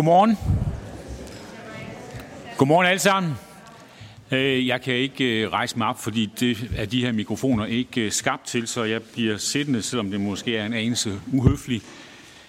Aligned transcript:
Godmorgen. 0.00 0.36
Godmorgen 2.56 2.86
alle 2.86 2.98
sammen. 2.98 3.32
Øh, 4.30 4.66
jeg 4.66 4.82
kan 4.82 4.94
ikke 4.94 5.24
øh, 5.24 5.52
rejse 5.52 5.78
mig 5.78 5.86
op, 5.86 6.02
fordi 6.02 6.30
det 6.40 6.70
er 6.76 6.84
de 6.84 7.04
her 7.04 7.12
mikrofoner 7.12 7.66
ikke 7.66 8.00
øh, 8.00 8.12
skabt 8.12 8.46
til, 8.46 8.66
så 8.66 8.84
jeg 8.84 9.02
bliver 9.02 9.36
siddende, 9.36 9.82
selvom 9.82 10.10
det 10.10 10.20
måske 10.20 10.56
er 10.56 10.66
en 10.66 10.72
anelse 10.72 11.20
uhøfligt. 11.32 11.84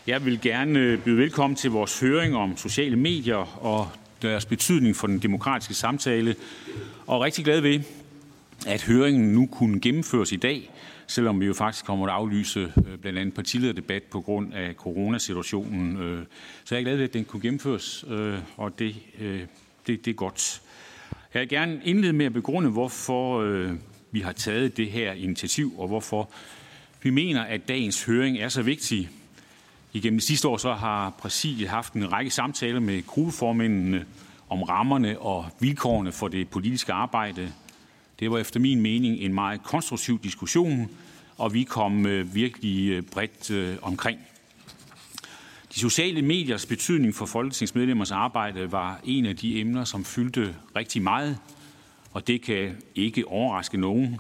Jeg 0.08 0.26
vil 0.26 0.42
gerne 0.42 0.98
byde 0.98 1.18
velkommen 1.18 1.56
til 1.56 1.72
vores 1.72 2.00
høring 2.00 2.36
om 2.36 2.58
sociale 2.58 2.96
medier 2.96 3.66
og 3.66 3.90
deres 4.22 4.46
betydning 4.46 4.96
for 4.96 5.08
den 5.08 5.20
demokratiske 5.20 5.74
samtale, 5.74 6.36
og 7.08 7.22
rigtig 7.22 7.46
glad 7.46 7.62
ved, 7.62 7.80
at 8.68 8.84
høringen 8.84 9.34
nu 9.34 9.46
kunne 9.46 9.80
gennemføres 9.80 10.32
i 10.32 10.38
dag, 10.38 10.70
selvom 11.12 11.40
vi 11.40 11.46
jo 11.46 11.54
faktisk 11.54 11.86
kommer 11.86 12.08
at 12.08 12.14
aflyse 12.14 12.60
øh, 12.60 12.98
blandt 12.98 13.20
andet 13.20 13.34
partilederdebat 13.34 14.04
på 14.04 14.22
grund 14.22 14.54
af 14.54 14.74
coronasituationen. 14.74 15.98
Øh, 15.98 16.26
så 16.64 16.76
jeg 16.76 16.80
er 16.80 16.84
glad 16.84 16.96
ved, 16.96 17.04
at 17.04 17.14
den 17.14 17.26
kunne 17.26 17.42
gennemføres, 17.42 18.06
øh, 18.08 18.40
og 18.58 18.80
det, 18.80 18.96
det, 19.88 20.06
det 20.06 20.08
er 20.08 20.16
godt. 20.16 20.62
Jeg 21.34 21.40
vil 21.40 21.50
gerne 21.50 21.82
indlede 21.84 22.14
med 22.14 22.26
at 22.26 22.34
begrunde, 22.34 22.70
hvorfor 22.70 23.44
vi 24.12 24.20
har 24.20 24.32
taget 24.32 24.78
det 24.78 24.92
her 24.92 25.14
initiativ, 25.14 25.80
og 25.80 25.88
hvorfor 25.88 26.30
vi 27.04 27.10
mener, 27.10 27.42
at 27.42 27.68
dagens 27.68 28.04
høring 28.04 28.38
er 28.38 28.50
så 28.50 28.62
vigtig. 28.62 29.10
Igennem 29.94 30.20
de 30.20 30.26
sidste 30.26 30.48
år 30.48 30.58
så 30.58 30.74
har 30.74 31.10
præsidiet 31.10 31.70
haft 31.70 31.94
en 31.94 32.12
række 32.12 32.32
samtaler 32.32 32.80
med 32.80 33.08
gruppeformændene 33.08 34.06
om 34.50 34.64
rammerne 34.64 35.20
og 35.20 35.46
vilkårene 35.60 36.12
for 36.12 36.28
det 36.28 36.50
politiske 36.50 36.94
arbejde. 36.94 37.52
Det 38.22 38.32
var 38.32 38.38
efter 38.38 38.60
min 38.60 38.82
mening 38.82 39.18
en 39.18 39.34
meget 39.34 39.64
konstruktiv 39.64 40.20
diskussion, 40.24 40.90
og 41.38 41.54
vi 41.54 41.64
kom 41.64 42.06
øh, 42.06 42.36
virkelig 42.36 42.90
øh, 42.90 43.04
bredt 43.04 43.52
øh, 43.52 43.76
omkring. 43.82 44.20
De 45.74 45.80
sociale 45.80 46.22
mediers 46.22 46.66
betydning 46.66 47.16
for 47.16 47.26
folketingsmedlemmers 47.26 48.12
arbejde 48.12 48.72
var 48.72 49.00
en 49.04 49.26
af 49.26 49.36
de 49.38 49.60
emner, 49.60 49.84
som 49.84 50.06
fyldte 50.06 50.56
rigtig 50.76 51.02
meget, 51.02 51.38
og 52.12 52.28
det 52.28 52.42
kan 52.42 52.78
ikke 52.96 53.28
overraske 53.28 53.78
nogen. 53.78 54.18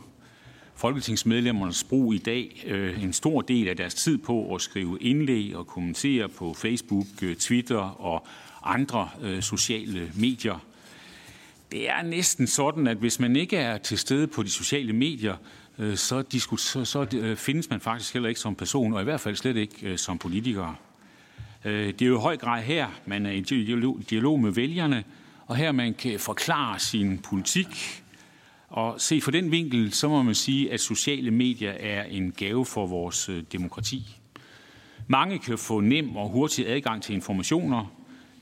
Folketingsmedlemmernes 0.75 1.83
brug 1.83 2.13
i 2.13 2.17
dag 2.17 2.63
en 3.01 3.13
stor 3.13 3.41
del 3.41 3.67
af 3.67 3.77
deres 3.77 3.95
tid 3.95 4.17
på 4.17 4.55
at 4.55 4.61
skrive 4.61 4.97
indlæg 5.01 5.55
og 5.55 5.67
kommentere 5.67 6.29
på 6.29 6.53
Facebook, 6.53 7.05
Twitter 7.39 8.01
og 8.01 8.27
andre 8.63 9.09
sociale 9.41 10.11
medier. 10.15 10.70
Det 11.71 11.89
er 11.89 12.01
næsten 12.01 12.47
sådan, 12.47 12.87
at 12.87 12.97
hvis 12.97 13.19
man 13.19 13.35
ikke 13.35 13.57
er 13.57 13.77
til 13.77 13.97
stede 13.97 14.27
på 14.27 14.43
de 14.43 14.49
sociale 14.49 14.93
medier, 14.93 15.35
øh, 15.79 15.97
så, 15.97 16.23
så, 16.57 16.85
så 16.85 17.35
findes 17.37 17.69
man 17.69 17.79
faktisk 17.79 18.13
heller 18.13 18.29
ikke 18.29 18.41
som 18.41 18.55
person, 18.55 18.93
og 18.93 19.01
i 19.01 19.03
hvert 19.03 19.19
fald 19.19 19.35
slet 19.35 19.57
ikke 19.57 19.87
øh, 19.87 19.97
som 19.97 20.17
politiker. 20.17 20.79
Det 21.63 22.01
er 22.01 22.05
jo 22.05 22.17
i 22.17 22.21
høj 22.21 22.37
grad 22.37 22.63
her, 22.63 22.87
man 23.05 23.25
er 23.25 23.31
i 23.31 23.41
dialog 24.09 24.39
med 24.39 24.51
vælgerne, 24.51 25.03
og 25.47 25.55
her 25.55 25.71
man 25.71 25.93
kan 25.93 26.19
forklare 26.19 26.79
sin 26.79 27.19
politik. 27.19 28.03
Og 28.69 29.01
se 29.01 29.21
fra 29.21 29.31
den 29.31 29.51
vinkel, 29.51 29.93
så 29.93 30.09
må 30.09 30.23
man 30.23 30.35
sige, 30.35 30.71
at 30.71 30.79
sociale 30.79 31.31
medier 31.31 31.71
er 31.71 32.03
en 32.03 32.31
gave 32.31 32.65
for 32.65 32.87
vores 32.87 33.29
demokrati. 33.51 34.17
Mange 35.07 35.39
kan 35.39 35.57
få 35.57 35.79
nem 35.79 36.15
og 36.15 36.29
hurtig 36.29 36.67
adgang 36.67 37.03
til 37.03 37.15
informationer. 37.15 37.85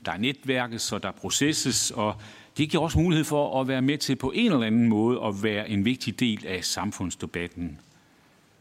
Der 0.04 0.12
er 0.12 0.18
netværket, 0.18 0.80
så 0.80 0.98
der 0.98 1.10
processes, 1.10 1.90
og 1.90 2.14
det 2.56 2.70
giver 2.70 2.82
også 2.82 2.98
mulighed 2.98 3.24
for 3.24 3.60
at 3.60 3.68
være 3.68 3.82
med 3.82 3.98
til 3.98 4.16
på 4.16 4.32
en 4.34 4.52
eller 4.52 4.66
anden 4.66 4.88
måde 4.88 5.20
at 5.24 5.42
være 5.42 5.70
en 5.70 5.84
vigtig 5.84 6.20
del 6.20 6.46
af 6.46 6.64
samfundsdebatten. 6.64 7.78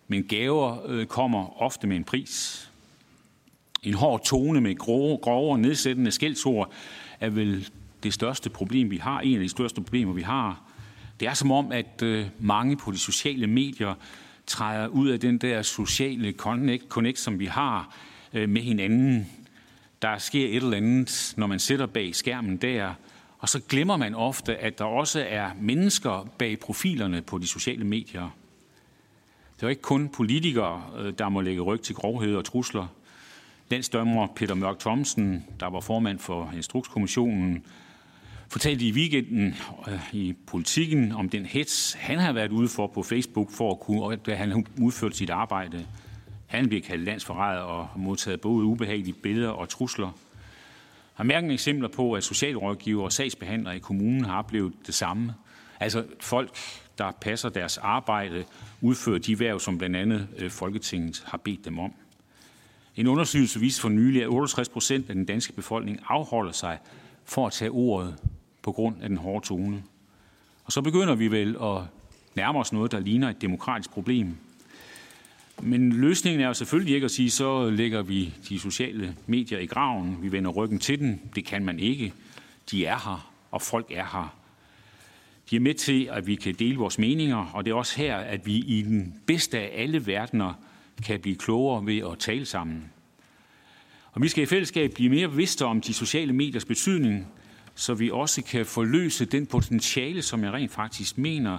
Men 0.07 0.23
gaver 0.23 0.77
øh, 0.87 1.05
kommer 1.05 1.61
ofte 1.61 1.87
med 1.87 1.97
en 1.97 2.03
pris. 2.03 2.65
En 3.83 3.93
hård 3.93 4.23
tone 4.23 4.61
med 4.61 4.75
grove, 4.75 5.17
grove 5.17 5.51
og 5.51 5.59
nedsættende 5.59 6.11
skældsord 6.11 6.71
er 7.19 7.29
vel 7.29 7.69
det 8.03 8.13
største 8.13 8.49
problem, 8.49 8.91
vi 8.91 8.97
har. 8.97 9.19
En 9.19 9.33
af 9.33 9.39
de 9.39 9.49
største 9.49 9.81
problemer, 9.81 10.13
vi 10.13 10.21
har. 10.21 10.61
Det 11.19 11.27
er 11.27 11.33
som 11.33 11.51
om, 11.51 11.71
at 11.71 12.01
øh, 12.03 12.25
mange 12.39 12.77
på 12.77 12.91
de 12.91 12.97
sociale 12.97 13.47
medier 13.47 13.93
træder 14.47 14.87
ud 14.87 15.07
af 15.07 15.19
den 15.19 15.37
der 15.37 15.61
sociale 15.61 16.31
connect, 16.31 16.83
connect 16.89 17.19
som 17.19 17.39
vi 17.39 17.45
har 17.45 17.95
øh, 18.33 18.49
med 18.49 18.61
hinanden. 18.61 19.27
Der 20.01 20.17
sker 20.17 20.47
et 20.47 20.55
eller 20.55 20.77
andet, 20.77 21.33
når 21.37 21.47
man 21.47 21.59
sætter 21.59 21.85
bag 21.85 22.15
skærmen 22.15 22.57
der, 22.57 22.93
og 23.39 23.49
så 23.49 23.59
glemmer 23.69 23.97
man 23.97 24.15
ofte, 24.15 24.57
at 24.57 24.79
der 24.79 24.85
også 24.85 25.25
er 25.29 25.49
mennesker 25.61 26.29
bag 26.37 26.59
profilerne 26.59 27.21
på 27.21 27.37
de 27.37 27.47
sociale 27.47 27.83
medier. 27.83 28.29
Det 29.55 29.65
er 29.65 29.69
ikke 29.69 29.81
kun 29.81 30.09
politikere, 30.09 30.83
øh, 30.97 31.13
der 31.17 31.29
må 31.29 31.41
lægge 31.41 31.61
ryg 31.61 31.81
til 31.81 31.95
grovhed 31.95 32.35
og 32.35 32.45
trusler. 32.45 32.87
Landsdømmer 33.69 34.27
Peter 34.35 34.55
Mørk 34.55 34.79
Thomsen, 34.79 35.45
der 35.59 35.67
var 35.67 35.79
formand 35.79 36.19
for 36.19 36.51
Instrukskommissionen, 36.55 37.63
fortalte 38.47 38.85
i 38.85 38.91
weekenden 38.91 39.55
øh, 39.87 40.13
i 40.13 40.35
politikken 40.47 41.11
om 41.11 41.29
den 41.29 41.45
hets, 41.45 41.93
han 41.93 42.19
har 42.19 42.33
været 42.33 42.51
ude 42.51 42.67
for 42.67 42.87
på 42.87 43.03
Facebook, 43.03 43.51
for 43.51 43.71
at 43.71 43.79
kunne, 43.79 44.15
da 44.15 44.35
han 44.35 44.65
udførte 44.81 45.17
sit 45.17 45.29
arbejde. 45.29 45.85
Han 46.47 46.67
bliver 46.67 46.81
kaldt 46.81 47.03
landsforræder 47.03 47.61
og 47.61 47.87
modtaget 47.95 48.41
både 48.41 48.65
ubehagelige 48.65 49.13
billeder 49.13 49.49
og 49.49 49.69
trusler– 49.69 50.11
har 51.19 51.23
mærken 51.23 51.51
eksempler 51.51 51.87
på, 51.87 52.13
at 52.13 52.23
socialrådgiver 52.23 53.03
og 53.03 53.11
sagsbehandlere 53.11 53.75
i 53.75 53.79
kommunen 53.79 54.25
har 54.25 54.37
oplevet 54.37 54.73
det 54.87 54.93
samme. 54.95 55.33
Altså 55.79 56.03
folk, 56.19 56.57
der 56.97 57.11
passer 57.21 57.49
deres 57.49 57.77
arbejde, 57.77 58.45
udfører 58.81 59.19
de 59.19 59.39
værv, 59.39 59.59
som 59.59 59.77
blandt 59.77 59.95
andet 59.95 60.27
øh, 60.37 60.49
Folketinget 60.51 61.23
har 61.25 61.37
bedt 61.37 61.65
dem 61.65 61.79
om. 61.79 61.93
En 62.95 63.07
undersøgelse 63.07 63.59
viste 63.59 63.81
for 63.81 63.89
nylig, 63.89 64.21
at 64.21 64.27
68 64.27 64.69
procent 64.69 65.09
af 65.09 65.15
den 65.15 65.25
danske 65.25 65.53
befolkning 65.53 65.99
afholder 66.07 66.51
sig 66.51 66.77
for 67.25 67.47
at 67.47 67.53
tage 67.53 67.71
ordet 67.71 68.15
på 68.61 68.71
grund 68.71 68.95
af 69.01 69.09
den 69.09 69.17
hårde 69.17 69.45
tone. 69.45 69.83
Og 70.65 70.71
så 70.71 70.81
begynder 70.81 71.15
vi 71.15 71.27
vel 71.27 71.57
at 71.61 71.81
nærme 72.35 72.59
os 72.59 72.73
noget, 72.73 72.91
der 72.91 72.99
ligner 72.99 73.29
et 73.29 73.41
demokratisk 73.41 73.91
problem. 73.91 74.37
Men 75.61 75.93
løsningen 75.93 76.41
er 76.41 76.47
jo 76.47 76.53
selvfølgelig 76.53 76.95
ikke 76.95 77.05
at 77.05 77.11
sige, 77.11 77.31
så 77.31 77.69
lægger 77.69 78.01
vi 78.01 78.33
de 78.49 78.59
sociale 78.59 79.15
medier 79.27 79.59
i 79.59 79.65
graven, 79.65 80.17
vi 80.21 80.31
vender 80.31 80.51
ryggen 80.51 80.79
til 80.79 80.99
den. 80.99 81.21
Det 81.35 81.45
kan 81.45 81.65
man 81.65 81.79
ikke. 81.79 82.13
De 82.71 82.85
er 82.85 82.97
her, 82.97 83.31
og 83.51 83.61
folk 83.61 83.91
er 83.91 84.05
her. 84.11 84.35
De 85.49 85.55
er 85.55 85.59
med 85.59 85.73
til, 85.73 86.09
at 86.11 86.27
vi 86.27 86.35
kan 86.35 86.55
dele 86.55 86.77
vores 86.77 86.99
meninger, 86.99 87.51
og 87.53 87.65
det 87.65 87.71
er 87.71 87.75
også 87.75 87.97
her, 87.97 88.17
at 88.17 88.45
vi 88.45 88.55
i 88.55 88.81
den 88.81 89.13
bedste 89.25 89.59
af 89.59 89.71
alle 89.83 90.07
verdener 90.07 90.53
kan 91.05 91.19
blive 91.19 91.35
klogere 91.35 91.85
ved 91.85 92.11
at 92.11 92.19
tale 92.19 92.45
sammen. 92.45 92.83
Og 94.11 94.21
vi 94.21 94.27
skal 94.27 94.43
i 94.43 94.45
fællesskab 94.45 94.93
blive 94.93 95.09
mere 95.09 95.27
bevidste 95.27 95.65
om 95.65 95.81
de 95.81 95.93
sociale 95.93 96.33
mediers 96.33 96.65
betydning, 96.65 97.27
så 97.75 97.93
vi 97.93 98.11
også 98.11 98.41
kan 98.41 98.65
forløse 98.65 99.25
den 99.25 99.45
potentiale, 99.45 100.21
som 100.21 100.43
jeg 100.43 100.53
rent 100.53 100.71
faktisk 100.71 101.17
mener, 101.17 101.57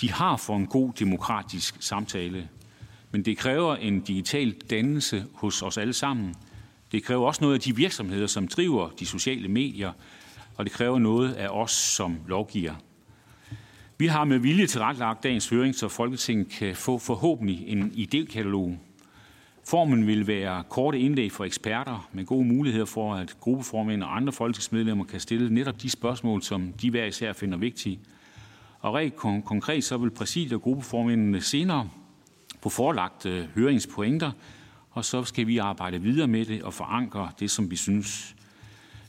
de 0.00 0.12
har 0.12 0.36
for 0.36 0.56
en 0.56 0.66
god 0.66 0.92
demokratisk 0.92 1.76
samtale. 1.80 2.48
Men 3.10 3.24
det 3.24 3.38
kræver 3.38 3.76
en 3.76 4.00
digital 4.00 4.52
dannelse 4.52 5.24
hos 5.34 5.62
os 5.62 5.78
alle 5.78 5.92
sammen. 5.92 6.34
Det 6.92 7.02
kræver 7.02 7.26
også 7.26 7.40
noget 7.40 7.54
af 7.54 7.60
de 7.60 7.76
virksomheder, 7.76 8.26
som 8.26 8.48
driver 8.48 8.90
de 8.90 9.06
sociale 9.06 9.48
medier, 9.48 9.92
og 10.56 10.64
det 10.64 10.72
kræver 10.72 10.98
noget 10.98 11.32
af 11.32 11.48
os 11.48 11.72
som 11.72 12.18
lovgiver. 12.26 12.74
Vi 13.98 14.06
har 14.06 14.24
med 14.24 14.38
vilje 14.38 14.66
tilrettelagt 14.66 15.22
dagens 15.22 15.48
høring, 15.48 15.74
så 15.74 15.88
Folketinget 15.88 16.48
kan 16.48 16.76
få 16.76 16.98
forhåbentlig 16.98 17.64
en 17.66 17.92
idékatalog. 17.94 18.78
Formen 19.68 20.06
vil 20.06 20.26
være 20.26 20.64
korte 20.68 20.98
indlæg 20.98 21.32
for 21.32 21.44
eksperter 21.44 22.08
med 22.12 22.24
gode 22.24 22.44
muligheder 22.44 22.84
for, 22.86 23.14
at 23.14 23.36
gruppeformænd 23.40 24.02
og 24.02 24.16
andre 24.16 24.32
folketingsmedlemmer 24.32 25.04
kan 25.04 25.20
stille 25.20 25.54
netop 25.54 25.82
de 25.82 25.90
spørgsmål, 25.90 26.42
som 26.42 26.72
de 26.72 26.90
hver 26.90 27.04
især 27.04 27.32
finder 27.32 27.58
vigtige. 27.58 28.00
Og 28.80 28.94
rent 28.94 29.16
konkret 29.44 29.84
så 29.84 29.96
vil 29.96 30.10
præsidiet 30.10 30.52
og 30.52 30.62
gruppeformændene 30.62 31.40
senere 31.40 31.88
på 32.62 32.68
forelagt 32.68 33.26
øh, 33.26 33.44
høringspointer, 33.54 34.32
og 34.90 35.04
så 35.04 35.24
skal 35.24 35.46
vi 35.46 35.58
arbejde 35.58 36.02
videre 36.02 36.28
med 36.28 36.44
det 36.44 36.62
og 36.62 36.74
forankre 36.74 37.30
det, 37.40 37.50
som 37.50 37.70
vi 37.70 37.76
synes. 37.76 38.36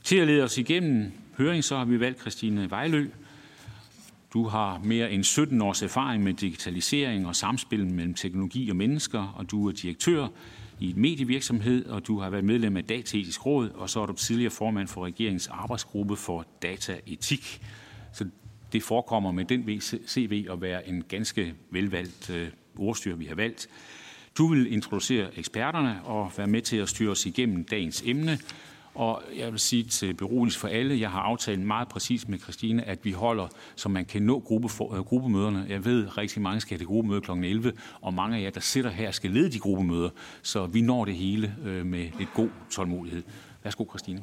Til 0.04 0.16
at 0.16 0.28
lede 0.28 0.44
os 0.44 0.58
igennem 0.58 1.12
høring, 1.38 1.64
så 1.64 1.78
har 1.78 1.86
vi 1.86 2.00
valgt 2.00 2.20
Christine 2.20 2.72
Vejlø. 2.72 3.08
Du 4.34 4.48
har 4.48 4.82
mere 4.84 5.12
end 5.12 5.24
17 5.24 5.62
års 5.62 5.82
erfaring 5.82 6.24
med 6.24 6.34
digitalisering 6.34 7.28
og 7.28 7.36
samspil 7.36 7.86
mellem 7.86 8.14
teknologi 8.14 8.70
og 8.70 8.76
mennesker, 8.76 9.34
og 9.38 9.52
du 9.52 9.68
er 9.68 9.72
direktør 9.72 10.28
i 10.80 10.90
en 10.90 11.02
medievirksomhed, 11.02 11.86
og 11.86 12.08
du 12.08 12.20
har 12.20 12.30
været 12.30 12.44
medlem 12.44 12.78
af 12.78 12.84
Dataetisk 12.84 13.46
Råd, 13.46 13.70
og 13.70 13.90
så 13.90 14.02
er 14.02 14.06
du 14.06 14.14
tidligere 14.14 14.52
formand 14.52 14.88
for 14.88 15.06
regeringens 15.06 15.48
arbejdsgruppe 15.48 16.16
for 16.16 16.46
dataetik. 16.62 17.62
Så 18.14 18.26
Det 18.74 18.84
forekommer 18.84 19.32
med 19.32 19.46
den 19.46 19.82
CV 20.08 20.48
at 20.52 20.62
være 20.62 20.90
en 20.90 21.04
ganske 21.08 21.54
velvalgt 21.72 22.30
øh, 22.30 22.48
ordstyr, 22.78 23.16
vi 23.16 23.26
har 23.26 23.36
valgt. 23.36 23.68
Du 24.38 24.48
vil 24.48 24.74
introducere 24.74 25.38
eksperterne 25.38 26.02
og 26.04 26.32
være 26.38 26.48
med 26.48 26.62
til 26.62 26.78
at 26.78 26.90
styre 26.90 27.12
os 27.12 27.26
igennem 27.26 27.64
dagens 27.64 28.04
emne. 28.06 28.40
Og 28.96 29.22
jeg 29.38 29.52
vil 29.52 29.60
sige 29.60 29.84
til 29.84 30.14
beroligelse 30.14 30.60
for 30.60 30.68
alle, 30.68 31.00
jeg 31.00 31.10
har 31.10 31.22
aftalt 31.22 31.60
meget 31.60 31.88
præcis 31.88 32.28
med 32.28 32.40
Christine, 32.40 32.84
at 32.84 33.00
vi 33.06 33.12
holder, 33.12 33.48
så 33.76 33.90
man 33.90 34.06
kan 34.06 34.22
nå 34.22 34.40
gruppe 34.40 34.70
for, 34.70 34.86
uh, 34.86 35.00
gruppemøderne. 35.00 35.66
Jeg 35.70 35.86
ved, 35.86 36.08
at 36.08 36.18
rigtig 36.18 36.42
mange 36.42 36.62
skal 36.62 36.70
have 36.70 36.80
det 36.80 36.88
gruppemøde 36.88 37.22
kl. 37.22 37.32
11, 37.32 37.74
og 38.02 38.14
mange 38.14 38.38
af 38.38 38.42
jer, 38.42 38.50
der 38.50 38.60
sidder 38.60 38.90
her, 38.90 39.12
skal 39.12 39.32
lede 39.32 39.52
de 39.52 39.60
gruppemøder, 39.60 40.10
så 40.42 40.66
vi 40.66 40.82
når 40.82 41.06
det 41.06 41.16
hele 41.16 41.56
uh, 41.60 41.86
med 41.86 42.10
lidt 42.18 42.34
god 42.34 42.50
tålmodighed. 42.70 43.24
Værsgo, 43.64 43.86
Christine. 43.90 44.22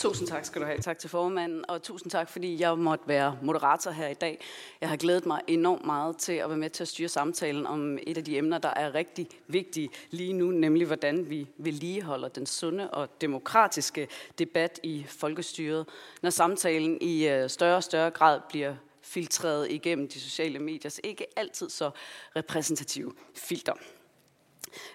Tusind 0.00 0.28
tak 0.28 0.44
skal 0.44 0.60
du 0.60 0.66
have. 0.66 0.78
Tak 0.78 0.98
til 0.98 1.10
formanden, 1.10 1.64
og 1.68 1.82
tusind 1.82 2.10
tak, 2.10 2.28
fordi 2.28 2.60
jeg 2.60 2.78
måtte 2.78 3.08
være 3.08 3.38
moderator 3.42 3.90
her 3.90 4.08
i 4.08 4.14
dag. 4.14 4.40
Jeg 4.80 4.88
har 4.88 4.96
glædet 4.96 5.26
mig 5.26 5.40
enormt 5.46 5.84
meget 5.86 6.16
til 6.16 6.32
at 6.32 6.48
være 6.48 6.58
med 6.58 6.70
til 6.70 6.84
at 6.84 6.88
styre 6.88 7.08
samtalen 7.08 7.66
om 7.66 7.98
et 8.02 8.16
af 8.16 8.24
de 8.24 8.38
emner, 8.38 8.58
der 8.58 8.68
er 8.68 8.94
rigtig 8.94 9.28
vigtige 9.46 9.90
lige 10.10 10.32
nu, 10.32 10.50
nemlig 10.50 10.86
hvordan 10.86 11.30
vi 11.30 11.46
vedligeholder 11.58 12.28
den 12.28 12.46
sunde 12.46 12.90
og 12.90 13.20
demokratiske 13.20 14.08
debat 14.38 14.80
i 14.82 15.06
folkestyret, 15.08 15.86
når 16.22 16.30
samtalen 16.30 16.98
i 17.00 17.28
øh, 17.28 17.50
større 17.50 17.76
og 17.76 17.84
større 17.84 18.10
grad 18.10 18.40
bliver 18.48 18.74
filtreret 19.02 19.70
igennem 19.70 20.08
de 20.08 20.20
sociale 20.20 20.58
mediers 20.58 21.00
ikke 21.04 21.26
altid 21.38 21.70
så 21.70 21.90
repræsentative 22.36 23.12
filter. 23.34 23.74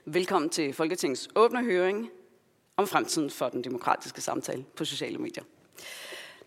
Velkommen 0.06 0.50
til 0.50 0.74
Folketingets 0.74 1.30
åbne 1.36 1.64
høring 1.64 2.12
om 2.78 2.88
fremtiden 2.88 3.30
for 3.30 3.50
den 3.50 3.64
demokratiske 3.64 4.22
samtale 4.22 4.66
på 4.78 4.86
sociale 4.86 5.18
medier. 5.18 5.44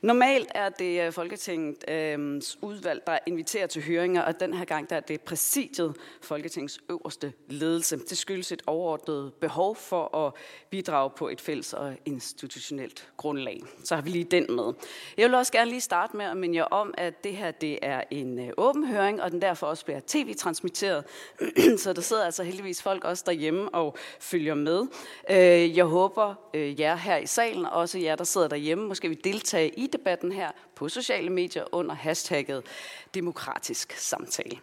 Normalt 0.02 0.48
er 0.54 0.68
det 0.68 1.06
øh, 1.06 1.12
Folketingets 1.12 1.84
øh, 1.88 2.68
udvalg, 2.68 3.02
der 3.06 3.18
inviterer 3.26 3.66
til 3.66 3.82
høringer, 3.82 4.22
og 4.22 4.40
den 4.40 4.54
her 4.54 4.64
gang 4.64 4.90
der 4.90 4.96
er 4.96 5.00
det 5.00 5.20
præsidiet 5.20 5.96
Folketingets 6.22 6.80
øverste 6.90 7.32
ledelse. 7.48 7.96
Det 7.96 8.18
skyldes 8.18 8.52
et 8.52 8.62
overordnet 8.66 9.32
behov 9.34 9.76
for 9.76 10.26
at 10.26 10.32
bidrage 10.70 11.10
på 11.10 11.28
et 11.28 11.40
fælles 11.40 11.72
og 11.72 11.94
institutionelt 12.04 13.08
grundlag. 13.16 13.62
Så 13.84 13.94
har 13.94 14.02
vi 14.02 14.10
lige 14.10 14.24
den 14.24 14.46
med. 14.48 14.72
Jeg 15.16 15.26
vil 15.28 15.34
også 15.34 15.52
gerne 15.52 15.70
lige 15.70 15.80
starte 15.80 16.16
med 16.16 16.24
at 16.24 16.36
minde 16.36 16.56
jer 16.56 16.64
om, 16.64 16.94
at 16.98 17.24
det 17.24 17.36
her 17.36 17.50
det 17.50 17.78
er 17.82 18.02
en 18.10 18.38
øh, 18.38 18.50
åben 18.56 18.86
høring, 18.86 19.22
og 19.22 19.30
den 19.30 19.42
derfor 19.42 19.66
også 19.66 19.84
bliver 19.84 20.00
tv-transmitteret. 20.06 21.04
Så 21.82 21.92
der 21.92 22.00
sidder 22.00 22.24
altså 22.24 22.42
heldigvis 22.42 22.82
folk 22.82 23.04
også 23.04 23.24
derhjemme 23.26 23.74
og 23.74 23.96
følger 24.20 24.54
med. 24.54 24.86
Øh, 25.30 25.76
jeg 25.76 25.84
håber 25.84 26.34
jer 26.54 26.96
her 26.96 27.16
i 27.16 27.26
salen, 27.26 27.66
og 27.66 27.72
også 27.72 27.98
jer, 27.98 28.16
der 28.16 28.24
sidder 28.24 28.48
derhjemme, 28.48 28.88
måske 28.88 29.08
vil 29.08 29.24
deltage 29.24 29.68
i 29.68 29.87
debatten 29.92 30.32
her 30.32 30.50
på 30.74 30.88
sociale 30.88 31.30
medier 31.30 31.64
under 31.72 31.94
hashtagget 31.94 32.66
demokratisk 33.14 33.92
samtale. 33.92 34.58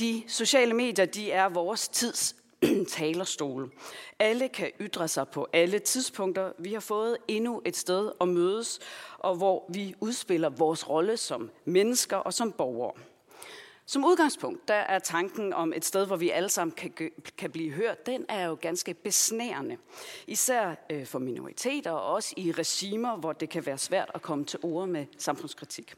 De 0.00 0.22
sociale 0.28 0.74
medier 0.74 1.04
de 1.04 1.32
er 1.32 1.48
vores 1.48 1.88
tids 1.88 2.36
talerstol. 2.88 3.72
Alle 4.18 4.48
kan 4.48 4.70
ytre 4.80 5.08
sig 5.08 5.28
på 5.28 5.48
alle 5.52 5.78
tidspunkter. 5.78 6.52
Vi 6.58 6.72
har 6.72 6.80
fået 6.80 7.16
endnu 7.28 7.62
et 7.64 7.76
sted 7.76 8.12
at 8.20 8.28
mødes, 8.28 8.80
og 9.18 9.36
hvor 9.36 9.64
vi 9.68 9.94
udspiller 10.00 10.48
vores 10.48 10.88
rolle 10.88 11.16
som 11.16 11.50
mennesker 11.64 12.16
og 12.16 12.34
som 12.34 12.52
borgere. 12.52 12.92
Som 13.90 14.04
udgangspunkt, 14.04 14.68
der 14.68 14.74
er 14.74 14.98
tanken 14.98 15.52
om 15.52 15.72
et 15.72 15.84
sted, 15.84 16.06
hvor 16.06 16.16
vi 16.16 16.30
alle 16.30 16.48
sammen 16.48 16.74
kan, 16.74 17.10
kan 17.38 17.50
blive 17.50 17.72
hørt, 17.72 18.06
den 18.06 18.26
er 18.28 18.46
jo 18.46 18.58
ganske 18.60 18.94
besnærende. 18.94 19.76
Især 20.26 20.74
øh, 20.90 21.06
for 21.06 21.18
minoriteter 21.18 21.90
og 21.90 22.14
også 22.14 22.34
i 22.36 22.52
regimer, 22.52 23.16
hvor 23.16 23.32
det 23.32 23.48
kan 23.48 23.66
være 23.66 23.78
svært 23.78 24.10
at 24.14 24.22
komme 24.22 24.44
til 24.44 24.58
ord 24.62 24.88
med 24.88 25.06
samfundskritik. 25.18 25.94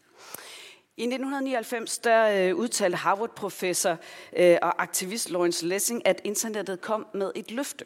I 0.96 1.02
1999 1.02 1.98
der 1.98 2.48
øh, 2.48 2.56
udtalte 2.56 2.96
Harvard-professor 2.96 3.96
øh, 4.36 4.56
og 4.62 4.82
aktivist 4.82 5.30
Lawrence 5.30 5.66
Lessing, 5.66 6.06
at 6.06 6.20
internettet 6.24 6.80
kom 6.80 7.06
med 7.14 7.32
et 7.34 7.50
løfte. 7.50 7.84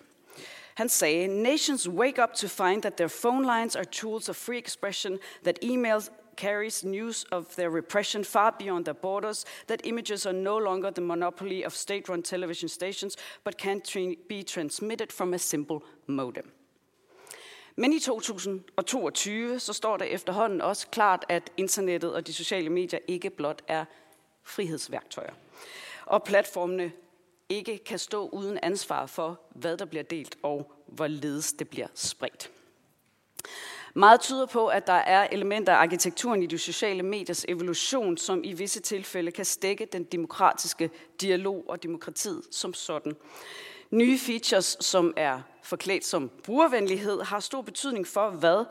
Han 0.74 0.88
sagde, 0.88 1.42
Nations 1.42 1.88
wake 1.88 2.22
up 2.22 2.34
to 2.34 2.48
find 2.48 2.82
that 2.82 2.94
their 2.94 3.20
phone 3.22 3.58
lines 3.58 3.76
are 3.76 3.84
tools 3.84 4.28
of 4.28 4.36
free 4.36 4.58
expression, 4.58 5.18
that 5.44 5.58
emails 5.62 6.10
carries 6.36 6.84
news 6.84 7.24
of 7.30 7.46
their 7.54 7.70
repression 7.70 8.24
far 8.24 8.50
beyond 8.58 8.84
their 8.84 8.94
borders, 8.94 9.44
that 9.66 9.80
images 9.84 10.26
are 10.26 10.32
no 10.32 10.58
longer 10.58 10.90
the 10.90 11.00
monopoly 11.00 11.64
of 11.66 11.72
state 11.72 12.08
run 12.08 12.22
television 12.22 12.68
stations, 12.68 13.16
but 13.44 13.58
can 13.58 13.80
tra- 13.80 14.14
be 14.28 14.42
transmitted 14.42 15.12
from 15.12 15.34
a 15.34 15.38
simple 15.38 15.80
modem. 16.06 16.52
Men 17.76 17.92
i 17.92 17.98
2022 17.98 19.58
så 19.58 19.72
står 19.72 19.96
det 19.96 20.06
efterhånden 20.06 20.60
også 20.60 20.86
klart, 20.86 21.24
at 21.28 21.52
internettet 21.56 22.14
og 22.14 22.26
de 22.26 22.32
sociale 22.32 22.70
medier 22.70 23.00
ikke 23.08 23.30
blot 23.30 23.62
er 23.68 23.84
frihedsværktøjer. 24.42 25.32
Og 26.06 26.22
platformene 26.24 26.92
ikke 27.48 27.78
kan 27.78 27.98
stå 27.98 28.28
uden 28.28 28.58
ansvar 28.62 29.06
for, 29.06 29.40
hvad 29.50 29.76
der 29.76 29.84
bliver 29.84 30.02
delt 30.02 30.36
og 30.42 30.72
hvorledes 30.86 31.52
det 31.52 31.68
bliver 31.68 31.86
spredt. 31.94 32.50
Meget 33.96 34.20
tyder 34.20 34.46
på, 34.46 34.66
at 34.66 34.86
der 34.86 34.92
er 34.92 35.28
elementer 35.32 35.72
af 35.72 35.76
arkitekturen 35.76 36.42
i 36.42 36.46
de 36.46 36.58
sociale 36.58 37.02
mediers 37.02 37.44
evolution, 37.48 38.16
som 38.16 38.44
i 38.44 38.52
visse 38.52 38.80
tilfælde 38.80 39.30
kan 39.30 39.44
stikke 39.44 39.88
den 39.92 40.04
demokratiske 40.04 40.90
dialog 41.20 41.64
og 41.68 41.82
demokratiet 41.82 42.42
som 42.50 42.74
sådan. 42.74 43.12
Nye 43.90 44.18
features, 44.18 44.76
som 44.80 45.14
er 45.16 45.40
forklædt 45.62 46.04
som 46.04 46.30
brugervenlighed, 46.44 47.20
har 47.20 47.40
stor 47.40 47.62
betydning 47.62 48.06
for, 48.06 48.30
hvad 48.30 48.64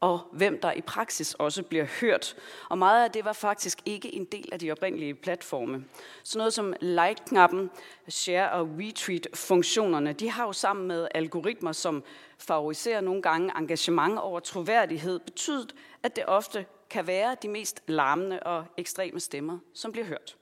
og 0.00 0.20
hvem 0.32 0.60
der 0.60 0.72
i 0.72 0.80
praksis 0.80 1.34
også 1.34 1.62
bliver 1.62 1.86
hørt. 2.00 2.36
Og 2.68 2.78
meget 2.78 3.04
af 3.04 3.10
det 3.10 3.24
var 3.24 3.32
faktisk 3.32 3.78
ikke 3.84 4.14
en 4.14 4.24
del 4.24 4.48
af 4.52 4.58
de 4.58 4.72
oprindelige 4.72 5.14
platforme. 5.14 5.84
Så 6.22 6.38
noget 6.38 6.52
som 6.52 6.74
like-knappen, 6.80 7.70
share 8.08 8.50
og 8.50 8.68
retweet-funktionerne, 8.78 10.12
de 10.12 10.30
har 10.30 10.46
jo 10.46 10.52
sammen 10.52 10.88
med 10.88 11.08
algoritmer, 11.14 11.72
som 11.72 12.04
favoriserer 12.38 13.00
nogle 13.00 13.22
gange 13.22 13.52
engagement 13.58 14.18
over 14.18 14.40
troværdighed, 14.40 15.18
betydet, 15.18 15.74
at 16.02 16.16
det 16.16 16.24
ofte 16.26 16.66
kan 16.90 17.06
være 17.06 17.36
de 17.42 17.48
mest 17.48 17.82
larmende 17.86 18.40
og 18.40 18.64
ekstreme 18.76 19.20
stemmer, 19.20 19.58
som 19.74 19.92
bliver 19.92 20.06
hørt. 20.06 20.36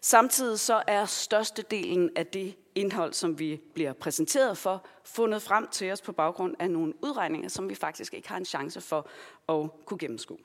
Samtidig 0.00 0.58
så 0.58 0.82
er 0.86 1.04
størstedelen 1.04 2.10
af 2.16 2.26
det 2.26 2.54
indhold, 2.76 3.12
som 3.12 3.38
vi 3.38 3.60
bliver 3.74 3.92
præsenteret 3.92 4.58
for, 4.58 4.86
fundet 5.04 5.42
frem 5.42 5.68
til 5.68 5.92
os 5.92 6.00
på 6.00 6.12
baggrund 6.12 6.54
af 6.58 6.70
nogle 6.70 7.04
udregninger, 7.04 7.48
som 7.48 7.68
vi 7.68 7.74
faktisk 7.74 8.14
ikke 8.14 8.28
har 8.28 8.36
en 8.36 8.44
chance 8.44 8.80
for 8.80 9.08
at 9.48 9.70
kunne 9.86 9.98
gennemskue. 9.98 10.38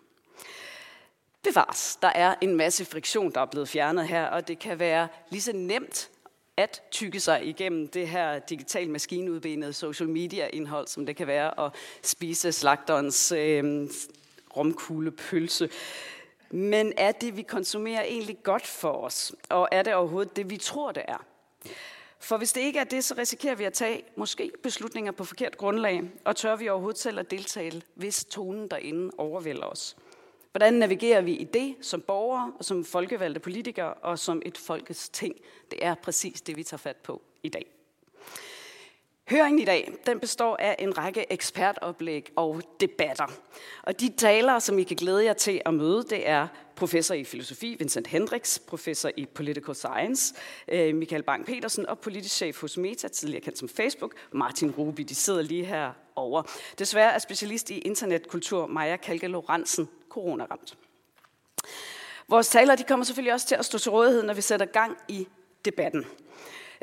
Bevares, 1.43 1.97
der 2.01 2.07
er 2.07 2.35
en 2.41 2.55
masse 2.55 2.85
friktion, 2.85 3.31
der 3.31 3.41
er 3.41 3.45
blevet 3.45 3.69
fjernet 3.69 4.07
her, 4.07 4.25
og 4.25 4.47
det 4.47 4.59
kan 4.59 4.79
være 4.79 5.07
lige 5.29 5.41
så 5.41 5.53
nemt 5.53 6.09
at 6.57 6.81
tykke 6.91 7.19
sig 7.19 7.47
igennem 7.47 7.87
det 7.87 8.07
her 8.07 8.39
digitalt 8.39 8.89
maskinudbenede 8.89 9.73
social 9.73 10.09
media 10.09 10.47
indhold, 10.53 10.87
som 10.87 11.05
det 11.05 11.15
kan 11.15 11.27
være 11.27 11.65
at 11.65 11.71
spise 12.03 12.51
slagterens 12.51 13.31
øh, 13.31 13.89
romkuglepølse. 14.57 15.69
Men 16.49 16.93
er 16.97 17.11
det, 17.11 17.37
vi 17.37 17.41
konsumerer, 17.41 18.03
egentlig 18.03 18.37
godt 18.43 18.67
for 18.67 18.91
os? 18.91 19.33
Og 19.49 19.67
er 19.71 19.83
det 19.83 19.93
overhovedet 19.93 20.35
det, 20.35 20.49
vi 20.49 20.57
tror, 20.57 20.91
det 20.91 21.03
er? 21.07 21.25
For 22.21 22.37
hvis 22.37 22.53
det 22.53 22.61
ikke 22.61 22.79
er 22.79 22.83
det, 22.83 23.03
så 23.03 23.15
risikerer 23.17 23.55
vi 23.55 23.63
at 23.63 23.73
tage 23.73 24.03
måske 24.15 24.51
beslutninger 24.63 25.11
på 25.11 25.23
forkert 25.23 25.57
grundlag, 25.57 26.03
og 26.25 26.35
tør 26.35 26.55
vi 26.55 26.69
overhovedet 26.69 26.99
selv 26.99 27.19
at 27.19 27.31
deltage, 27.31 27.81
hvis 27.95 28.25
tonen 28.25 28.67
derinde 28.67 29.11
overvælder 29.17 29.65
os. 29.65 29.97
Hvordan 30.51 30.73
navigerer 30.73 31.21
vi 31.21 31.33
i 31.35 31.43
det 31.43 31.75
som 31.81 32.01
borgere, 32.01 32.53
og 32.59 32.65
som 32.65 32.85
folkevalgte 32.85 33.39
politikere 33.39 33.93
og 33.93 34.19
som 34.19 34.41
et 34.45 34.57
folkets 34.57 35.09
ting? 35.09 35.35
Det 35.71 35.85
er 35.85 35.95
præcis 35.95 36.41
det, 36.41 36.57
vi 36.57 36.63
tager 36.63 36.77
fat 36.77 36.97
på 36.97 37.21
i 37.43 37.49
dag. 37.49 37.80
Høringen 39.31 39.59
i 39.59 39.65
dag 39.65 39.93
den 40.05 40.19
består 40.19 40.57
af 40.57 40.75
en 40.79 40.97
række 40.97 41.25
ekspertoplæg 41.29 42.31
og 42.35 42.61
debatter. 42.79 43.25
Og 43.83 43.99
de 43.99 44.09
talere, 44.17 44.61
som 44.61 44.79
I 44.79 44.83
kan 44.83 44.95
glæde 44.95 45.25
jer 45.25 45.33
til 45.33 45.61
at 45.65 45.73
møde, 45.73 46.03
det 46.03 46.29
er 46.29 46.47
professor 46.75 47.15
i 47.15 47.23
filosofi 47.23 47.75
Vincent 47.79 48.07
Hendricks, 48.07 48.59
professor 48.59 49.11
i 49.17 49.25
political 49.25 49.75
science 49.75 50.33
øh, 50.67 50.95
Michael 50.95 51.23
Bang-Petersen 51.23 51.85
og 51.85 51.99
politisk 51.99 52.35
chef 52.35 52.61
hos 52.61 52.77
Meta, 52.77 53.07
tidligere 53.07 53.43
kendt 53.43 53.57
som 53.57 53.69
Facebook, 53.69 54.13
Martin 54.31 54.71
Ruby. 54.71 55.01
De 55.01 55.15
sidder 55.15 55.41
lige 55.41 55.65
her 55.65 55.91
over. 56.15 56.43
Desværre 56.79 57.13
er 57.13 57.19
specialist 57.19 57.69
i 57.69 57.79
internetkultur 57.79 58.67
Maja 58.67 58.97
Kalke 58.97 59.27
Lorentzen 59.27 59.89
coronaramt. 60.09 60.77
Vores 62.27 62.49
talere 62.49 62.75
de 62.75 62.83
kommer 62.83 63.05
selvfølgelig 63.05 63.33
også 63.33 63.47
til 63.47 63.55
at 63.55 63.65
stå 63.65 63.77
til 63.77 63.91
rådighed, 63.91 64.23
når 64.23 64.33
vi 64.33 64.41
sætter 64.41 64.65
gang 64.65 64.97
i 65.07 65.27
debatten. 65.65 66.05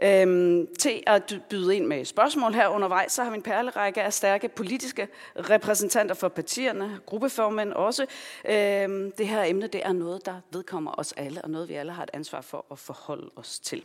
Øhm, 0.02 0.66
til 0.78 1.02
at 1.06 1.34
byde 1.50 1.76
ind 1.76 1.86
med 1.86 2.04
spørgsmål 2.04 2.54
her 2.54 2.68
undervejs, 2.68 3.12
så 3.12 3.22
har 3.22 3.30
vi 3.30 3.36
en 3.36 3.42
perlerække 3.42 4.02
af 4.02 4.12
stærke 4.12 4.48
politiske 4.48 5.08
repræsentanter 5.36 6.14
for 6.14 6.28
partierne, 6.28 7.00
gruppeformænd 7.06 7.72
også. 7.72 8.06
Øhm, 8.48 9.12
det 9.12 9.28
her 9.28 9.42
emne 9.42 9.66
det 9.66 9.80
er 9.84 9.92
noget, 9.92 10.26
der 10.26 10.40
vedkommer 10.52 10.94
os 10.98 11.12
alle, 11.12 11.42
og 11.42 11.50
noget 11.50 11.68
vi 11.68 11.74
alle 11.74 11.92
har 11.92 12.02
et 12.02 12.10
ansvar 12.12 12.40
for 12.40 12.66
at 12.70 12.78
forholde 12.78 13.30
os 13.36 13.58
til. 13.58 13.84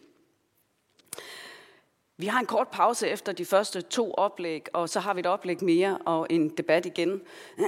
Vi 2.18 2.26
har 2.26 2.40
en 2.40 2.46
kort 2.46 2.68
pause 2.68 3.08
efter 3.08 3.32
de 3.32 3.46
første 3.46 3.82
to 3.82 4.12
oplæg, 4.12 4.66
og 4.74 4.90
så 4.90 5.00
har 5.00 5.14
vi 5.14 5.20
et 5.20 5.26
oplæg 5.26 5.64
mere 5.64 5.98
og 5.98 6.28
en 6.30 6.50
debat 6.50 6.86
igen. 6.86 7.22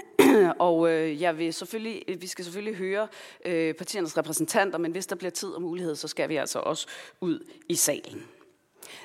og 0.59 0.91
øh, 0.91 1.21
jeg 1.21 1.37
vil 1.37 1.53
selvfølgelig, 1.53 2.03
vi 2.19 2.27
skal 2.27 2.45
selvfølgelig 2.45 2.75
høre 2.75 3.07
øh, 3.45 3.73
partiernes 3.73 4.17
repræsentanter, 4.17 4.77
men 4.77 4.91
hvis 4.91 5.07
der 5.07 5.15
bliver 5.15 5.31
tid 5.31 5.49
og 5.49 5.61
mulighed, 5.61 5.95
så 5.95 6.07
skal 6.07 6.29
vi 6.29 6.35
altså 6.35 6.59
også 6.59 6.87
ud 7.21 7.39
i 7.69 7.75
salen. 7.75 8.25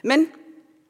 Men 0.03 0.33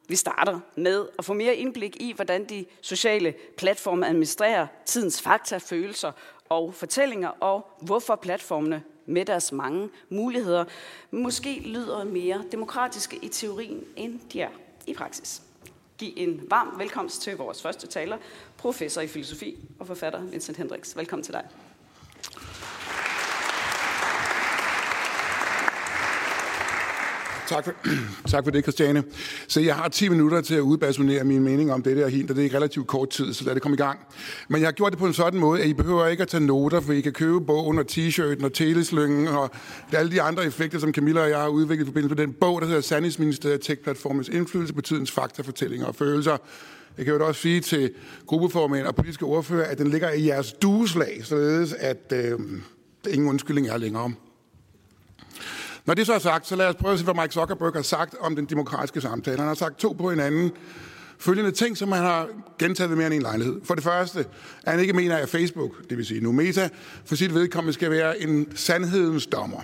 vi 0.08 0.16
starter 0.16 0.60
med 0.76 1.08
at 1.18 1.24
få 1.24 1.32
mere 1.32 1.54
indblik 1.54 1.96
i, 2.00 2.12
hvordan 2.12 2.44
de 2.44 2.64
sociale 2.80 3.34
platforme 3.56 4.06
administrerer 4.06 4.66
tidens 4.84 5.22
fakta, 5.22 5.58
følelser 5.58 6.12
og 6.48 6.74
fortællinger, 6.74 7.28
og 7.28 7.70
hvorfor 7.80 8.16
platformene 8.16 8.82
med 9.06 9.24
deres 9.24 9.52
mange 9.52 9.88
muligheder 10.08 10.64
måske 11.10 11.60
lyder 11.60 12.04
mere 12.04 12.44
demokratiske 12.52 13.18
i 13.22 13.28
teorien, 13.28 13.84
end 13.96 14.20
de 14.32 14.40
er 14.40 14.50
i 14.86 14.94
praksis. 14.94 15.42
Giv 15.98 16.12
en 16.16 16.42
varm 16.48 16.78
velkomst 16.78 17.22
til 17.22 17.36
vores 17.36 17.62
første 17.62 17.86
taler, 17.86 18.18
professor 18.56 19.00
i 19.00 19.06
filosofi 19.06 19.58
og 19.78 19.86
forfatter 19.86 20.22
Vincent 20.22 20.58
Hendricks. 20.58 20.96
Velkommen 20.96 21.24
til 21.24 21.34
dig. 21.34 21.44
Tak 27.50 27.64
for, 27.64 27.74
tak 28.32 28.44
for 28.44 28.50
det, 28.50 28.64
Christiane. 28.64 29.04
Så 29.48 29.60
jeg 29.60 29.74
har 29.74 29.88
10 29.88 30.08
minutter 30.08 30.40
til 30.40 30.54
at 30.54 30.60
udbasonere 30.60 31.24
min 31.24 31.42
mening 31.42 31.72
om 31.72 31.82
det 31.82 31.96
der 31.96 32.08
hint, 32.08 32.30
og 32.30 32.36
det 32.36 32.46
er 32.46 32.56
relativt 32.56 32.86
kort 32.86 33.10
tid, 33.10 33.32
så 33.32 33.44
lad 33.44 33.54
det 33.54 33.62
komme 33.62 33.74
i 33.74 33.78
gang. 33.78 33.98
Men 34.48 34.60
jeg 34.60 34.66
har 34.66 34.72
gjort 34.72 34.92
det 34.92 34.98
på 34.98 35.06
en 35.06 35.12
sådan 35.12 35.40
måde, 35.40 35.62
at 35.62 35.68
I 35.68 35.74
behøver 35.74 36.06
ikke 36.06 36.22
at 36.22 36.28
tage 36.28 36.46
noter, 36.46 36.80
for 36.80 36.92
I 36.92 37.00
kan 37.00 37.12
købe 37.12 37.40
bogen 37.40 37.78
og 37.78 37.84
t-shirten 37.92 38.44
og 38.44 38.52
teleslyngen 38.52 39.28
og 39.28 39.50
alle 39.92 40.12
de 40.12 40.22
andre 40.22 40.46
effekter, 40.46 40.78
som 40.78 40.92
Camilla 40.92 41.20
og 41.20 41.30
jeg 41.30 41.38
har 41.38 41.48
udviklet 41.48 41.84
i 41.84 41.86
forbindelse 41.86 42.14
med 42.14 42.26
den 42.26 42.32
bog, 42.32 42.60
der 42.60 42.66
hedder 42.66 42.80
Sandhedsministeriet 42.80 43.60
Tech-platformens 43.60 44.28
indflydelse 44.28 44.74
på 44.74 44.80
tidens 44.80 45.10
faktafortællinger 45.10 45.86
og 45.86 45.94
følelser. 45.94 46.36
Jeg 46.98 47.04
kan 47.04 47.14
jo 47.14 47.26
også 47.26 47.40
sige 47.40 47.60
til 47.60 47.90
gruppeformænd 48.26 48.86
og 48.86 48.94
politiske 48.94 49.24
ordfører, 49.24 49.70
at 49.70 49.78
den 49.78 49.88
ligger 49.88 50.10
i 50.10 50.26
jeres 50.26 50.52
dueslag, 50.52 51.20
således 51.24 51.72
at 51.72 52.12
øh, 52.12 52.38
ingen 53.10 53.28
undskyldning 53.28 53.68
er 53.68 53.76
længere. 53.76 54.12
Når 55.86 55.94
det 55.94 56.06
så 56.06 56.14
er 56.14 56.18
sagt, 56.18 56.46
så 56.46 56.56
lad 56.56 56.66
os 56.66 56.74
prøve 56.74 56.92
at 56.92 56.98
se, 56.98 57.04
hvad 57.04 57.14
Mike 57.14 57.34
Zuckerberg 57.34 57.72
har 57.72 57.82
sagt 57.82 58.14
om 58.20 58.36
den 58.36 58.44
demokratiske 58.44 59.00
samtale. 59.00 59.38
Han 59.38 59.46
har 59.46 59.54
sagt 59.54 59.78
to 59.78 59.92
på 59.92 60.10
hinanden 60.10 60.52
følgende 61.18 61.50
ting, 61.50 61.76
som 61.76 61.92
han 61.92 62.02
har 62.02 62.28
gentaget 62.58 62.90
ved 62.90 62.96
mere 62.96 63.06
end 63.06 63.14
en 63.14 63.22
lejlighed. 63.22 63.60
For 63.64 63.74
det 63.74 63.84
første, 63.84 64.18
at 64.62 64.72
han 64.72 64.80
ikke 64.80 64.92
mener, 64.92 65.16
at 65.16 65.28
Facebook, 65.28 65.90
det 65.90 65.98
vil 65.98 66.06
sige 66.06 66.20
nu 66.20 66.32
Meta, 66.32 66.68
for 67.04 67.14
sit 67.14 67.34
vedkommende 67.34 67.72
skal 67.72 67.90
være 67.90 68.22
en 68.22 68.56
sandhedens 68.56 69.26
dommer. 69.26 69.60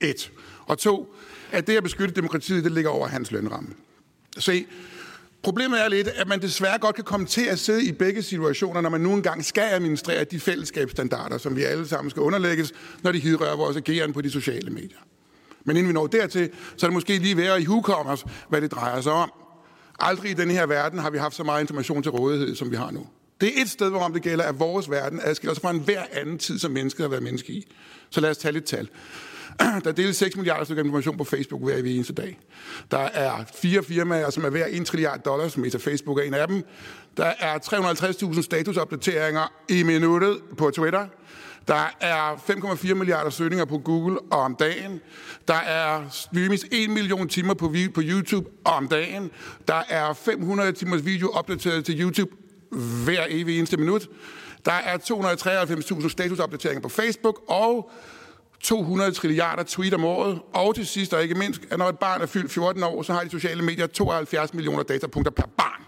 Et. 0.00 0.32
Og 0.66 0.78
to, 0.78 1.14
at 1.52 1.66
det 1.66 1.76
at 1.76 1.82
beskytte 1.82 2.14
demokratiet, 2.14 2.64
det 2.64 2.72
ligger 2.72 2.90
over 2.90 3.08
hans 3.08 3.30
lønramme. 3.30 3.68
Se, 4.38 4.66
Problemet 5.42 5.84
er 5.84 5.88
lidt, 5.88 6.08
at 6.08 6.28
man 6.28 6.42
desværre 6.42 6.78
godt 6.78 6.94
kan 6.94 7.04
komme 7.04 7.26
til 7.26 7.44
at 7.44 7.58
sidde 7.58 7.84
i 7.84 7.92
begge 7.92 8.22
situationer, 8.22 8.80
når 8.80 8.90
man 8.90 9.00
nu 9.00 9.12
engang 9.12 9.44
skal 9.44 9.62
administrere 9.72 10.24
de 10.24 10.40
fællesskabsstandarder, 10.40 11.38
som 11.38 11.56
vi 11.56 11.62
alle 11.62 11.88
sammen 11.88 12.10
skal 12.10 12.22
underlægges, 12.22 12.72
når 13.02 13.12
de 13.12 13.18
hidrører 13.18 13.56
vores 13.56 13.76
agerende 13.76 14.14
på 14.14 14.20
de 14.20 14.30
sociale 14.30 14.70
medier. 14.70 14.98
Men 15.64 15.76
inden 15.76 15.88
vi 15.88 15.92
når 15.92 16.06
dertil, 16.06 16.50
så 16.76 16.86
er 16.86 16.90
det 16.90 16.94
måske 16.94 17.18
lige 17.18 17.36
værd 17.36 17.56
at 17.56 17.64
hukomme 17.64 18.12
os, 18.12 18.24
hvad 18.48 18.60
det 18.60 18.72
drejer 18.72 19.00
sig 19.00 19.12
om. 19.12 19.32
Aldrig 20.00 20.30
i 20.30 20.34
denne 20.34 20.52
her 20.52 20.66
verden 20.66 20.98
har 20.98 21.10
vi 21.10 21.18
haft 21.18 21.34
så 21.34 21.44
meget 21.44 21.60
information 21.60 22.02
til 22.02 22.12
rådighed, 22.12 22.54
som 22.54 22.70
vi 22.70 22.76
har 22.76 22.90
nu. 22.90 23.06
Det 23.40 23.58
er 23.58 23.62
et 23.62 23.70
sted, 23.70 23.90
hvorom 23.90 24.12
det 24.12 24.22
gælder, 24.22 24.44
at 24.44 24.58
vores 24.58 24.90
verden 24.90 25.20
adskiller 25.22 25.54
sig 25.54 25.62
fra 25.62 25.70
enhver 25.70 26.02
anden 26.12 26.38
tid, 26.38 26.58
som 26.58 26.70
mennesket 26.70 27.04
har 27.04 27.08
været 27.08 27.22
menneske 27.22 27.52
i. 27.52 27.72
Så 28.10 28.20
lad 28.20 28.30
os 28.30 28.38
tage 28.38 28.52
lidt 28.52 28.64
tal. 28.64 28.88
Der 29.84 29.92
deles 29.92 30.16
6 30.16 30.36
milliarder 30.36 30.64
stykker 30.64 30.84
information 30.84 31.16
på 31.16 31.24
Facebook 31.24 31.62
hver 31.62 31.76
eneste 31.76 32.12
dag. 32.12 32.38
Der 32.90 32.98
er 32.98 33.44
fire 33.54 33.82
firmaer, 33.82 34.30
som 34.30 34.44
er 34.44 34.48
hver 34.48 34.66
1 34.70 34.86
trilliard 34.86 35.22
dollars, 35.22 35.52
som 35.52 35.80
Facebook 35.80 36.18
er 36.18 36.22
en 36.22 36.34
af 36.34 36.48
dem. 36.48 36.64
Der 37.16 37.32
er 37.38 37.58
350.000 37.58 38.42
statusopdateringer 38.42 39.52
i 39.68 39.82
minuttet 39.82 40.38
på 40.58 40.70
Twitter. 40.70 41.06
Der 41.68 41.96
er 42.00 42.34
5,4 42.34 42.94
milliarder 42.94 43.30
søgninger 43.30 43.64
på 43.64 43.78
Google 43.78 44.18
om 44.32 44.54
dagen. 44.54 45.00
Der 45.48 45.54
er 45.54 46.08
streamis 46.10 46.66
1 46.70 46.90
million 46.90 47.28
timer 47.28 47.54
på, 47.54 47.74
på 47.94 48.00
YouTube 48.04 48.48
om 48.64 48.88
dagen. 48.88 49.30
Der 49.68 49.82
er 49.88 50.12
500 50.12 50.72
timers 50.72 51.04
video 51.04 51.30
opdateret 51.30 51.84
til 51.84 52.00
YouTube 52.00 52.30
hver 53.04 53.26
evig 53.28 53.58
eneste 53.58 53.76
minut. 53.76 54.08
Der 54.64 54.72
er 54.72 54.98
293.000 56.00 56.08
statusopdateringer 56.08 56.80
på 56.80 56.88
Facebook, 56.88 57.42
og 57.48 57.90
200 58.60 59.12
trilliarder 59.12 59.62
tweet 59.62 59.94
om 59.94 60.04
året. 60.04 60.40
Og 60.54 60.74
til 60.74 60.86
sidst 60.86 61.14
og 61.14 61.22
ikke 61.22 61.34
mindst, 61.34 61.60
at 61.70 61.78
når 61.78 61.88
et 61.88 61.98
barn 61.98 62.22
er 62.22 62.26
fyldt 62.26 62.52
14 62.52 62.82
år, 62.82 63.02
så 63.02 63.12
har 63.12 63.24
de 63.24 63.30
sociale 63.30 63.62
medier 63.62 63.86
72 63.86 64.54
millioner 64.54 64.82
datapunkter 64.82 65.30
per 65.30 65.46
barn. 65.56 65.82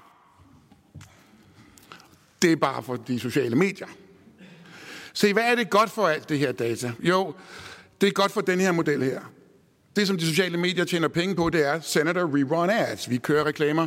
Det 2.43 2.53
er 2.53 2.57
bare 2.57 2.83
for 2.83 2.97
de 2.97 3.21
sociale 3.21 3.57
medier. 3.57 3.87
Se, 5.15 5.33
hvad 5.33 5.43
er 5.43 5.55
det 5.55 5.71
godt 5.71 5.91
for 5.91 6.09
alt 6.09 6.29
det 6.29 6.39
her 6.39 6.53
data? 6.53 6.93
Jo, 7.01 7.35
det 8.01 8.07
er 8.07 8.13
godt 8.13 8.33
for 8.33 8.41
den 8.41 8.61
her 8.61 8.73
model 8.73 9.03
her. 9.03 9.21
Det, 9.97 10.07
som 10.07 10.19
de 10.19 10.27
sociale 10.27 10.59
medier 10.59 10.85
tjener 10.85 11.09
penge 11.09 11.35
på, 11.35 11.51
det 11.51 11.67
er 11.67 11.81
Senator 11.81 12.21
Rerun 12.21 12.71
Ads. 12.71 13.11
Vi 13.11 13.17
kører 13.17 13.47
reklamer. 13.47 13.87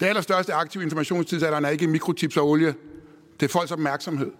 Det 0.00 0.06
allerstørste 0.06 0.54
aktive 0.54 0.82
informationstidsalderen 0.82 1.64
er 1.64 1.68
ikke 1.68 1.86
mikrotips 1.86 2.36
og 2.36 2.48
olie. 2.48 2.74
Det 3.40 3.46
er 3.46 3.52
folks 3.52 3.72
opmærksomhed. 3.72 4.30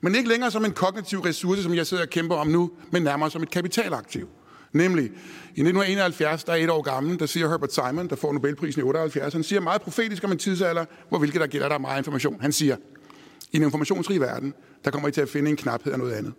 Men 0.00 0.14
ikke 0.14 0.28
længere 0.28 0.50
som 0.50 0.64
en 0.64 0.72
kognitiv 0.72 1.20
ressource, 1.20 1.62
som 1.62 1.74
jeg 1.74 1.86
sidder 1.86 2.02
og 2.02 2.10
kæmper 2.10 2.36
om 2.36 2.46
nu, 2.46 2.70
men 2.90 3.02
nærmere 3.02 3.30
som 3.30 3.42
et 3.42 3.50
kapitalaktiv. 3.50 4.28
Nemlig, 4.72 5.04
i 5.04 5.60
1971, 5.60 6.44
der 6.44 6.52
er 6.52 6.56
et 6.56 6.70
år 6.70 6.82
gammel, 6.82 7.18
der 7.18 7.26
siger 7.26 7.48
Herbert 7.48 7.74
Simon, 7.74 8.08
der 8.08 8.16
får 8.16 8.32
Nobelprisen 8.32 8.80
i 8.80 8.82
78, 8.82 9.32
han 9.32 9.42
siger 9.42 9.60
meget 9.60 9.82
profetisk 9.82 10.24
om 10.24 10.32
en 10.32 10.38
tidsalder, 10.38 10.84
hvor 11.08 11.18
hvilket 11.18 11.40
der 11.40 11.46
gælder 11.46 11.68
der 11.68 11.78
meget 11.78 11.98
information. 11.98 12.40
Han 12.40 12.52
siger, 12.52 12.76
i 13.52 13.56
en 13.56 13.62
informationsrig 13.62 14.20
verden, 14.20 14.54
der 14.84 14.90
kommer 14.90 15.08
I 15.08 15.12
til 15.12 15.20
at 15.20 15.28
finde 15.28 15.50
en 15.50 15.56
knaphed 15.56 15.92
af 15.92 15.98
noget 15.98 16.12
andet. 16.12 16.32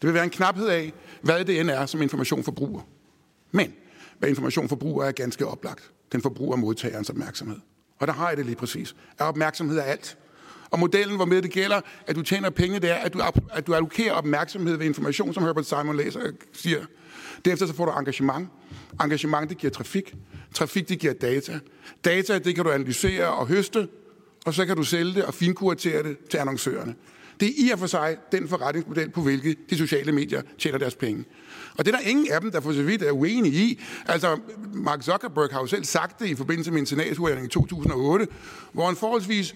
Det 0.00 0.06
vil 0.06 0.14
være 0.14 0.24
en 0.24 0.30
knaphed 0.30 0.68
af, 0.68 0.92
hvad 1.22 1.44
det 1.44 1.60
end 1.60 1.70
er, 1.70 1.86
som 1.86 2.02
information 2.02 2.44
forbruger. 2.44 2.80
Men 3.50 3.74
hvad 4.18 4.28
information 4.28 4.68
forbruger 4.68 5.04
er 5.04 5.12
ganske 5.12 5.46
oplagt. 5.46 5.90
Den 6.12 6.22
forbruger 6.22 6.56
modtagerens 6.56 7.10
opmærksomhed. 7.10 7.56
Og 7.98 8.06
der 8.06 8.12
har 8.12 8.28
jeg 8.28 8.36
det 8.36 8.46
lige 8.46 8.56
præcis. 8.56 8.96
Er 9.18 9.24
opmærksomhed 9.24 9.78
er 9.78 9.82
alt. 9.82 10.18
Og 10.70 10.78
modellen, 10.78 11.16
hvor 11.16 11.24
med 11.24 11.42
det 11.42 11.50
gælder, 11.50 11.80
at 12.06 12.16
du 12.16 12.22
tjener 12.22 12.50
penge, 12.50 12.80
det 12.80 12.90
er, 12.90 12.94
at 12.94 13.12
du, 13.12 13.22
at 13.52 13.66
du 13.66 13.74
allokerer 13.74 14.12
opmærksomhed 14.12 14.76
ved 14.76 14.86
information, 14.86 15.34
som 15.34 15.42
Herbert 15.42 15.66
Simon 15.66 15.96
læser, 15.96 16.20
siger. 16.52 16.84
Derefter 17.44 17.66
så 17.66 17.74
får 17.74 17.84
du 17.84 17.92
engagement. 17.98 18.48
Engagement, 19.02 19.50
det 19.50 19.58
giver 19.58 19.70
trafik. 19.70 20.14
Trafik, 20.54 20.88
det 20.88 20.98
giver 20.98 21.12
data. 21.12 21.58
Data, 22.04 22.38
det 22.38 22.54
kan 22.54 22.64
du 22.64 22.70
analysere 22.70 23.28
og 23.28 23.46
høste, 23.46 23.88
og 24.46 24.54
så 24.54 24.66
kan 24.66 24.76
du 24.76 24.82
sælge 24.82 25.14
det 25.14 25.24
og 25.24 25.34
finkuratere 25.34 26.02
det 26.02 26.16
til 26.30 26.38
annoncørerne. 26.38 26.94
Det 27.40 27.48
er 27.48 27.52
i 27.56 27.70
og 27.70 27.78
for 27.78 27.86
sig 27.86 28.16
den 28.32 28.48
forretningsmodel, 28.48 29.10
på 29.10 29.22
hvilket 29.22 29.58
de 29.70 29.78
sociale 29.78 30.12
medier 30.12 30.42
tjener 30.58 30.78
deres 30.78 30.94
penge. 30.94 31.24
Og 31.78 31.86
det 31.86 31.94
er 31.94 31.98
der 31.98 32.06
ingen 32.06 32.32
af 32.32 32.40
dem, 32.40 32.50
der 32.50 32.60
for 32.60 32.72
så 32.72 32.82
vidt 32.82 33.02
er 33.02 33.12
uenige 33.12 33.54
i. 33.54 33.82
Altså, 34.06 34.38
Mark 34.72 35.02
Zuckerberg 35.02 35.48
har 35.52 35.60
jo 35.60 35.66
selv 35.66 35.84
sagt 35.84 36.18
det 36.20 36.26
i 36.26 36.34
forbindelse 36.34 36.70
med 36.70 36.80
en 36.80 36.86
senatshøring 36.86 37.44
i 37.44 37.48
2008, 37.48 38.28
hvor 38.72 38.90
en 38.90 38.96
forholdsvis 38.96 39.54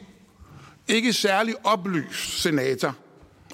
ikke 0.88 1.12
særlig 1.12 1.54
oplyst 1.64 2.42
senator, 2.42 2.96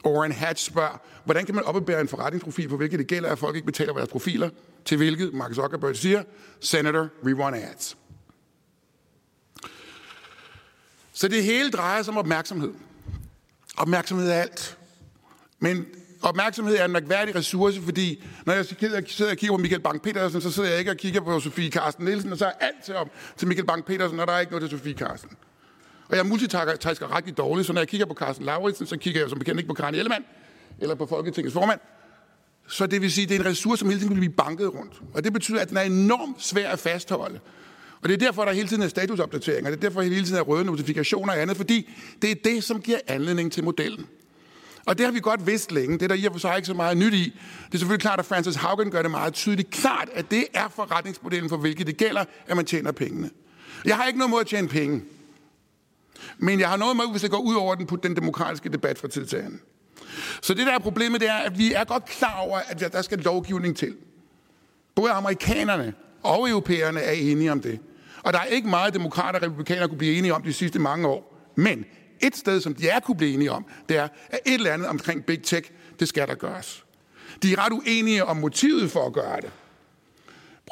Orrin 0.04 0.32
Hatch 0.32 0.66
spørger, 0.66 1.00
hvordan 1.25 1.46
kan 1.46 1.54
man 1.54 1.64
opbevare 1.64 2.00
en 2.00 2.08
forretningsprofil, 2.08 2.68
på 2.68 2.76
hvilket 2.76 2.99
det 2.99 3.06
gælder, 3.06 3.28
at 3.28 3.38
folk 3.38 3.56
ikke 3.56 3.66
betaler 3.66 3.92
deres 3.92 4.08
profiler, 4.08 4.50
til 4.84 4.96
hvilket 4.96 5.34
Mark 5.34 5.54
Zuckerberg 5.54 5.96
siger, 5.96 6.22
Senator, 6.60 7.08
we 7.25 7.37
want 7.37 7.56
ads. 7.56 7.96
Så 11.12 11.28
det 11.28 11.44
hele 11.44 11.70
drejer 11.70 12.02
sig 12.02 12.12
om 12.12 12.18
opmærksomhed. 12.18 12.72
Opmærksomhed 13.80 14.30
er 14.30 14.34
alt. 14.34 14.78
Men 15.58 15.87
opmærksomhed 16.22 16.76
er 16.76 16.84
en 16.84 16.92
mærkværdig 16.92 17.34
ressource, 17.34 17.82
fordi 17.82 18.25
når 18.46 18.52
jeg 18.52 18.66
sidder 18.66 19.30
og 19.30 19.37
kigger 19.37 19.56
på 19.56 19.62
Michael 19.62 19.82
Bang-Petersen, 19.82 20.40
så 20.40 20.50
sidder 20.50 20.68
jeg 20.68 20.78
ikke 20.78 20.90
og 20.90 20.96
kigger 20.96 21.20
på 21.20 21.40
Sofie 21.40 21.70
Carsten 21.70 22.04
Nielsen, 22.04 22.32
og 22.32 22.38
så 22.38 22.46
er 22.46 22.52
alt 22.60 22.84
til, 22.84 22.96
om, 22.96 23.10
til 23.37 23.49
Michael 23.49 23.66
Bang-Petersen, 23.70 24.20
og 24.20 24.26
der 24.26 24.32
er 24.32 24.40
ikke 24.40 24.52
noget 24.52 24.70
til 24.70 24.78
Sofie 24.78 24.94
Carsten. 24.94 25.30
Og 26.08 26.16
jeg 26.16 26.26
multitasker 26.26 27.16
rigtig 27.16 27.37
dårligt, 27.37 27.66
så 27.66 27.72
når 27.72 27.80
jeg 27.80 27.88
kigger 27.88 28.06
på 28.06 28.14
Carsten 28.14 28.46
Lauritsen, 28.46 28.87
så 28.87 28.96
kigger 28.96 29.20
jeg 29.20 29.30
som 29.30 29.38
bekendt 29.38 29.60
ikke 29.60 29.68
på 29.68 29.75
Karen 29.75 29.94
Ellemann, 29.94 30.25
eller 30.78 30.94
på 30.94 31.06
Folketingets 31.06 31.52
formand. 31.52 31.80
Så 32.68 32.87
det 32.87 33.02
vil 33.02 33.12
sige, 33.12 33.22
at 33.22 33.28
det 33.28 33.37
er 33.37 33.40
en 33.40 33.46
ressource, 33.46 33.80
som 33.80 33.88
hele 33.88 34.00
tiden 34.00 34.14
vil 34.14 34.20
blive 34.20 34.32
banket 34.32 34.75
rundt. 34.75 35.02
Og 35.14 35.25
det 35.25 35.32
betyder, 35.32 35.60
at 35.60 35.68
den 35.68 35.76
er 35.76 35.82
enormt 35.82 36.42
svær 36.42 36.70
at 36.70 36.78
fastholde. 36.78 37.40
Og 38.02 38.09
det 38.09 38.14
er 38.14 38.26
derfor, 38.26 38.45
der 38.45 38.52
hele 38.52 38.69
tiden 38.69 38.83
er 38.83 38.88
statusopdateringer. 38.88 39.71
Det 39.71 39.76
er 39.76 39.80
derfor, 39.80 40.00
der 40.00 40.09
hele 40.09 40.25
tiden 40.25 40.38
er 40.38 40.42
røde 40.42 40.64
notifikationer 40.64 41.33
og 41.33 41.42
andet, 41.42 41.57
fordi 41.57 41.90
det 42.23 42.30
er 42.30 42.35
det, 42.45 42.64
som 42.64 42.80
giver 42.80 42.99
anledning 43.07 43.52
til 43.52 43.64
modellen. 43.64 44.07
Og 44.87 44.99
det 44.99 45.07
har 45.07 45.12
vi 45.12 45.21
godt 45.21 45.47
vidst 45.47 45.73
længe. 45.73 45.99
Det 45.99 46.02
er 46.02 46.09
der 46.09 46.14
i 46.14 46.25
og 46.25 46.33
for 46.33 46.38
sig 46.38 46.57
ikke 46.57 46.66
så 46.66 46.75
meget 46.75 46.97
nyt 46.97 47.14
i. 47.14 47.25
Det 47.66 47.75
er 47.75 47.78
selvfølgelig 47.78 48.02
klart, 48.02 48.19
at 48.19 48.25
Francis 48.25 48.54
Haugen 48.54 48.90
gør 48.90 49.02
det 49.02 49.11
meget 49.11 49.35
tydeligt 49.35 49.71
klart, 49.71 50.09
at 50.14 50.30
det 50.30 50.45
er 50.54 50.69
forretningsmodellen, 50.69 51.49
for 51.49 51.57
hvilket 51.57 51.87
det 51.87 51.97
gælder, 51.97 52.25
at 52.47 52.57
man 52.57 52.64
tjener 52.64 52.92
pengene. 52.92 53.30
Jeg 53.85 53.97
har 53.97 54.07
ikke 54.07 54.19
noget 54.19 54.30
mod 54.30 54.40
at 54.40 54.47
tjene 54.47 54.69
penge. 54.69 55.02
Men 56.38 56.61
jeg 56.61 56.69
har 56.69 56.76
noget 56.76 56.97
med, 56.97 57.04
hvis 57.11 57.23
det 57.23 57.30
går 57.30 57.38
ud 57.38 57.54
over 57.54 57.75
den, 57.75 57.87
den 58.02 58.16
demokratiske 58.16 58.69
debat 58.69 58.99
fra 58.99 59.09
tid 59.09 59.26
til 59.26 59.37
anden. 59.37 59.61
Så 60.42 60.54
det 60.54 60.66
der 60.66 60.73
er 60.73 60.78
problemet, 60.78 61.21
det 61.21 61.28
er, 61.28 61.35
at 61.35 61.59
vi 61.59 61.73
er 61.73 61.85
godt 61.85 62.04
klar 62.04 62.38
over, 62.38 62.59
at 62.59 62.92
der 62.92 63.02
skal 63.02 63.19
lovgivning 63.19 63.76
til. 63.76 63.97
Både 64.95 65.11
amerikanerne 65.11 65.95
og 66.23 66.49
europæerne 66.49 67.00
er 67.00 67.12
enige 67.12 67.52
om 67.52 67.61
det. 67.61 67.78
Og 68.22 68.32
der 68.32 68.38
er 68.38 68.44
ikke 68.44 68.68
meget, 68.68 68.94
demokrater 68.94 69.38
og 69.38 69.42
republikanere 69.42 69.88
kunne 69.88 69.98
blive 69.98 70.18
enige 70.18 70.34
om 70.34 70.42
de 70.42 70.52
sidste 70.52 70.78
mange 70.78 71.08
år. 71.08 71.36
Men 71.54 71.84
et 72.20 72.36
sted, 72.36 72.60
som 72.60 72.74
de 72.74 72.88
er 72.88 73.00
kunne 73.00 73.16
blive 73.16 73.34
enige 73.34 73.52
om, 73.52 73.66
det 73.88 73.96
er, 73.96 74.08
at 74.30 74.38
et 74.46 74.54
eller 74.54 74.72
andet 74.72 74.88
omkring 74.88 75.24
Big 75.24 75.42
Tech, 75.42 75.70
det 76.00 76.08
skal 76.08 76.28
der 76.28 76.34
gøres. 76.34 76.84
De 77.42 77.52
er 77.52 77.64
ret 77.64 77.72
uenige 77.72 78.24
om 78.24 78.36
motivet 78.36 78.90
for 78.90 79.06
at 79.06 79.12
gøre 79.12 79.40
det. 79.40 79.50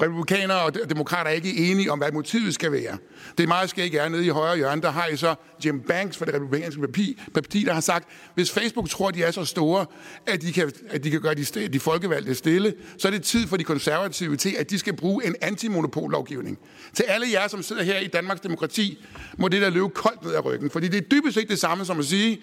Republikanere 0.03 0.63
og 0.63 0.75
demokrater 0.91 1.31
er 1.31 1.35
ikke 1.35 1.57
enige 1.57 1.93
om, 1.93 1.99
hvad 1.99 2.13
motivet 2.13 2.55
skal 2.55 2.73
være. 2.73 2.99
Det 3.39 3.45
er 3.45 3.49
meget 3.49 3.71
skægt 3.71 3.95
er 3.95 4.09
nede 4.09 4.27
i 4.27 4.29
højre 4.29 4.57
hjørne, 4.57 4.83
der 4.83 4.91
har 4.91 5.07
I 5.07 5.17
så 5.17 5.35
Jim 5.65 5.81
Banks 5.81 6.17
fra 6.17 6.25
det 6.25 6.35
republikanske 6.35 6.81
parti, 6.81 7.21
parti, 7.35 7.65
der 7.65 7.73
har 7.73 7.81
sagt, 7.81 8.09
hvis 8.35 8.51
Facebook 8.51 8.89
tror, 8.89 9.11
de 9.11 9.23
er 9.23 9.31
så 9.31 9.45
store, 9.45 9.87
at 10.27 10.43
de 10.43 10.53
kan, 10.53 10.73
at 10.91 11.05
de 11.05 11.11
kan 11.11 11.21
gøre 11.21 11.35
de, 11.35 11.69
de 11.69 11.81
folkevalgte 11.81 12.35
stille, 12.35 12.75
så 12.99 13.09
er 13.09 13.13
det 13.13 13.23
tid 13.23 13.47
for 13.47 13.57
de 13.57 13.65
konservative 13.65 14.37
til, 14.37 14.57
at 14.59 14.71
de 14.71 14.79
skal 14.79 14.97
bruge 14.97 15.27
en 15.27 15.35
antimonopollovgivning. 15.41 16.59
Til 16.95 17.03
alle 17.03 17.27
jer, 17.33 17.49
som 17.49 17.63
sidder 17.63 17.83
her 17.83 17.99
i 17.99 18.07
Danmarks 18.07 18.41
Demokrati, 18.41 19.05
må 19.39 19.49
det 19.49 19.63
der 19.63 19.71
løbe 19.71 19.89
koldt 19.89 20.25
ned 20.25 20.35
ad 20.35 20.45
ryggen, 20.45 20.71
fordi 20.71 20.89
det 20.89 20.99
er 20.99 21.09
dybest 21.09 21.35
set 21.35 21.49
det 21.49 21.59
samme 21.59 21.85
som 21.85 21.99
at 21.99 22.05
sige, 22.05 22.41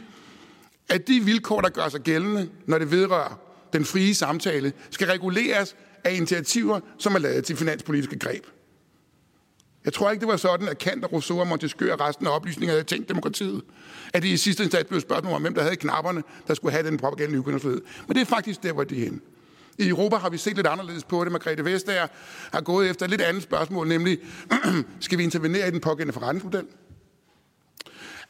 at 0.89 1.07
de 1.07 1.19
vilkår, 1.19 1.61
der 1.61 1.69
gør 1.69 1.89
sig 1.89 2.01
gældende, 2.01 2.49
når 2.65 2.77
det 2.77 2.91
vedrører 2.91 3.39
den 3.73 3.85
frie 3.85 4.15
samtale, 4.15 4.73
skal 4.91 5.07
reguleres 5.07 5.75
af 6.05 6.13
initiativer, 6.13 6.79
som 6.97 7.15
er 7.15 7.19
lavet 7.19 7.45
til 7.45 7.55
finanspolitiske 7.55 8.19
greb. 8.19 8.45
Jeg 9.85 9.93
tror 9.93 10.11
ikke, 10.11 10.21
det 10.21 10.27
var 10.27 10.37
sådan, 10.37 10.67
at 10.67 10.77
Kant 10.77 11.03
og 11.03 11.13
Rousseau 11.13 11.39
og 11.39 11.47
Montesquieu 11.47 11.93
og 11.93 11.99
resten 11.99 12.27
af 12.27 12.35
oplysninger 12.35 12.73
havde 12.73 12.83
tænkt 12.83 13.09
demokratiet. 13.09 13.61
At 14.13 14.23
det 14.23 14.29
i 14.29 14.37
sidste 14.37 14.63
instans 14.63 14.87
blev 14.87 15.01
spørgsmål 15.01 15.33
om, 15.33 15.41
hvem 15.41 15.53
der 15.53 15.61
havde 15.61 15.75
knapperne, 15.75 16.23
der 16.47 16.53
skulle 16.53 16.71
have 16.71 16.87
den 16.87 16.97
propaganda 16.97 17.37
ytringsfrihed. 17.37 17.81
Men 18.07 18.15
det 18.15 18.21
er 18.21 18.25
faktisk 18.25 18.63
der, 18.63 18.73
hvor 18.73 18.83
de 18.83 18.95
er 18.95 19.03
henne. 19.03 19.19
I 19.77 19.87
Europa 19.87 20.15
har 20.15 20.29
vi 20.29 20.37
set 20.37 20.55
lidt 20.55 20.67
anderledes 20.67 21.03
på 21.03 21.23
det. 21.23 21.31
Margrethe 21.31 21.65
Vestager 21.65 22.07
har 22.53 22.61
gået 22.61 22.89
efter 22.89 23.05
et 23.05 23.09
lidt 23.09 23.21
andet 23.21 23.43
spørgsmål, 23.43 23.87
nemlig, 23.87 24.19
skal 24.99 25.17
vi 25.17 25.23
intervenere 25.23 25.67
i 25.67 25.71
den 25.71 25.79
pågældende 25.79 26.13
forretningsmodel? 26.13 26.65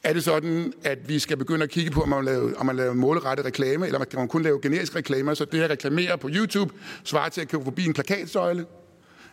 Er 0.06 0.14
det 0.14 0.24
sådan, 0.24 0.74
at 0.84 1.10
vi 1.10 1.20
skal 1.20 1.38
begynde 1.38 1.64
at 1.64 1.70
kigge 1.70 1.92
på, 1.92 2.02
om 2.02 2.10
man 2.10 2.26
laver, 2.26 2.56
om 2.58 2.66
man 2.66 2.76
laver 2.76 2.94
målrettet 2.94 3.46
reklame, 3.46 3.86
eller 3.86 4.04
kan 4.04 4.20
man 4.20 4.28
kun 4.28 4.44
lave 4.44 4.60
generisk 4.62 4.96
reklamer, 4.96 5.34
så 5.34 5.46
det 5.46 5.62
at 5.62 5.70
reklamere 5.70 6.18
på 6.18 6.30
YouTube 6.32 6.74
svarer 7.04 7.30
til 7.30 7.42
at 7.42 7.48
købe 7.48 7.64
forbi 7.64 7.86
en 7.86 7.94
plakatsøjle? 7.94 8.66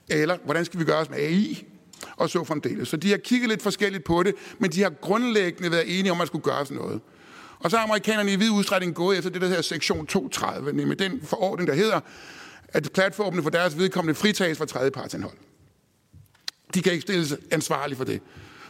Eller 0.09 0.39
hvordan 0.45 0.65
skal 0.65 0.81
vi 0.81 0.85
gøre 0.85 0.97
os 0.97 1.11
med 1.11 1.19
AI? 1.19 1.67
Og 2.17 2.31
så 2.31 2.45
fremdeles. 2.45 2.89
Så 2.89 2.97
de 2.97 3.11
har 3.11 3.17
kigget 3.17 3.49
lidt 3.49 3.63
forskelligt 3.63 4.05
på 4.05 4.23
det, 4.23 4.35
men 4.59 4.73
de 4.73 4.83
har 4.83 4.91
grundlæggende 4.91 5.71
været 5.71 5.99
enige 5.99 6.11
om, 6.11 6.17
at 6.17 6.19
man 6.19 6.27
skulle 6.27 6.45
gøre 6.45 6.67
sådan 6.67 6.83
noget. 6.83 7.01
Og 7.59 7.71
så 7.71 7.77
har 7.77 7.85
amerikanerne 7.85 8.33
i 8.33 8.37
vid 8.37 8.51
udstrækning 8.51 8.95
gået 8.95 9.19
efter 9.19 9.31
det, 9.31 9.41
der 9.41 9.49
hedder 9.49 9.63
sektion 9.63 10.07
230, 10.07 10.73
nemlig 10.73 10.99
den 10.99 11.21
forordning, 11.25 11.69
der 11.69 11.75
hedder, 11.75 12.01
at 12.69 12.89
platformene 12.95 13.43
for 13.43 13.51
deres 13.51 13.79
vedkommende 13.79 14.15
fritages 14.15 14.59
fra 14.59 14.67
tredjepartsindhold. 14.67 15.37
De 16.75 16.83
kan 16.83 16.93
ikke 16.93 17.03
stilles 17.03 17.37
ansvarlige 17.51 17.97
for 17.97 18.05
det. 18.05 18.21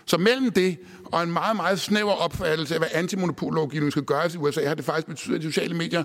Så 0.07 0.19
mellem 0.19 0.51
det 0.51 0.79
og 1.05 1.23
en 1.23 1.33
meget, 1.33 1.57
meget 1.57 1.81
snæver 1.81 2.13
opfattelse 2.13 2.75
af, 2.75 2.81
hvad 2.81 2.89
antimonopollovgivningen 2.93 3.91
skal 3.91 4.03
gøres 4.03 4.35
i 4.35 4.39
USA, 4.39 4.67
har 4.67 4.75
det 4.75 4.85
faktisk 4.85 5.07
betydet, 5.07 5.35
at 5.35 5.43
de 5.43 5.53
sociale 5.53 5.75
medier 5.75 6.05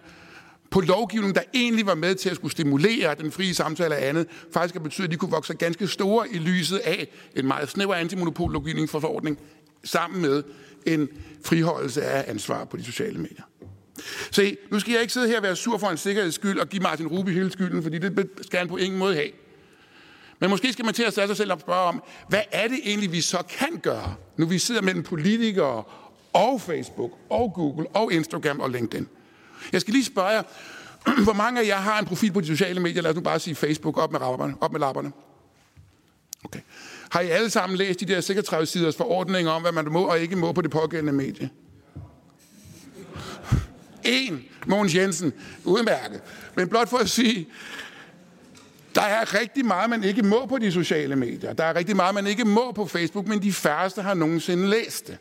på 0.71 0.79
lovgivning, 0.79 1.35
der 1.35 1.41
egentlig 1.53 1.85
var 1.85 1.95
med 1.95 2.15
til 2.15 2.29
at 2.29 2.35
skulle 2.35 2.51
stimulere 2.51 3.15
den 3.15 3.31
frie 3.31 3.53
samtale 3.53 3.95
og 3.95 4.05
andet, 4.05 4.27
faktisk 4.53 4.75
har 4.75 4.83
betydet, 4.83 5.07
at 5.07 5.11
de 5.11 5.17
kunne 5.17 5.31
vokse 5.31 5.53
ganske 5.53 5.87
store 5.87 6.29
i 6.31 6.37
lyset 6.37 6.77
af 6.77 7.07
en 7.35 7.47
meget 7.47 7.69
snæver 7.69 7.95
antimonopollovgivning 7.95 8.89
for 8.89 8.99
forordning, 8.99 9.39
sammen 9.83 10.21
med 10.21 10.43
en 10.85 11.09
friholdelse 11.45 12.03
af 12.03 12.31
ansvar 12.31 12.65
på 12.65 12.77
de 12.77 12.83
sociale 12.83 13.17
medier. 13.19 13.43
Se, 14.31 14.57
nu 14.71 14.79
skal 14.79 14.91
jeg 14.91 15.01
ikke 15.01 15.13
sidde 15.13 15.27
her 15.27 15.37
og 15.37 15.43
være 15.43 15.55
sur 15.55 15.77
for 15.77 15.87
en 15.87 15.97
sikkerheds 15.97 16.35
skyld 16.35 16.59
og 16.59 16.69
give 16.69 16.81
Martin 16.81 17.07
Ruby 17.07 17.29
hele 17.29 17.51
skylden, 17.51 17.83
fordi 17.83 17.97
det 17.97 18.29
skal 18.41 18.59
han 18.59 18.67
på 18.67 18.77
ingen 18.77 18.99
måde 18.99 19.15
have. 19.15 19.29
Men 20.39 20.49
måske 20.49 20.73
skal 20.73 20.85
man 20.85 20.93
til 20.93 21.03
at 21.03 21.13
sætte 21.13 21.27
sig 21.27 21.37
selv 21.37 21.53
og 21.53 21.59
spørge 21.59 21.87
om, 21.87 22.03
hvad 22.29 22.41
er 22.51 22.67
det 22.67 22.79
egentlig, 22.83 23.11
vi 23.11 23.21
så 23.21 23.43
kan 23.49 23.79
gøre, 23.83 24.15
nu 24.37 24.45
vi 24.45 24.59
sidder 24.59 24.81
mellem 24.81 25.03
politikere 25.03 25.83
og 26.33 26.61
Facebook 26.61 27.11
og 27.29 27.51
Google 27.55 27.87
og 27.87 28.13
Instagram 28.13 28.59
og 28.59 28.69
LinkedIn. 28.69 29.07
Jeg 29.71 29.81
skal 29.81 29.93
lige 29.93 30.05
spørge 30.05 30.27
jer, 30.27 30.43
hvor 31.23 31.33
mange 31.33 31.61
af 31.61 31.67
jer 31.67 31.77
har 31.77 31.99
en 31.99 32.05
profil 32.05 32.31
på 32.31 32.41
de 32.41 32.47
sociale 32.47 32.79
medier? 32.79 33.01
Lad 33.01 33.11
os 33.11 33.15
nu 33.15 33.21
bare 33.21 33.39
sige 33.39 33.55
Facebook 33.55 33.97
op 33.97 34.11
med, 34.11 34.21
rapperne, 34.21 34.55
op 34.61 34.71
med 34.71 34.79
lapperne. 34.79 35.11
Okay. 36.43 36.59
Har 37.09 37.21
I 37.21 37.29
alle 37.29 37.49
sammen 37.49 37.77
læst 37.77 37.99
de 37.99 38.05
der 38.05 38.21
36 38.21 38.65
siders 38.65 38.95
forordninger 38.95 39.51
om, 39.51 39.61
hvad 39.61 39.71
man 39.71 39.91
må 39.91 40.03
og 40.03 40.19
ikke 40.19 40.35
må 40.35 40.51
på 40.51 40.61
det 40.61 40.71
pågældende 40.71 41.13
medie? 41.13 41.49
En, 44.03 44.45
Mogens 44.65 44.95
Jensen, 44.95 45.33
udmærket. 45.63 46.21
Men 46.55 46.69
blot 46.69 46.89
for 46.89 46.97
at 46.97 47.09
sige, 47.09 47.47
der 48.97 49.03
er 49.03 49.39
rigtig 49.39 49.65
meget, 49.65 49.89
man 49.89 50.03
ikke 50.03 50.23
må 50.23 50.45
på 50.45 50.57
de 50.57 50.71
sociale 50.71 51.15
medier. 51.15 51.53
Der 51.53 51.63
er 51.63 51.75
rigtig 51.75 51.95
meget, 51.95 52.15
man 52.15 52.27
ikke 52.27 52.45
må 52.45 52.71
på 52.71 52.85
Facebook, 52.85 53.27
men 53.27 53.41
de 53.41 53.53
færreste 53.53 54.01
har 54.01 54.13
nogensinde 54.13 54.69
læst 54.69 55.07
det. 55.07 55.17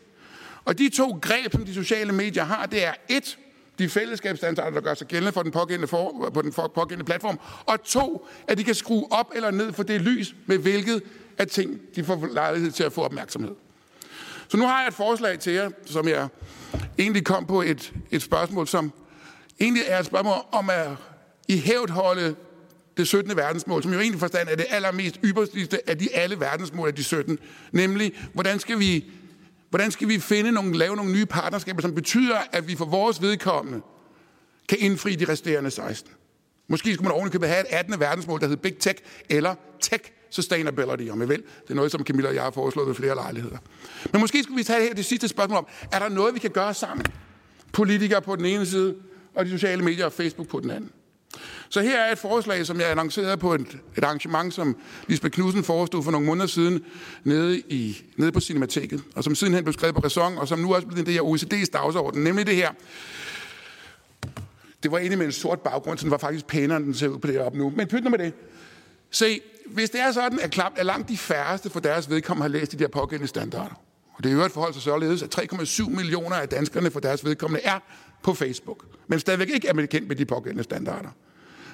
Og 0.64 0.78
de 0.78 0.88
to 0.88 1.18
greb, 1.22 1.52
som 1.52 1.64
de 1.64 1.74
sociale 1.74 2.12
medier 2.12 2.44
har, 2.44 2.66
det 2.66 2.84
er 2.84 2.92
et, 3.08 3.38
de 3.78 3.88
fællesskabsstandarder, 3.88 4.70
der 4.70 4.80
gør 4.80 4.94
sig 4.94 5.06
gældende 5.06 5.32
for 5.32 5.42
den 5.42 5.52
pågældende 5.52 5.88
for, 5.88 6.30
på 6.34 6.42
den 6.42 6.52
pågældende 6.52 7.04
platform, 7.04 7.40
og 7.66 7.82
to, 7.84 8.26
at 8.48 8.58
de 8.58 8.64
kan 8.64 8.74
skrue 8.74 9.12
op 9.12 9.32
eller 9.34 9.50
ned 9.50 9.72
for 9.72 9.82
det 9.82 10.00
lys, 10.00 10.34
med 10.46 10.58
hvilket 10.58 11.02
af 11.38 11.46
ting, 11.46 11.80
de 11.96 12.04
får 12.04 12.28
lejlighed 12.32 12.70
til 12.70 12.84
at 12.84 12.92
få 12.92 13.02
opmærksomhed. 13.02 13.54
Så 14.48 14.56
nu 14.56 14.66
har 14.66 14.80
jeg 14.80 14.88
et 14.88 14.94
forslag 14.94 15.38
til 15.38 15.52
jer, 15.52 15.70
som 15.86 16.08
jeg 16.08 16.28
egentlig 16.98 17.24
kom 17.24 17.46
på 17.46 17.62
et, 17.62 17.92
et 18.10 18.22
spørgsmål, 18.22 18.66
som 18.66 18.92
egentlig 19.60 19.82
er 19.86 19.98
et 19.98 20.06
spørgsmål 20.06 20.34
om 20.52 20.70
at 20.70 20.88
i 21.48 21.58
hævd 21.58 21.90
holde 21.90 22.34
det 22.96 23.08
17. 23.08 23.36
verdensmål, 23.36 23.82
som 23.82 23.92
jo 23.92 24.00
egentlig 24.00 24.20
forstand 24.20 24.48
er 24.48 24.56
det 24.56 24.66
allermest 24.70 25.18
ypperste 25.24 25.90
af 25.90 25.98
de 25.98 26.14
alle 26.14 26.40
verdensmål 26.40 26.88
af 26.88 26.94
de 26.94 27.04
17. 27.04 27.38
Nemlig, 27.72 28.12
hvordan 28.32 28.58
skal 28.58 28.78
vi, 28.78 29.04
hvordan 29.70 29.90
skal 29.90 30.08
vi 30.08 30.18
finde 30.18 30.52
nogle, 30.52 30.78
lave 30.78 30.96
nogle 30.96 31.12
nye 31.12 31.26
partnerskaber, 31.26 31.82
som 31.82 31.94
betyder, 31.94 32.38
at 32.52 32.68
vi 32.68 32.76
for 32.76 32.84
vores 32.84 33.22
vedkommende 33.22 33.80
kan 34.68 34.78
indfri 34.80 35.14
de 35.14 35.24
resterende 35.32 35.70
16. 35.70 36.12
Måske 36.68 36.94
skulle 36.94 37.08
man 37.08 37.12
ovenikøbet 37.12 37.48
have 37.48 37.60
et 37.60 37.66
18. 37.70 38.00
verdensmål, 38.00 38.40
der 38.40 38.46
hedder 38.46 38.62
Big 38.62 38.78
Tech, 38.78 39.02
eller 39.28 39.54
Tech 39.80 40.04
Sustainability, 40.30 41.10
om 41.10 41.20
jeg 41.20 41.28
vil. 41.28 41.42
Det 41.62 41.70
er 41.70 41.74
noget, 41.74 41.92
som 41.92 42.04
Camilla 42.04 42.28
og 42.28 42.34
jeg 42.34 42.42
har 42.42 42.50
foreslået 42.50 42.88
ved 42.88 42.94
flere 42.94 43.14
lejligheder. 43.14 43.58
Men 44.12 44.20
måske 44.20 44.42
skulle 44.42 44.56
vi 44.56 44.64
tage 44.64 44.82
her 44.82 44.94
det 44.94 45.04
sidste 45.04 45.28
spørgsmål 45.28 45.58
om, 45.58 45.66
er 45.92 45.98
der 45.98 46.08
noget, 46.08 46.34
vi 46.34 46.38
kan 46.38 46.50
gøre 46.50 46.74
sammen? 46.74 47.06
Politikere 47.72 48.22
på 48.22 48.36
den 48.36 48.44
ene 48.44 48.66
side, 48.66 48.94
og 49.34 49.44
de 49.44 49.50
sociale 49.50 49.84
medier 49.84 50.04
og 50.04 50.12
Facebook 50.12 50.48
på 50.48 50.60
den 50.60 50.70
anden. 50.70 50.90
Så 51.68 51.80
her 51.80 51.98
er 51.98 52.12
et 52.12 52.18
forslag, 52.18 52.66
som 52.66 52.80
jeg 52.80 52.90
annoncerede 52.90 53.36
på 53.36 53.54
et, 53.54 53.78
et 53.96 54.04
arrangement, 54.04 54.54
som 54.54 54.76
Lisbeth 55.06 55.34
Knudsen 55.34 55.64
forestod 55.64 56.02
for 56.02 56.10
nogle 56.10 56.26
måneder 56.26 56.46
siden 56.46 56.84
nede, 57.24 57.58
i, 57.58 58.02
nede 58.16 58.32
på 58.32 58.40
Cinemateket, 58.40 59.02
og 59.14 59.24
som 59.24 59.34
sidenhen 59.34 59.64
blev 59.64 59.72
skrevet 59.72 59.94
på 59.94 60.00
Ræson, 60.00 60.38
og 60.38 60.48
som 60.48 60.58
nu 60.58 60.74
også 60.74 60.86
blev 60.86 61.06
det 61.06 61.14
her 61.14 61.22
OECD's 61.22 61.70
dagsorden, 61.72 62.24
nemlig 62.24 62.46
det 62.46 62.56
her. 62.56 62.70
Det 64.82 64.90
var 64.90 64.98
egentlig 64.98 65.18
med 65.18 65.26
en 65.26 65.32
sort 65.32 65.60
baggrund, 65.60 65.98
så 65.98 66.02
den 66.02 66.10
var 66.10 66.18
faktisk 66.18 66.46
pænere, 66.46 66.76
end 66.76 66.84
den 66.84 66.94
ser 66.94 67.08
ud 67.08 67.18
på 67.18 67.26
det 67.26 67.34
her 67.34 67.42
op 67.42 67.54
nu. 67.54 67.72
Men 67.76 67.86
pyt 67.86 68.10
med 68.10 68.18
det. 68.18 68.32
Se, 69.10 69.40
hvis 69.66 69.90
det 69.90 70.00
er 70.00 70.12
sådan, 70.12 70.40
at, 70.40 70.50
klap, 70.50 70.72
at 70.76 70.86
langt 70.86 71.08
de 71.08 71.16
færreste 71.16 71.70
for 71.70 71.80
deres 71.80 72.10
vedkommende 72.10 72.42
har 72.42 72.58
læst 72.58 72.72
de 72.72 72.78
der 72.78 72.88
pågældende 72.88 73.28
standarder, 73.28 73.74
og 74.12 74.24
det 74.24 74.30
er 74.30 74.34
jo 74.34 74.44
et 74.44 74.52
forhold 74.52 74.72
sig 74.72 74.82
således, 74.82 75.22
at 75.22 75.38
3,7 75.38 75.90
millioner 75.90 76.36
af 76.36 76.48
danskerne 76.48 76.90
for 76.90 77.00
deres 77.00 77.24
vedkommende 77.24 77.64
er 77.64 77.78
på 78.22 78.34
Facebook, 78.34 78.84
men 79.06 79.20
stadigvæk 79.20 79.50
ikke 79.50 79.68
er 79.68 79.72
bekendt 79.72 79.90
kendt 79.90 80.08
med 80.08 80.16
de 80.16 80.24
pågældende 80.24 80.64
standarder 80.64 81.08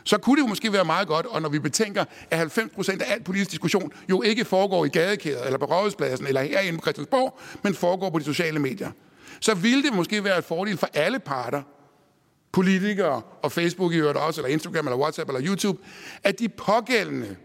så 0.04 0.18
kunne 0.18 0.36
det 0.36 0.42
jo 0.42 0.46
måske 0.46 0.72
være 0.72 0.84
meget 0.84 1.08
godt, 1.08 1.26
og 1.26 1.42
når 1.42 1.48
vi 1.48 1.58
betænker, 1.58 2.04
at 2.30 2.38
90 2.38 2.72
procent 2.74 3.02
af 3.02 3.12
al 3.12 3.22
politisk 3.22 3.50
diskussion 3.50 3.92
jo 4.10 4.22
ikke 4.22 4.44
foregår 4.44 4.84
i 4.84 4.88
gadekæder 4.88 5.44
eller 5.44 5.58
på 5.58 5.64
rådhuspladsen 5.64 6.26
eller 6.26 6.42
herinde 6.42 6.78
på 6.78 6.82
Christiansborg, 6.82 7.38
men 7.62 7.74
foregår 7.74 8.10
på 8.10 8.18
de 8.18 8.24
sociale 8.24 8.58
medier, 8.58 8.90
så 9.40 9.54
ville 9.54 9.82
det 9.82 9.92
måske 9.92 10.24
være 10.24 10.38
et 10.38 10.44
fordel 10.44 10.76
for 10.76 10.88
alle 10.94 11.18
parter, 11.18 11.62
politikere 12.52 13.22
og 13.42 13.52
Facebook 13.52 13.92
i 13.92 13.96
øvrigt 13.96 14.18
også, 14.18 14.40
eller 14.40 14.52
Instagram, 14.52 14.86
eller 14.86 14.98
WhatsApp, 14.98 15.30
eller 15.30 15.48
YouTube, 15.48 15.78
at 16.24 16.38
de 16.38 16.48
pågældende, 16.48 17.36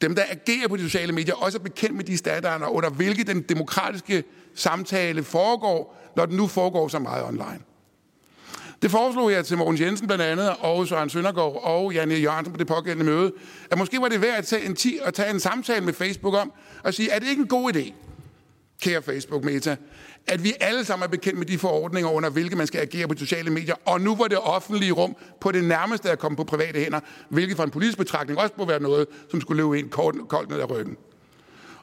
dem 0.00 0.14
der 0.14 0.22
agerer 0.30 0.68
på 0.68 0.76
de 0.76 0.82
sociale 0.82 1.12
medier, 1.12 1.34
også 1.34 1.58
er 1.58 1.62
bekendt 1.62 1.96
med 1.96 2.04
de 2.04 2.16
standarder, 2.16 2.66
under 2.66 2.90
hvilke 2.90 3.24
den 3.24 3.42
demokratiske 3.42 4.24
samtale 4.54 5.22
foregår, 5.22 5.96
når 6.16 6.26
den 6.26 6.36
nu 6.36 6.46
foregår 6.46 6.88
så 6.88 6.98
meget 6.98 7.24
online. 7.24 7.60
Det 8.86 8.92
foreslog 8.92 9.32
jeg 9.32 9.44
til 9.44 9.58
Mogens 9.58 9.80
Jensen 9.80 10.06
blandt 10.06 10.24
andet, 10.24 10.50
og 10.60 10.88
Søren 10.88 11.10
Søndergaard 11.10 11.60
og 11.62 11.92
Janne 11.92 12.14
Jørgensen 12.14 12.52
på 12.52 12.58
det 12.58 12.66
pågældende 12.66 13.12
møde, 13.12 13.32
at 13.70 13.78
måske 13.78 14.00
var 14.00 14.08
det 14.08 14.22
værd 14.22 14.38
at 14.38 14.46
tage 14.46 14.64
en, 14.64 14.76
ti, 14.76 14.98
at 15.04 15.14
tage 15.14 15.30
en 15.30 15.40
samtale 15.40 15.84
med 15.84 15.92
Facebook 15.92 16.34
om, 16.34 16.52
og 16.84 16.94
sige, 16.94 17.10
er 17.10 17.18
det 17.18 17.28
ikke 17.28 17.40
en 17.40 17.48
god 17.48 17.76
idé, 17.76 17.92
kære 18.82 19.02
Facebook-meta, 19.02 19.76
at 20.26 20.44
vi 20.44 20.54
alle 20.60 20.84
sammen 20.84 21.04
er 21.04 21.08
bekendt 21.08 21.38
med 21.38 21.46
de 21.46 21.58
forordninger, 21.58 22.10
under 22.10 22.30
hvilke 22.30 22.56
man 22.56 22.66
skal 22.66 22.80
agere 22.80 23.08
på 23.08 23.14
sociale 23.18 23.50
medier, 23.50 23.74
og 23.84 24.00
nu 24.00 24.16
var 24.16 24.28
det 24.28 24.38
offentlige 24.38 24.92
rum 24.92 25.16
på 25.40 25.52
det 25.52 25.64
nærmeste 25.64 26.10
at 26.10 26.18
komme 26.18 26.36
på 26.36 26.44
private 26.44 26.80
hænder, 26.80 27.00
hvilket 27.28 27.56
fra 27.56 27.64
en 27.64 27.70
politisk 27.70 27.98
betragtning 27.98 28.40
også 28.40 28.54
må 28.58 28.64
være 28.64 28.80
noget, 28.80 29.06
som 29.30 29.40
skulle 29.40 29.62
løbe 29.62 29.78
ind 29.78 29.90
koldt, 29.90 30.28
koldt 30.28 30.50
ned 30.50 30.60
ad 30.60 30.70
ryggen. 30.70 30.96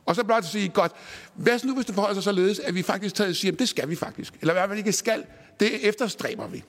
Og 0.06 0.16
så 0.16 0.24
blot 0.24 0.38
at 0.38 0.46
sige, 0.46 0.70
godt, 0.70 0.92
hvad 1.36 1.60
nu, 1.64 1.76
hvis 1.76 1.86
det 1.86 1.96
forholder 1.96 2.14
sig 2.14 2.24
således, 2.24 2.60
at 2.60 2.76
vi 2.76 2.82
faktisk 2.82 3.16
tager 3.16 3.30
og 3.30 3.36
siger, 3.36 3.52
at 3.52 3.60
det 3.60 3.70
skal 3.70 3.90
vi 3.90 3.96
faktisk. 3.96 4.34
Eller 4.42 4.54
hvad 4.54 4.68
vi 4.68 4.78
ikke 4.78 4.92
skal, 4.92 5.24
det 5.60 5.88
efterstræber 5.88 6.48
vi. 6.48 6.64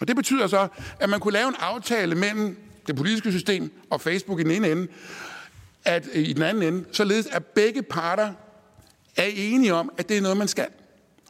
Og 0.00 0.08
det 0.08 0.16
betyder 0.16 0.46
så, 0.46 0.68
at 1.00 1.08
man 1.08 1.20
kunne 1.20 1.32
lave 1.32 1.48
en 1.48 1.54
aftale 1.58 2.14
mellem 2.14 2.56
det 2.86 2.96
politiske 2.96 3.32
system 3.32 3.72
og 3.90 4.00
Facebook 4.00 4.40
i 4.40 4.42
den 4.42 4.50
ene 4.50 4.70
ende, 4.70 4.88
at 5.84 6.08
øh, 6.14 6.28
i 6.28 6.32
den 6.32 6.42
anden 6.42 6.62
ende, 6.62 6.84
således 6.92 7.26
at 7.26 7.44
begge 7.44 7.82
parter 7.82 8.32
er 9.16 9.30
enige 9.34 9.74
om, 9.74 9.92
at 9.98 10.08
det 10.08 10.16
er 10.16 10.20
noget, 10.20 10.36
man 10.36 10.48
skal. 10.48 10.66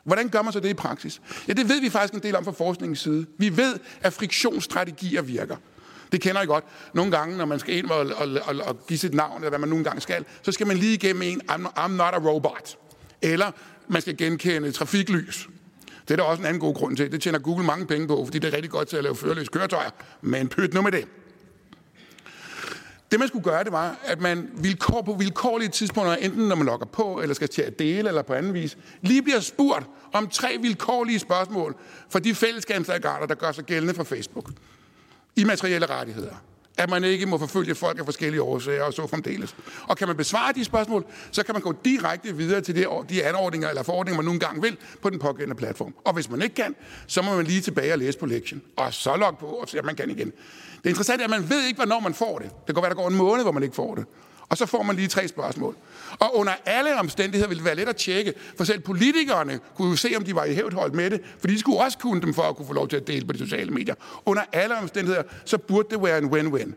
Hvordan 0.04 0.28
gør 0.28 0.42
man 0.42 0.52
så 0.52 0.60
det 0.60 0.68
i 0.68 0.74
praksis? 0.74 1.20
Ja, 1.48 1.52
det 1.52 1.68
ved 1.68 1.80
vi 1.80 1.90
faktisk 1.90 2.14
en 2.14 2.20
del 2.22 2.36
om 2.36 2.44
fra 2.44 2.52
forskningens 2.52 3.00
side. 3.00 3.26
Vi 3.38 3.56
ved, 3.56 3.78
at 4.00 4.12
friktionsstrategier 4.12 5.22
virker. 5.22 5.56
Det 6.12 6.20
kender 6.20 6.42
I 6.42 6.46
godt. 6.46 6.64
Nogle 6.92 7.10
gange, 7.10 7.36
når 7.36 7.44
man 7.44 7.58
skal 7.58 7.76
ind 7.76 7.90
og, 7.90 7.98
og, 8.16 8.28
og, 8.44 8.56
og 8.64 8.86
give 8.86 8.98
sit 8.98 9.14
navn, 9.14 9.36
eller 9.36 9.48
hvad 9.48 9.58
man 9.58 9.68
nogle 9.68 9.84
gange 9.84 10.00
skal, 10.00 10.24
så 10.42 10.52
skal 10.52 10.66
man 10.66 10.76
lige 10.76 10.94
igennem 10.94 11.22
en, 11.22 11.40
I'm, 11.50 11.66
I'm 11.78 11.88
not 11.88 12.14
a 12.14 12.18
robot. 12.18 12.76
Eller 13.22 13.50
man 13.88 14.02
skal 14.02 14.16
genkende 14.16 14.72
trafiklys. 14.72 15.48
Det 16.08 16.14
er 16.14 16.16
der 16.16 16.24
også 16.24 16.40
en 16.40 16.46
anden 16.46 16.60
god 16.60 16.74
grund 16.74 16.96
til. 16.96 17.12
Det 17.12 17.22
tjener 17.22 17.38
Google 17.38 17.64
mange 17.66 17.86
penge 17.86 18.06
på, 18.08 18.24
fordi 18.24 18.38
det 18.38 18.48
er 18.48 18.56
rigtig 18.56 18.70
godt 18.70 18.88
til 18.88 18.96
at 18.96 19.02
lave 19.02 19.16
førerløse 19.16 19.50
køretøjer. 19.52 19.90
Men 20.20 20.48
pyt 20.48 20.74
nu 20.74 20.82
med 20.82 20.92
det. 20.92 21.04
Det 23.10 23.18
man 23.18 23.28
skulle 23.28 23.44
gøre, 23.44 23.64
det 23.64 23.72
var, 23.72 23.96
at 24.04 24.20
man 24.20 24.50
vilkår 24.54 25.02
på 25.02 25.12
vilkårlige 25.12 25.68
tidspunkter, 25.68 26.14
enten 26.14 26.48
når 26.48 26.56
man 26.56 26.66
logger 26.66 26.86
på, 26.86 27.20
eller 27.22 27.34
skal 27.34 27.48
til 27.48 27.62
at 27.62 27.78
dele, 27.78 28.08
eller 28.08 28.22
på 28.22 28.34
anden 28.34 28.54
vis, 28.54 28.78
lige 29.02 29.22
bliver 29.22 29.40
spurgt 29.40 29.86
om 30.12 30.28
tre 30.28 30.58
vilkårlige 30.60 31.18
spørgsmål 31.18 31.76
for 32.10 32.18
de 32.18 32.34
fællesskabslegater, 32.34 33.26
der 33.26 33.34
gør 33.34 33.52
sig 33.52 33.64
gældende 33.64 33.94
for 33.94 34.04
Facebook. 34.04 34.50
Immaterielle 35.36 35.86
rettigheder 35.86 36.34
at 36.78 36.90
man 36.90 37.04
ikke 37.04 37.26
må 37.26 37.38
forfølge 37.38 37.74
folk 37.74 37.98
af 37.98 38.04
forskellige 38.04 38.42
årsager 38.42 38.82
og 38.82 38.92
så 38.92 39.06
fremdeles. 39.06 39.56
Og 39.86 39.96
kan 39.96 40.08
man 40.08 40.16
besvare 40.16 40.52
de 40.52 40.64
spørgsmål, 40.64 41.04
så 41.30 41.42
kan 41.42 41.54
man 41.54 41.62
gå 41.62 41.74
direkte 41.84 42.36
videre 42.36 42.60
til 42.60 42.76
de 43.08 43.24
anordninger 43.24 43.68
eller 43.68 43.82
forordninger, 43.82 44.16
man 44.16 44.24
nogle 44.24 44.40
gange 44.40 44.62
vil 44.62 44.76
på 45.02 45.10
den 45.10 45.18
pågældende 45.18 45.56
platform. 45.56 45.94
Og 46.04 46.14
hvis 46.14 46.30
man 46.30 46.42
ikke 46.42 46.54
kan, 46.54 46.74
så 47.06 47.22
må 47.22 47.36
man 47.36 47.44
lige 47.44 47.60
tilbage 47.60 47.92
og 47.92 47.98
læse 47.98 48.18
på 48.18 48.26
lektion. 48.26 48.62
Og 48.76 48.94
så 48.94 49.16
log 49.16 49.38
på, 49.38 49.46
og 49.46 49.68
se, 49.68 49.78
at 49.78 49.84
man 49.84 49.96
kan 49.96 50.10
igen. 50.10 50.32
Det 50.82 50.90
interessante 50.90 51.22
er, 51.22 51.26
at 51.26 51.30
man 51.30 51.50
ved 51.50 51.66
ikke, 51.66 51.76
hvornår 51.76 52.00
man 52.00 52.14
får 52.14 52.38
det. 52.38 52.50
Det 52.66 52.74
kan 52.74 52.82
være, 52.82 52.90
der 52.90 52.96
går 52.96 53.08
en 53.08 53.16
måned, 53.16 53.44
hvor 53.44 53.52
man 53.52 53.62
ikke 53.62 53.76
får 53.76 53.94
det. 53.94 54.04
Og 54.48 54.56
så 54.56 54.66
får 54.66 54.82
man 54.82 54.96
lige 54.96 55.08
tre 55.08 55.28
spørgsmål. 55.28 55.76
Og 56.18 56.36
under 56.36 56.52
alle 56.66 56.96
omstændigheder 56.96 57.48
ville 57.48 57.58
det 57.58 57.64
være 57.64 57.74
let 57.74 57.88
at 57.88 57.96
tjekke, 57.96 58.34
for 58.56 58.64
selv 58.64 58.80
politikerne 58.80 59.60
kunne 59.76 59.90
jo 59.90 59.96
se, 59.96 60.12
om 60.16 60.24
de 60.24 60.34
var 60.34 60.44
i 60.44 60.54
hævdhold 60.54 60.92
med 60.92 61.10
det, 61.10 61.20
for 61.40 61.46
de 61.46 61.58
skulle 61.58 61.78
også 61.78 61.98
kunne 61.98 62.20
dem 62.20 62.34
for 62.34 62.42
at 62.42 62.56
kunne 62.56 62.66
få 62.66 62.72
lov 62.72 62.88
til 62.88 62.96
at 62.96 63.06
dele 63.06 63.26
på 63.26 63.32
de 63.32 63.38
sociale 63.38 63.70
medier. 63.70 63.94
Under 64.26 64.42
alle 64.52 64.78
omstændigheder, 64.78 65.22
så 65.44 65.58
burde 65.58 65.88
det 65.90 66.02
være 66.02 66.18
en 66.18 66.24
win-win. 66.24 66.72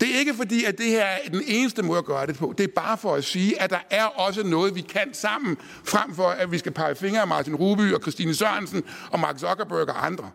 Det 0.00 0.14
er 0.14 0.18
ikke 0.18 0.34
fordi, 0.34 0.64
at 0.64 0.78
det 0.78 0.86
her 0.86 1.02
er 1.02 1.28
den 1.28 1.42
eneste 1.46 1.82
måde 1.82 1.98
at 1.98 2.04
gøre 2.04 2.26
det 2.26 2.38
på. 2.38 2.54
Det 2.58 2.64
er 2.64 2.72
bare 2.76 2.98
for 2.98 3.14
at 3.14 3.24
sige, 3.24 3.62
at 3.62 3.70
der 3.70 3.78
er 3.90 4.04
også 4.04 4.42
noget, 4.42 4.74
vi 4.74 4.80
kan 4.80 5.14
sammen, 5.14 5.56
frem 5.84 6.14
for 6.14 6.28
at 6.28 6.52
vi 6.52 6.58
skal 6.58 6.72
pege 6.72 6.94
fingre 6.94 7.20
af 7.20 7.28
Martin 7.28 7.56
Ruby 7.56 7.94
og 7.94 8.00
Christine 8.00 8.34
Sørensen 8.34 8.84
og 9.10 9.20
Mark 9.20 9.38
Zuckerberg 9.38 9.88
og 9.88 10.06
andre. 10.06 10.30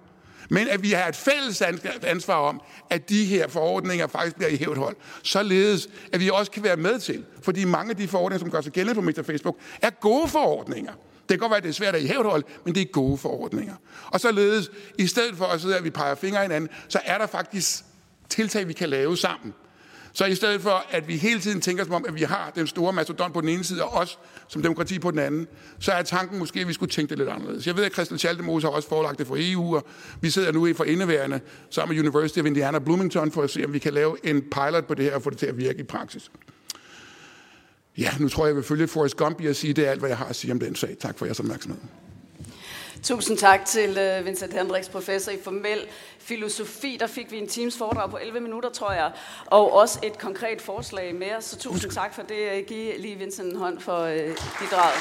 Men 0.49 0.67
at 0.67 0.83
vi 0.83 0.91
har 0.91 1.07
et 1.07 1.15
fælles 1.15 1.61
ansvar 2.03 2.35
om, 2.35 2.61
at 2.89 3.09
de 3.09 3.25
her 3.25 3.47
forordninger 3.47 4.07
faktisk 4.07 4.35
bliver 4.35 4.49
i 4.49 4.57
hævdhold. 4.57 4.95
Således, 5.23 5.89
at 6.13 6.19
vi 6.19 6.29
også 6.29 6.51
kan 6.51 6.63
være 6.63 6.77
med 6.77 6.99
til, 6.99 7.25
fordi 7.41 7.65
mange 7.65 7.89
af 7.89 7.97
de 7.97 8.07
forordninger, 8.07 8.39
som 8.39 8.51
gør 8.51 8.61
sig 8.61 8.71
gældende 8.71 8.95
på 8.95 9.01
Mr. 9.01 9.23
Facebook, 9.25 9.57
er 9.81 9.89
gode 9.89 10.27
forordninger. 10.27 10.93
Det 10.93 11.29
kan 11.29 11.39
godt 11.39 11.49
være, 11.49 11.57
at 11.57 11.63
det 11.63 11.69
er 11.69 11.73
svært 11.73 11.95
at 11.95 12.01
i 12.01 12.07
hævdhold, 12.07 12.43
men 12.65 12.75
det 12.75 12.81
er 12.81 12.85
gode 12.85 13.17
forordninger. 13.17 13.75
Og 14.05 14.19
således, 14.19 14.71
i 14.97 15.07
stedet 15.07 15.37
for 15.37 15.45
at 15.45 15.61
sidde, 15.61 15.77
at 15.77 15.83
vi 15.83 15.89
peger 15.89 16.15
fingre 16.15 16.41
hinanden, 16.41 16.69
så 16.87 16.99
er 17.05 17.17
der 17.17 17.27
faktisk 17.27 17.83
tiltag, 18.29 18.67
vi 18.67 18.73
kan 18.73 18.89
lave 18.89 19.17
sammen. 19.17 19.53
Så 20.15 20.25
i 20.25 20.35
stedet 20.35 20.61
for, 20.61 20.85
at 20.91 21.07
vi 21.07 21.17
hele 21.17 21.39
tiden 21.39 21.61
tænker 21.61 21.83
som 21.83 21.93
om, 21.93 22.05
at 22.07 22.15
vi 22.15 22.21
har 22.21 22.51
den 22.55 22.67
store 22.67 22.93
mastodon 22.93 23.31
på 23.31 23.41
den 23.41 23.49
ene 23.49 23.63
side, 23.63 23.83
og 23.83 23.93
os 23.93 24.19
som 24.47 24.61
demokrati 24.61 24.99
på 24.99 25.11
den 25.11 25.19
anden, 25.19 25.47
så 25.79 25.91
er 25.91 26.01
tanken 26.01 26.39
måske, 26.39 26.59
at 26.59 26.67
vi 26.67 26.73
skulle 26.73 26.91
tænke 26.91 27.09
det 27.09 27.17
lidt 27.17 27.29
anderledes. 27.29 27.67
Jeg 27.67 27.77
ved, 27.77 27.83
at 27.83 27.93
Christel 27.93 28.19
Schaldemose 28.19 28.67
har 28.67 28.71
også 28.71 28.89
forelagt 28.89 29.19
det 29.19 29.27
for 29.27 29.35
EU, 29.39 29.75
og 29.75 29.85
vi 30.21 30.29
sidder 30.29 30.51
nu 30.51 30.65
i 30.65 30.73
for 30.73 30.83
indeværende 30.83 31.39
sammen 31.69 31.95
med 31.95 32.03
University 32.03 32.39
of 32.39 32.45
Indiana 32.45 32.79
Bloomington 32.79 33.31
for 33.31 33.41
at 33.41 33.49
se, 33.49 33.65
om 33.65 33.73
vi 33.73 33.79
kan 33.79 33.93
lave 33.93 34.17
en 34.23 34.41
pilot 34.41 34.87
på 34.87 34.93
det 34.93 35.05
her 35.05 35.15
og 35.15 35.21
få 35.21 35.29
det 35.29 35.37
til 35.37 35.45
at 35.45 35.57
virke 35.57 35.79
i 35.79 35.83
praksis. 35.83 36.31
Ja, 37.97 38.09
nu 38.19 38.29
tror 38.29 38.45
jeg, 38.45 38.49
jeg 38.49 38.55
vil 38.55 38.63
følge 38.63 38.87
Forrest 38.87 39.17
Gump 39.17 39.41
i 39.41 39.47
at 39.47 39.55
sige, 39.55 39.73
det 39.73 39.87
er 39.87 39.91
alt, 39.91 39.99
hvad 39.99 40.09
jeg 40.09 40.17
har 40.17 40.25
at 40.25 40.35
sige 40.35 40.51
om 40.51 40.59
den 40.59 40.75
sag. 40.75 40.97
Tak 40.99 41.17
for 41.17 41.25
jeres 41.25 41.39
opmærksomhed. 41.39 41.81
Tusind 43.03 43.37
tak 43.37 43.65
til 43.65 43.97
øh, 43.97 44.25
Vincent 44.25 44.53
Hendricks, 44.53 44.89
professor 44.89 45.31
i 45.31 45.37
formel 45.43 45.87
filosofi. 46.19 46.97
Der 46.99 47.07
fik 47.07 47.31
vi 47.31 47.37
en 47.37 47.47
times 47.47 47.77
foredrag 47.77 48.09
på 48.09 48.17
11 48.17 48.39
minutter, 48.39 48.69
tror 48.69 48.91
jeg, 48.91 49.11
og 49.45 49.73
også 49.73 49.99
et 50.03 50.17
konkret 50.17 50.61
forslag 50.61 51.15
med 51.15 51.35
os. 51.37 51.45
Så 51.45 51.57
tusind 51.57 51.91
tak 51.91 52.15
for 52.15 52.21
det. 52.21 52.65
Giv 52.67 52.93
lige 52.99 53.15
Vincent 53.15 53.51
en 53.53 53.55
hånd 53.55 53.79
for 53.79 53.99
øh, 53.99 54.37
bidraget. 54.59 54.99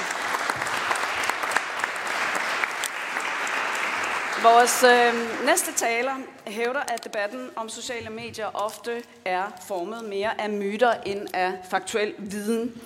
Vores 4.42 4.84
øh, 4.84 5.46
næste 5.46 5.72
taler 5.72 6.14
hævder, 6.46 6.80
at 6.80 7.04
debatten 7.04 7.50
om 7.56 7.68
sociale 7.68 8.10
medier 8.10 8.46
ofte 8.54 9.02
er 9.24 9.44
formet 9.66 10.04
mere 10.04 10.40
af 10.40 10.50
myter 10.50 10.92
end 11.06 11.28
af 11.34 11.52
faktuel 11.70 12.14
viden. 12.18 12.82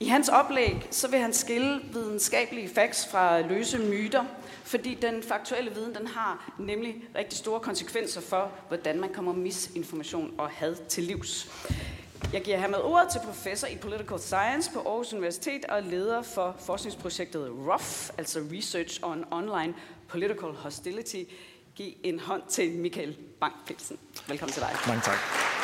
I 0.00 0.06
hans 0.06 0.28
oplæg 0.28 0.86
så 0.90 1.08
vil 1.08 1.18
han 1.18 1.32
skille 1.32 1.80
videnskabelige 1.92 2.68
facts 2.74 3.08
fra 3.10 3.40
løse 3.40 3.78
myter, 3.78 4.24
fordi 4.66 4.94
den 4.94 5.22
faktuelle 5.22 5.74
viden 5.74 5.94
den 5.94 6.06
har 6.06 6.52
nemlig 6.58 6.96
rigtig 7.16 7.38
store 7.38 7.60
konsekvenser 7.60 8.20
for, 8.20 8.52
hvordan 8.68 9.00
man 9.00 9.12
kommer 9.12 9.32
misinformation 9.32 10.34
og 10.38 10.50
had 10.50 10.76
til 10.88 11.04
livs. 11.04 11.50
Jeg 12.32 12.42
giver 12.42 12.58
hermed 12.58 12.78
ordet 12.78 13.08
til 13.08 13.20
professor 13.24 13.66
i 13.68 13.76
Political 13.76 14.18
Science 14.18 14.70
på 14.72 14.78
Aarhus 14.78 15.12
Universitet 15.12 15.64
og 15.64 15.82
leder 15.82 16.22
for 16.22 16.56
forskningsprojektet 16.58 17.50
ROF, 17.50 18.10
altså 18.18 18.40
Research 18.52 19.00
on 19.02 19.24
Online 19.30 19.74
Political 20.08 20.50
Hostility. 20.56 21.22
Giv 21.74 21.92
en 22.02 22.20
hånd 22.20 22.42
til 22.48 22.72
Michael 22.72 23.16
bang 23.40 23.54
-Pilsen. 23.70 23.96
Velkommen 24.28 24.52
til 24.52 24.62
dig. 24.62 24.70
Mange 24.86 25.02
tak. 25.02 25.55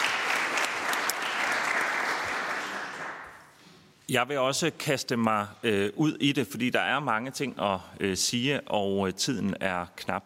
Jeg 4.09 4.29
vil 4.29 4.38
også 4.38 4.71
kaste 4.79 5.17
mig 5.17 5.47
øh, 5.62 5.91
ud 5.97 6.17
i 6.21 6.33
det, 6.33 6.47
fordi 6.47 6.71
der 6.71 6.81
er 6.81 7.01
mange 7.01 7.31
ting 7.31 7.61
at 7.61 7.79
øh, 8.01 8.17
sige, 8.17 8.61
og 8.61 9.09
øh, 9.09 9.15
tiden 9.15 9.55
er 9.61 9.87
knap. 9.97 10.25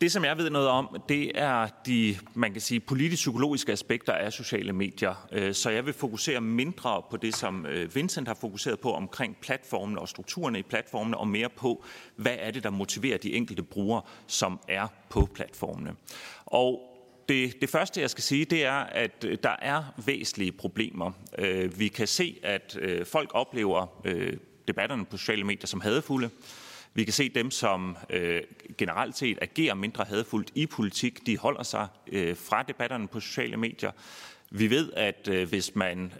Det, 0.00 0.12
som 0.12 0.24
jeg 0.24 0.38
ved 0.38 0.50
noget 0.50 0.68
om, 0.68 1.02
det 1.08 1.32
er 1.34 1.68
de, 1.86 2.16
man 2.34 2.52
kan 2.52 2.60
sige, 2.60 2.80
politisk-psykologiske 2.80 3.72
aspekter 3.72 4.12
af 4.12 4.32
sociale 4.32 4.72
medier. 4.72 5.28
Øh, 5.32 5.54
så 5.54 5.70
jeg 5.70 5.86
vil 5.86 5.94
fokusere 5.94 6.40
mindre 6.40 7.02
på 7.10 7.16
det, 7.16 7.36
som 7.36 7.66
øh, 7.66 7.94
Vincent 7.94 8.28
har 8.28 8.34
fokuseret 8.34 8.80
på 8.80 8.92
omkring 8.92 9.36
platformene 9.40 10.00
og 10.00 10.08
strukturerne 10.08 10.58
i 10.58 10.62
platformene, 10.62 11.16
og 11.16 11.28
mere 11.28 11.48
på, 11.48 11.84
hvad 12.16 12.36
er 12.38 12.50
det, 12.50 12.62
der 12.62 12.70
motiverer 12.70 13.18
de 13.18 13.32
enkelte 13.32 13.62
brugere, 13.62 14.02
som 14.26 14.60
er 14.68 14.86
på 15.08 15.28
platformene. 15.34 15.94
Og 16.46 16.89
det, 17.30 17.60
det 17.60 17.68
første, 17.68 18.00
jeg 18.00 18.10
skal 18.10 18.24
sige, 18.24 18.44
det 18.44 18.64
er, 18.64 18.72
at 18.72 19.24
øh, 19.26 19.38
der 19.42 19.56
er 19.62 19.82
væsentlige 20.06 20.52
problemer. 20.52 21.12
Øh, 21.38 21.78
vi 21.78 21.88
kan 21.88 22.06
se, 22.06 22.38
at 22.42 22.78
øh, 22.80 23.06
folk 23.06 23.30
oplever 23.34 23.86
debatterne 24.68 25.04
på 25.04 25.16
sociale 25.16 25.44
medier 25.44 25.66
som 25.66 25.80
hadefulde. 25.80 26.30
Vi 26.94 27.04
kan 27.04 27.12
se 27.12 27.28
dem, 27.28 27.50
som 27.50 27.96
generelt 28.78 29.18
set 29.18 29.38
agerer 29.42 29.74
mindre 29.74 30.04
hadefuldt 30.04 30.50
i 30.54 30.66
politik, 30.66 31.26
de 31.26 31.38
holder 31.38 31.62
sig 31.62 31.86
fra 32.34 32.62
debatterne 32.62 33.08
på 33.08 33.20
sociale 33.20 33.56
medier. 33.56 33.90
Vi 34.50 34.70
ved, 34.70 34.92
at 34.96 35.28
hvis 35.48 35.74
man 35.74 36.12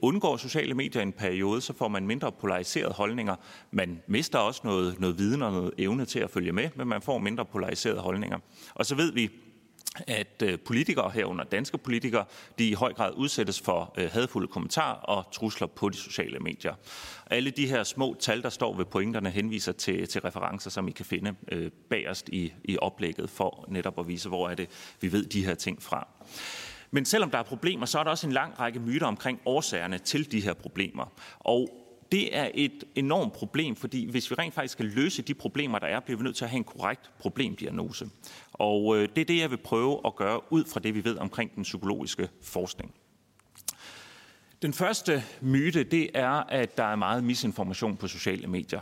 undgår 0.00 0.36
sociale 0.36 0.74
medier 0.74 1.00
i 1.00 1.02
en 1.02 1.12
periode, 1.12 1.60
så 1.60 1.72
får 1.72 1.88
man 1.88 2.06
mindre 2.06 2.32
polariserede 2.32 2.92
holdninger. 2.92 3.36
Man 3.70 4.02
mister 4.06 4.38
også 4.38 4.60
noget, 4.64 5.00
noget 5.00 5.18
viden 5.18 5.42
og 5.42 5.52
noget 5.52 5.72
evne 5.78 6.04
til 6.04 6.18
at 6.18 6.30
følge 6.30 6.52
med, 6.52 6.68
men 6.76 6.88
man 6.88 7.02
får 7.02 7.18
mindre 7.18 7.44
polariserede 7.44 8.00
holdninger. 8.00 8.38
Og 8.74 8.86
så 8.86 8.94
ved 8.94 9.12
vi, 9.12 9.30
at 10.06 10.42
øh, 10.42 10.58
politikere 10.58 11.10
herunder 11.10 11.44
danske 11.44 11.78
politikere, 11.78 12.24
de 12.58 12.68
i 12.68 12.72
høj 12.72 12.92
grad 12.92 13.12
udsættes 13.16 13.60
for 13.60 13.94
øh, 13.98 14.10
hadfulde 14.10 14.48
kommentarer 14.48 14.94
og 14.94 15.32
trusler 15.32 15.66
på 15.66 15.88
de 15.88 15.96
sociale 15.96 16.38
medier. 16.38 16.74
Alle 17.26 17.50
de 17.50 17.66
her 17.66 17.84
små 17.84 18.16
tal, 18.20 18.42
der 18.42 18.48
står 18.48 18.76
ved 18.76 18.84
pointerne, 18.84 19.30
henviser 19.30 19.72
til, 19.72 20.08
til 20.08 20.20
referencer, 20.20 20.70
som 20.70 20.88
I 20.88 20.90
kan 20.90 21.04
finde 21.04 21.34
øh, 21.52 21.70
bagerst 21.90 22.28
i, 22.28 22.52
i 22.64 22.78
oplægget 22.78 23.30
for 23.30 23.64
netop 23.68 23.98
at 23.98 24.08
vise, 24.08 24.28
hvor 24.28 24.48
er 24.48 24.54
det, 24.54 24.68
vi 25.00 25.12
ved 25.12 25.24
de 25.24 25.44
her 25.44 25.54
ting 25.54 25.82
fra. 25.82 26.08
Men 26.90 27.04
selvom 27.04 27.30
der 27.30 27.38
er 27.38 27.42
problemer, 27.42 27.86
så 27.86 27.98
er 27.98 28.04
der 28.04 28.10
også 28.10 28.26
en 28.26 28.32
lang 28.32 28.60
række 28.60 28.80
myter 28.80 29.06
omkring 29.06 29.40
årsagerne 29.46 29.98
til 29.98 30.32
de 30.32 30.40
her 30.40 30.52
problemer. 30.52 31.12
Og 31.38 31.82
det 32.12 32.36
er 32.36 32.50
et 32.54 32.84
enormt 32.94 33.32
problem, 33.32 33.76
fordi 33.76 34.10
hvis 34.10 34.30
vi 34.30 34.34
rent 34.34 34.54
faktisk 34.54 34.72
skal 34.72 34.86
løse 34.86 35.22
de 35.22 35.34
problemer, 35.34 35.78
der 35.78 35.86
er, 35.86 36.00
bliver 36.00 36.18
vi 36.18 36.24
nødt 36.24 36.36
til 36.36 36.44
at 36.44 36.50
have 36.50 36.58
en 36.58 36.64
korrekt 36.64 37.10
problemdiagnose. 37.18 38.08
Og 38.62 38.96
øh, 38.96 39.08
det 39.16 39.20
er 39.20 39.24
det, 39.24 39.38
jeg 39.38 39.50
vil 39.50 39.56
prøve 39.56 40.00
at 40.04 40.16
gøre 40.16 40.52
ud 40.52 40.64
fra 40.64 40.80
det, 40.80 40.94
vi 40.94 41.04
ved 41.04 41.18
omkring 41.18 41.54
den 41.54 41.62
psykologiske 41.62 42.28
forskning. 42.42 42.94
Den 44.62 44.72
første 44.72 45.24
myte, 45.40 45.84
det 45.84 46.10
er, 46.14 46.30
at 46.30 46.76
der 46.76 46.84
er 46.84 46.96
meget 46.96 47.24
misinformation 47.24 47.96
på 47.96 48.08
sociale 48.08 48.46
medier. 48.46 48.80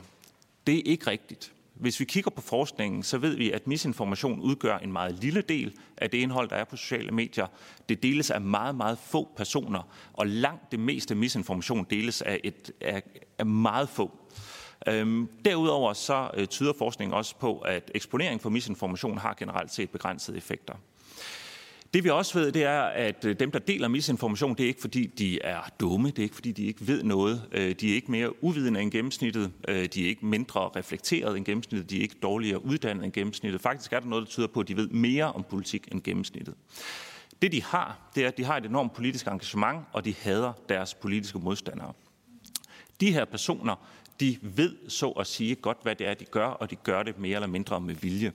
Det 0.67 0.79
er 0.79 0.83
ikke 0.85 1.07
rigtigt. 1.07 1.53
Hvis 1.75 2.01
vi 2.01 2.05
kigger 2.05 2.31
på 2.31 2.41
forskningen, 2.41 3.03
så 3.03 3.19
ved 3.19 3.37
vi, 3.37 3.51
at 3.51 3.67
misinformation 3.67 4.41
udgør 4.41 4.79
en 4.79 4.93
meget 4.93 5.15
lille 5.23 5.43
del 5.43 5.75
af 5.97 6.11
det 6.11 6.19
indhold, 6.19 6.49
der 6.49 6.57
er 6.57 6.65
på 6.65 6.77
sociale 6.77 7.11
medier. 7.11 7.47
Det 7.89 8.03
deles 8.03 8.31
af 8.31 8.41
meget, 8.41 8.75
meget 8.75 8.99
få 8.99 9.29
personer, 9.37 9.83
og 10.13 10.27
langt 10.27 10.73
det 10.73 10.81
meste 10.81 11.15
misinformation 11.15 11.87
deles 11.91 12.23
af, 12.23 12.41
et, 12.45 12.73
af, 12.81 13.03
af 13.39 13.47
meget 13.47 13.89
få. 13.89 14.19
Øhm, 14.87 15.29
derudover 15.45 15.93
så 15.93 16.31
øh, 16.35 16.47
tyder 16.47 16.73
forskningen 16.79 17.15
også 17.15 17.37
på, 17.37 17.59
at 17.59 17.91
eksponering 17.95 18.41
for 18.41 18.51
misinformation 18.51 19.19
har 19.19 19.35
generelt 19.39 19.73
set 19.73 19.91
begrænsede 19.91 20.37
effekter. 20.37 20.75
Det 21.95 22.05
vi 22.05 22.09
også 22.09 22.39
ved, 22.39 22.53
det 22.53 22.65
er, 22.65 22.81
at 22.83 23.25
øh, 23.25 23.41
dem, 23.41 23.51
der 23.51 23.59
deler 23.59 23.89
misinformation, 23.89 24.55
det 24.55 24.65
er 24.65 24.69
ikke 24.69 24.81
fordi, 24.81 25.07
de 25.07 25.43
er 25.43 25.61
dumme, 25.81 26.09
det 26.09 26.19
er 26.19 26.23
ikke 26.23 26.35
fordi, 26.35 26.53
de 26.53 26.65
ikke 26.65 26.87
ved 26.87 27.03
noget. 27.03 27.43
Øh, 27.53 27.75
de 27.75 27.91
er 27.91 27.95
ikke 27.95 28.11
mere 28.11 28.45
uvidende 28.45 28.81
end 28.81 28.91
gennemsnittet, 28.91 29.53
øh, 29.69 29.89
de 29.95 30.05
er 30.05 30.09
ikke 30.09 30.27
mindre 30.27 30.71
reflekteret 30.77 31.37
end 31.37 31.45
gennemsnittet, 31.45 31.91
de 31.91 31.99
er 31.99 32.03
ikke 32.03 32.17
dårligere 32.23 32.65
uddannet 32.65 33.05
end 33.05 33.13
gennemsnittet. 33.13 33.61
Faktisk 33.61 33.93
er 33.93 34.01
der 34.01 34.07
noget, 34.07 34.25
der 34.25 34.31
tyder 34.31 34.47
på, 34.47 34.61
at 34.61 34.69
de 34.69 34.77
ved 34.77 34.89
mere 34.89 35.33
om 35.33 35.45
politik 35.51 35.89
end 35.93 36.03
gennemsnittet. 36.03 36.55
Det 37.43 37.53
de 37.53 37.63
har, 37.63 37.99
det 38.15 38.25
er, 38.25 38.29
at 38.29 38.37
de 38.37 38.45
har 38.45 38.57
et 38.57 38.65
enormt 38.67 38.93
politisk 38.93 39.27
engagement, 39.27 39.79
og 39.93 40.05
de 40.05 40.15
hader 40.21 40.53
deres 40.69 40.95
politiske 40.95 41.39
modstandere. 41.39 41.93
De 43.01 43.13
her 43.13 43.25
personer, 43.25 43.75
de 44.21 44.39
ved 44.43 44.77
så 44.89 45.09
at 45.09 45.27
sige 45.27 45.55
godt, 45.55 45.79
hvad 45.83 45.95
det 45.95 46.07
er, 46.07 46.15
de 46.15 46.25
gør, 46.25 46.47
og 46.47 46.71
de 46.71 46.77
gør 46.77 47.03
det 47.03 47.19
mere 47.19 47.35
eller 47.35 47.47
mindre 47.47 47.81
med 47.81 47.95
vilje. 47.95 48.33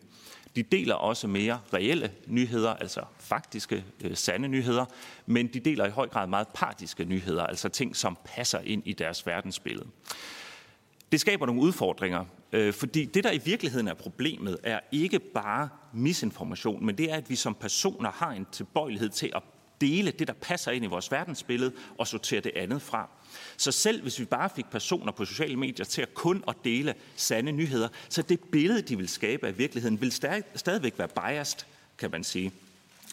De 0.56 0.64
deler 0.64 0.96
også 0.96 1.28
mere 1.28 1.60
reelle 1.74 2.12
nyheder, 2.28 2.74
altså 2.74 3.02
faktiske, 3.20 3.84
øh, 4.04 4.16
sande 4.16 4.48
nyheder, 4.48 4.86
men 5.26 5.48
de 5.48 5.60
deler 5.60 5.86
i 5.86 5.90
høj 5.90 6.08
grad 6.08 6.28
meget 6.28 6.48
partiske 6.48 7.06
nyheder, 7.06 7.44
altså 7.44 7.70
ting, 7.70 7.96
som 7.96 8.18
passer 8.26 8.60
ind 8.60 8.84
i 8.86 8.94
deres 8.94 9.28
verdensbillede. 9.28 9.88
Det 11.12 11.22
skaber 11.22 11.46
nogle 11.46 11.62
udfordringer, 11.62 12.26
øh, 12.52 12.74
fordi 12.74 13.06
det, 13.06 13.24
der 13.24 13.32
i 13.32 13.42
virkeligheden 13.46 13.88
er 13.88 13.94
problemet, 13.94 14.58
er 14.64 14.80
ikke 14.92 15.20
bare 15.20 15.70
misinformation, 15.94 16.86
men 16.86 16.98
det 16.98 17.12
er, 17.12 17.16
at 17.16 17.30
vi 17.30 17.36
som 17.36 17.56
personer 17.56 18.12
har 18.12 18.32
en 18.32 18.48
tilbøjelighed 18.52 19.10
til 19.10 19.32
at 19.36 19.44
dele 19.82 20.12
det, 20.12 20.28
der 20.28 20.34
passer 20.34 20.72
ind 20.72 20.86
i 20.86 20.88
vores 20.88 21.12
verdensbillede, 21.12 21.72
og 21.98 22.08
sortere 22.08 22.42
det 22.42 22.52
andet 22.56 22.82
fra. 22.82 23.10
Så 23.58 23.72
selv 23.72 24.02
hvis 24.02 24.20
vi 24.20 24.26
bare 24.26 24.50
fik 24.56 24.66
personer 24.66 25.12
på 25.12 25.26
sociale 25.26 25.56
medier 25.56 25.86
til 25.86 26.02
at 26.02 26.14
kun 26.14 26.44
at 26.48 26.56
dele 26.64 26.94
sande 27.16 27.52
nyheder, 27.52 27.88
så 28.10 28.22
det 28.22 28.40
billede, 28.52 28.82
de 28.82 28.98
vil 28.98 29.10
skabe 29.10 29.48
af 29.48 29.58
virkeligheden, 29.58 30.02
vil 30.02 30.12
stadigvæk 30.56 31.00
være 31.00 31.08
biased, 31.08 31.60
kan 31.98 32.12
man 32.12 32.24
sige. 32.24 32.52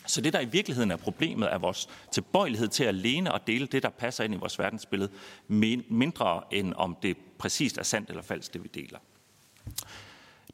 Så 0.06 0.20
det, 0.20 0.32
der 0.32 0.40
i 0.40 0.44
virkeligheden 0.44 0.90
er 0.90 0.96
problemet, 0.96 1.52
er 1.52 1.58
vores 1.58 1.88
tilbøjelighed 2.12 2.68
til 2.68 2.84
at 2.84 2.94
læne 2.94 3.32
og 3.32 3.46
dele 3.46 3.66
det, 3.66 3.82
der 3.82 3.88
passer 3.88 4.24
ind 4.24 4.34
i 4.34 4.36
vores 4.36 4.58
verdensbillede, 4.58 5.10
mindre 5.48 6.42
end 6.50 6.74
om 6.76 6.96
det 7.02 7.16
præcist 7.38 7.78
er 7.78 7.82
sandt 7.82 8.08
eller 8.08 8.22
falsk, 8.22 8.52
det 8.52 8.62
vi 8.62 8.68
deler. 8.74 8.98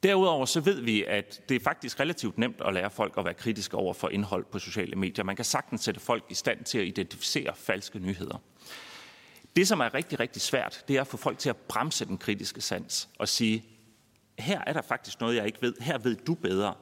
Derudover 0.02 0.46
så 0.46 0.60
ved 0.60 0.80
vi, 0.80 1.04
at 1.04 1.48
det 1.48 1.54
er 1.54 1.60
faktisk 1.60 2.00
relativt 2.00 2.38
nemt 2.38 2.60
at 2.64 2.74
lære 2.74 2.90
folk 2.90 3.14
at 3.18 3.24
være 3.24 3.34
kritiske 3.34 3.76
over 3.76 3.94
for 3.94 4.08
indhold 4.08 4.44
på 4.44 4.58
sociale 4.58 4.96
medier. 4.96 5.24
Man 5.24 5.36
kan 5.36 5.44
sagtens 5.44 5.80
sætte 5.80 6.00
folk 6.00 6.24
i 6.30 6.34
stand 6.34 6.64
til 6.64 6.78
at 6.78 6.86
identificere 6.86 7.54
falske 7.56 7.98
nyheder. 7.98 8.42
Det, 9.56 9.68
som 9.68 9.80
er 9.80 9.94
rigtig, 9.94 10.20
rigtig 10.20 10.42
svært, 10.42 10.84
det 10.88 10.96
er 10.96 11.00
at 11.00 11.06
få 11.06 11.16
folk 11.16 11.38
til 11.38 11.50
at 11.50 11.56
bremse 11.56 12.04
den 12.04 12.18
kritiske 12.18 12.60
sans 12.60 13.08
og 13.18 13.28
sige, 13.28 13.64
her 14.38 14.60
er 14.66 14.72
der 14.72 14.82
faktisk 14.82 15.20
noget, 15.20 15.36
jeg 15.36 15.46
ikke 15.46 15.62
ved. 15.62 15.74
Her 15.80 15.98
ved 15.98 16.16
du 16.16 16.34
bedre. 16.34 16.74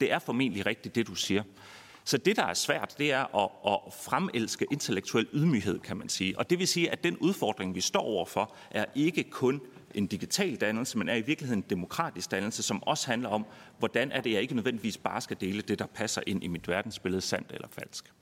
Det 0.00 0.12
er 0.12 0.18
formentlig 0.18 0.66
rigtigt, 0.66 0.94
det 0.94 1.06
du 1.06 1.14
siger. 1.14 1.42
Så 2.04 2.18
det, 2.18 2.36
der 2.36 2.44
er 2.44 2.54
svært, 2.54 2.94
det 2.98 3.12
er 3.12 3.36
at, 3.36 3.50
at 3.66 3.94
fremelske 3.94 4.66
intellektuel 4.70 5.28
ydmyghed, 5.32 5.78
kan 5.78 5.96
man 5.96 6.08
sige. 6.08 6.38
Og 6.38 6.50
det 6.50 6.58
vil 6.58 6.68
sige, 6.68 6.90
at 6.90 7.04
den 7.04 7.16
udfordring, 7.16 7.74
vi 7.74 7.80
står 7.80 8.00
overfor, 8.00 8.54
er 8.70 8.84
ikke 8.94 9.22
kun 9.22 9.60
en 9.94 10.06
digital 10.06 10.56
dannelse, 10.56 10.98
men 10.98 11.08
er 11.08 11.14
i 11.14 11.22
virkeligheden 11.22 11.62
en 11.62 11.70
demokratisk 11.70 12.30
dannelse, 12.30 12.62
som 12.62 12.82
også 12.82 13.06
handler 13.06 13.28
om, 13.28 13.46
hvordan 13.78 14.12
er 14.12 14.20
det, 14.20 14.32
jeg 14.32 14.42
ikke 14.42 14.54
nødvendigvis 14.54 14.98
bare 14.98 15.20
skal 15.20 15.36
dele 15.40 15.62
det, 15.62 15.78
der 15.78 15.86
passer 15.86 16.22
ind 16.26 16.44
i 16.44 16.48
mit 16.48 16.68
verdensbillede, 16.68 17.20
sandt 17.20 17.50
eller 17.52 17.68
falsk. 17.68 18.12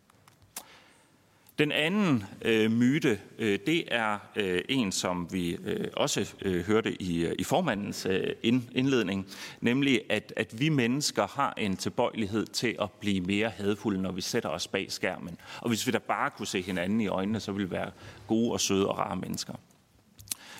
Den 1.58 1.72
anden 1.72 2.24
øh, 2.42 2.70
myte, 2.70 3.20
øh, 3.38 3.58
det 3.66 3.84
er 3.94 4.18
øh, 4.36 4.60
en, 4.68 4.92
som 4.92 5.32
vi 5.32 5.56
øh, 5.64 5.88
også 5.96 6.34
øh, 6.42 6.64
hørte 6.64 7.02
i, 7.02 7.24
øh, 7.24 7.34
i 7.38 7.44
formandens 7.44 8.06
øh, 8.06 8.34
indledning, 8.72 9.26
nemlig 9.60 10.00
at, 10.10 10.32
at 10.36 10.60
vi 10.60 10.68
mennesker 10.68 11.26
har 11.26 11.54
en 11.56 11.76
tilbøjelighed 11.76 12.46
til 12.46 12.76
at 12.80 12.90
blive 13.00 13.20
mere 13.20 13.48
hadfulde, 13.48 14.02
når 14.02 14.12
vi 14.12 14.20
sætter 14.20 14.48
os 14.48 14.68
bag 14.68 14.92
skærmen. 14.92 15.36
Og 15.60 15.68
hvis 15.68 15.86
vi 15.86 15.92
da 15.92 15.98
bare 15.98 16.30
kunne 16.30 16.46
se 16.46 16.62
hinanden 16.62 17.00
i 17.00 17.06
øjnene, 17.06 17.40
så 17.40 17.52
ville 17.52 17.68
vi 17.68 17.74
være 17.74 17.90
gode 18.26 18.52
og 18.52 18.60
søde 18.60 18.88
og 18.88 18.98
rare 18.98 19.16
mennesker. 19.16 19.54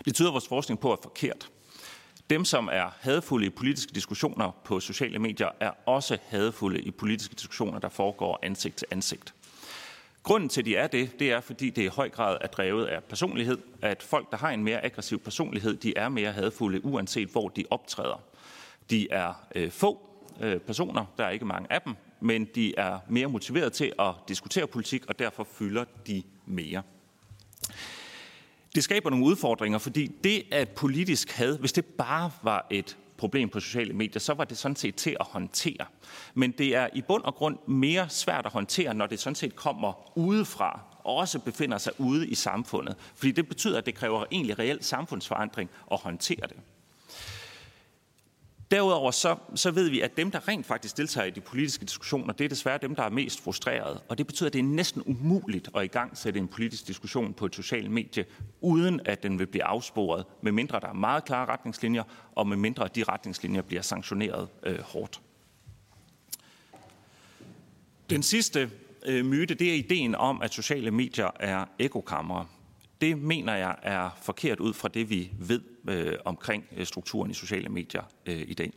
Det 0.05 0.15
tyder 0.15 0.31
vores 0.31 0.49
forskning 0.49 0.81
på 0.81 0.93
er 0.93 0.97
forkert. 1.03 1.51
Dem, 2.31 2.45
som 2.45 2.69
er 2.73 2.91
hadfulde 3.01 3.47
i 3.47 3.51
politiske 3.51 3.93
diskussioner 3.93 4.51
på 4.65 4.81
sociale 4.81 5.19
medier, 5.19 5.49
er 5.61 5.71
også 5.87 6.19
hadfulde 6.27 6.81
i 6.81 6.91
politiske 6.91 7.35
diskussioner, 7.35 7.79
der 7.79 7.89
foregår 7.89 8.39
ansigt 8.43 8.77
til 8.77 8.87
ansigt. 8.91 9.35
Grunden 10.23 10.49
til, 10.49 10.61
at 10.61 10.65
de 10.65 10.77
er 10.77 10.87
det, 10.87 11.19
det 11.19 11.33
er, 11.33 11.41
fordi 11.41 11.71
det 11.71 11.83
i 11.83 11.87
høj 11.87 12.09
grad 12.09 12.39
er 12.41 12.47
drevet 12.47 12.87
af 12.87 13.05
personlighed. 13.05 13.59
At 13.83 14.03
folk, 14.03 14.31
der 14.31 14.37
har 14.37 14.51
en 14.51 14.65
mere 14.65 14.85
aggressiv 14.85 15.19
personlighed, 15.19 15.77
de 15.77 15.97
er 15.97 16.09
mere 16.09 16.33
hadfulde, 16.33 16.85
uanset 16.85 17.29
hvor 17.29 17.49
de 17.49 17.65
optræder. 17.71 18.21
De 18.91 19.11
er 19.11 19.33
øh, 19.55 19.71
få 19.71 20.01
øh, 20.41 20.61
personer, 20.61 21.05
der 21.19 21.25
er 21.25 21.31
ikke 21.31 21.45
mange 21.45 21.73
af 21.73 21.83
dem, 21.83 21.95
men 22.21 22.45
de 22.45 22.75
er 22.79 22.99
mere 23.09 23.27
motiveret 23.27 23.73
til 23.73 23.93
at 23.99 24.15
diskutere 24.29 24.67
politik, 24.67 25.07
og 25.09 25.19
derfor 25.19 25.45
fylder 25.45 25.85
de 26.07 26.23
mere. 26.47 26.83
Det 28.75 28.85
skaber 28.85 29.11
nogle 29.11 29.25
udfordringer, 29.25 29.79
fordi 29.79 30.07
det 30.25 30.43
at 30.51 30.69
politisk 30.69 31.31
had, 31.31 31.59
hvis 31.59 31.73
det 31.73 31.85
bare 31.85 32.31
var 32.43 32.67
et 32.71 32.97
problem 33.17 33.49
på 33.49 33.61
sociale 33.61 33.93
medier, 33.93 34.21
så 34.21 34.35
var 34.35 34.45
det 34.45 34.59
sådan 34.59 34.77
set 34.77 34.95
til 34.95 35.17
at 35.21 35.27
håndtere. 35.27 35.87
Men 36.35 36.51
det 36.51 36.77
er 36.77 36.89
i 36.95 37.03
bund 37.03 37.23
og 37.23 37.35
grund 37.35 37.59
mere 37.69 38.09
svært 38.09 38.47
at 38.47 38.53
håndtere, 38.53 38.95
når 38.95 39.07
det 39.07 39.21
sådan 39.21 39.35
set 39.35 39.57
kommer 39.57 40.19
udefra, 40.19 40.81
og 41.05 41.17
også 41.17 41.39
befinder 41.39 41.79
sig 41.79 41.93
ude 41.99 42.29
i 42.29 42.35
samfundet. 42.35 42.97
Fordi 43.15 43.31
det 43.31 43.49
betyder, 43.49 43.79
at 43.79 43.87
det 43.87 43.95
kræver 43.95 44.25
egentlig 44.33 44.59
reel 44.59 44.85
samfundsforandring 44.85 45.71
at 45.93 45.99
håndtere 46.01 46.47
det. 46.49 46.57
Derudover 48.73 49.11
så, 49.11 49.37
så 49.55 49.71
ved 49.71 49.89
vi, 49.89 50.01
at 50.01 50.17
dem, 50.17 50.31
der 50.31 50.49
rent 50.49 50.67
faktisk 50.67 50.97
deltager 50.97 51.27
i 51.27 51.31
de 51.31 51.41
politiske 51.41 51.85
diskussioner, 51.85 52.33
det 52.33 52.45
er 52.45 52.49
desværre 52.49 52.79
dem, 52.79 52.95
der 52.95 53.03
er 53.03 53.11
mest 53.11 53.41
frustrerede. 53.41 54.01
Og 54.09 54.19
det 54.19 54.27
betyder, 54.27 54.47
at 54.47 54.53
det 54.53 54.59
er 54.59 54.63
næsten 54.63 55.03
umuligt 55.07 55.69
at 55.77 55.85
i 55.85 55.87
gang 55.87 56.17
sætte 56.19 56.41
en 56.41 56.49
politisk 56.49 56.87
diskussion 56.87 57.35
på 57.35 57.47
et 57.47 57.55
socialt 57.55 57.91
medie, 57.91 58.25
uden 58.61 59.01
at 59.05 59.23
den 59.23 59.39
vil 59.39 59.47
blive 59.47 59.65
afsporet, 59.65 60.25
medmindre 60.43 60.81
der 60.81 60.89
er 60.89 60.93
meget 60.93 61.25
klare 61.25 61.47
retningslinjer, 61.47 62.03
og 62.35 62.47
medmindre 62.47 62.89
de 62.95 63.05
retningslinjer 63.05 63.63
bliver 63.63 63.83
sanktioneret 63.83 64.49
øh, 64.63 64.81
hårdt. 64.81 65.21
Den 68.11 68.23
sidste 68.23 68.71
øh, 69.07 69.25
myte, 69.25 69.55
det 69.55 69.71
er 69.71 69.75
ideen 69.75 70.15
om, 70.15 70.43
at 70.43 70.55
sociale 70.55 70.91
medier 70.91 71.31
er 71.41 71.65
ekokammer. 71.79 72.45
Det 73.01 73.19
mener 73.19 73.55
jeg 73.55 73.77
er 73.83 74.11
forkert 74.23 74.61
ud 74.61 74.73
fra 74.73 74.89
det, 74.89 75.11
vi 75.11 75.31
ved 75.39 75.61
øh, 75.89 76.13
omkring 76.25 76.65
øh, 76.77 76.87
strukturen 76.87 77.31
i 77.31 77.35
sociale 77.35 77.69
medier 77.69 78.03
øh, 78.27 78.45
i 78.49 78.55
dag. 78.55 78.73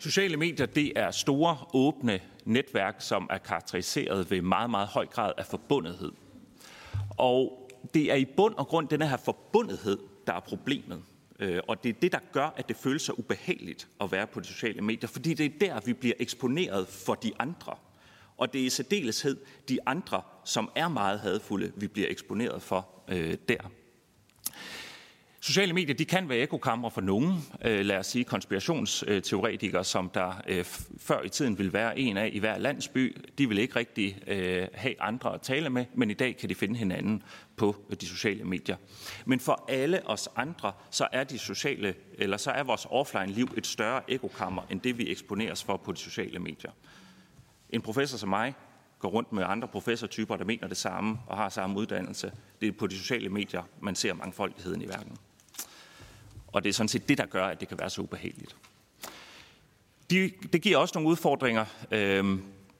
Sociale 0.00 0.36
medier 0.36 0.66
det 0.66 0.92
er 0.96 1.10
store, 1.10 1.56
åbne 1.74 2.20
netværk, 2.44 2.96
som 2.98 3.26
er 3.30 3.38
karakteriseret 3.38 4.30
ved 4.30 4.42
meget, 4.42 4.70
meget 4.70 4.88
høj 4.88 5.06
grad 5.06 5.32
af 5.38 5.46
forbundethed. 5.46 6.12
Og 7.10 7.70
det 7.94 8.12
er 8.12 8.14
i 8.14 8.24
bund 8.24 8.54
og 8.54 8.66
grund 8.66 8.88
den 8.88 9.02
her 9.02 9.16
forbundethed, 9.16 9.98
der 10.26 10.32
er 10.32 10.40
problemet. 10.40 11.02
Øh, 11.38 11.60
og 11.68 11.84
det 11.84 11.88
er 11.88 12.00
det, 12.02 12.12
der 12.12 12.18
gør, 12.32 12.54
at 12.56 12.68
det 12.68 12.76
føles 12.76 13.02
så 13.02 13.12
ubehageligt 13.12 13.88
at 14.00 14.12
være 14.12 14.26
på 14.26 14.40
de 14.40 14.46
sociale 14.46 14.80
medier, 14.80 15.08
fordi 15.08 15.34
det 15.34 15.46
er 15.46 15.58
der, 15.60 15.80
vi 15.80 15.92
bliver 15.92 16.14
eksponeret 16.18 16.88
for 16.88 17.14
de 17.14 17.32
andre. 17.38 17.74
Og 18.36 18.52
det 18.52 18.60
er 18.60 18.66
i 18.66 18.70
særdeleshed 18.70 19.36
de 19.68 19.78
andre, 19.86 20.22
som 20.44 20.70
er 20.74 20.88
meget 20.88 21.20
hadfulde, 21.20 21.72
vi 21.76 21.88
bliver 21.88 22.08
eksponeret 22.10 22.62
for 22.62 22.88
øh, 23.08 23.36
der. 23.48 23.70
Sociale 25.44 25.72
medier 25.72 25.94
de 25.94 26.04
kan 26.04 26.28
være 26.28 26.38
ekokammer 26.38 26.90
for 26.90 27.00
nogen, 27.00 27.32
øh, 27.64 27.84
lad 27.84 27.98
os 27.98 28.06
sige 28.06 28.24
konspirationsteoretikere, 28.24 29.84
som 29.84 30.10
der 30.14 30.42
øh, 30.46 30.64
før 30.98 31.22
i 31.22 31.28
tiden 31.28 31.58
ville 31.58 31.72
være 31.72 31.98
en 31.98 32.16
af 32.16 32.30
i 32.32 32.38
hver 32.38 32.58
landsby. 32.58 33.16
De 33.38 33.48
vil 33.48 33.58
ikke 33.58 33.76
rigtig 33.76 34.18
øh, 34.26 34.68
have 34.74 35.02
andre 35.02 35.34
at 35.34 35.40
tale 35.40 35.70
med, 35.70 35.84
men 35.94 36.10
i 36.10 36.14
dag 36.14 36.36
kan 36.36 36.48
de 36.48 36.54
finde 36.54 36.76
hinanden 36.76 37.22
på 37.56 37.76
øh, 37.90 37.96
de 38.00 38.06
sociale 38.06 38.44
medier. 38.44 38.76
Men 39.24 39.40
for 39.40 39.64
alle 39.68 40.08
os 40.08 40.28
andre, 40.36 40.72
så 40.90 41.08
er 41.12 41.24
de 41.24 41.38
sociale, 41.38 41.94
eller 42.18 42.36
så 42.36 42.50
er 42.50 42.62
vores 42.62 42.86
offline-liv 42.90 43.48
et 43.56 43.66
større 43.66 44.02
ekokammer, 44.08 44.62
end 44.70 44.80
det 44.80 44.98
vi 44.98 45.10
eksponeres 45.10 45.64
for 45.64 45.76
på 45.76 45.92
de 45.92 45.98
sociale 45.98 46.38
medier. 46.38 46.70
En 47.70 47.82
professor 47.82 48.18
som 48.18 48.28
mig 48.28 48.54
går 48.98 49.08
rundt 49.08 49.32
med 49.32 49.44
andre 49.46 49.68
professortyper, 49.68 50.36
der 50.36 50.44
mener 50.44 50.68
det 50.68 50.76
samme 50.76 51.18
og 51.26 51.36
har 51.36 51.48
samme 51.48 51.78
uddannelse. 51.78 52.32
Det 52.60 52.68
er 52.68 52.72
på 52.72 52.86
de 52.86 52.98
sociale 52.98 53.28
medier, 53.28 53.62
man 53.80 53.94
ser 53.94 54.14
mangfoldigheden 54.14 54.82
i 54.82 54.88
verden. 54.88 55.16
Og 56.52 56.64
det 56.64 56.68
er 56.68 56.74
sådan 56.74 56.88
set 56.88 57.08
det, 57.08 57.18
der 57.18 57.26
gør, 57.26 57.46
at 57.46 57.60
det 57.60 57.68
kan 57.68 57.78
være 57.78 57.90
så 57.90 58.02
ubehageligt. 58.02 58.56
De, 60.10 60.30
det 60.52 60.62
giver 60.62 60.78
også 60.78 60.92
nogle 60.94 61.08
udfordringer, 61.08 61.64
øh, 61.90 62.38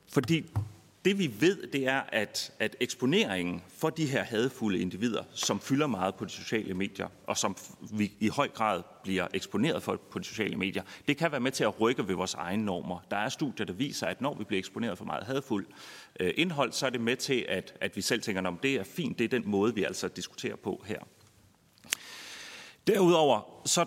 fordi 0.09 0.45
det 1.05 1.19
vi 1.19 1.31
ved, 1.41 1.67
det 1.67 1.87
er, 1.87 2.01
at, 2.09 2.53
at 2.59 2.77
eksponeringen 2.81 3.63
for 3.69 3.91
de 3.91 4.07
her 4.07 4.23
hadfulde 4.23 4.81
individer, 4.81 5.23
som 5.33 5.61
fylder 5.61 5.87
meget 5.87 6.15
på 6.15 6.25
de 6.25 6.31
sociale 6.31 6.75
medier, 6.75 7.09
og 7.27 7.39
som 7.39 7.57
vi 7.93 8.13
i 8.21 8.29
høj 8.29 8.49
grad 8.49 8.83
bliver 9.03 9.27
eksponeret 9.35 9.83
for 9.83 10.01
på 10.11 10.19
de 10.19 10.25
sociale 10.25 10.57
medier, 10.57 10.83
det 11.09 11.17
kan 11.17 11.33
være 11.33 11.41
med 11.41 11.51
til 11.51 11.65
at 11.65 11.81
rykke 11.81 12.09
ved 12.09 12.15
vores 12.15 12.35
egne 12.35 12.65
normer. 12.65 12.99
Der 13.11 13.17
er 13.17 13.29
studier, 13.29 13.67
der 13.67 13.73
viser, 13.73 14.07
at 14.07 14.21
når 14.21 14.35
vi 14.35 14.45
bliver 14.45 14.59
eksponeret 14.59 14.99
for 14.99 15.05
meget 15.05 15.27
hadfuld 15.27 15.67
øh, 16.21 16.35
indhold, 16.37 16.73
så 16.73 16.87
er 16.87 16.91
det 16.91 17.01
med 17.01 17.17
til, 17.17 17.47
at, 17.49 17.75
at 17.81 17.97
vi 17.97 18.01
selv 18.01 18.23
tænker, 18.23 18.43
om 18.43 18.59
det 18.63 18.75
er 18.75 18.85
fint, 18.85 19.19
det 19.19 19.25
er 19.25 19.29
den 19.29 19.43
måde, 19.47 19.75
vi 19.75 19.85
altså 19.85 20.09
diskuterer 20.09 20.57
på 20.57 20.85
her. 20.87 20.99
Derudover, 22.87 23.63
så 23.67 23.87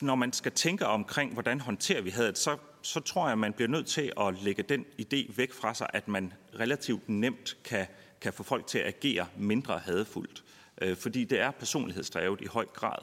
når 0.00 0.14
man 0.14 0.32
skal 0.32 0.52
tænke 0.52 0.86
omkring, 0.86 1.32
hvordan 1.32 1.60
håndterer 1.60 2.02
vi 2.02 2.10
hadet, 2.10 2.38
så 2.38 2.56
så 2.82 3.00
tror 3.00 3.24
jeg, 3.24 3.32
at 3.32 3.38
man 3.38 3.52
bliver 3.52 3.68
nødt 3.68 3.86
til 3.86 4.12
at 4.20 4.42
lægge 4.42 4.62
den 4.62 4.84
idé 5.00 5.36
væk 5.36 5.52
fra 5.52 5.74
sig, 5.74 5.90
at 5.92 6.08
man 6.08 6.32
relativt 6.60 7.08
nemt 7.08 7.56
kan, 7.64 7.86
kan 8.20 8.32
få 8.32 8.42
folk 8.42 8.66
til 8.66 8.78
at 8.78 8.86
agere 8.86 9.26
mindre 9.36 9.78
hadfuldt. 9.78 10.44
Øh, 10.80 10.96
fordi 10.96 11.24
det 11.24 11.40
er 11.40 11.50
personlighedsdrevet 11.50 12.40
i 12.40 12.46
høj 12.46 12.66
grad. 12.66 12.98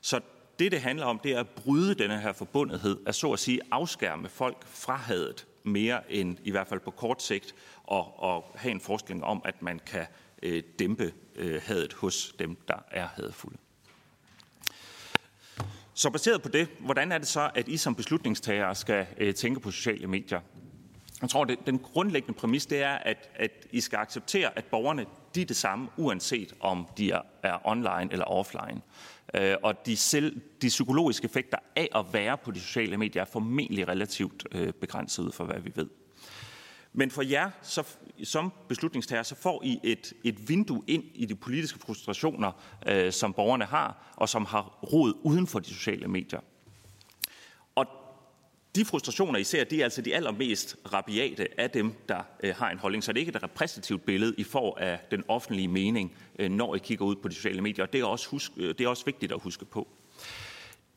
Så 0.00 0.20
det, 0.58 0.72
det 0.72 0.80
handler 0.80 1.06
om, 1.06 1.18
det 1.18 1.32
er 1.32 1.40
at 1.40 1.48
bryde 1.48 1.94
denne 1.94 2.20
her 2.20 2.32
forbundethed, 2.32 2.96
at 3.06 3.14
så 3.14 3.32
at 3.32 3.38
sige 3.38 3.60
afskærme 3.70 4.28
folk 4.28 4.66
fra 4.66 4.96
hadet 4.96 5.46
mere 5.62 6.12
end 6.12 6.36
i 6.44 6.50
hvert 6.50 6.68
fald 6.68 6.80
på 6.80 6.90
kort 6.90 7.22
sigt, 7.22 7.54
og, 7.84 8.22
og 8.22 8.52
have 8.54 8.72
en 8.72 8.80
forskning 8.80 9.24
om, 9.24 9.42
at 9.44 9.62
man 9.62 9.80
kan 9.86 10.06
øh, 10.42 10.62
dæmpe 10.78 11.12
øh, 11.36 11.60
hadet 11.64 11.92
hos 11.92 12.34
dem, 12.38 12.56
der 12.68 12.78
er 12.90 13.06
hadfulde. 13.06 13.58
Så 16.00 16.10
baseret 16.10 16.42
på 16.42 16.48
det, 16.48 16.68
hvordan 16.78 17.12
er 17.12 17.18
det 17.18 17.28
så, 17.28 17.50
at 17.54 17.68
I 17.68 17.76
som 17.76 17.94
beslutningstagere 17.94 18.74
skal 18.74 19.06
øh, 19.18 19.34
tænke 19.34 19.60
på 19.60 19.70
sociale 19.70 20.06
medier? 20.06 20.40
Jeg 21.22 21.30
tror, 21.30 21.42
at 21.44 21.58
den 21.66 21.78
grundlæggende 21.78 22.38
præmis, 22.38 22.66
det 22.66 22.82
er, 22.82 22.90
at, 22.90 23.30
at 23.34 23.50
I 23.72 23.80
skal 23.80 23.96
acceptere, 23.96 24.58
at 24.58 24.64
borgerne 24.64 25.06
de 25.34 25.42
er 25.42 25.46
det 25.46 25.56
samme, 25.56 25.88
uanset 25.96 26.54
om 26.60 26.86
de 26.98 27.10
er, 27.10 27.20
er 27.42 27.68
online 27.68 28.08
eller 28.12 28.24
offline. 28.24 28.80
Øh, 29.34 29.54
og 29.62 29.86
de, 29.86 29.96
selv, 29.96 30.40
de 30.62 30.68
psykologiske 30.68 31.24
effekter 31.24 31.58
af 31.76 31.88
at 31.94 32.04
være 32.12 32.38
på 32.38 32.50
de 32.50 32.60
sociale 32.60 32.96
medier 32.96 33.22
er 33.22 33.26
formentlig 33.26 33.88
relativt 33.88 34.46
øh, 34.52 34.72
begrænset 34.72 35.22
ud 35.22 35.32
for, 35.32 35.44
hvad 35.44 35.60
vi 35.60 35.72
ved. 35.74 35.88
Men 36.92 37.10
for 37.10 37.22
jer 37.22 37.50
så, 37.62 37.82
som 38.24 38.52
beslutningstager, 38.68 39.22
så 39.22 39.34
får 39.34 39.62
I 39.64 39.80
et, 39.82 40.12
et 40.24 40.48
vindue 40.48 40.84
ind 40.86 41.04
i 41.14 41.24
de 41.24 41.34
politiske 41.34 41.78
frustrationer, 41.78 42.52
øh, 42.86 43.12
som 43.12 43.32
borgerne 43.32 43.64
har, 43.64 44.14
og 44.16 44.28
som 44.28 44.44
har 44.44 44.78
rod 44.92 45.14
uden 45.22 45.46
for 45.46 45.58
de 45.58 45.68
sociale 45.68 46.08
medier. 46.08 46.40
Og 47.74 47.86
de 48.74 48.84
frustrationer, 48.84 49.38
I 49.38 49.44
ser, 49.44 49.64
det 49.64 49.80
er 49.80 49.84
altså 49.84 50.02
de 50.02 50.14
allermest 50.14 50.76
rabiate 50.92 51.60
af 51.60 51.70
dem, 51.70 51.92
der 52.08 52.22
øh, 52.42 52.54
har 52.56 52.70
en 52.70 52.78
holdning. 52.78 53.04
Så 53.04 53.12
det 53.12 53.18
er 53.18 53.26
ikke 53.26 53.36
et 53.36 53.42
repræsentativt 53.42 54.04
billede, 54.04 54.34
I 54.38 54.44
får 54.44 54.78
af 54.78 55.00
den 55.10 55.24
offentlige 55.28 55.68
mening, 55.68 56.14
øh, 56.38 56.50
når 56.50 56.74
I 56.74 56.78
kigger 56.78 57.04
ud 57.04 57.16
på 57.16 57.28
de 57.28 57.34
sociale 57.34 57.60
medier. 57.60 57.84
Og 57.84 57.92
det 57.92 58.00
er 58.00 58.04
også, 58.04 58.28
husk, 58.28 58.52
øh, 58.56 58.68
det 58.68 58.80
er 58.80 58.88
også 58.88 59.04
vigtigt 59.04 59.32
at 59.32 59.40
huske 59.40 59.64
på. 59.64 59.88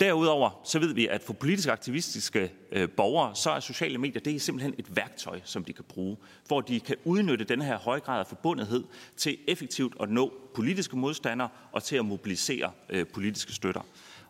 Derudover 0.03 0.61
så 0.63 0.79
ved 0.79 0.93
vi, 0.93 1.07
at 1.07 1.21
for 1.21 1.33
politisk 1.33 1.69
aktivistiske 1.69 2.51
øh, 2.71 2.89
borgere, 2.89 3.35
så 3.35 3.51
er 3.51 3.59
sociale 3.59 3.97
medier 3.97 4.21
det 4.21 4.35
er 4.35 4.39
simpelthen 4.39 4.75
et 4.77 4.95
værktøj, 4.95 5.39
som 5.43 5.63
de 5.63 5.73
kan 5.73 5.83
bruge, 5.83 6.17
hvor 6.47 6.61
de 6.61 6.79
kan 6.79 6.95
udnytte 7.03 7.45
den 7.45 7.61
her 7.61 7.77
høje 7.77 7.99
grad 7.99 8.19
af 8.19 8.27
forbundethed 8.27 8.83
til 9.17 9.37
effektivt 9.47 9.93
at 9.99 10.09
nå 10.09 10.33
politiske 10.55 10.97
modstandere 10.97 11.49
og 11.71 11.83
til 11.83 11.95
at 11.95 12.05
mobilisere 12.05 12.71
øh, 12.89 13.07
politiske 13.07 13.53
støtter. 13.53 13.81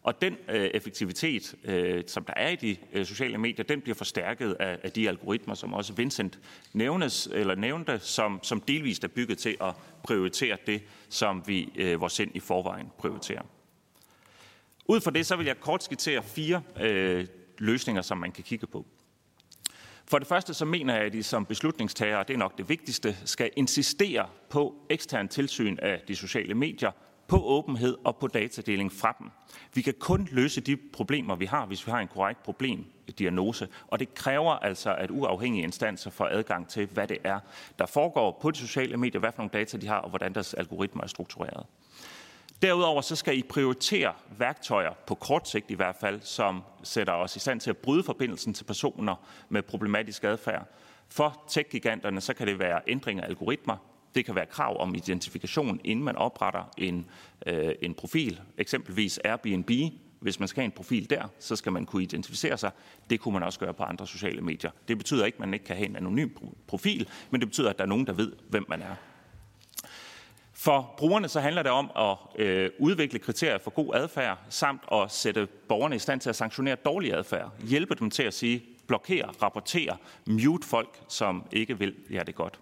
Og 0.03 0.21
den 0.21 0.37
øh, 0.49 0.65
effektivitet, 0.65 1.55
øh, 1.63 2.03
som 2.07 2.23
der 2.23 2.33
er 2.37 2.49
i 2.49 2.55
de 2.55 2.77
øh, 2.93 3.05
sociale 3.05 3.37
medier, 3.37 3.65
den 3.65 3.81
bliver 3.81 3.95
forstærket 3.95 4.53
af, 4.53 4.79
af 4.83 4.91
de 4.91 5.07
algoritmer, 5.09 5.55
som 5.55 5.73
også 5.73 5.93
Vincent 5.93 6.39
nævnes, 6.73 7.29
eller 7.31 7.55
nævnte, 7.55 7.99
som, 7.99 8.39
som 8.43 8.61
delvist 8.61 9.03
er 9.03 9.07
bygget 9.07 9.37
til 9.37 9.57
at 9.61 9.73
prioritere 10.03 10.57
det, 10.67 10.81
som 11.09 11.43
vi 11.47 11.69
øh, 11.75 12.01
vores 12.01 12.13
sind 12.13 12.31
i 12.33 12.39
forvejen 12.39 12.87
prioriterer. 12.97 13.43
Ud 14.85 15.01
fra 15.01 15.11
det, 15.11 15.25
så 15.25 15.35
vil 15.35 15.45
jeg 15.45 15.59
kort 15.59 15.83
skitsere 15.83 16.23
fire 16.23 16.61
øh, 16.81 17.27
løsninger, 17.57 18.01
som 18.01 18.17
man 18.17 18.31
kan 18.31 18.43
kigge 18.43 18.67
på. 18.67 18.85
For 20.05 20.19
det 20.19 20.27
første 20.27 20.53
så 20.53 20.65
mener 20.65 20.95
jeg, 20.95 21.05
at 21.05 21.13
de 21.13 21.23
som 21.23 21.45
beslutningstagere, 21.45 22.19
og 22.19 22.27
det 22.27 22.33
er 22.33 22.37
nok 22.37 22.57
det 22.57 22.69
vigtigste, 22.69 23.17
skal 23.25 23.49
insistere 23.55 24.27
på 24.49 24.75
ekstern 24.89 25.27
tilsyn 25.27 25.77
af 25.81 26.01
de 26.07 26.15
sociale 26.15 26.53
medier, 26.53 26.91
på 27.27 27.43
åbenhed 27.43 27.97
og 28.03 28.17
på 28.17 28.27
datadeling 28.27 28.91
fra 28.91 29.15
dem. 29.19 29.29
Vi 29.73 29.81
kan 29.81 29.93
kun 29.99 30.27
løse 30.31 30.61
de 30.61 30.77
problemer, 30.93 31.35
vi 31.35 31.45
har, 31.45 31.65
hvis 31.65 31.87
vi 31.87 31.91
har 31.91 31.99
en 31.99 32.07
korrekt 32.07 32.43
problemdiagnose, 32.43 33.67
og 33.87 33.99
det 33.99 34.13
kræver 34.13 34.51
altså, 34.51 34.95
at 34.95 35.11
uafhængige 35.11 35.63
instanser 35.63 36.09
får 36.09 36.25
adgang 36.25 36.67
til, 36.67 36.85
hvad 36.85 37.07
det 37.07 37.17
er, 37.23 37.39
der 37.79 37.85
foregår 37.85 38.39
på 38.41 38.51
de 38.51 38.57
sociale 38.57 38.97
medier, 38.97 39.19
hvad 39.19 39.31
for 39.31 39.37
nogle 39.37 39.51
data 39.53 39.77
de 39.77 39.87
har, 39.87 39.97
og 39.97 40.09
hvordan 40.09 40.33
deres 40.33 40.53
algoritmer 40.53 41.03
er 41.03 41.07
struktureret. 41.07 41.65
Derudover 42.61 43.01
så 43.01 43.15
skal 43.15 43.37
I 43.37 43.43
prioritere 43.43 44.13
værktøjer, 44.37 44.93
på 45.07 45.15
kort 45.15 45.49
sigt 45.49 45.71
i 45.71 45.73
hvert 45.73 45.95
fald, 45.95 46.21
som 46.21 46.63
sætter 46.83 47.13
os 47.13 47.35
i 47.35 47.39
stand 47.39 47.59
til 47.59 47.69
at 47.69 47.77
bryde 47.77 48.03
forbindelsen 48.03 48.53
til 48.53 48.63
personer 48.63 49.15
med 49.49 49.61
problematisk 49.61 50.23
adfærd. 50.23 50.67
For 51.09 51.43
tech-giganterne 51.47 52.21
så 52.21 52.33
kan 52.33 52.47
det 52.47 52.59
være 52.59 52.81
ændring 52.87 53.19
af 53.19 53.25
algoritmer, 53.27 53.77
det 54.15 54.25
kan 54.25 54.35
være 54.35 54.45
krav 54.45 54.81
om 54.81 54.95
identifikation, 54.95 55.79
inden 55.83 56.05
man 56.05 56.15
opretter 56.15 56.63
en, 56.77 57.05
øh, 57.45 57.75
en 57.81 57.93
profil, 57.93 58.41
eksempelvis 58.57 59.19
Airbnb. 59.25 59.71
Hvis 60.19 60.39
man 60.39 60.47
skal 60.47 60.61
have 60.61 60.65
en 60.65 60.71
profil 60.71 61.09
der, 61.09 61.27
så 61.39 61.55
skal 61.55 61.71
man 61.71 61.85
kunne 61.85 62.03
identificere 62.03 62.57
sig. 62.57 62.71
Det 63.09 63.19
kunne 63.19 63.33
man 63.33 63.43
også 63.43 63.59
gøre 63.59 63.73
på 63.73 63.83
andre 63.83 64.07
sociale 64.07 64.41
medier. 64.41 64.71
Det 64.87 64.97
betyder 64.97 65.25
ikke, 65.25 65.35
at 65.35 65.39
man 65.39 65.53
ikke 65.53 65.65
kan 65.65 65.75
have 65.75 65.89
en 65.89 65.95
anonym 65.95 66.29
profil, 66.67 67.09
men 67.31 67.41
det 67.41 67.49
betyder, 67.49 67.69
at 67.69 67.77
der 67.77 67.83
er 67.83 67.87
nogen, 67.87 68.07
der 68.07 68.13
ved, 68.13 68.31
hvem 68.49 68.65
man 68.69 68.81
er. 68.81 68.95
For 70.63 70.93
brugerne 70.97 71.27
så 71.27 71.39
handler 71.39 71.63
det 71.63 71.71
om 71.71 71.91
at 71.95 72.41
øh, 72.45 72.69
udvikle 72.79 73.19
kriterier 73.19 73.57
for 73.57 73.71
god 73.71 73.95
adfærd, 73.95 74.37
samt 74.49 74.81
at 74.91 75.11
sætte 75.11 75.47
borgerne 75.67 75.95
i 75.95 75.99
stand 75.99 76.19
til 76.19 76.29
at 76.29 76.35
sanktionere 76.35 76.75
dårlig 76.75 77.13
adfærd. 77.13 77.51
Hjælpe 77.67 77.95
dem 77.95 78.09
til 78.09 78.23
at 78.23 78.33
sige, 78.33 78.63
blokere, 78.87 79.25
rapportere, 79.41 79.97
mute 80.25 80.67
folk, 80.67 80.99
som 81.07 81.43
ikke 81.51 81.79
vil 81.79 81.95
ja, 82.11 82.19
det 82.27 82.35
godt. 82.35 82.59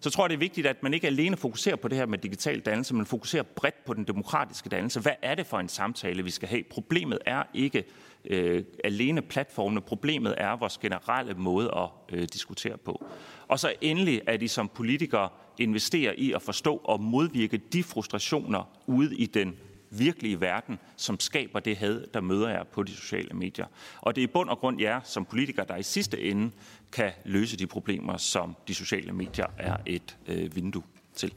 Så 0.00 0.10
tror 0.10 0.24
jeg, 0.24 0.30
det 0.30 0.34
er 0.34 0.38
vigtigt, 0.38 0.66
at 0.66 0.82
man 0.82 0.94
ikke 0.94 1.06
alene 1.06 1.36
fokuserer 1.36 1.76
på 1.76 1.88
det 1.88 1.98
her 1.98 2.06
med 2.06 2.18
digital 2.18 2.60
dannelse, 2.60 2.94
men 2.94 3.06
fokuserer 3.06 3.42
bredt 3.42 3.84
på 3.84 3.94
den 3.94 4.04
demokratiske 4.04 4.68
dannelse. 4.68 5.00
Hvad 5.00 5.12
er 5.22 5.34
det 5.34 5.46
for 5.46 5.58
en 5.58 5.68
samtale, 5.68 6.24
vi 6.24 6.30
skal 6.30 6.48
have? 6.48 6.62
Problemet 6.70 7.18
er 7.26 7.42
ikke 7.54 7.84
øh, 8.24 8.64
alene 8.84 9.22
platformene. 9.22 9.80
Problemet 9.80 10.34
er 10.38 10.56
vores 10.56 10.78
generelle 10.78 11.34
måde 11.34 11.70
at 11.76 12.16
øh, 12.16 12.28
diskutere 12.32 12.76
på. 12.76 13.04
Og 13.50 13.58
så 13.58 13.74
endelig, 13.80 14.20
at 14.26 14.42
I 14.42 14.48
som 14.48 14.68
politikere 14.68 15.28
investerer 15.58 16.12
i 16.16 16.32
at 16.32 16.42
forstå 16.42 16.76
og 16.76 17.00
modvirke 17.00 17.56
de 17.56 17.82
frustrationer 17.82 18.78
ude 18.86 19.16
i 19.16 19.26
den 19.26 19.56
virkelige 19.90 20.40
verden, 20.40 20.78
som 20.96 21.20
skaber 21.20 21.60
det 21.60 21.76
had, 21.76 22.06
der 22.14 22.20
møder 22.20 22.48
jer 22.48 22.64
på 22.64 22.82
de 22.82 22.92
sociale 22.92 23.34
medier. 23.34 23.66
Og 24.00 24.16
det 24.16 24.22
er 24.22 24.28
i 24.28 24.32
bund 24.32 24.50
og 24.50 24.58
grund 24.58 24.80
jer 24.80 25.00
som 25.04 25.24
politikere, 25.24 25.66
der 25.66 25.76
i 25.76 25.82
sidste 25.82 26.20
ende 26.20 26.50
kan 26.92 27.12
løse 27.24 27.56
de 27.56 27.66
problemer, 27.66 28.16
som 28.16 28.56
de 28.68 28.74
sociale 28.74 29.12
medier 29.12 29.46
er 29.58 29.76
et 29.86 30.16
øh, 30.26 30.56
vindue 30.56 30.82
til. 31.14 31.34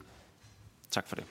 Tak 0.92 1.08
for 1.08 1.16
det. 1.16 1.26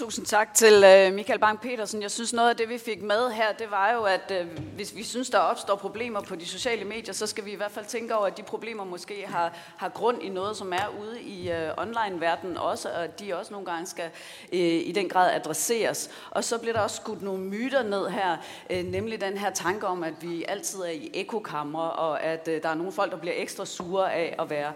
Tusind 0.00 0.26
tak 0.26 0.54
til 0.54 0.84
øh, 0.84 1.14
Michael 1.14 1.40
Bang-Petersen. 1.44 2.02
Jeg 2.02 2.10
synes, 2.10 2.32
noget 2.32 2.50
af 2.50 2.56
det, 2.56 2.68
vi 2.68 2.78
fik 2.78 3.02
med 3.02 3.30
her, 3.30 3.52
det 3.52 3.70
var 3.70 3.92
jo, 3.92 4.02
at 4.02 4.32
øh, 4.40 4.46
hvis 4.74 4.96
vi 4.96 5.02
synes, 5.02 5.30
der 5.30 5.38
opstår 5.38 5.76
problemer 5.76 6.20
på 6.20 6.36
de 6.36 6.46
sociale 6.46 6.84
medier, 6.84 7.14
så 7.14 7.26
skal 7.26 7.44
vi 7.44 7.52
i 7.52 7.54
hvert 7.54 7.70
fald 7.70 7.86
tænke 7.86 8.14
over, 8.14 8.26
at 8.26 8.36
de 8.36 8.42
problemer 8.42 8.84
måske 8.84 9.26
har, 9.26 9.56
har 9.76 9.88
grund 9.88 10.22
i 10.22 10.28
noget, 10.28 10.56
som 10.56 10.72
er 10.72 10.94
ude 11.00 11.22
i 11.22 11.50
øh, 11.50 11.70
online-verdenen 11.78 12.56
også, 12.56 12.88
og 12.88 13.20
de 13.20 13.36
også 13.36 13.52
nogle 13.52 13.66
gange 13.66 13.86
skal 13.86 14.10
øh, 14.52 14.58
i 14.60 14.92
den 14.92 15.08
grad 15.08 15.34
adresseres. 15.34 16.10
Og 16.30 16.44
så 16.44 16.58
bliver 16.58 16.72
der 16.72 16.80
også 16.80 16.96
skudt 16.96 17.22
nogle 17.22 17.44
myter 17.44 17.82
ned 17.82 18.08
her, 18.08 18.36
nemlig 18.82 19.20
den 19.20 19.38
her 19.38 19.50
tanke 19.50 19.86
om, 19.86 20.04
at 20.04 20.14
vi 20.20 20.44
altid 20.48 20.80
er 20.80 20.90
i 20.90 21.10
ekokamre, 21.14 21.92
og 21.92 22.22
at 22.22 22.46
der 22.46 22.68
er 22.68 22.74
nogle 22.74 22.92
folk, 22.92 23.12
der 23.12 23.18
bliver 23.18 23.34
ekstra 23.36 23.64
sure 23.64 24.12
af 24.14 24.36
at 24.38 24.50
være 24.50 24.72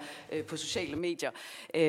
på 0.48 0.56
sociale 0.56 0.96
medier. 0.96 1.30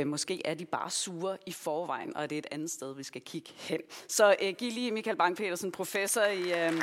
Måske 0.05 0.41
er 0.45 0.53
de 0.53 0.65
bare 0.65 0.89
sure 0.89 1.37
i 1.45 1.51
forvejen, 1.51 2.17
og 2.17 2.29
det 2.29 2.35
er 2.35 2.39
et 2.39 2.47
andet 2.51 2.71
sted, 2.71 2.95
vi 2.95 3.03
skal 3.03 3.21
kigge 3.25 3.49
hen. 3.57 3.79
Så 4.07 4.35
øh, 4.41 4.53
giv 4.57 4.71
lige 4.71 4.91
Michael 4.91 5.17
Bang-Petersen, 5.17 5.71
professor 5.71 6.21
i 6.21 6.65
øh, 6.65 6.81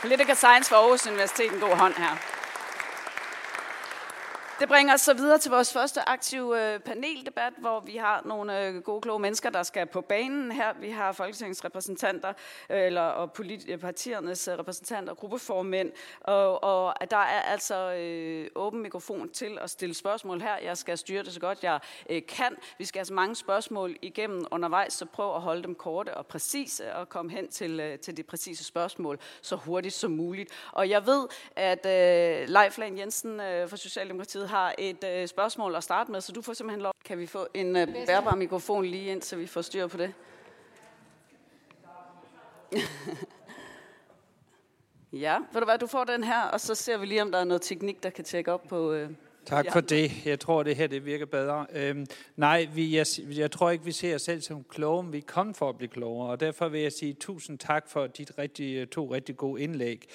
Political 0.00 0.36
Science 0.36 0.68
for 0.68 0.76
Aarhus 0.76 1.06
Universitet, 1.06 1.52
en 1.52 1.60
god 1.60 1.76
hånd 1.76 1.94
her. 1.94 2.16
Det 4.60 4.68
bringer 4.68 4.94
os 4.94 5.00
så 5.00 5.14
videre 5.14 5.38
til 5.38 5.50
vores 5.50 5.72
første 5.72 6.08
aktive 6.08 6.74
øh, 6.74 6.80
paneldebat, 6.80 7.52
hvor 7.58 7.80
vi 7.80 7.96
har 7.96 8.22
nogle 8.24 8.66
øh, 8.66 8.82
gode, 8.82 9.00
kloge 9.00 9.20
mennesker, 9.20 9.50
der 9.50 9.62
skal 9.62 9.86
på 9.86 10.00
banen 10.00 10.52
her. 10.52 10.72
Vi 10.80 10.90
har 10.90 11.12
folketingsrepræsentanter 11.12 12.32
øh, 12.70 12.86
eller, 12.86 13.00
og 13.02 13.30
politi- 13.38 13.76
partiernes 13.76 14.48
repræsentanter, 14.48 15.14
gruppeformænd, 15.14 15.92
og, 16.20 16.64
og 16.64 17.10
der 17.10 17.16
er 17.16 17.40
altså 17.42 17.92
øh, 17.92 18.46
åben 18.54 18.82
mikrofon 18.82 19.28
til 19.28 19.58
at 19.60 19.70
stille 19.70 19.94
spørgsmål 19.94 20.40
her. 20.40 20.56
Jeg 20.62 20.76
skal 20.76 20.98
styre 20.98 21.22
det 21.22 21.32
så 21.32 21.40
godt 21.40 21.58
jeg 21.62 21.80
øh, 22.10 22.22
kan. 22.28 22.56
Vi 22.78 22.84
skal 22.84 22.98
have 22.98 23.06
så 23.06 23.14
mange 23.14 23.36
spørgsmål 23.36 23.96
igennem 24.02 24.44
undervejs, 24.50 24.92
så 24.92 25.06
prøv 25.06 25.34
at 25.34 25.40
holde 25.40 25.62
dem 25.62 25.74
korte 25.74 26.14
og 26.14 26.26
præcise, 26.26 26.94
og 26.94 27.08
komme 27.08 27.30
hen 27.30 27.48
til, 27.48 27.80
øh, 27.80 27.98
til 27.98 28.16
de 28.16 28.22
præcise 28.22 28.64
spørgsmål 28.64 29.18
så 29.42 29.56
hurtigt 29.56 29.94
som 29.94 30.10
muligt. 30.10 30.50
Og 30.72 30.90
jeg 30.90 31.06
ved, 31.06 31.28
at 31.56 31.86
øh, 31.86 32.48
Leif 32.48 32.78
Lahn 32.78 32.98
Jensen 32.98 33.40
øh, 33.40 33.68
fra 33.68 33.76
Socialdemokratiet 33.76 34.41
har 34.46 34.74
et 34.78 35.04
øh, 35.04 35.28
spørgsmål 35.28 35.74
at 35.74 35.84
starte 35.84 36.12
med, 36.12 36.20
så 36.20 36.32
du 36.32 36.42
får 36.42 36.52
simpelthen 36.52 36.82
lov. 36.82 36.92
Kan 37.04 37.18
vi 37.18 37.26
få 37.26 37.46
en 37.54 37.76
øh, 37.76 38.06
bærbar 38.06 38.34
mikrofon 38.34 38.84
lige 38.84 39.10
ind, 39.10 39.22
så 39.22 39.36
vi 39.36 39.46
får 39.46 39.62
styr 39.62 39.86
på 39.86 39.96
det? 39.96 40.14
ja, 45.12 45.38
ved 45.52 45.60
du 45.60 45.64
hvad, 45.64 45.78
du 45.78 45.86
får 45.86 46.04
den 46.04 46.24
her, 46.24 46.42
og 46.42 46.60
så 46.60 46.74
ser 46.74 46.96
vi 46.96 47.06
lige, 47.06 47.22
om 47.22 47.32
der 47.32 47.38
er 47.38 47.44
noget 47.44 47.62
teknik, 47.62 48.02
der 48.02 48.10
kan 48.10 48.24
tjekke 48.24 48.52
op 48.52 48.62
på... 48.68 48.92
Øh, 48.92 49.10
Tak 49.46 49.66
for 49.72 49.80
det. 49.80 50.26
Jeg 50.26 50.40
tror, 50.40 50.62
det 50.62 50.76
her 50.76 50.86
det 50.86 51.06
virker 51.06 51.26
bedre. 51.26 51.66
Øhm, 51.72 52.06
nej, 52.36 52.68
vi, 52.74 52.96
jeg, 52.96 53.06
jeg 53.36 53.50
tror 53.50 53.70
ikke, 53.70 53.84
vi 53.84 53.92
ser 53.92 54.14
os 54.14 54.22
selv 54.22 54.40
som 54.40 54.64
kloge, 54.64 55.02
men 55.02 55.12
vi 55.12 55.18
er 55.18 55.22
kommet 55.26 55.56
for 55.56 55.68
at 55.68 55.76
blive 55.76 55.88
klogere. 55.88 56.30
Og 56.30 56.40
derfor 56.40 56.68
vil 56.68 56.80
jeg 56.80 56.92
sige 56.92 57.12
tusind 57.14 57.58
tak 57.58 57.88
for 57.88 58.06
dit 58.06 58.38
rigtig, 58.38 58.90
to 58.90 59.14
rigtig 59.14 59.36
gode 59.36 59.62
indlæg. 59.62 60.08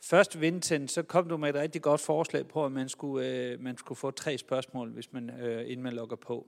Først, 0.00 0.40
Vincent, 0.40 0.90
så 0.90 1.02
kom 1.02 1.28
du 1.28 1.36
med 1.36 1.48
et 1.48 1.54
rigtig 1.54 1.82
godt 1.82 2.00
forslag 2.00 2.48
på, 2.48 2.64
at 2.64 2.72
man 2.72 2.88
skulle, 2.88 3.28
øh, 3.28 3.62
man 3.62 3.76
skulle 3.76 3.98
få 3.98 4.10
tre 4.10 4.38
spørgsmål, 4.38 4.90
hvis 4.90 5.12
man, 5.12 5.30
øh, 5.40 5.70
inden 5.70 5.82
man 5.82 5.92
logger 5.92 6.16
på. 6.16 6.46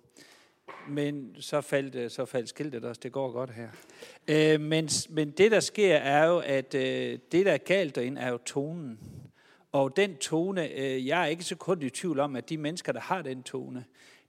Men 0.89 1.37
så 1.41 1.61
faldt, 1.61 1.95
øh, 1.95 2.11
så 2.11 2.25
faldt 2.25 2.49
skiltet 2.49 2.85
også. 2.85 3.01
Det 3.03 3.13
går 3.13 3.33
godt 3.33 3.51
her. 3.51 3.69
Øh, 4.29 4.61
men, 4.61 4.89
men 5.11 5.31
det, 5.31 5.51
der 5.51 5.61
sker, 5.61 5.97
er 5.97 6.27
jo, 6.27 6.39
at 6.39 6.75
øh, 6.75 7.19
det, 7.33 7.47
der 7.47 7.53
er 7.53 7.59
galt 7.59 7.95
derinde, 7.95 8.21
er 8.21 8.31
jo 8.31 8.39
tonen. 8.39 8.99
Og 9.73 9.97
den 9.97 10.17
tone, 10.17 10.69
øh, 10.69 11.07
jeg 11.07 11.23
er 11.23 11.27
ikke 11.27 11.45
så 11.45 11.57
kun 11.57 11.83
i 11.83 11.91
tvivl 11.91 12.21
om, 12.21 12.37
at 12.37 12.49
de 12.49 12.57
mennesker, 12.57 12.93
der 12.93 13.01
har 13.01 13.23
den 13.23 13.43
tone, 13.43 13.85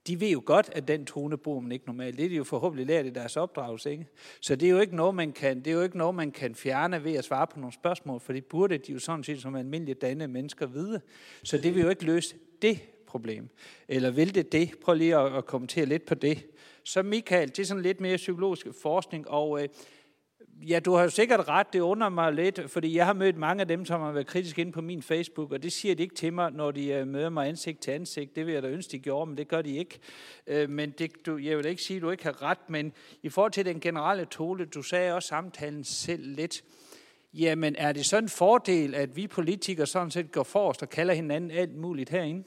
de 0.07 0.19
ved 0.19 0.29
jo 0.29 0.41
godt, 0.45 0.69
at 0.71 0.87
den 0.87 1.05
tone 1.05 1.37
bruger 1.37 1.59
man 1.59 1.71
ikke 1.71 1.85
normalt. 1.85 2.17
Det 2.17 2.25
er 2.25 2.29
de 2.29 2.35
jo 2.35 2.43
forhåbentlig 2.43 2.87
lært 2.87 3.05
i 3.05 3.09
deres 3.09 3.37
opdragelse. 3.37 3.91
Ikke? 3.91 4.05
Så 4.41 4.55
det 4.55 4.65
er, 4.65 4.69
jo 4.69 4.79
ikke 4.79 4.95
noget, 4.95 5.15
man 5.15 5.31
kan, 5.31 5.59
det 5.59 5.67
er 5.67 5.71
jo 5.71 5.81
ikke 5.81 5.97
noget, 5.97 6.15
man 6.15 6.31
kan 6.31 6.55
fjerne 6.55 7.03
ved 7.03 7.13
at 7.13 7.23
svare 7.23 7.47
på 7.47 7.59
nogle 7.59 7.73
spørgsmål, 7.73 8.19
for 8.19 8.33
det 8.33 8.45
burde 8.45 8.77
de 8.77 8.91
jo 8.91 8.99
sådan 8.99 9.23
set 9.23 9.41
som 9.41 9.55
almindelige 9.55 9.95
dannede 9.95 10.27
mennesker 10.27 10.65
vide. 10.65 11.01
Så 11.43 11.57
det 11.57 11.75
vil 11.75 11.83
jo 11.83 11.89
ikke 11.89 12.05
løse 12.05 12.35
det 12.61 12.79
problem. 13.07 13.49
Eller 13.87 14.11
vil 14.11 14.35
det 14.35 14.51
det? 14.51 14.71
Prøv 14.83 14.95
lige 14.95 15.17
at, 15.17 15.37
at 15.37 15.45
kommentere 15.45 15.85
lidt 15.85 16.05
på 16.05 16.15
det. 16.15 16.45
Så 16.83 17.03
Michael, 17.03 17.49
det 17.49 17.59
er 17.59 17.63
sådan 17.63 17.83
lidt 17.83 18.01
mere 18.01 18.17
psykologisk 18.17 18.67
forskning, 18.81 19.29
og 19.29 19.61
øh, 19.61 19.67
ja, 20.67 20.79
du 20.79 20.93
har 20.93 21.03
jo 21.03 21.09
sikkert 21.09 21.47
ret, 21.47 21.73
det 21.73 21.79
undrer 21.79 22.09
mig 22.09 22.33
lidt, 22.33 22.71
fordi 22.71 22.95
jeg 22.95 23.05
har 23.05 23.13
mødt 23.13 23.37
mange 23.37 23.61
af 23.61 23.67
dem, 23.67 23.85
som 23.85 24.01
har 24.01 24.11
været 24.11 24.27
kritiske 24.27 24.61
inde 24.61 24.71
på 24.71 24.81
min 24.81 25.01
Facebook, 25.01 25.51
og 25.51 25.63
det 25.63 25.73
siger 25.73 25.95
de 25.95 26.03
ikke 26.03 26.15
til 26.15 26.33
mig, 26.33 26.51
når 26.51 26.71
de 26.71 26.87
øh, 26.87 27.07
møder 27.07 27.29
mig 27.29 27.47
ansigt 27.47 27.79
til 27.79 27.91
ansigt. 27.91 28.35
Det 28.35 28.45
vil 28.45 28.53
jeg 28.53 28.63
da 28.63 28.67
ønske, 28.67 28.91
de 28.91 28.99
gjorde, 28.99 29.29
men 29.29 29.37
det 29.37 29.47
gør 29.47 29.61
de 29.61 29.77
ikke. 29.77 29.99
Øh, 30.47 30.69
men 30.69 30.91
det, 30.91 31.11
du, 31.25 31.37
jeg 31.37 31.57
vil 31.57 31.65
ikke 31.65 31.81
sige, 31.81 31.97
at 31.97 32.01
du 32.01 32.09
ikke 32.09 32.23
har 32.23 32.41
ret, 32.41 32.69
men 32.69 32.93
i 33.23 33.29
forhold 33.29 33.51
til 33.51 33.65
den 33.65 33.79
generelle 33.79 34.25
tole, 34.25 34.65
du 34.65 34.81
sagde 34.81 35.13
også 35.13 35.27
samtalen 35.27 35.83
selv 35.83 36.35
lidt, 36.35 36.63
jamen 37.33 37.75
er 37.75 37.91
det 37.91 38.05
sådan 38.05 38.23
en 38.23 38.29
fordel, 38.29 38.95
at 38.95 39.15
vi 39.15 39.27
politikere 39.27 39.87
sådan 39.87 40.11
set 40.11 40.31
går 40.31 40.43
forrest 40.43 40.81
og 40.81 40.89
kalder 40.89 41.13
hinanden 41.13 41.51
alt 41.51 41.75
muligt 41.75 42.09
herinde? 42.09 42.43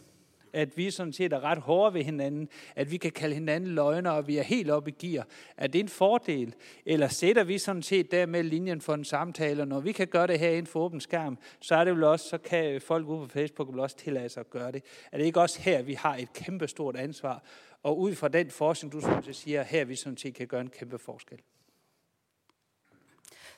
At 0.52 0.76
vi 0.76 0.90
sådan 0.90 1.12
set 1.12 1.32
er 1.32 1.44
ret 1.44 1.58
hårde 1.58 1.94
ved 1.94 2.02
hinanden, 2.02 2.48
at 2.76 2.90
vi 2.90 2.96
kan 2.96 3.12
kalde 3.12 3.34
hinanden 3.34 3.74
løgner, 3.74 4.10
og 4.10 4.26
vi 4.26 4.38
er 4.38 4.42
helt 4.42 4.70
oppe 4.70 4.90
i 4.90 5.06
gear. 5.06 5.26
Er 5.56 5.66
det 5.66 5.80
en 5.80 5.88
fordel? 5.88 6.54
Eller 6.86 7.08
sætter 7.08 7.44
vi 7.44 7.58
sådan 7.58 7.82
set 7.82 8.10
der 8.10 8.26
med 8.26 8.42
linjen 8.42 8.80
for 8.80 8.94
en 8.94 9.04
samtale, 9.04 9.62
og 9.62 9.68
når 9.68 9.80
vi 9.80 9.92
kan 9.92 10.06
gøre 10.06 10.26
det 10.26 10.38
her 10.38 10.50
inden 10.50 10.66
for 10.66 10.80
åben 10.80 11.00
skærm, 11.00 11.38
så 11.60 11.74
er 11.74 11.84
det 11.84 11.94
vel 11.94 12.04
også, 12.04 12.28
så 12.28 12.38
kan 12.38 12.80
folk 12.80 13.06
ude 13.06 13.26
på 13.26 13.32
Facebook 13.32 13.68
vel 13.68 13.80
også 13.80 13.96
tillade 13.96 14.28
sig 14.28 14.40
at 14.40 14.50
gøre 14.50 14.72
det. 14.72 14.84
Er 15.12 15.18
det 15.18 15.24
ikke 15.24 15.40
også 15.40 15.60
her, 15.60 15.82
vi 15.82 15.94
har 15.94 16.16
et 16.16 16.32
kæmpe 16.32 16.68
stort 16.68 16.96
ansvar? 16.96 17.42
Og 17.82 17.98
ud 17.98 18.14
fra 18.14 18.28
den 18.28 18.50
forskning, 18.50 18.92
du 18.92 19.00
sådan 19.00 19.22
set 19.22 19.36
siger, 19.36 19.62
her 19.62 19.84
vi 19.84 19.96
sådan 19.96 20.16
set 20.16 20.34
kan 20.34 20.46
gøre 20.46 20.60
en 20.60 20.70
kæmpe 20.70 20.98
forskel. 20.98 21.38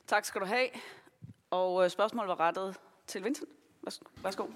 Tak 0.07 0.25
skal 0.25 0.41
du 0.41 0.47
have. 0.47 0.69
Og 1.51 1.85
øh, 1.85 1.91
spørgsmålet 1.91 2.29
var 2.29 2.41
rettet 2.41 2.77
til 3.07 3.25
Vincent. 3.25 3.49
Værsgo. 4.23 4.47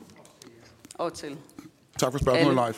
Og 0.95 1.15
til 1.15 1.39
Tak 1.99 2.13
for 2.13 2.19
spørgsmålet, 2.19 2.55
Leif. 2.65 2.77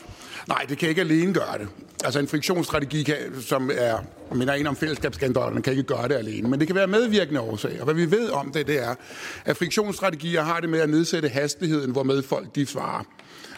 Nej, 0.48 0.66
det 0.68 0.78
kan 0.78 0.88
ikke 0.88 1.00
alene 1.00 1.34
gøre 1.34 1.58
det. 1.58 1.68
Altså 2.04 2.20
en 2.20 2.28
friktionsstrategi, 2.28 3.02
kan, 3.02 3.16
som 3.40 3.70
er, 3.74 3.98
minder 4.34 4.54
en 4.54 4.66
om 4.66 4.76
fællesskabsskandalerne, 4.76 5.62
kan 5.62 5.72
ikke 5.72 5.82
gøre 5.82 6.08
det 6.08 6.14
alene. 6.14 6.48
Men 6.48 6.60
det 6.60 6.66
kan 6.66 6.76
være 6.76 6.86
medvirkende 6.86 7.40
årsager. 7.40 7.84
Hvad 7.84 7.94
vi 7.94 8.10
ved 8.10 8.30
om 8.30 8.52
det, 8.52 8.66
det 8.66 8.82
er, 8.82 8.94
at 9.44 9.56
friktionsstrategier 9.56 10.42
har 10.42 10.60
det 10.60 10.68
med 10.68 10.80
at 10.80 10.90
nedsætte 10.90 11.28
hastigheden, 11.28 11.90
hvormed 11.90 12.22
folk 12.22 12.54
de 12.54 12.66
svarer. 12.66 13.04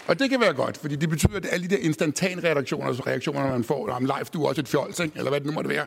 Og 0.06 0.18
det 0.18 0.30
kan 0.30 0.40
være 0.40 0.52
godt, 0.52 0.76
fordi 0.76 0.96
det 0.96 1.08
betyder, 1.08 1.36
at 1.36 1.46
alle 1.50 1.68
de 1.68 1.76
der 1.76 1.82
instantan 1.82 2.44
reaktioner, 2.44 2.86
altså 2.86 3.02
reaktioner, 3.06 3.50
man 3.50 3.64
får, 3.64 3.88
om 3.88 4.04
live, 4.04 4.24
du 4.32 4.44
er 4.44 4.48
også 4.48 4.60
et 4.60 4.68
fjols, 4.68 5.00
ikke? 5.00 5.18
eller 5.18 5.30
hvad 5.30 5.40
det 5.40 5.46
nu 5.46 5.52
måtte 5.52 5.70
være, 5.70 5.86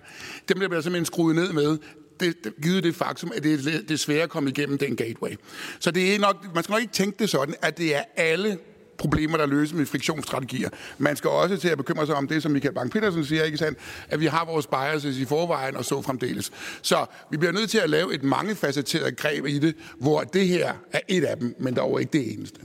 dem 0.49 0.57
bliver 0.57 0.81
simpelthen 0.81 1.05
skruet 1.05 1.35
ned 1.35 1.53
med, 1.53 1.77
det, 2.19 2.43
det, 2.43 2.53
givet 2.63 2.83
det 2.83 2.95
faktum, 2.95 3.31
at 3.35 3.43
det 3.43 3.53
er, 3.53 3.57
det 3.81 3.91
er 3.91 3.97
svært 3.97 4.21
at 4.21 4.29
komme 4.29 4.49
igennem 4.49 4.77
den 4.77 4.95
gateway. 4.95 5.31
Så 5.79 5.91
det 5.91 6.15
er 6.15 6.19
nok, 6.19 6.55
man 6.55 6.63
skal 6.63 6.73
nok 6.73 6.81
ikke 6.81 6.93
tænke 6.93 7.19
det 7.19 7.29
sådan, 7.29 7.55
at 7.61 7.77
det 7.77 7.95
er 7.95 8.03
alle 8.15 8.57
problemer, 8.97 9.37
der 9.37 9.45
løses 9.45 9.73
med 9.73 9.85
friktionsstrategier. 9.85 10.69
Man 10.97 11.15
skal 11.15 11.29
også 11.29 11.57
til 11.57 11.69
at 11.69 11.77
bekymre 11.77 12.05
sig 12.05 12.15
om 12.15 12.27
det, 12.27 12.43
som 12.43 12.51
Michael 12.51 12.73
Bang-Petersen 12.75 13.25
siger, 13.25 13.43
ikke 13.43 13.57
sandt? 13.57 13.79
at 14.09 14.19
vi 14.19 14.25
har 14.25 14.45
vores 14.45 14.67
biases 14.67 15.17
i 15.17 15.25
forvejen 15.25 15.75
og 15.75 15.85
så 15.85 16.01
fremdeles. 16.01 16.51
Så 16.81 17.05
vi 17.31 17.37
bliver 17.37 17.51
nødt 17.51 17.69
til 17.69 17.77
at 17.77 17.89
lave 17.89 18.13
et 18.13 18.23
mangefacetteret 18.23 19.17
greb 19.17 19.45
i 19.45 19.59
det, 19.59 19.75
hvor 19.99 20.21
det 20.21 20.47
her 20.47 20.73
er 20.91 20.99
et 21.07 21.23
af 21.23 21.37
dem, 21.37 21.55
men 21.59 21.75
dog 21.75 21.99
ikke 21.99 22.13
det 22.13 22.33
eneste. 22.33 22.61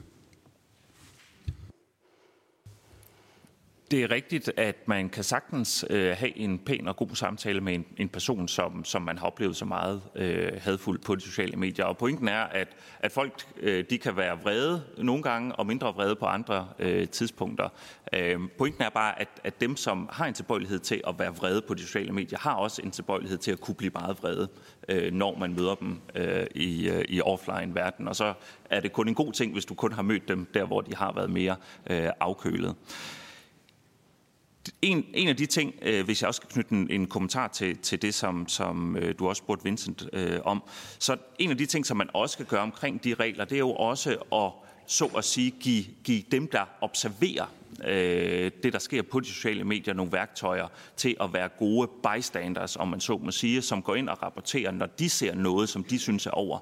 Det 3.90 4.02
er 4.02 4.10
rigtigt, 4.10 4.52
at 4.56 4.88
man 4.88 5.08
kan 5.08 5.24
sagtens 5.24 5.84
øh, 5.90 6.16
have 6.16 6.38
en 6.38 6.58
pæn 6.58 6.88
og 6.88 6.96
god 6.96 7.08
samtale 7.14 7.60
med 7.60 7.74
en, 7.74 7.86
en 7.96 8.08
person, 8.08 8.48
som, 8.48 8.84
som 8.84 9.02
man 9.02 9.18
har 9.18 9.26
oplevet 9.26 9.56
så 9.56 9.64
meget 9.64 10.02
øh, 10.14 10.52
hadfuld 10.60 10.98
på 10.98 11.14
de 11.14 11.20
sociale 11.20 11.56
medier. 11.56 11.84
Og 11.84 11.96
pointen 11.96 12.28
er, 12.28 12.40
at, 12.40 12.68
at 13.00 13.12
folk 13.12 13.46
øh, 13.60 13.84
de 13.90 13.98
kan 13.98 14.16
være 14.16 14.38
vrede 14.42 14.82
nogle 14.98 15.22
gange 15.22 15.56
og 15.56 15.66
mindre 15.66 15.94
vrede 15.94 16.16
på 16.16 16.26
andre 16.26 16.68
øh, 16.78 17.08
tidspunkter. 17.08 17.68
Øh, 18.12 18.38
pointen 18.58 18.84
er 18.84 18.90
bare, 18.90 19.20
at, 19.20 19.28
at 19.44 19.60
dem, 19.60 19.76
som 19.76 20.08
har 20.12 20.26
en 20.26 20.34
tilbøjelighed 20.34 20.78
til 20.78 21.00
at 21.06 21.14
være 21.18 21.34
vrede 21.36 21.62
på 21.62 21.74
de 21.74 21.80
sociale 21.80 22.12
medier, 22.12 22.38
har 22.38 22.54
også 22.54 22.82
en 22.84 22.90
tilbøjelighed 22.90 23.38
til 23.38 23.52
at 23.52 23.60
kunne 23.60 23.74
blive 23.74 23.92
meget 23.94 24.22
vrede, 24.22 24.48
øh, 24.88 25.12
når 25.12 25.38
man 25.38 25.54
møder 25.54 25.74
dem 25.74 26.00
øh, 26.14 26.46
i, 26.54 26.88
øh, 26.88 27.04
i 27.08 27.20
offline-verden. 27.20 28.08
Og 28.08 28.16
så 28.16 28.34
er 28.64 28.80
det 28.80 28.92
kun 28.92 29.08
en 29.08 29.14
god 29.14 29.32
ting, 29.32 29.52
hvis 29.52 29.64
du 29.64 29.74
kun 29.74 29.92
har 29.92 30.02
mødt 30.02 30.28
dem 30.28 30.46
der, 30.54 30.64
hvor 30.64 30.80
de 30.80 30.94
har 30.94 31.12
været 31.12 31.30
mere 31.30 31.56
øh, 31.90 32.08
afkølet. 32.20 32.74
En, 34.82 35.06
en 35.14 35.28
af 35.28 35.36
de 35.36 35.46
ting, 35.46 35.74
øh, 35.82 36.04
hvis 36.04 36.22
jeg 36.22 36.28
også 36.28 36.38
skal 36.38 36.50
knytte 36.50 36.72
en, 36.72 36.90
en 36.90 37.06
kommentar 37.06 37.48
til, 37.48 37.78
til 37.78 38.02
det, 38.02 38.14
som, 38.14 38.48
som 38.48 38.96
øh, 38.96 39.14
du 39.18 39.28
også 39.28 39.40
spurgte 39.40 39.64
Vincent 39.64 40.08
øh, 40.12 40.38
om, 40.44 40.62
så 40.98 41.16
en 41.38 41.50
af 41.50 41.58
de 41.58 41.66
ting, 41.66 41.86
som 41.86 41.96
man 41.96 42.10
også 42.14 42.32
skal 42.32 42.46
gøre 42.46 42.60
omkring 42.62 43.04
de 43.04 43.14
regler, 43.14 43.44
det 43.44 43.54
er 43.54 43.58
jo 43.58 43.72
også 43.72 44.16
at 44.32 44.70
så 44.90 45.04
at 45.04 45.24
sige 45.24 45.50
give, 45.50 45.84
give 46.04 46.22
dem, 46.30 46.48
der 46.48 46.64
observerer 46.80 47.46
øh, 47.84 48.50
det, 48.62 48.72
der 48.72 48.78
sker 48.78 49.02
på 49.02 49.20
de 49.20 49.26
sociale 49.26 49.64
medier, 49.64 49.94
nogle 49.94 50.12
værktøjer 50.12 50.68
til 50.96 51.16
at 51.20 51.32
være 51.32 51.48
gode 51.48 51.88
bystanders, 51.88 52.76
om 52.76 52.88
man 52.88 53.00
så 53.00 53.18
må 53.18 53.30
sige, 53.30 53.62
som 53.62 53.82
går 53.82 53.94
ind 53.94 54.08
og 54.08 54.22
rapporterer, 54.22 54.70
når 54.70 54.86
de 54.86 55.10
ser 55.10 55.34
noget, 55.34 55.68
som 55.68 55.84
de 55.84 55.98
synes 55.98 56.26
er 56.26 56.30
over 56.30 56.58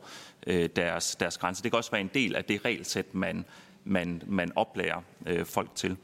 øh, 0.47 0.69
deres, 0.77 1.17
deres 1.17 1.39
grænse. 1.39 1.63
Det 1.63 1.73
kan 1.73 1.77
også 1.77 1.91
være 1.91 2.01
en 2.01 2.11
del 2.15 2.37
af 2.37 2.45
det 2.45 2.65
regelsæt, 2.65 3.15
man, 3.15 3.45
man, 3.85 4.23
man 4.27 4.53
oplærer 4.57 5.03
øh, 5.27 5.47
folk 5.47 5.75
til. 5.75 5.97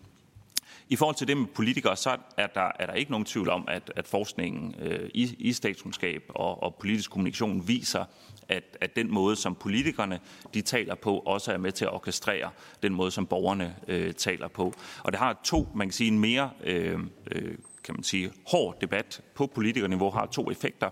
I 0.88 0.96
forhold 0.96 1.16
til 1.16 1.28
det 1.28 1.36
med 1.36 1.46
politikere, 1.46 1.96
så 1.96 2.16
er 2.36 2.46
der, 2.46 2.70
er 2.78 2.86
der 2.86 2.92
ikke 2.92 3.10
nogen 3.10 3.24
tvivl 3.24 3.48
om, 3.48 3.64
at, 3.68 3.92
at 3.96 4.08
forskningen 4.08 4.74
øh, 4.78 5.10
i, 5.14 5.36
i 5.38 5.52
statskundskab 5.52 6.22
og, 6.28 6.62
og 6.62 6.74
politisk 6.74 7.10
kommunikation 7.10 7.68
viser, 7.68 8.04
at, 8.48 8.76
at 8.80 8.96
den 8.96 9.14
måde, 9.14 9.36
som 9.36 9.54
politikerne 9.54 10.20
de 10.54 10.62
taler 10.62 10.94
på, 10.94 11.18
også 11.18 11.52
er 11.52 11.58
med 11.58 11.72
til 11.72 11.84
at 11.84 11.92
orkestrere 11.92 12.50
den 12.82 12.94
måde, 12.94 13.10
som 13.10 13.26
borgerne 13.26 13.76
øh, 13.88 14.14
taler 14.14 14.48
på. 14.48 14.74
Og 15.04 15.12
det 15.12 15.18
har 15.18 15.40
to, 15.44 15.68
man 15.74 15.88
kan 15.88 15.92
sige, 15.92 16.08
en 16.08 16.18
mere 16.18 16.50
øh, 16.64 16.98
øh, 17.30 17.54
kan 17.84 17.94
man 17.94 18.04
sige, 18.04 18.30
hård 18.46 18.80
debat 18.80 19.20
på 19.34 19.46
politikerniveau 19.46 20.10
har 20.10 20.26
to 20.26 20.50
effekter. 20.50 20.90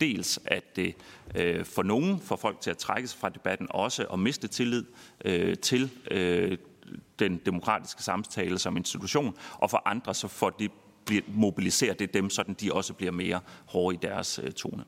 Dels 0.00 0.40
at 0.44 0.76
det 0.76 0.94
øh, 1.34 1.64
for 1.64 1.82
nogen 1.82 2.20
får 2.20 2.36
folk 2.36 2.60
til 2.60 2.70
at 2.70 2.78
trække 2.78 3.08
sig 3.08 3.18
fra 3.18 3.28
debatten, 3.28 3.66
også 3.70 4.06
og 4.08 4.18
miste 4.18 4.48
tillid 4.48 4.84
øh, 5.24 5.56
til 5.58 5.90
øh, 6.10 6.58
den 7.18 7.40
demokratiske 7.46 8.02
samtale 8.02 8.58
som 8.58 8.76
institution, 8.76 9.36
og 9.52 9.70
for 9.70 9.82
andre 9.84 10.14
så 10.14 10.28
får 10.28 10.50
de 10.50 10.68
mobiliseret 11.28 11.98
det 11.98 12.14
dem, 12.14 12.30
så 12.30 12.42
de 12.60 12.72
også 12.72 12.94
bliver 12.94 13.12
mere 13.12 13.40
hårde 13.66 13.94
i 13.94 13.98
deres 14.02 14.40
øh, 14.42 14.52
tone. 14.52 14.84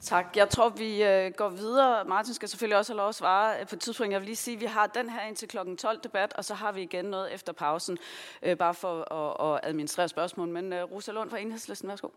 Tak. 0.00 0.36
Jeg 0.36 0.48
tror, 0.48 0.68
vi 0.68 1.02
øh, 1.02 1.32
går 1.36 1.48
videre. 1.48 2.04
Martin 2.04 2.34
skal 2.34 2.48
selvfølgelig 2.48 2.78
også 2.78 2.92
have 2.92 2.96
lov 2.96 3.08
at 3.08 3.14
svare 3.14 3.60
øh, 3.60 3.66
på 3.66 3.74
et 3.74 3.80
tidspunkt. 3.80 4.12
Jeg 4.12 4.20
vil 4.20 4.26
lige 4.26 4.36
sige, 4.36 4.54
at 4.54 4.60
vi 4.60 4.66
har 4.66 4.86
den 4.86 5.10
her 5.10 5.22
indtil 5.22 5.48
kl. 5.48 5.56
12 5.78 6.00
debat, 6.04 6.32
og 6.32 6.44
så 6.44 6.54
har 6.54 6.72
vi 6.72 6.82
igen 6.82 7.04
noget 7.04 7.34
efter 7.34 7.52
pausen, 7.52 7.98
øh, 8.42 8.56
bare 8.56 8.74
for 8.74 9.12
at, 9.12 9.54
at 9.54 9.60
administrere 9.62 10.08
spørgsmål. 10.08 10.48
Men 10.48 10.72
øh, 10.72 10.82
Rosa 10.82 11.12
Lund 11.12 11.30
fra 11.30 11.38
Enhedslisten, 11.38 11.88
værsgo. 11.88 12.08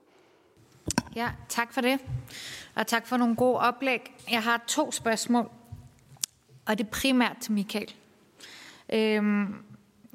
Ja, 1.16 1.32
tak 1.50 1.74
for 1.74 1.82
det. 1.82 2.00
Og 2.76 2.88
tak 2.88 3.08
for 3.08 3.18
nogle 3.18 3.36
gode 3.36 3.60
oplæg. 3.60 4.14
Jeg 4.32 4.44
har 4.44 4.64
to 4.68 4.92
spørgsmål, 4.92 5.50
og 6.66 6.78
det 6.78 6.86
er 6.86 6.92
primært 6.92 7.38
til 7.42 7.52
Michael. 7.52 7.94
Øhm, 8.94 9.56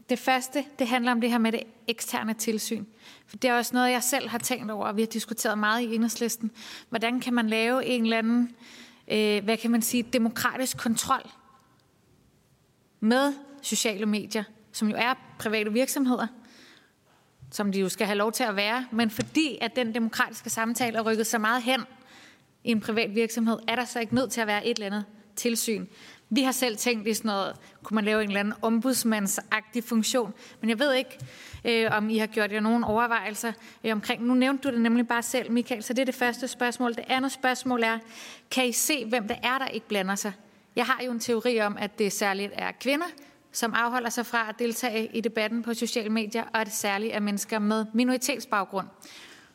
det 0.09 0.19
første, 0.19 0.65
det 0.79 0.89
handler 0.89 1.13
om 1.13 1.21
det 1.21 1.31
her 1.31 1.39
med 1.39 1.53
det 1.53 1.63
eksterne 1.87 2.35
tilsyn. 2.35 2.85
For 3.27 3.37
det 3.37 3.51
er 3.51 3.55
også 3.55 3.75
noget, 3.75 3.91
jeg 3.91 4.03
selv 4.03 4.29
har 4.29 4.39
tænkt 4.39 4.71
over, 4.71 4.87
og 4.87 4.97
vi 4.97 5.03
har 5.03 5.07
diskuteret 5.07 5.59
meget 5.59 5.81
i 5.81 5.95
enhedslisten. 5.95 6.51
Hvordan 6.89 7.21
kan 7.21 7.35
man 7.35 7.49
lave 7.49 7.85
en 7.85 8.03
eller 8.03 8.19
anden, 8.19 8.55
øh, 9.09 9.45
hvad 9.45 9.57
kan 9.57 9.71
man 9.71 9.83
sige, 9.83 10.03
demokratisk 10.03 10.79
kontrol 10.79 11.31
med 13.01 13.33
sociale 13.63 14.07
medier, 14.07 14.45
som 14.73 14.89
jo 14.89 14.95
er 14.99 15.15
private 15.39 15.73
virksomheder, 15.73 16.27
som 17.51 17.73
de 17.73 17.81
jo 17.81 17.89
skal 17.89 18.07
have 18.07 18.19
lov 18.19 18.33
til 18.33 18.45
at 18.45 18.57
være, 18.57 18.87
men 18.93 19.11
fordi 19.11 19.59
at 19.61 19.77
den 19.77 19.95
demokratiske 19.95 20.51
samtale 20.51 20.99
er 20.99 21.03
rykket 21.03 21.27
så 21.27 21.39
meget 21.39 21.63
hen 21.63 21.81
i 22.65 22.71
en 22.71 22.81
privat 22.81 23.15
virksomhed, 23.15 23.59
er 23.69 23.77
der 23.77 23.85
så 23.85 24.01
ikke 24.01 24.15
nødt 24.15 24.31
til 24.31 24.41
at 24.41 24.47
være 24.47 24.67
et 24.67 24.75
eller 24.75 24.87
andet 24.87 25.05
tilsyn. 25.39 25.87
Vi 26.31 26.43
har 26.43 26.53
selv 26.53 26.77
tænkt 26.77 27.09
i 27.09 27.15
sådan 27.15 27.29
noget, 27.29 27.57
kunne 27.83 27.95
man 27.95 28.05
lave 28.05 28.23
en 28.23 28.29
eller 28.29 28.41
anden 28.41 28.55
ombudsmandsagtig 28.63 29.85
funktion, 29.85 30.35
men 30.61 30.71
jeg 30.71 30.79
ved 30.79 30.95
ikke, 30.95 31.19
øh, 31.65 31.91
om 31.93 32.11
I 32.11 32.19
har 32.19 32.27
gjort 32.27 32.53
jer 32.53 32.61
nogle 32.61 32.87
overvejelser 32.87 33.53
øh, 33.85 33.93
omkring. 33.93 34.25
Nu 34.25 34.35
nævnte 34.35 34.69
du 34.69 34.75
det 34.75 34.81
nemlig 34.81 35.09
bare 35.09 35.23
selv, 35.23 35.53
Michael, 35.53 35.83
så 35.83 35.93
det 35.93 36.01
er 36.01 36.05
det 36.05 36.15
første 36.15 36.49
spørgsmål. 36.49 36.95
Det 36.95 37.05
andet 37.09 37.33
spørgsmål 37.33 37.83
er, 37.83 37.99
kan 38.51 38.67
I 38.67 38.73
se, 38.73 39.05
hvem 39.05 39.29
det 39.29 39.37
er, 39.43 39.59
der 39.59 39.67
ikke 39.67 39.89
blander 39.89 40.15
sig? 40.15 40.33
Jeg 40.77 40.87
har 40.87 41.03
jo 41.05 41.11
en 41.11 41.21
teori 41.21 41.61
om, 41.61 41.77
at 41.81 41.99
det 41.99 42.13
særligt 42.13 42.53
er 42.55 42.73
kvinder, 42.81 43.07
som 43.53 43.75
afholder 43.75 44.11
sig 44.11 44.27
fra 44.27 44.49
at 44.49 44.55
deltage 44.59 45.11
i 45.17 45.21
debatten 45.21 45.63
på 45.63 45.75
sociale 45.75 46.11
medier, 46.11 46.45
og 46.53 46.61
at 46.61 46.67
det 46.67 46.75
særligt 46.75 47.15
er 47.15 47.21
mennesker 47.21 47.59
med 47.59 47.87
minoritetsbaggrund. 47.95 48.87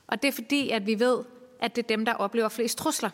Og 0.08 0.22
det 0.22 0.28
er 0.28 0.32
fordi, 0.32 0.70
at 0.70 0.86
vi 0.86 1.00
ved, 1.00 1.20
at 1.60 1.76
det 1.76 1.84
er 1.84 1.88
dem, 1.88 2.06
der 2.06 2.14
oplever 2.14 2.50
flest 2.50 2.78
trusler. 2.78 3.10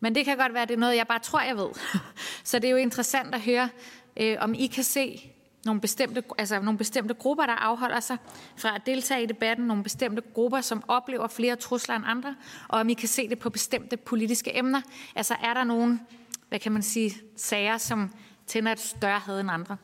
Men 0.00 0.14
det 0.14 0.24
kan 0.24 0.36
godt 0.36 0.54
være, 0.54 0.62
at 0.62 0.68
det 0.68 0.74
er 0.74 0.78
noget, 0.78 0.96
jeg 0.96 1.06
bare 1.06 1.18
tror, 1.18 1.40
jeg 1.40 1.56
ved. 1.56 1.68
Så 2.44 2.58
det 2.58 2.68
er 2.68 2.70
jo 2.70 2.76
interessant 2.76 3.34
at 3.34 3.40
høre, 3.40 3.68
øh, 4.16 4.36
om 4.40 4.54
I 4.54 4.66
kan 4.66 4.84
se 4.84 5.32
nogle 5.64 5.80
bestemte, 5.80 6.22
altså 6.38 6.60
nogle 6.60 6.78
bestemte 6.78 7.14
grupper, 7.14 7.46
der 7.46 7.52
afholder 7.52 8.00
sig 8.00 8.16
fra 8.56 8.74
at 8.74 8.82
deltage 8.86 9.22
i 9.22 9.26
debatten, 9.26 9.66
nogle 9.66 9.82
bestemte 9.82 10.22
grupper, 10.34 10.60
som 10.60 10.82
oplever 10.88 11.28
flere 11.28 11.56
trusler 11.56 11.96
end 11.96 12.04
andre, 12.06 12.36
og 12.68 12.80
om 12.80 12.88
I 12.88 12.94
kan 12.94 13.08
se 13.08 13.28
det 13.28 13.38
på 13.38 13.50
bestemte 13.50 13.96
politiske 13.96 14.58
emner. 14.58 14.80
Altså 15.16 15.34
er 15.42 15.54
der 15.54 15.64
nogle, 15.64 16.00
hvad 16.48 16.58
kan 16.58 16.72
man 16.72 16.82
sige, 16.82 17.14
sager, 17.36 17.78
som 17.78 18.10
tænder 18.46 18.72
et 18.72 18.80
større 18.80 19.18
had 19.18 19.40
end 19.40 19.50
andre? 19.50 19.76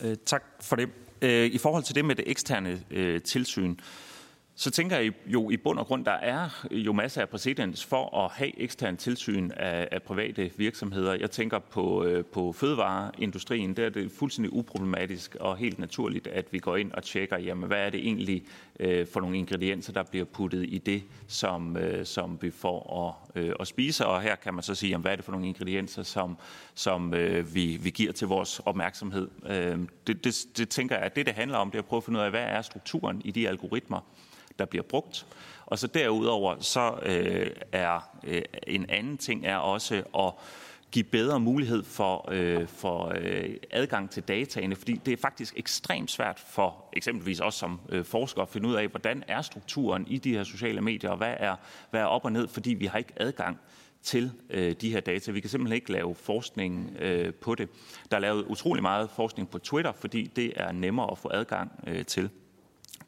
Øh, 0.00 0.16
tak 0.26 0.44
for 0.60 0.76
det. 0.76 0.88
Øh, 1.22 1.46
I 1.46 1.58
forhold 1.58 1.84
til 1.84 1.94
det 1.94 2.04
med 2.04 2.14
det 2.14 2.24
eksterne 2.30 2.84
øh, 2.90 3.22
tilsyn, 3.22 3.76
så 4.58 4.70
tænker 4.70 4.98
jeg 4.98 5.12
jo 5.26 5.50
i 5.50 5.56
bund 5.56 5.78
og 5.78 5.86
grund, 5.86 6.04
der 6.04 6.12
er 6.12 6.66
jo 6.70 6.92
masser 6.92 7.20
af 7.20 7.28
præcedens 7.28 7.84
for 7.84 8.24
at 8.24 8.30
have 8.32 8.60
ekstern 8.60 8.96
tilsyn 8.96 9.50
af, 9.56 9.88
af 9.92 10.02
private 10.02 10.50
virksomheder. 10.56 11.14
Jeg 11.14 11.30
tænker 11.30 11.58
på, 11.58 12.04
øh, 12.04 12.24
på 12.24 12.52
fødevareindustrien, 12.52 13.74
der 13.74 13.86
er 13.86 13.90
det 13.90 14.12
fuldstændig 14.12 14.52
uproblematisk 14.52 15.36
og 15.40 15.56
helt 15.56 15.78
naturligt, 15.78 16.26
at 16.26 16.46
vi 16.50 16.58
går 16.58 16.76
ind 16.76 16.92
og 16.92 17.02
tjekker, 17.02 17.38
jamen, 17.38 17.68
hvad 17.68 17.78
er 17.78 17.90
det 17.90 18.00
egentlig 18.00 18.44
øh, 18.80 19.06
for 19.06 19.20
nogle 19.20 19.38
ingredienser, 19.38 19.92
der 19.92 20.02
bliver 20.02 20.24
puttet 20.24 20.64
i 20.68 20.78
det, 20.78 21.02
som, 21.26 21.76
øh, 21.76 22.06
som 22.06 22.38
vi 22.42 22.50
får 22.50 23.08
at, 23.36 23.42
øh, 23.42 23.52
at 23.60 23.66
spise. 23.66 24.06
Og 24.06 24.22
her 24.22 24.36
kan 24.36 24.54
man 24.54 24.62
så 24.62 24.74
sige, 24.74 24.90
jamen, 24.90 25.02
hvad 25.02 25.12
er 25.12 25.16
det 25.16 25.24
for 25.24 25.32
nogle 25.32 25.46
ingredienser, 25.46 26.02
som, 26.02 26.38
som 26.74 27.14
øh, 27.14 27.54
vi, 27.54 27.78
vi 27.82 27.90
giver 27.90 28.12
til 28.12 28.28
vores 28.28 28.60
opmærksomhed. 28.64 29.28
Øh, 29.48 29.78
det, 30.06 30.24
det, 30.24 30.46
det 30.56 30.68
tænker 30.68 30.96
jeg, 30.96 31.04
at 31.04 31.16
det, 31.16 31.26
det 31.26 31.34
handler 31.34 31.58
om, 31.58 31.70
det 31.70 31.78
er 31.78 31.82
at 31.82 31.88
prøve 31.88 31.98
at 31.98 32.04
finde 32.04 32.18
ud 32.18 32.24
af, 32.24 32.30
hvad 32.30 32.44
er 32.44 32.62
strukturen 32.62 33.22
i 33.24 33.30
de 33.30 33.48
algoritmer, 33.48 34.00
der 34.58 34.64
bliver 34.64 34.82
brugt. 34.82 35.26
Og 35.66 35.78
så 35.78 35.86
derudover 35.86 36.56
så 36.60 36.98
øh, 37.02 37.50
er 37.72 38.10
øh, 38.24 38.42
en 38.66 38.90
anden 38.90 39.18
ting 39.18 39.46
er 39.46 39.56
også 39.56 40.02
at 40.18 40.32
give 40.90 41.04
bedre 41.04 41.40
mulighed 41.40 41.82
for, 41.84 42.28
øh, 42.32 42.68
for 42.68 43.12
øh, 43.20 43.50
adgang 43.70 44.10
til 44.10 44.22
dataene, 44.22 44.76
fordi 44.76 45.00
det 45.06 45.12
er 45.12 45.16
faktisk 45.16 45.54
ekstremt 45.56 46.10
svært 46.10 46.38
for 46.48 46.84
eksempelvis 46.92 47.40
os 47.40 47.54
som 47.54 47.80
øh, 47.88 48.04
forskere 48.04 48.42
at 48.42 48.48
finde 48.48 48.68
ud 48.68 48.74
af, 48.74 48.88
hvordan 48.88 49.24
er 49.28 49.42
strukturen 49.42 50.06
i 50.06 50.18
de 50.18 50.32
her 50.32 50.44
sociale 50.44 50.80
medier, 50.80 51.10
og 51.10 51.16
hvad 51.16 51.34
er, 51.36 51.56
hvad 51.90 52.00
er 52.00 52.04
op 52.04 52.24
og 52.24 52.32
ned, 52.32 52.48
fordi 52.48 52.74
vi 52.74 52.86
har 52.86 52.98
ikke 52.98 53.12
adgang 53.16 53.58
til 54.02 54.32
øh, 54.50 54.72
de 54.80 54.90
her 54.90 55.00
data. 55.00 55.32
Vi 55.32 55.40
kan 55.40 55.50
simpelthen 55.50 55.74
ikke 55.74 55.92
lave 55.92 56.14
forskning 56.14 56.96
øh, 56.98 57.34
på 57.34 57.54
det. 57.54 57.68
Der 58.10 58.16
er 58.16 58.20
lavet 58.20 58.44
utrolig 58.44 58.82
meget 58.82 59.10
forskning 59.10 59.50
på 59.50 59.58
Twitter, 59.58 59.92
fordi 59.92 60.30
det 60.36 60.52
er 60.56 60.72
nemmere 60.72 61.10
at 61.10 61.18
få 61.18 61.30
adgang 61.32 61.84
øh, 61.86 62.04
til. 62.04 62.30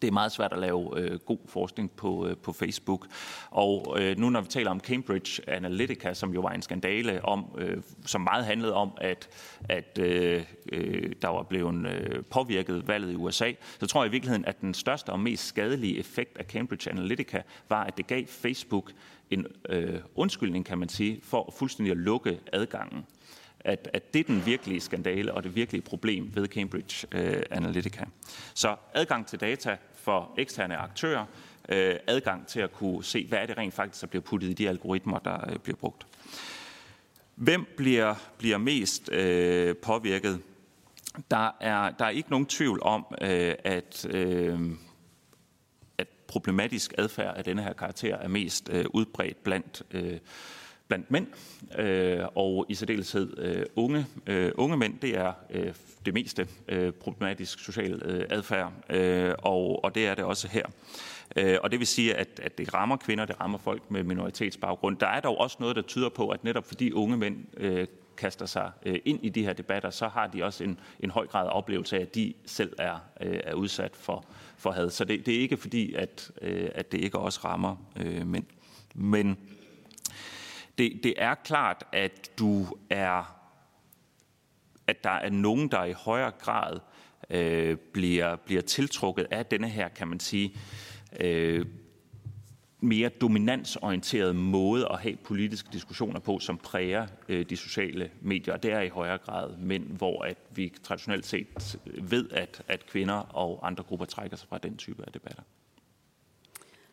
Det 0.02 0.08
er 0.08 0.12
meget 0.12 0.32
svært 0.32 0.52
at 0.52 0.58
lave 0.58 0.98
øh, 1.00 1.18
god 1.18 1.38
forskning 1.46 1.90
på, 1.90 2.26
øh, 2.26 2.36
på 2.36 2.52
Facebook. 2.52 3.06
Og 3.50 3.96
øh, 4.00 4.18
nu 4.18 4.30
når 4.30 4.40
vi 4.40 4.48
taler 4.48 4.70
om 4.70 4.80
Cambridge 4.80 5.50
Analytica, 5.50 6.14
som 6.14 6.34
jo 6.34 6.40
var 6.40 6.50
en 6.50 6.62
skandale, 6.62 7.24
om, 7.24 7.44
øh, 7.58 7.82
som 8.06 8.20
meget 8.20 8.44
handlede 8.44 8.74
om, 8.74 8.90
at, 9.00 9.28
at 9.68 9.98
øh, 9.98 10.44
øh, 10.72 11.12
der 11.22 11.28
var 11.28 11.42
blevet 11.42 11.86
øh, 11.86 12.24
påvirket 12.30 12.88
valget 12.88 13.12
i 13.12 13.16
USA, 13.16 13.52
så 13.80 13.86
tror 13.86 14.02
jeg 14.02 14.08
i 14.08 14.12
virkeligheden, 14.12 14.44
at 14.44 14.60
den 14.60 14.74
største 14.74 15.10
og 15.10 15.20
mest 15.20 15.46
skadelige 15.46 15.98
effekt 15.98 16.38
af 16.38 16.44
Cambridge 16.44 16.90
Analytica 16.90 17.42
var, 17.68 17.84
at 17.84 17.96
det 17.96 18.06
gav 18.06 18.26
Facebook 18.26 18.92
en 19.30 19.46
øh, 19.68 20.00
undskyldning, 20.14 20.66
kan 20.66 20.78
man 20.78 20.88
sige, 20.88 21.20
for 21.22 21.54
fuldstændig 21.58 21.90
at 21.90 21.96
lukke 21.96 22.40
adgangen 22.52 23.04
at, 23.60 23.88
at 23.92 24.14
det 24.14 24.20
er 24.20 24.24
den 24.24 24.46
virkelige 24.46 24.80
skandale 24.80 25.34
og 25.34 25.44
det 25.44 25.54
virkelige 25.54 25.82
problem 25.82 26.30
ved 26.34 26.46
Cambridge 26.46 27.06
øh, 27.12 27.42
Analytica. 27.50 28.04
Så 28.54 28.76
adgang 28.94 29.26
til 29.26 29.40
data 29.40 29.76
for 29.94 30.34
eksterne 30.38 30.76
aktører, 30.76 31.24
øh, 31.68 31.96
adgang 32.06 32.46
til 32.46 32.60
at 32.60 32.72
kunne 32.72 33.04
se, 33.04 33.26
hvad 33.26 33.38
er 33.38 33.46
det 33.46 33.58
rent 33.58 33.74
faktisk, 33.74 34.00
der 34.00 34.06
bliver 34.06 34.22
puttet 34.22 34.48
i 34.48 34.52
de 34.52 34.68
algoritmer, 34.68 35.18
der 35.18 35.50
øh, 35.50 35.58
bliver 35.58 35.76
brugt. 35.76 36.06
Hvem 37.34 37.66
bliver, 37.76 38.14
bliver 38.38 38.58
mest 38.58 39.12
øh, 39.12 39.76
påvirket? 39.76 40.40
Der 41.30 41.50
er, 41.60 41.90
der 41.90 42.04
er 42.04 42.10
ikke 42.10 42.30
nogen 42.30 42.46
tvivl 42.46 42.82
om, 42.82 43.06
øh, 43.20 43.54
at, 43.64 44.06
øh, 44.10 44.60
at 45.98 46.08
problematisk 46.26 46.94
adfærd 46.98 47.36
af 47.36 47.44
denne 47.44 47.62
her 47.62 47.72
karakter 47.72 48.16
er 48.16 48.28
mest 48.28 48.68
øh, 48.72 48.84
udbredt 48.90 49.44
blandt 49.44 49.82
øh, 49.90 50.18
blandt 50.88 51.10
mænd, 51.10 51.26
øh, 51.78 52.20
og 52.34 52.66
i 52.68 52.74
særdeleshed 52.74 53.38
øh, 53.38 53.66
unge, 53.76 54.06
øh, 54.26 54.52
unge 54.54 54.76
mænd, 54.76 54.98
det 54.98 55.16
er 55.16 55.32
øh, 55.50 55.74
det 56.06 56.14
meste 56.14 56.48
øh, 56.68 56.92
problematisk 56.92 57.64
social 57.64 58.02
øh, 58.04 58.24
adfærd, 58.30 58.72
øh, 58.90 59.34
og, 59.38 59.84
og 59.84 59.94
det 59.94 60.06
er 60.06 60.14
det 60.14 60.24
også 60.24 60.48
her. 60.48 60.66
Øh, 61.36 61.56
og 61.62 61.70
det 61.70 61.78
vil 61.78 61.86
sige, 61.86 62.14
at, 62.14 62.40
at 62.42 62.58
det 62.58 62.74
rammer 62.74 62.96
kvinder, 62.96 63.24
det 63.24 63.40
rammer 63.40 63.58
folk 63.58 63.90
med 63.90 64.02
minoritetsbaggrund. 64.02 64.96
Der 64.96 65.06
er 65.06 65.20
dog 65.20 65.38
også 65.38 65.56
noget, 65.60 65.76
der 65.76 65.82
tyder 65.82 66.08
på, 66.08 66.28
at 66.28 66.44
netop 66.44 66.64
fordi 66.64 66.92
unge 66.92 67.16
mænd 67.16 67.44
øh, 67.56 67.86
kaster 68.16 68.46
sig 68.46 68.70
øh, 68.86 68.98
ind 69.04 69.24
i 69.24 69.28
de 69.28 69.44
her 69.44 69.52
debatter, 69.52 69.90
så 69.90 70.08
har 70.08 70.26
de 70.26 70.44
også 70.44 70.64
en, 70.64 70.80
en 71.00 71.10
høj 71.10 71.26
grad 71.26 71.46
af 71.46 71.50
oplevelse 71.52 71.96
af, 71.96 72.00
at 72.00 72.14
de 72.14 72.34
selv 72.46 72.72
er, 72.78 72.98
øh, 73.20 73.40
er 73.44 73.54
udsat 73.54 73.96
for, 73.96 74.24
for 74.56 74.70
had. 74.70 74.90
Så 74.90 75.04
det, 75.04 75.26
det 75.26 75.36
er 75.36 75.40
ikke 75.40 75.56
fordi, 75.56 75.94
at, 75.94 76.30
øh, 76.42 76.68
at 76.74 76.92
det 76.92 77.00
ikke 77.00 77.18
også 77.18 77.40
rammer 77.44 77.76
øh, 77.96 78.26
mænd. 78.26 78.44
Men 78.94 79.38
det, 80.78 81.00
det 81.02 81.14
er 81.16 81.34
klart, 81.34 81.84
at 81.92 82.30
du 82.38 82.66
er, 82.90 83.36
at 84.86 85.04
der 85.04 85.10
er 85.10 85.30
nogen, 85.30 85.68
der 85.68 85.84
i 85.84 85.92
højere 85.92 86.30
grad 86.30 86.80
øh, 87.30 87.76
bliver, 87.76 88.36
bliver 88.36 88.62
tiltrukket 88.62 89.26
af 89.30 89.46
denne 89.46 89.68
her, 89.68 89.88
kan 89.88 90.08
man 90.08 90.20
sige, 90.20 90.54
øh, 91.20 91.66
mere 92.80 93.08
dominansorienteret 93.08 94.36
måde 94.36 94.88
at 94.90 94.98
have 94.98 95.16
politiske 95.16 95.68
diskussioner 95.72 96.20
på, 96.20 96.38
som 96.38 96.58
præger 96.58 97.06
øh, 97.28 97.46
de 97.50 97.56
sociale 97.56 98.10
medier. 98.20 98.54
Og 98.54 98.62
det 98.62 98.72
er 98.72 98.80
i 98.80 98.88
højere 98.88 99.18
grad 99.18 99.56
mænd, 99.56 99.84
hvor 99.84 100.22
at 100.22 100.36
vi 100.50 100.74
traditionelt 100.82 101.26
set 101.26 101.78
øh, 101.86 102.10
ved, 102.10 102.30
at, 102.30 102.62
at 102.68 102.86
kvinder 102.86 103.14
og 103.14 103.66
andre 103.66 103.84
grupper 103.84 104.06
trækker 104.06 104.36
sig 104.36 104.48
fra 104.48 104.58
den 104.58 104.76
type 104.76 105.04
af 105.06 105.12
debatter. 105.12 105.42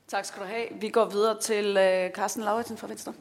Tak 0.08 0.26
skal 0.26 0.42
du 0.42 0.48
have. 0.48 0.68
Vi 0.82 0.90
går 0.90 1.06
videre 1.06 1.40
til 1.42 1.78
øh, 1.78 2.12
Carsten 2.12 2.44
Lauritsen 2.44 2.78
fra 2.78 2.88
Venstre. 2.88 3.14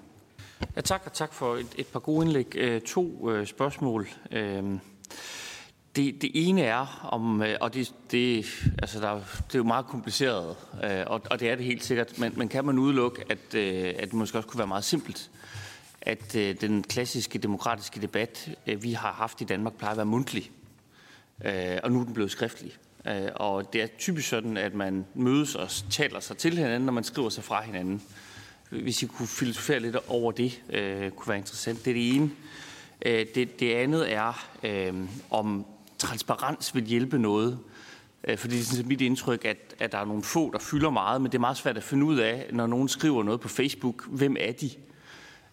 Ja, 0.77 0.81
tak, 0.81 1.03
og 1.07 1.13
tak 1.13 1.33
for 1.33 1.57
et, 1.57 1.67
et 1.79 1.87
par 1.87 2.01
gode 2.01 2.27
indlæg. 2.27 2.57
Øh, 2.57 2.81
to 2.81 3.31
øh, 3.31 3.47
spørgsmål. 3.47 4.09
Øh, 4.31 4.65
det, 5.97 6.23
det 6.23 6.31
ene 6.35 6.63
er, 6.63 7.09
om, 7.13 7.43
øh, 7.43 7.57
og 7.61 7.75
det, 7.75 7.95
det, 8.11 8.47
altså 8.79 9.01
der, 9.01 9.15
det 9.15 9.55
er 9.55 9.59
jo 9.59 9.63
meget 9.63 9.87
kompliceret, 9.87 10.57
øh, 10.85 11.05
og, 11.07 11.23
og 11.31 11.41
det 11.41 11.51
er 11.51 11.55
det 11.55 11.65
helt 11.65 11.85
sikkert, 11.85 12.19
men, 12.19 12.33
men 12.37 12.49
kan 12.49 12.65
man 12.65 12.79
udelukke, 12.79 13.25
at, 13.31 13.55
øh, 13.55 13.95
at 13.99 14.05
det 14.05 14.13
måske 14.13 14.39
også 14.39 14.49
kunne 14.49 14.59
være 14.59 14.67
meget 14.67 14.85
simpelt, 14.85 15.31
at 16.01 16.37
øh, 16.37 16.61
den 16.61 16.83
klassiske 16.83 17.39
demokratiske 17.39 18.01
debat, 18.01 18.51
øh, 18.67 18.83
vi 18.83 18.93
har 18.93 19.13
haft 19.13 19.41
i 19.41 19.45
Danmark, 19.45 19.75
plejer 19.75 19.91
at 19.91 19.97
være 19.97 20.07
mundtlig, 20.07 20.51
øh, 21.45 21.79
og 21.83 21.93
nu 21.93 22.01
er 22.01 22.05
den 22.05 22.15
blevet 22.15 22.31
skriftlig. 22.31 22.73
Øh, 23.07 23.29
og 23.35 23.73
det 23.73 23.83
er 23.83 23.87
typisk 23.99 24.29
sådan, 24.29 24.57
at 24.57 24.75
man 24.75 25.07
mødes 25.15 25.55
og 25.55 25.69
taler 25.91 26.21
sig 26.21 26.37
til 26.37 26.57
hinanden, 26.57 26.87
når 26.87 26.93
man 26.93 27.05
skriver 27.05 27.29
sig 27.29 27.45
fra 27.45 27.63
hinanden 27.63 28.03
hvis 28.83 29.03
I 29.03 29.07
kunne 29.07 29.29
filosofere 29.29 29.81
lidt 29.81 29.97
over 30.09 30.33
det, 30.33 30.63
øh, 30.71 31.11
kunne 31.11 31.29
være 31.29 31.39
interessant. 31.39 31.85
Det 31.85 31.91
er 31.91 31.95
det 31.95 32.15
ene. 32.15 32.31
Øh, 33.07 33.27
det, 33.35 33.61
det 33.61 33.75
andet 33.75 34.13
er, 34.13 34.47
øh, 34.63 34.95
om 35.31 35.67
transparens 35.99 36.75
vil 36.75 36.85
hjælpe 36.85 37.19
noget. 37.19 37.59
Øh, 38.29 38.39
fordi 38.39 38.55
det 38.55 38.61
er 38.61 38.65
sådan 38.65 38.89
mit 38.89 39.01
indtryk, 39.01 39.45
at, 39.45 39.75
at 39.79 39.93
der 39.93 39.99
er 39.99 40.05
nogle 40.05 40.23
få, 40.23 40.51
der 40.53 40.59
fylder 40.59 40.91
meget, 40.91 41.23
men 41.23 41.33
det 41.33 41.39
er 41.39 41.41
meget 41.41 41.57
svært 41.57 41.77
at 41.77 41.83
finde 41.83 42.05
ud 42.05 42.17
af, 42.17 42.47
når 42.53 42.67
nogen 42.67 42.89
skriver 42.89 43.23
noget 43.23 43.41
på 43.41 43.49
Facebook, 43.49 44.07
hvem 44.07 44.37
er 44.41 44.53
de? 44.53 44.71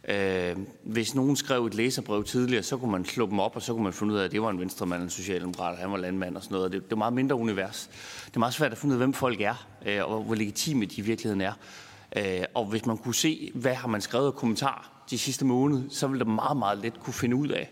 Øh, 0.07 0.57
hvis 0.83 1.15
nogen 1.15 1.35
skrev 1.35 1.65
et 1.65 1.73
læserbrev 1.73 2.23
tidligere, 2.23 2.63
så 2.63 2.77
kunne 2.77 2.91
man 2.91 3.05
slå 3.05 3.25
dem 3.29 3.39
op, 3.39 3.55
og 3.55 3.61
så 3.61 3.73
kunne 3.73 3.83
man 3.83 3.93
finde 3.93 4.13
ud 4.13 4.19
af, 4.19 4.25
at 4.25 4.31
det 4.31 4.41
var 4.41 4.49
en 4.49 4.59
venstremand, 4.59 5.03
en 5.03 5.09
socialdemokrat, 5.09 5.77
han 5.77 5.91
var 5.91 5.97
landmand 5.97 6.35
og 6.35 6.43
sådan 6.43 6.55
noget. 6.55 6.71
Det, 6.71 6.83
det 6.83 6.91
er 6.91 6.95
meget 6.95 7.13
mindre 7.13 7.35
univers. 7.35 7.89
Det 8.25 8.35
er 8.35 8.39
meget 8.39 8.53
svært 8.53 8.71
at 8.71 8.77
finde 8.77 8.93
ud 8.93 9.01
af, 9.01 9.05
hvem 9.05 9.13
folk 9.13 9.41
er, 9.41 9.67
øh, 9.85 10.11
og 10.11 10.23
hvor 10.23 10.35
legitime 10.35 10.85
de 10.85 10.95
i 10.97 11.01
virkeligheden 11.01 11.41
er. 11.41 11.53
Øh, 12.15 12.43
og 12.53 12.65
hvis 12.65 12.85
man 12.85 12.97
kunne 12.97 13.15
se, 13.15 13.51
hvad 13.55 13.73
har 13.73 13.87
man 13.87 14.01
skrevet 14.01 14.27
af 14.27 14.35
kommentar 14.35 15.05
de 15.09 15.17
sidste 15.17 15.45
måned, 15.45 15.89
så 15.89 16.07
ville 16.07 16.25
det 16.25 16.33
meget, 16.33 16.57
meget 16.57 16.77
let 16.77 16.99
kunne 16.99 17.13
finde 17.13 17.35
ud 17.35 17.47
af, 17.47 17.69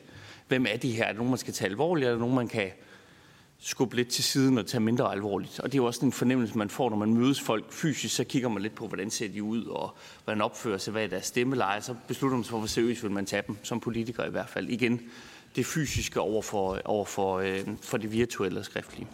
hvem 0.47 0.65
er 0.69 0.77
de 0.77 0.91
her? 0.91 1.03
Er 1.03 1.07
det 1.07 1.17
nogen, 1.17 1.31
man 1.31 1.37
skal 1.37 1.53
tage 1.53 1.69
alvorligt? 1.69 2.07
Er 2.07 2.11
det 2.11 2.19
nogen, 2.19 2.35
man 2.35 2.47
kan 2.47 2.71
skubbe 3.59 3.95
lidt 3.95 4.07
til 4.07 4.23
siden 4.23 4.57
og 4.57 4.67
tage 4.67 4.81
mindre 4.81 5.11
alvorligt? 5.11 5.59
Og 5.59 5.71
det 5.71 5.73
er 5.73 5.81
jo 5.81 5.85
også 5.85 6.05
en 6.05 6.11
fornemmelse, 6.11 6.57
man 6.57 6.69
får, 6.69 6.89
når 6.89 6.97
man 6.97 7.13
mødes 7.13 7.41
folk 7.41 7.71
fysisk, 7.71 8.15
så 8.15 8.23
kigger 8.23 8.49
man 8.49 8.61
lidt 8.61 8.75
på, 8.75 8.87
hvordan 8.87 9.09
ser 9.09 9.27
de 9.27 9.43
ud, 9.43 9.65
og 9.65 9.95
hvordan 10.23 10.41
opfører 10.41 10.77
sig, 10.77 10.91
hvad 10.91 11.03
er 11.03 11.07
deres 11.07 11.25
stemmeleje, 11.25 11.81
så 11.81 11.95
beslutter 12.07 12.37
man 12.37 12.43
sig 12.43 12.51
for, 12.51 12.57
hvor 12.57 12.67
seriøst 12.67 13.03
vil 13.03 13.11
man 13.11 13.25
tage 13.25 13.43
dem, 13.47 13.57
som 13.63 13.79
politiker 13.79 14.25
i 14.25 14.29
hvert 14.29 14.49
fald. 14.49 14.69
Igen, 14.69 15.01
det 15.55 15.65
fysiske 15.65 16.19
over 16.19 16.41
for, 16.41 16.79
over 16.85 17.05
for, 17.05 17.39
øh, 17.39 17.67
for 17.81 17.97
det 17.97 18.11
virtuelle 18.11 18.59
og 18.59 18.65
skriftlige. 18.65 19.07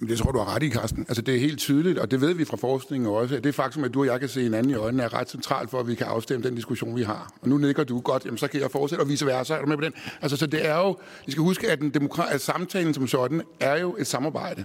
Jamen, 0.00 0.10
det 0.10 0.18
tror 0.18 0.32
du 0.32 0.38
har 0.38 0.54
ret 0.54 0.62
i, 0.62 0.70
Carsten. 0.70 1.04
Altså, 1.08 1.22
det 1.22 1.34
er 1.34 1.38
helt 1.40 1.58
tydeligt, 1.58 1.98
og 1.98 2.10
det 2.10 2.20
ved 2.20 2.34
vi 2.34 2.44
fra 2.44 2.56
forskningen 2.56 3.10
også, 3.10 3.36
at 3.36 3.44
det 3.44 3.54
faktum, 3.54 3.84
at 3.84 3.94
du 3.94 4.00
og 4.00 4.06
jeg 4.06 4.20
kan 4.20 4.28
se 4.28 4.42
hinanden 4.42 4.70
i 4.70 4.74
øjnene, 4.74 5.02
er 5.02 5.14
ret 5.14 5.30
centralt 5.30 5.70
for, 5.70 5.80
at 5.80 5.88
vi 5.88 5.94
kan 5.94 6.06
afstemme 6.06 6.46
den 6.46 6.54
diskussion, 6.54 6.96
vi 6.96 7.02
har. 7.02 7.32
Og 7.42 7.48
nu 7.48 7.58
nikker 7.58 7.84
du 7.84 8.00
godt, 8.00 8.24
jamen 8.24 8.38
så 8.38 8.48
kan 8.48 8.60
jeg 8.60 8.70
fortsætte, 8.70 9.02
og 9.02 9.08
vice 9.08 9.26
versa. 9.26 9.54
Er 9.54 9.60
du 9.60 9.66
med 9.66 9.76
på 9.76 9.82
den? 9.84 9.92
Altså, 10.22 10.36
så 10.36 10.46
det 10.46 10.66
er 10.66 10.76
jo, 10.76 10.96
vi 11.26 11.32
skal 11.32 11.42
huske, 11.42 11.70
at, 11.70 11.78
den 11.78 11.90
demokra- 11.94 12.34
at 12.34 12.40
samtalen 12.40 12.94
som 12.94 13.06
sådan 13.06 13.42
er 13.60 13.80
jo 13.80 13.96
et 13.98 14.06
samarbejde. 14.06 14.64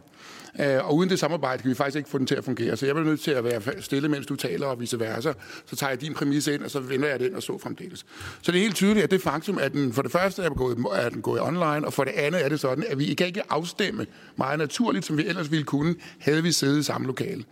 Øh, 0.59 0.87
og 0.87 0.95
uden 0.95 1.09
det 1.09 1.19
samarbejde 1.19 1.61
kan 1.61 1.69
vi 1.69 1.75
faktisk 1.75 1.97
ikke 1.97 2.09
få 2.09 2.17
den 2.17 2.27
til 2.27 2.35
at 2.35 2.43
fungere. 2.43 2.77
Så 2.77 2.85
jeg 2.85 2.95
bliver 2.95 3.09
nødt 3.09 3.21
til 3.21 3.31
at 3.31 3.43
være 3.43 3.61
stille, 3.79 4.09
mens 4.09 4.25
du 4.25 4.35
taler, 4.35 4.67
og 4.67 4.79
vice 4.79 4.99
versa. 4.99 5.31
Så 5.65 5.75
tager 5.75 5.89
jeg 5.89 6.01
din 6.01 6.13
præmis 6.13 6.47
ind, 6.47 6.63
og 6.63 6.71
så 6.71 6.79
vender 6.79 7.07
jeg 7.07 7.19
den, 7.19 7.35
og 7.35 7.43
så 7.43 7.57
fremdeles. 7.57 8.05
Så 8.41 8.51
det 8.51 8.57
er 8.57 8.61
helt 8.61 8.75
tydeligt, 8.75 9.03
at 9.03 9.11
det 9.11 9.21
faktum, 9.21 9.57
at 9.57 9.73
den 9.73 9.93
for 9.93 10.01
det 10.01 10.11
første 10.11 10.43
er, 10.43 10.49
gået, 10.49 10.77
er 10.93 11.09
den 11.09 11.21
gået 11.21 11.41
online, 11.41 11.85
og 11.85 11.93
for 11.93 12.03
det 12.03 12.11
andet 12.11 12.45
er 12.45 12.49
det 12.49 12.59
sådan, 12.59 12.83
at 12.87 12.99
vi 12.99 13.13
kan 13.13 13.27
ikke 13.27 13.41
afstemme 13.49 14.05
meget 14.35 14.59
naturligt, 14.59 15.05
som 15.05 15.17
vi 15.17 15.25
ellers 15.27 15.51
ville 15.51 15.65
kunne, 15.65 15.95
havde 16.19 16.43
vi 16.43 16.51
siddet 16.51 16.79
i 16.79 16.83
samme 16.83 17.07
lokale. 17.07 17.43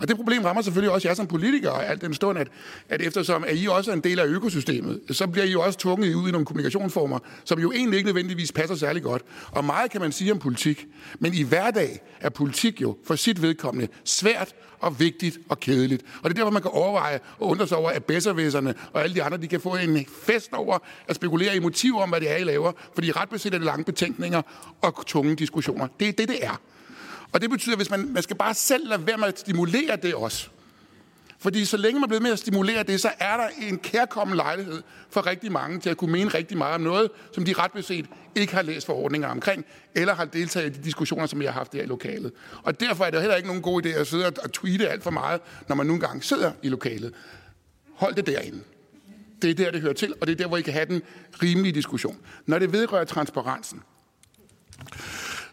Og 0.00 0.08
det 0.08 0.16
problem 0.16 0.44
rammer 0.44 0.62
selvfølgelig 0.62 0.92
også 0.92 1.08
jer 1.08 1.14
som 1.14 1.26
politikere, 1.26 1.84
alt 1.84 2.00
den 2.00 2.14
stund, 2.14 2.38
at, 2.38 2.48
at 2.88 3.02
eftersom 3.02 3.44
at 3.44 3.56
I 3.56 3.66
også 3.66 3.90
er 3.90 3.94
en 3.94 4.00
del 4.00 4.18
af 4.18 4.26
økosystemet, 4.26 5.00
så 5.10 5.26
bliver 5.26 5.44
I 5.44 5.50
jo 5.50 5.60
også 5.62 5.78
tvunget 5.78 6.14
ud 6.14 6.28
i 6.28 6.32
nogle 6.32 6.46
kommunikationsformer, 6.46 7.18
som 7.44 7.58
jo 7.58 7.72
egentlig 7.72 7.96
ikke 7.96 8.06
nødvendigvis 8.06 8.52
passer 8.52 8.74
særlig 8.74 9.02
godt. 9.02 9.22
Og 9.50 9.64
meget 9.64 9.90
kan 9.90 10.00
man 10.00 10.12
sige 10.12 10.32
om 10.32 10.38
politik, 10.38 10.86
men 11.18 11.34
i 11.34 11.42
hverdag 11.42 12.00
er 12.20 12.28
politik 12.28 12.82
jo 12.82 12.96
for 13.04 13.14
sit 13.14 13.42
vedkommende 13.42 13.88
svært 14.04 14.54
og 14.80 15.00
vigtigt 15.00 15.38
og 15.48 15.60
kedeligt. 15.60 16.02
Og 16.22 16.30
det 16.30 16.30
er 16.30 16.34
derfor, 16.34 16.50
man 16.50 16.62
kan 16.62 16.70
overveje 16.70 17.20
og 17.38 17.48
undre 17.48 17.66
sig 17.66 17.78
over, 17.78 17.90
at 17.90 18.04
bedservæserne 18.04 18.74
og 18.92 19.02
alle 19.02 19.14
de 19.14 19.22
andre, 19.22 19.38
de 19.38 19.48
kan 19.48 19.60
få 19.60 19.76
en 19.76 20.06
fest 20.22 20.52
over 20.52 20.78
at 21.08 21.16
spekulere 21.16 21.56
i 21.56 21.58
motiver 21.58 22.02
om, 22.02 22.08
hvad 22.08 22.20
det 22.20 22.30
er, 22.30 22.36
I 22.36 22.44
laver, 22.44 22.72
fordi 22.94 23.12
ret 23.12 23.28
beset 23.28 23.54
er 23.54 23.58
det 23.58 23.64
lange 23.64 23.84
betænkninger 23.84 24.42
og 24.80 25.06
tunge 25.06 25.36
diskussioner. 25.36 25.88
Det 26.00 26.08
er 26.08 26.12
det, 26.12 26.28
det 26.28 26.44
er. 26.44 26.60
Og 27.36 27.42
det 27.42 27.50
betyder, 27.50 27.74
at 27.74 27.78
hvis 27.78 27.90
man, 27.90 28.12
man 28.12 28.22
skal 28.22 28.36
bare 28.36 28.54
selv 28.54 28.88
lade 28.88 29.06
være 29.06 29.16
med 29.16 29.28
at 29.28 29.38
stimulere 29.38 29.96
det 29.96 30.14
også. 30.14 30.48
Fordi 31.38 31.64
så 31.64 31.76
længe 31.76 32.00
man 32.00 32.08
bliver 32.08 32.20
med 32.20 32.32
at 32.32 32.38
stimulere 32.38 32.82
det, 32.82 33.00
så 33.00 33.10
er 33.18 33.36
der 33.36 33.48
en 33.68 33.78
kærkommen 33.78 34.36
lejlighed 34.36 34.82
for 35.10 35.26
rigtig 35.26 35.52
mange 35.52 35.80
til 35.80 35.90
at 35.90 35.96
kunne 35.96 36.12
mene 36.12 36.30
rigtig 36.30 36.58
meget 36.58 36.74
om 36.74 36.80
noget, 36.80 37.10
som 37.32 37.44
de 37.44 37.52
ret 37.52 37.72
beset 37.72 38.06
ikke 38.34 38.54
har 38.54 38.62
læst 38.62 38.86
forordninger 38.86 39.28
omkring, 39.28 39.64
eller 39.94 40.14
har 40.14 40.24
deltaget 40.24 40.66
i 40.66 40.78
de 40.78 40.84
diskussioner, 40.84 41.26
som 41.26 41.42
jeg 41.42 41.52
har 41.52 41.60
haft 41.60 41.74
her 41.74 41.82
i 41.82 41.86
lokalet. 41.86 42.32
Og 42.62 42.80
derfor 42.80 43.04
er 43.04 43.10
det 43.10 43.20
heller 43.20 43.36
ikke 43.36 43.48
nogen 43.48 43.62
god 43.62 43.86
idé 43.86 43.88
at 43.88 44.06
sidde 44.06 44.26
og 44.26 44.52
tweete 44.52 44.88
alt 44.88 45.02
for 45.02 45.10
meget, 45.10 45.40
når 45.68 45.76
man 45.76 45.86
nogle 45.86 46.00
gange 46.00 46.22
sidder 46.22 46.52
i 46.62 46.68
lokalet. 46.68 47.14
Hold 47.94 48.14
det 48.14 48.26
derinde. 48.26 48.60
Det 49.42 49.50
er 49.50 49.54
der, 49.54 49.70
det 49.70 49.80
hører 49.80 49.94
til, 49.94 50.14
og 50.20 50.26
det 50.26 50.32
er 50.32 50.36
der, 50.36 50.46
hvor 50.46 50.56
I 50.56 50.62
kan 50.62 50.72
have 50.72 50.86
den 50.86 51.02
rimelige 51.42 51.72
diskussion. 51.72 52.16
Når 52.46 52.58
det 52.58 52.72
vedrører 52.72 53.04
transparensen, 53.04 53.82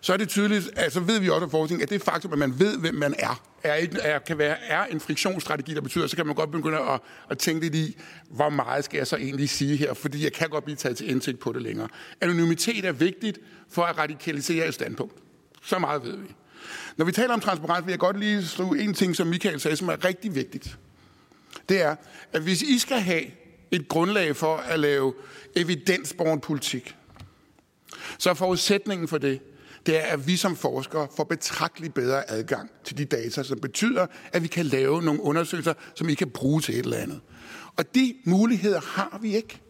så 0.03 0.13
er 0.13 0.17
det 0.17 0.29
tydeligt, 0.29 0.69
altså 0.75 0.99
ved 0.99 1.19
vi 1.19 1.29
også 1.29 1.45
af 1.45 1.51
forskning, 1.51 1.81
at 1.81 1.89
det 1.89 2.01
faktum, 2.01 2.33
at 2.33 2.39
man 2.39 2.59
ved, 2.59 2.77
hvem 2.77 2.95
man 2.95 3.15
er, 3.19 3.43
er, 3.63 3.75
et, 3.75 3.99
er, 4.01 4.19
kan 4.19 4.37
være, 4.37 4.57
er 4.63 4.85
en 4.85 4.99
friktionsstrategi, 4.99 5.73
der 5.73 5.81
betyder, 5.81 6.07
så 6.07 6.15
kan 6.15 6.25
man 6.25 6.35
godt 6.35 6.51
begynde 6.51 6.79
at, 6.79 6.99
at 7.29 7.37
tænke 7.37 7.61
lidt 7.61 7.75
i, 7.75 7.97
hvor 8.29 8.49
meget 8.49 8.85
skal 8.85 8.97
jeg 8.97 9.07
så 9.07 9.15
egentlig 9.15 9.49
sige 9.49 9.77
her, 9.77 9.93
fordi 9.93 10.23
jeg 10.23 10.33
kan 10.33 10.49
godt 10.49 10.63
blive 10.63 10.75
taget 10.75 10.97
til 10.97 11.09
indsigt 11.09 11.39
på 11.39 11.51
det 11.51 11.61
længere. 11.61 11.87
Anonymitet 12.21 12.85
er 12.85 12.91
vigtigt 12.91 13.39
for 13.69 13.83
at 13.83 13.97
radikalisere 13.97 14.67
et 14.67 14.73
standpunkt. 14.73 15.13
Så 15.61 15.79
meget 15.79 16.03
ved 16.03 16.17
vi. 16.17 16.27
Når 16.97 17.05
vi 17.05 17.11
taler 17.11 17.33
om 17.33 17.39
transparens, 17.39 17.85
vil 17.85 17.91
jeg 17.91 17.99
godt 17.99 18.19
lige 18.19 18.45
slå 18.45 18.73
en 18.73 18.93
ting, 18.93 19.15
som 19.15 19.27
Michael 19.27 19.59
sagde, 19.59 19.77
som 19.77 19.89
er 19.89 20.05
rigtig 20.05 20.35
vigtigt. 20.35 20.77
Det 21.69 21.81
er, 21.81 21.95
at 22.33 22.41
hvis 22.41 22.61
I 22.61 22.79
skal 22.79 22.99
have 22.99 23.23
et 23.71 23.87
grundlag 23.87 24.35
for 24.35 24.57
at 24.57 24.79
lave 24.79 25.13
evidensborgen 25.55 26.39
politik, 26.39 26.95
så 28.17 28.29
er 28.29 28.33
forudsætningen 28.33 29.07
for 29.07 29.17
det, 29.17 29.39
det 29.85 29.97
er, 29.97 30.05
at 30.05 30.27
vi 30.27 30.37
som 30.37 30.55
forskere 30.55 31.07
får 31.17 31.23
betragteligt 31.23 31.93
bedre 31.93 32.31
adgang 32.31 32.69
til 32.83 32.97
de 32.97 33.05
data, 33.05 33.43
som 33.43 33.59
betyder, 33.59 34.07
at 34.33 34.43
vi 34.43 34.47
kan 34.47 34.65
lave 34.65 35.01
nogle 35.01 35.21
undersøgelser, 35.21 35.73
som 35.95 36.07
vi 36.07 36.15
kan 36.15 36.29
bruge 36.29 36.61
til 36.61 36.79
et 36.79 36.83
eller 36.85 36.97
andet. 36.97 37.21
Og 37.77 37.95
de 37.95 38.15
muligheder 38.25 38.81
har 38.81 39.19
vi 39.21 39.35
ikke 39.35 39.61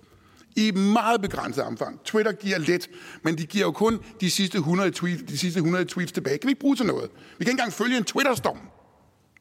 i 0.56 0.72
meget 0.72 1.22
begrænset 1.22 1.64
omfang. 1.64 2.00
Twitter 2.04 2.32
giver 2.32 2.58
lidt, 2.58 2.90
men 3.24 3.38
de 3.38 3.46
giver 3.46 3.66
jo 3.66 3.72
kun 3.72 4.00
de 4.22 4.32
sidste 4.32 4.58
100 4.58 4.92
tweets, 4.92 5.24
de 5.28 5.38
sidste 5.38 5.58
100 5.58 5.86
tweets 5.86 6.12
tilbage. 6.12 6.38
Kan 6.38 6.48
vi 6.48 6.52
ikke 6.52 6.62
bruge 6.62 6.76
til 6.76 6.86
noget? 6.86 7.12
Vi 7.12 7.46
kan 7.46 7.52
ikke 7.52 7.52
engang 7.52 7.74
følge 7.74 7.98
en 7.98 8.04
Twitter-storm 8.04 8.60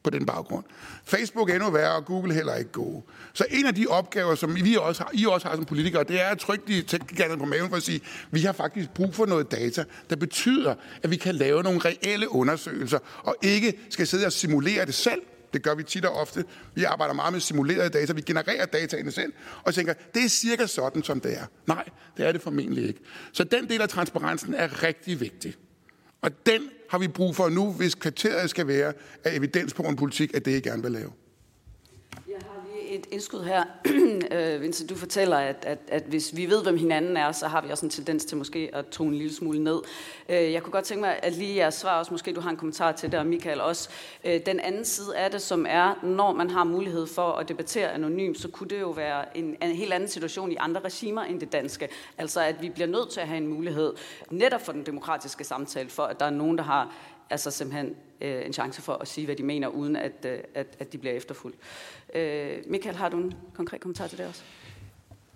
på 0.03 0.09
den 0.09 0.25
baggrund. 0.25 0.63
Facebook 1.05 1.49
er 1.49 1.53
endnu 1.53 1.69
værre, 1.69 1.95
og 1.95 2.05
Google 2.05 2.33
heller 2.33 2.55
ikke 2.55 2.71
gode. 2.71 3.01
Så 3.33 3.45
en 3.49 3.65
af 3.65 3.75
de 3.75 3.87
opgaver, 3.87 4.35
som 4.35 4.55
vi 4.55 4.75
også 4.79 5.03
har, 5.03 5.11
I 5.13 5.25
også 5.25 5.47
har 5.47 5.55
som 5.55 5.65
politikere, 5.65 6.03
det 6.03 6.21
er 6.21 6.27
at 6.27 6.39
trykke 6.39 6.63
de 6.67 6.81
teknikerne 6.81 7.37
på 7.37 7.45
maven 7.45 7.69
for 7.69 7.77
at 7.77 7.83
sige, 7.83 8.01
vi 8.31 8.39
har 8.39 8.53
faktisk 8.53 8.89
brug 8.89 9.15
for 9.15 9.25
noget 9.25 9.51
data, 9.51 9.83
der 10.09 10.15
betyder, 10.15 10.75
at 11.03 11.11
vi 11.11 11.15
kan 11.15 11.35
lave 11.35 11.63
nogle 11.63 11.79
reelle 11.79 12.31
undersøgelser, 12.31 12.99
og 13.23 13.35
ikke 13.41 13.73
skal 13.89 14.07
sidde 14.07 14.25
og 14.25 14.33
simulere 14.33 14.85
det 14.85 14.93
selv. 14.93 15.21
Det 15.53 15.63
gør 15.63 15.75
vi 15.75 15.83
tit 15.83 16.05
og 16.05 16.15
ofte. 16.15 16.45
Vi 16.75 16.83
arbejder 16.83 17.13
meget 17.13 17.33
med 17.33 17.39
simulerede 17.39 17.89
data. 17.89 18.13
Vi 18.13 18.21
genererer 18.21 18.65
dataene 18.65 19.11
selv 19.11 19.33
og 19.63 19.73
tænker, 19.73 19.93
det 20.13 20.25
er 20.25 20.29
cirka 20.29 20.65
sådan, 20.65 21.03
som 21.03 21.19
det 21.19 21.33
er. 21.37 21.45
Nej, 21.67 21.83
det 22.17 22.27
er 22.27 22.31
det 22.31 22.41
formentlig 22.41 22.87
ikke. 22.87 22.99
Så 23.33 23.43
den 23.43 23.69
del 23.69 23.81
af 23.81 23.89
transparensen 23.89 24.53
er 24.53 24.83
rigtig 24.83 25.19
vigtig. 25.19 25.55
Og 26.23 26.31
den 26.45 26.61
har 26.89 26.97
vi 26.97 27.07
brug 27.07 27.35
for 27.35 27.49
nu, 27.49 27.71
hvis 27.71 27.95
kriteriet 27.95 28.49
skal 28.49 28.67
være 28.67 28.93
af 29.23 29.35
evidens 29.35 29.73
på 29.73 29.83
en 29.83 29.95
politik, 29.95 30.35
at 30.35 30.45
det 30.45 30.57
I 30.57 30.69
gerne 30.69 30.81
vil 30.81 30.91
lave 30.91 31.11
et 32.95 33.07
indskud 33.11 33.43
her. 33.43 33.63
Øh, 34.31 34.61
Vincent, 34.61 34.89
du 34.89 34.95
fortæller, 34.95 35.37
at, 35.37 35.65
at, 35.65 35.79
at 35.87 36.03
hvis 36.03 36.35
vi 36.35 36.49
ved, 36.49 36.63
hvem 36.63 36.77
hinanden 36.77 37.17
er, 37.17 37.31
så 37.31 37.47
har 37.47 37.61
vi 37.61 37.69
også 37.69 37.85
en 37.85 37.89
tendens 37.89 38.25
til 38.25 38.37
måske 38.37 38.69
at 38.73 38.87
tone 38.87 39.09
en 39.09 39.15
lille 39.15 39.33
smule 39.33 39.63
ned. 39.63 39.81
Øh, 40.29 40.51
jeg 40.51 40.63
kunne 40.63 40.71
godt 40.71 40.85
tænke 40.85 41.01
mig, 41.01 41.19
at 41.23 41.33
lige 41.33 41.55
jeres 41.55 41.73
svar 41.73 41.99
også, 41.99 42.13
måske 42.13 42.33
du 42.33 42.41
har 42.41 42.49
en 42.49 42.57
kommentar 42.57 42.91
til 42.91 43.11
det, 43.11 43.19
og 43.19 43.25
Michael 43.25 43.61
også. 43.61 43.89
Øh, 44.23 44.45
den 44.45 44.59
anden 44.59 44.85
side 44.85 45.17
af 45.17 45.31
det, 45.31 45.41
som 45.41 45.65
er, 45.69 45.99
når 46.03 46.33
man 46.33 46.49
har 46.49 46.63
mulighed 46.63 47.07
for 47.07 47.31
at 47.31 47.49
debattere 47.49 47.91
anonymt, 47.91 48.39
så 48.39 48.47
kunne 48.47 48.69
det 48.69 48.81
jo 48.81 48.89
være 48.89 49.37
en, 49.37 49.55
en 49.61 49.75
helt 49.75 49.93
anden 49.93 50.09
situation 50.09 50.51
i 50.51 50.55
andre 50.59 50.81
regimer 50.81 51.23
end 51.23 51.39
det 51.39 51.51
danske. 51.51 51.89
Altså 52.17 52.41
at 52.41 52.61
vi 52.61 52.69
bliver 52.69 52.87
nødt 52.87 53.09
til 53.09 53.19
at 53.19 53.27
have 53.27 53.37
en 53.37 53.47
mulighed, 53.47 53.93
netop 54.31 54.61
for 54.61 54.71
den 54.71 54.85
demokratiske 54.85 55.43
samtale, 55.43 55.89
for 55.89 56.03
at 56.03 56.19
der 56.19 56.25
er 56.25 56.29
nogen, 56.29 56.57
der 56.57 56.63
har 56.63 56.93
altså 57.29 57.51
simpelthen 57.51 57.95
øh, 58.21 58.45
en 58.45 58.53
chance 58.53 58.81
for 58.81 58.93
at 58.93 59.07
sige, 59.07 59.25
hvad 59.25 59.35
de 59.35 59.43
mener, 59.43 59.67
uden 59.67 59.95
at, 59.95 60.25
øh, 60.25 60.39
at, 60.53 60.67
at 60.79 60.93
de 60.93 60.97
bliver 60.97 61.13
efterfulgt. 61.13 61.57
Øh, 62.15 62.57
Michael, 62.67 62.95
har 62.95 63.09
du 63.09 63.17
en 63.17 63.33
konkret 63.53 63.81
kommentar 63.81 64.07
til 64.07 64.17
det 64.17 64.27
også? 64.27 64.43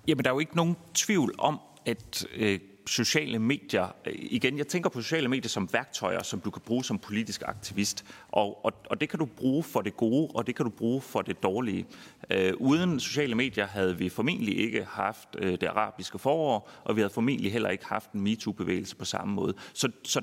Jamen, 0.07 0.23
der 0.23 0.29
er 0.29 0.33
jo 0.33 0.39
ikke 0.39 0.55
nogen 0.55 0.77
tvivl 0.93 1.35
om, 1.37 1.59
at 1.85 2.27
øh, 2.35 2.59
sociale 2.87 3.39
medier, 3.39 3.95
øh, 4.05 4.13
igen, 4.15 4.57
jeg 4.57 4.67
tænker 4.67 4.89
på 4.89 5.01
sociale 5.01 5.27
medier 5.27 5.49
som 5.49 5.73
værktøjer, 5.73 6.23
som 6.23 6.39
du 6.39 6.49
kan 6.49 6.61
bruge 6.65 6.83
som 6.83 6.99
politisk 6.99 7.41
aktivist, 7.45 8.05
og, 8.27 8.65
og, 8.65 8.73
og 8.89 9.01
det 9.01 9.09
kan 9.09 9.19
du 9.19 9.25
bruge 9.25 9.63
for 9.63 9.81
det 9.81 9.97
gode, 9.97 10.31
og 10.35 10.47
det 10.47 10.55
kan 10.55 10.65
du 10.65 10.69
bruge 10.69 11.01
for 11.01 11.21
det 11.21 11.43
dårlige. 11.43 11.85
Øh, 12.29 12.53
uden 12.59 12.99
sociale 12.99 13.35
medier 13.35 13.67
havde 13.67 13.97
vi 13.97 14.09
formentlig 14.09 14.57
ikke 14.57 14.83
haft 14.89 15.29
øh, 15.37 15.51
det 15.51 15.63
arabiske 15.63 16.19
forår, 16.19 16.69
og 16.83 16.95
vi 16.95 17.01
havde 17.01 17.13
formentlig 17.13 17.51
heller 17.51 17.69
ikke 17.69 17.85
haft 17.85 18.11
en 18.11 18.21
MeToo-bevægelse 18.21 18.95
på 18.95 19.05
samme 19.05 19.33
måde. 19.33 19.53
Så, 19.73 19.91
så 20.03 20.21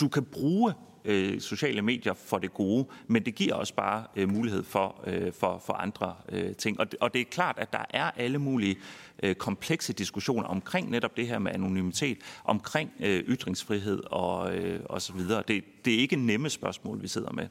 du 0.00 0.08
kan 0.08 0.24
bruge 0.24 0.74
øh, 1.08 1.40
sociale 1.40 1.82
medier 1.82 2.14
for 2.14 2.38
det 2.38 2.54
gode, 2.54 2.86
men 3.06 3.24
det 3.26 3.34
giver 3.34 3.54
også 3.54 3.74
bare 3.74 4.04
øh, 4.16 4.28
mulighed 4.28 4.64
for, 4.64 5.04
øh, 5.06 5.32
for, 5.32 5.62
for 5.66 5.72
andre 5.72 6.16
øh, 6.28 6.56
ting. 6.56 6.80
Og 6.80 6.92
det, 6.92 7.00
og 7.00 7.14
det 7.14 7.20
er 7.20 7.24
klart, 7.24 7.58
at 7.58 7.72
der 7.72 7.84
er 7.90 8.10
alle 8.10 8.38
mulige 8.38 8.76
øh, 9.22 9.34
komplekse 9.34 9.92
diskussioner 9.92 10.48
omkring 10.48 10.90
netop 10.90 11.16
det 11.16 11.26
her 11.26 11.38
med 11.38 11.52
anonymitet, 11.52 12.18
omkring 12.44 12.92
øh, 13.00 13.20
ytringsfrihed 13.20 14.02
og, 14.06 14.56
øh, 14.56 14.80
og 14.84 15.02
så 15.02 15.12
videre. 15.12 15.42
Det, 15.48 15.64
det 15.84 15.94
er 15.94 15.98
ikke 15.98 16.16
nemme 16.16 16.50
spørgsmål, 16.50 17.02
vi 17.02 17.08
sidder 17.08 17.32
med. 17.32 17.48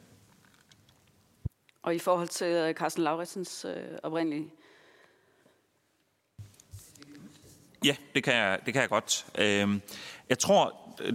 Og 1.82 1.96
i 1.96 2.00
forhold 2.00 2.28
til 2.28 2.48
øh, 2.48 2.74
Carsten 2.74 3.04
Lauritsens 3.04 3.66
øh, 3.66 3.98
oprindelige 4.04 4.52
Ja, 7.86 7.96
det 8.16 8.24
kan 8.24 8.34
jeg, 8.34 8.60
det 8.66 8.74
kan 8.74 8.82
jeg 8.82 8.90
godt. 8.90 9.26
Øh, 9.38 9.80
jeg 10.30 10.40
tror, 10.40 10.76
øh, 11.02 11.14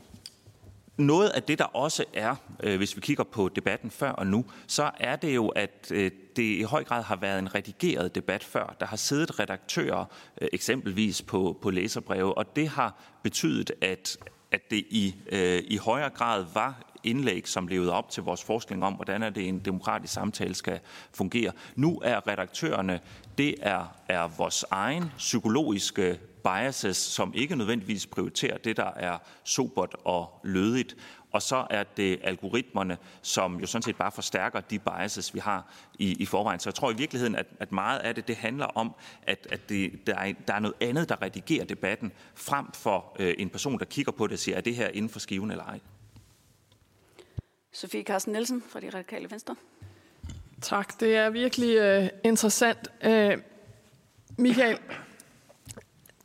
noget 0.96 1.28
af 1.28 1.42
det, 1.42 1.58
der 1.58 1.64
også 1.64 2.04
er, 2.14 2.36
øh, 2.62 2.76
hvis 2.76 2.96
vi 2.96 3.00
kigger 3.00 3.24
på 3.24 3.48
debatten 3.48 3.90
før 3.90 4.10
og 4.10 4.26
nu, 4.26 4.44
så 4.66 4.90
er 5.00 5.16
det 5.16 5.34
jo, 5.34 5.48
at 5.48 5.92
øh, 5.94 6.10
det 6.36 6.42
i 6.42 6.62
høj 6.62 6.84
grad 6.84 7.02
har 7.02 7.16
været 7.16 7.38
en 7.38 7.54
redigeret 7.54 8.14
debat 8.14 8.44
før. 8.44 8.76
Der 8.80 8.86
har 8.86 8.96
siddet 8.96 9.40
redaktører 9.40 10.04
øh, 10.40 10.48
eksempelvis 10.52 11.22
på, 11.22 11.58
på 11.62 11.70
læserbreve, 11.70 12.38
og 12.38 12.56
det 12.56 12.68
har 12.68 13.02
betydet, 13.22 13.70
at, 13.80 14.16
at 14.52 14.60
det 14.70 14.86
i, 14.90 15.14
i 15.68 15.76
højere 15.76 16.10
grad 16.10 16.44
var 16.54 16.92
indlæg, 17.04 17.48
som 17.48 17.66
levede 17.66 17.92
op 17.92 18.10
til 18.10 18.22
vores 18.22 18.44
forskning 18.44 18.84
om, 18.84 18.94
hvordan 18.94 19.22
er 19.22 19.30
det 19.30 19.48
en 19.48 19.58
demokratisk 19.58 20.12
samtale 20.12 20.54
skal 20.54 20.80
fungere. 21.14 21.52
Nu 21.76 22.00
er 22.04 22.28
redaktørerne, 22.28 23.00
det 23.38 23.54
er, 23.60 23.96
er 24.08 24.28
vores 24.36 24.64
egen 24.70 25.04
psykologiske 25.18 26.18
biases, 26.44 26.96
som 26.96 27.32
ikke 27.34 27.56
nødvendigvis 27.56 28.06
prioriterer 28.06 28.58
det, 28.58 28.76
der 28.76 28.90
er 28.96 29.18
sobert 29.44 29.96
og 30.04 30.40
lødigt. 30.44 30.96
Og 31.32 31.42
så 31.42 31.66
er 31.70 31.84
det 31.96 32.20
algoritmerne, 32.22 32.98
som 33.22 33.60
jo 33.60 33.66
sådan 33.66 33.82
set 33.82 33.96
bare 33.96 34.12
forstærker 34.12 34.60
de 34.60 34.78
biases, 34.78 35.34
vi 35.34 35.38
har 35.38 35.72
i, 35.98 36.12
i 36.12 36.26
forvejen. 36.26 36.60
Så 36.60 36.68
jeg 36.68 36.74
tror 36.74 36.90
i 36.90 36.96
virkeligheden, 36.96 37.36
at, 37.36 37.46
at 37.60 37.72
meget 37.72 37.98
af 37.98 38.14
det, 38.14 38.28
det 38.28 38.36
handler 38.36 38.66
om, 38.66 38.94
at, 39.22 39.46
at 39.50 39.68
det, 39.68 40.06
der, 40.06 40.14
er, 40.14 40.32
der 40.48 40.54
er 40.54 40.58
noget 40.58 40.74
andet, 40.80 41.08
der 41.08 41.22
redigerer 41.22 41.64
debatten, 41.64 42.12
frem 42.34 42.72
for 42.72 43.16
øh, 43.18 43.34
en 43.38 43.50
person, 43.50 43.78
der 43.78 43.84
kigger 43.84 44.12
på 44.12 44.26
det 44.26 44.32
og 44.32 44.38
siger, 44.38 44.56
er 44.56 44.60
det 44.60 44.74
her 44.74 44.88
inden 44.88 45.10
for 45.10 45.20
skiven 45.20 45.50
eller 45.50 45.64
ej? 45.64 45.80
Sofie 47.72 48.02
Carsten 48.02 48.32
Nielsen 48.32 48.62
fra 48.68 48.80
De 48.80 48.90
Radikale 48.90 49.30
Venstre. 49.30 49.56
Tak, 50.60 51.00
det 51.00 51.16
er 51.16 51.30
virkelig 51.30 52.00
uh, 52.02 52.08
interessant. 52.24 52.88
Uh, 53.06 53.32
Michael, 54.38 54.78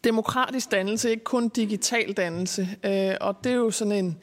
demokratisk 0.04 0.72
dannelse, 0.72 1.10
ikke 1.10 1.24
kun 1.24 1.50
digital 1.50 2.14
dannelse, 2.14 2.70
Øh, 2.84 3.16
og 3.22 3.36
det 3.43 3.52
er 3.52 3.56
jo 3.56 3.72
sådan 3.72 3.91
en, 3.91 4.18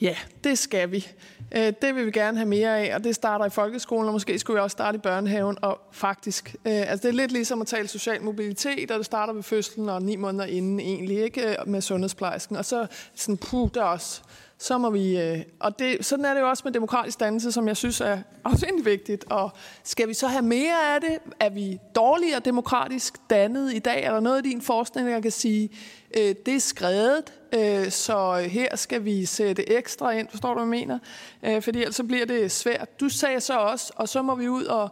ja, 0.00 0.16
det 0.44 0.58
skal 0.58 0.90
vi. 0.90 1.08
Øh, 1.56 1.72
det 1.82 1.94
vil 1.94 2.06
vi 2.06 2.10
gerne 2.10 2.36
have 2.36 2.48
mere 2.48 2.78
af, 2.78 2.94
og 2.94 3.04
det 3.04 3.14
starter 3.14 3.44
i 3.44 3.50
folkeskolen, 3.50 4.06
og 4.06 4.12
måske 4.12 4.38
skulle 4.38 4.54
vi 4.54 4.60
også 4.60 4.74
starte 4.74 4.96
i 4.96 5.00
børnehaven, 5.00 5.56
og 5.62 5.80
faktisk, 5.92 6.56
Øh, 6.66 6.90
altså 6.90 7.02
det 7.02 7.08
er 7.08 7.18
lidt 7.18 7.32
ligesom 7.32 7.60
at 7.60 7.66
tale 7.66 7.88
social 7.88 8.22
mobilitet, 8.22 8.90
og 8.90 8.98
det 8.98 9.06
starter 9.06 9.32
ved 9.32 9.42
fødslen 9.42 9.88
og 9.88 10.02
ni 10.02 10.16
måneder 10.16 10.44
inden 10.44 10.80
egentlig, 10.80 11.22
ikke 11.22 11.50
øh, 11.50 11.68
med 11.68 11.80
sundhedsplejersken, 11.80 12.56
og 12.56 12.64
så 12.64 12.86
sådan, 13.14 13.36
puh, 13.36 13.68
der 13.74 13.80
er 13.80 13.84
også 13.84 14.22
så 14.58 14.78
må 14.78 14.90
vi... 14.90 15.20
Øh, 15.20 15.38
og 15.60 15.78
det, 15.78 16.04
sådan 16.04 16.24
er 16.24 16.34
det 16.34 16.40
jo 16.40 16.48
også 16.48 16.62
med 16.64 16.72
demokratisk 16.72 17.20
dannelse, 17.20 17.52
som 17.52 17.68
jeg 17.68 17.76
synes 17.76 18.00
er 18.00 18.18
afsindelig 18.44 18.84
vigtigt. 18.84 19.24
Og 19.30 19.50
skal 19.84 20.08
vi 20.08 20.14
så 20.14 20.26
have 20.26 20.42
mere 20.42 20.94
af 20.94 21.00
det? 21.00 21.18
Er 21.40 21.50
vi 21.50 21.78
dårligere 21.94 22.40
demokratisk 22.40 23.14
dannet 23.30 23.74
i 23.74 23.78
dag? 23.78 24.04
Er 24.04 24.12
der 24.12 24.20
noget 24.20 24.46
i 24.46 24.50
din 24.50 24.62
forskning, 24.62 25.08
der 25.08 25.20
kan 25.20 25.30
sige, 25.30 25.70
øh, 26.16 26.34
det 26.46 26.54
er 26.54 26.60
skrevet, 26.60 27.32
øh, 27.54 27.90
så 27.90 28.46
her 28.50 28.76
skal 28.76 29.04
vi 29.04 29.24
sætte 29.24 29.70
ekstra 29.70 30.10
ind, 30.10 30.28
forstår 30.30 30.48
du, 30.48 30.64
hvad 30.64 30.78
jeg 30.78 30.86
mener? 30.86 30.98
Øh, 31.42 31.62
fordi 31.62 31.78
ellers 31.78 31.96
så 31.96 32.04
bliver 32.04 32.26
det 32.26 32.50
svært. 32.50 33.00
Du 33.00 33.08
sagde 33.08 33.40
så 33.40 33.58
også, 33.58 33.92
og 33.96 34.08
så 34.08 34.22
må 34.22 34.34
vi 34.34 34.48
ud 34.48 34.64
og 34.64 34.90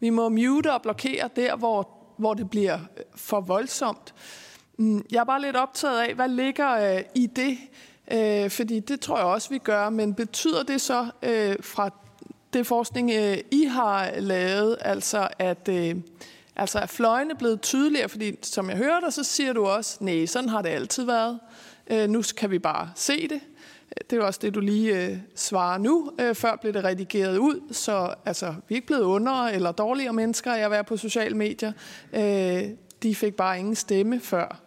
vi 0.00 0.10
må 0.10 0.28
mute 0.28 0.72
og 0.72 0.82
blokere 0.82 1.28
der, 1.36 1.56
hvor, 1.56 1.88
hvor 2.16 2.34
det 2.34 2.50
bliver 2.50 2.78
øh, 2.96 3.04
for 3.16 3.40
voldsomt. 3.40 4.14
Mm, 4.78 5.06
jeg 5.10 5.20
er 5.20 5.24
bare 5.24 5.40
lidt 5.40 5.56
optaget 5.56 6.00
af, 6.00 6.14
hvad 6.14 6.28
ligger 6.28 6.96
øh, 6.96 7.02
i 7.14 7.26
det, 7.26 7.58
Øh, 8.12 8.50
fordi 8.50 8.80
det 8.80 9.00
tror 9.00 9.16
jeg 9.16 9.26
også, 9.26 9.50
vi 9.50 9.58
gør. 9.58 9.90
Men 9.90 10.14
betyder 10.14 10.62
det 10.62 10.80
så 10.80 11.06
øh, 11.22 11.56
fra 11.60 11.90
det 12.52 12.66
forskning, 12.66 13.10
øh, 13.10 13.38
I 13.50 13.64
har 13.64 14.10
lavet, 14.20 14.76
altså 14.80 15.28
at, 15.38 15.68
øh, 15.68 15.96
altså 16.56 16.78
er 16.78 16.86
fløjene 16.86 17.34
blevet 17.34 17.60
tydeligere? 17.60 18.08
Fordi 18.08 18.38
som 18.42 18.70
jeg 18.70 18.76
hører 18.76 19.00
dig, 19.00 19.12
så 19.12 19.24
siger 19.24 19.52
du 19.52 19.66
også, 19.66 19.98
nej, 20.00 20.26
sådan 20.26 20.48
har 20.48 20.62
det 20.62 20.68
altid 20.68 21.04
været. 21.04 21.40
Øh, 21.86 22.08
nu 22.08 22.22
kan 22.36 22.50
vi 22.50 22.58
bare 22.58 22.90
se 22.94 23.28
det. 23.28 23.40
Øh, 23.88 24.04
det 24.10 24.18
er 24.18 24.22
også 24.22 24.40
det, 24.42 24.54
du 24.54 24.60
lige 24.60 25.06
øh, 25.06 25.18
svarer 25.34 25.78
nu. 25.78 26.12
Øh, 26.20 26.34
før 26.34 26.56
blev 26.56 26.72
det 26.72 26.84
redigeret 26.84 27.38
ud, 27.38 27.60
så 27.72 28.14
altså, 28.24 28.54
vi 28.68 28.74
er 28.74 28.76
ikke 28.76 28.86
blevet 28.86 29.02
undere 29.02 29.52
eller 29.52 29.72
dårligere 29.72 30.12
mennesker 30.12 30.52
af 30.52 30.60
at 30.60 30.70
være 30.70 30.84
på 30.84 30.96
sociale 30.96 31.36
medier. 31.36 31.72
Øh, 32.12 32.62
de 33.02 33.14
fik 33.14 33.34
bare 33.34 33.58
ingen 33.58 33.74
stemme 33.74 34.20
før. 34.20 34.60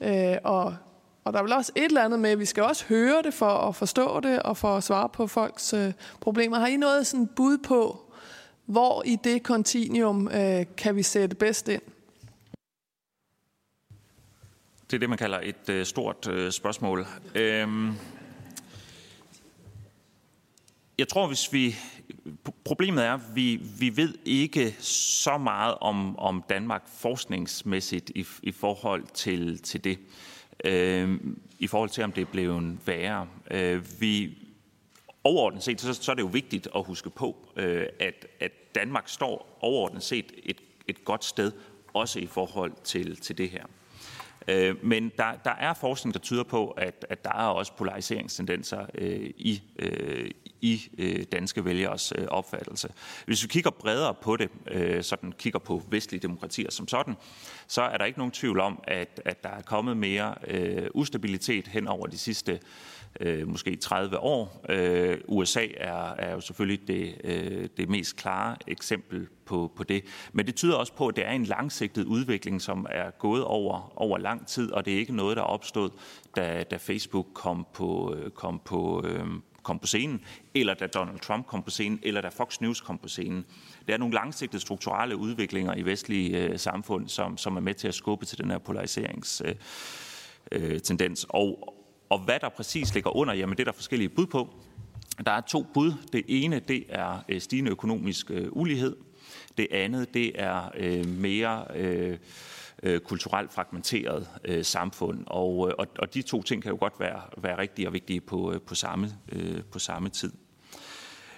Øh, 0.00 0.36
og 0.44 0.76
og 1.24 1.32
der 1.32 1.38
er 1.38 1.42
vel 1.42 1.52
også 1.52 1.72
et 1.76 1.84
eller 1.84 2.04
andet 2.04 2.20
med, 2.20 2.30
at 2.30 2.38
vi 2.38 2.44
skal 2.44 2.62
også 2.62 2.84
høre 2.88 3.22
det 3.22 3.34
for 3.34 3.46
at 3.46 3.76
forstå 3.76 4.20
det 4.20 4.42
og 4.42 4.56
for 4.56 4.76
at 4.76 4.84
svare 4.84 5.08
på 5.08 5.26
folks 5.26 5.72
øh, 5.72 5.92
problemer. 6.20 6.58
Har 6.58 6.66
I 6.66 6.76
noget 6.76 7.06
sådan 7.06 7.26
bud 7.26 7.58
på, 7.58 8.12
hvor 8.66 9.02
i 9.06 9.18
det 9.24 9.42
kontinuum 9.42 10.28
øh, 10.28 10.66
kan 10.76 10.96
vi 10.96 11.02
sætte 11.02 11.36
bedst 11.36 11.68
ind? 11.68 11.82
Det 14.90 14.96
er 14.96 14.98
det, 14.98 15.08
man 15.08 15.18
kalder 15.18 15.40
et 15.42 15.68
øh, 15.68 15.86
stort 15.86 16.28
øh, 16.28 16.52
spørgsmål. 16.52 17.06
Øhm, 17.34 17.92
jeg 20.98 21.08
tror, 21.08 21.26
hvis 21.26 21.52
vi... 21.52 21.76
Problemet 22.64 23.04
er, 23.04 23.14
at 23.14 23.20
vi, 23.34 23.60
vi 23.78 23.96
ved 23.96 24.14
ikke 24.24 24.76
så 24.80 25.38
meget 25.38 25.74
om, 25.80 26.18
om 26.18 26.44
Danmark 26.48 26.82
forskningsmæssigt 26.88 28.10
i, 28.14 28.26
i 28.42 28.52
forhold 28.52 29.04
til, 29.14 29.62
til 29.62 29.84
det 29.84 29.98
øh, 29.98 30.31
øh, 30.64 31.20
i 31.58 31.66
forhold 31.66 31.90
til, 31.90 32.04
om 32.04 32.12
det 32.12 32.20
er 32.20 32.32
blevet 32.32 32.78
værre. 32.86 33.28
Øh, 33.50 34.00
vi, 34.00 34.38
overordnet 35.24 35.62
set, 35.62 35.80
så, 35.80 35.94
så 35.94 36.10
er 36.10 36.14
det 36.14 36.22
jo 36.22 36.26
vigtigt 36.26 36.68
at 36.74 36.84
huske 36.84 37.10
på, 37.10 37.36
øh, 37.56 37.86
at, 38.00 38.26
at 38.40 38.52
Danmark 38.74 39.08
står 39.08 39.58
overordnet 39.60 40.02
set 40.02 40.32
et, 40.42 40.60
et 40.88 41.04
godt 41.04 41.24
sted, 41.24 41.52
også 41.94 42.18
i 42.18 42.26
forhold 42.26 42.72
til, 42.84 43.16
til 43.16 43.38
det 43.38 43.50
her. 43.50 43.64
Øh, 44.48 44.84
men 44.84 45.12
der, 45.16 45.32
der 45.44 45.50
er 45.50 45.74
forskning, 45.74 46.14
der 46.14 46.20
tyder 46.20 46.42
på, 46.42 46.70
at, 46.70 47.06
at 47.10 47.24
der 47.24 47.30
er 47.30 47.46
også 47.46 47.72
polariseringstendenser 47.76 48.86
øh, 48.94 49.30
i, 49.36 49.62
øh, 49.78 50.30
i 50.62 50.88
øh, 50.98 51.24
danske 51.32 51.64
vælgeres 51.64 52.12
øh, 52.18 52.26
opfattelse. 52.28 52.88
Hvis 53.26 53.42
vi 53.42 53.48
kigger 53.48 53.70
bredere 53.70 54.14
på 54.14 54.36
det, 54.36 54.50
øh, 54.70 55.02
sådan 55.02 55.32
kigger 55.32 55.58
på 55.58 55.82
vestlige 55.88 56.20
demokratier 56.20 56.70
som 56.70 56.88
sådan, 56.88 57.14
så 57.66 57.82
er 57.82 57.98
der 57.98 58.04
ikke 58.04 58.18
nogen 58.18 58.32
tvivl 58.32 58.60
om, 58.60 58.82
at, 58.84 59.20
at 59.24 59.44
der 59.44 59.50
er 59.50 59.62
kommet 59.62 59.96
mere 59.96 60.34
øh, 60.48 60.86
ustabilitet 60.94 61.68
hen 61.68 61.88
over 61.88 62.06
de 62.06 62.18
sidste 62.18 62.60
øh, 63.20 63.48
måske 63.48 63.76
30 63.76 64.18
år. 64.18 64.64
Øh, 64.68 65.18
USA 65.28 65.66
er, 65.76 66.14
er 66.18 66.32
jo 66.32 66.40
selvfølgelig 66.40 66.88
det, 66.88 67.14
øh, 67.24 67.68
det 67.76 67.88
mest 67.88 68.16
klare 68.16 68.56
eksempel 68.66 69.28
på, 69.44 69.72
på 69.76 69.84
det. 69.84 70.04
Men 70.32 70.46
det 70.46 70.54
tyder 70.54 70.74
også 70.74 70.92
på, 70.92 71.06
at 71.06 71.16
det 71.16 71.26
er 71.26 71.30
en 71.30 71.44
langsigtet 71.44 72.04
udvikling, 72.04 72.62
som 72.62 72.86
er 72.90 73.10
gået 73.10 73.44
over, 73.44 73.92
over 73.96 74.18
lang 74.18 74.46
tid, 74.46 74.72
og 74.72 74.84
det 74.84 74.94
er 74.94 74.98
ikke 74.98 75.16
noget, 75.16 75.36
der 75.36 75.42
opstod, 75.42 75.90
da, 76.36 76.64
da 76.70 76.76
Facebook 76.76 77.26
kom 77.34 77.66
på, 77.74 78.14
øh, 78.16 78.30
kom 78.30 78.60
på, 78.64 79.04
øh, 79.06 79.26
kom 79.62 79.78
på 79.78 79.86
scenen, 79.86 80.20
eller 80.54 80.74
da 80.74 80.86
Donald 80.86 81.18
Trump 81.18 81.46
kom 81.46 81.62
på 81.62 81.70
scenen, 81.70 82.00
eller 82.02 82.20
da 82.20 82.28
Fox 82.28 82.60
News 82.60 82.80
kom 82.80 82.98
på 82.98 83.08
scenen. 83.08 83.44
Der 83.88 83.94
er 83.94 83.98
nogle 83.98 84.14
langsigtede 84.14 84.62
strukturelle 84.62 85.16
udviklinger 85.16 85.74
i 85.74 85.82
vestlige 85.82 86.38
øh, 86.38 86.58
samfund, 86.58 87.08
som, 87.08 87.38
som 87.38 87.56
er 87.56 87.60
med 87.60 87.74
til 87.74 87.88
at 87.88 87.94
skubbe 87.94 88.26
til 88.26 88.38
den 88.38 88.50
her 88.50 88.58
polariseringstendens. 88.58 89.42
Øh, 90.52 90.72
øh, 90.72 90.80
tendens. 90.80 91.26
og, 91.28 91.74
og 92.10 92.18
hvad 92.18 92.40
der 92.40 92.48
præcis 92.48 92.94
ligger 92.94 93.16
under, 93.16 93.34
jamen 93.34 93.56
det 93.56 93.60
er 93.60 93.64
der 93.64 93.72
forskellige 93.72 94.08
bud 94.08 94.26
på. 94.26 94.54
Der 95.26 95.32
er 95.32 95.40
to 95.40 95.66
bud. 95.74 95.92
Det 96.12 96.24
ene, 96.28 96.58
det 96.58 96.84
er 96.88 97.24
øh, 97.28 97.40
stigende 97.40 97.70
økonomisk 97.70 98.30
øh, 98.30 98.48
ulighed. 98.50 98.96
Det 99.58 99.66
andet, 99.70 100.14
det 100.14 100.32
er 100.34 100.70
øh, 100.76 101.06
mere... 101.06 101.64
Øh, 101.74 102.18
øh, 102.82 103.00
kulturelt 103.00 103.52
fragmenteret 103.52 104.28
øh, 104.44 104.64
samfund. 104.64 105.24
Og, 105.26 105.68
øh, 105.68 105.74
og, 105.78 105.86
og 105.98 106.14
de 106.14 106.22
to 106.22 106.42
ting 106.42 106.62
kan 106.62 106.70
jo 106.72 106.76
godt 106.80 107.00
være, 107.00 107.20
være 107.36 107.58
rigtige 107.58 107.88
og 107.88 107.92
vigtige 107.92 108.20
på, 108.20 108.52
øh, 108.52 108.60
på, 108.60 108.74
samme, 108.74 109.08
øh, 109.32 109.62
på 109.72 109.78
samme 109.78 110.08
tid. 110.08 110.32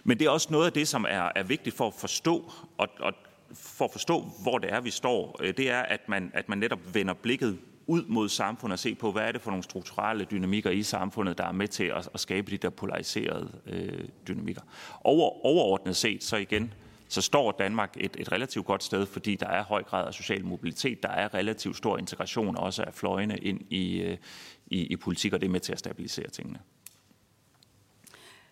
Men 0.05 0.19
det 0.19 0.27
er 0.27 0.31
også 0.31 0.49
noget 0.51 0.67
af 0.67 0.73
det, 0.73 0.89
som 0.89 1.07
er, 1.09 1.29
er 1.35 1.43
vigtigt 1.43 1.77
for 1.77 1.87
at 1.87 1.95
forstå, 1.95 2.53
og, 2.79 2.89
og 3.01 3.13
for 3.55 3.85
at 3.85 3.93
forstå, 3.93 4.25
hvor 4.43 4.59
det 4.59 4.73
er, 4.73 4.81
vi 4.81 4.91
står, 4.91 5.37
øh, 5.41 5.57
det 5.57 5.71
er, 5.71 5.81
at 5.81 6.01
man, 6.09 6.31
at 6.35 6.49
man 6.49 6.59
netop 6.59 6.95
vender 6.95 7.15
blikket 7.15 7.59
ud 7.87 8.05
mod 8.09 8.29
samfundet 8.29 8.73
og 8.73 8.79
se 8.79 8.95
på, 8.95 9.13
hvad 9.13 9.23
er 9.23 9.33
det 9.33 9.41
for 9.41 9.51
nogle 9.51 9.63
strukturelle 9.65 10.25
dynamikker 10.25 10.71
i 10.71 10.83
samfundet, 10.83 11.39
der 11.39 11.45
er 11.45 11.53
med 11.53 11.69
til 11.69 11.85
at, 11.85 12.09
at 12.15 12.21
skabe 12.21 12.51
de 12.51 12.57
der 12.57 12.71
polariserede 12.71 13.53
øh, 13.67 14.09
dynamikker. 14.29 14.63
Over, 15.01 15.47
overordnet 15.47 15.97
set, 15.97 16.25
så 16.25 16.37
igen, 16.37 16.75
så 17.09 17.23
står 17.23 17.53
Danmark 17.53 17.97
et, 18.01 18.17
et 18.19 18.33
relativt 18.33 18.67
godt 18.67 18.85
sted, 18.85 19.07
fordi 19.07 19.37
der 19.37 19.47
er 19.47 19.63
høj 19.63 19.83
grad 19.83 20.07
af 20.07 20.15
social 20.15 20.45
mobilitet, 20.45 21.03
der 21.03 21.09
er 21.09 21.35
relativt 21.35 21.77
stor 21.77 21.99
integration 21.99 22.57
også 22.57 22.83
af 22.83 22.95
fløjene 22.95 23.39
ind 23.39 23.61
i, 23.71 24.01
øh, 24.01 24.19
i, 24.67 24.87
i 24.87 24.97
politik, 24.97 25.33
og 25.33 25.41
det 25.41 25.47
er 25.47 25.51
med 25.51 25.61
til 25.61 25.73
at 25.73 25.79
stabilisere 25.79 26.31
tingene. 26.31 26.61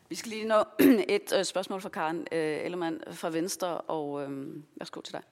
Vi 0.08 0.14
skal 0.14 0.30
lige 0.30 0.48
nå 0.48 0.64
et 1.08 1.32
øh, 1.38 1.44
spørgsmål 1.44 1.80
fra 1.80 1.88
Karen 1.88 2.26
øh, 2.32 2.64
Ellermann 2.64 3.00
fra 3.12 3.30
Venstre, 3.30 3.80
og 3.80 4.22
øh, 4.22 4.62
værsgo 4.76 5.00
til 5.00 5.12
dig. 5.12 5.22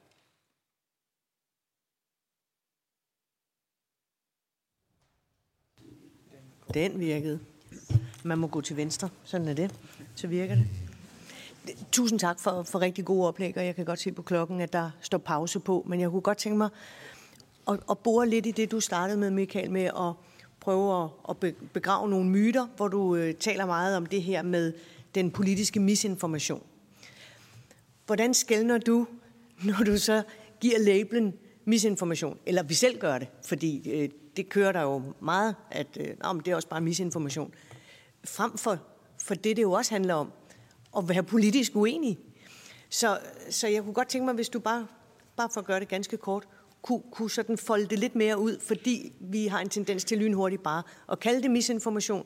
Den 6.75 7.01
virkede. 7.01 7.41
Man 8.25 8.39
må 8.39 8.47
gå 8.47 8.61
til 8.61 8.77
venstre, 8.77 9.09
sådan 9.25 9.49
er 9.49 9.55
det. 9.55 9.75
Så 10.15 10.27
virker 10.27 10.55
det. 10.55 10.90
Tusind 11.93 12.19
tak 12.19 12.41
for, 12.41 12.63
for 12.63 12.81
rigtig 12.81 13.05
gode 13.05 13.29
oplæg, 13.29 13.57
og 13.57 13.67
jeg 13.67 13.77
kan 13.77 13.85
godt 13.85 14.01
se 14.01 14.13
på 14.13 14.23
klokken, 14.23 14.61
at 14.61 14.73
der 14.73 14.91
står 15.01 15.19
pause 15.19 15.61
på. 15.61 15.85
Men 15.89 16.01
jeg 16.01 16.11
kunne 16.11 16.21
godt 16.21 16.39
tænke 16.39 16.59
mig 16.59 16.69
at, 17.69 17.81
at 17.91 17.99
bore 17.99 18.29
lidt 18.29 18.47
i 18.47 18.51
det, 18.51 18.71
du 18.71 18.81
startede 18.81 19.19
med, 19.19 19.31
Michael, 19.31 19.71
med 19.71 19.85
at 19.85 20.13
prøve 20.61 21.05
at, 21.05 21.11
at 21.29 21.55
begrave 21.73 22.09
nogle 22.09 22.29
myter, 22.29 22.67
hvor 22.77 22.89
du 22.89 23.17
øh, 23.17 23.35
taler 23.35 23.67
meget 23.67 23.97
om 23.97 24.07
det 24.07 24.23
her 24.23 24.43
med 24.43 24.73
den 25.15 25.31
politiske 25.31 25.81
misinformation. 25.81 26.63
Hvordan 28.07 28.35
skældner 28.35 28.79
du, 28.79 29.07
når 29.65 29.85
du 29.85 29.99
så 29.99 30.23
giver 30.61 30.79
labelen 30.79 31.35
misinformation, 31.65 32.39
eller 32.47 32.63
vi 32.63 32.75
selv 32.75 32.99
gør 32.99 33.19
det, 33.19 33.29
fordi 33.45 33.91
øh, 33.91 34.09
det 34.37 34.49
kører 34.49 34.73
der 34.73 34.83
jo 34.83 35.03
meget, 35.21 35.55
at 35.71 35.87
øh, 36.01 36.09
nå, 36.23 36.33
men 36.33 36.43
det 36.45 36.51
er 36.51 36.57
også 36.57 36.69
bare 36.69 36.81
misinformation, 36.81 37.55
frem 38.25 38.59
for, 38.59 38.79
for 39.19 39.35
det, 39.35 39.57
det 39.57 39.63
jo 39.63 39.73
også 39.73 39.95
handler 39.95 40.15
om, 40.15 40.33
at 40.97 41.09
være 41.09 41.23
politisk 41.23 41.77
uenig. 41.77 42.19
Så, 42.89 43.19
så 43.51 43.69
jeg 43.69 43.83
kunne 43.83 43.95
godt 43.95 44.09
tænke 44.09 44.25
mig, 44.25 44.35
hvis 44.35 44.49
du 44.49 44.59
bare, 44.59 44.87
bare 45.37 45.49
for 45.53 45.61
at 45.61 45.67
gøre 45.67 45.81
det 45.81 45.89
ganske 45.89 46.17
kort, 46.17 46.49
kunne, 46.83 47.03
kunne 47.11 47.31
sådan 47.31 47.59
folde 47.59 47.87
det 47.87 47.99
lidt 47.99 48.15
mere 48.15 48.39
ud, 48.39 48.61
fordi 48.61 49.13
vi 49.21 49.47
har 49.47 49.61
en 49.61 49.69
tendens 49.69 50.05
til 50.05 50.19
lynhurtigt 50.19 50.63
bare 50.63 50.83
at 51.13 51.21
kalde 51.21 51.43
det 51.43 51.51
misinformation. 51.51 52.25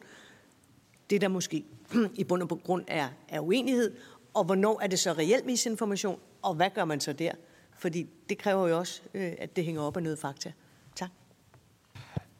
Det 1.10 1.20
der 1.20 1.28
måske 1.28 1.64
i 2.14 2.24
bund 2.24 2.42
og 2.42 2.60
grund 2.64 2.84
er, 2.86 3.08
er 3.28 3.40
uenighed, 3.40 3.96
og 4.34 4.44
hvornår 4.44 4.80
er 4.82 4.86
det 4.86 4.98
så 4.98 5.12
reelt 5.12 5.46
misinformation, 5.46 6.20
og 6.42 6.54
hvad 6.54 6.70
gør 6.74 6.84
man 6.84 7.00
så 7.00 7.12
der? 7.12 7.32
Fordi 7.78 8.06
det 8.28 8.38
kræver 8.38 8.68
jo 8.68 8.78
også, 8.78 9.02
øh, 9.14 9.32
at 9.38 9.56
det 9.56 9.64
hænger 9.64 9.82
op 9.82 9.96
af 9.96 10.02
noget 10.02 10.18
fakta. 10.18 10.52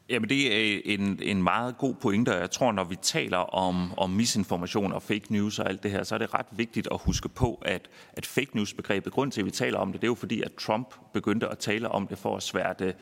Jamen, 0.08 0.28
det 0.28 0.54
er 0.76 0.80
en, 0.84 1.18
en 1.22 1.42
meget 1.42 1.78
god 1.78 1.94
pointe, 1.94 2.34
og 2.34 2.40
jeg 2.40 2.50
tror, 2.50 2.72
når 2.72 2.84
vi 2.84 2.96
taler 2.96 3.38
om, 3.38 3.98
om 3.98 4.10
misinformation 4.10 4.92
og 4.92 5.02
fake 5.02 5.32
news 5.32 5.58
og 5.58 5.68
alt 5.68 5.82
det 5.82 5.90
her, 5.90 6.02
så 6.02 6.14
er 6.14 6.18
det 6.18 6.34
ret 6.34 6.46
vigtigt 6.50 6.88
at 6.90 7.00
huske 7.00 7.28
på, 7.28 7.62
at, 7.64 7.88
at 8.12 8.26
fake 8.26 8.56
news-begrebet, 8.56 9.12
grund 9.12 9.32
til, 9.32 9.40
at 9.40 9.44
vi 9.46 9.50
taler 9.50 9.78
om 9.78 9.92
det, 9.92 10.00
det 10.00 10.06
er 10.06 10.10
jo 10.10 10.14
fordi, 10.14 10.42
at 10.42 10.52
Trump 10.52 10.94
begyndte 11.12 11.48
at 11.48 11.58
tale 11.58 11.88
om 11.88 12.06
det 12.06 12.18
for 12.18 12.36
at 12.36 12.42
sværte 12.42 12.94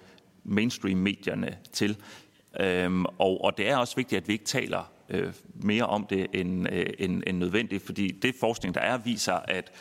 mainstream-medierne 0.44 1.57
til. 1.72 1.96
Øhm, 2.61 3.05
og, 3.05 3.44
og 3.44 3.59
det 3.59 3.68
er 3.68 3.76
også 3.76 3.96
vigtigt, 3.96 4.22
at 4.22 4.28
vi 4.28 4.32
ikke 4.32 4.44
taler 4.44 4.92
øh, 5.09 5.32
mere 5.55 5.86
om 5.86 6.07
det 6.07 6.26
end, 6.32 6.72
øh, 6.72 6.86
end, 6.98 7.22
end 7.26 7.38
nødvendigt, 7.38 7.86
fordi 7.86 8.11
det 8.11 8.34
forskning, 8.40 8.74
der 8.74 8.80
er, 8.80 8.98
viser, 8.98 9.34
at, 9.34 9.72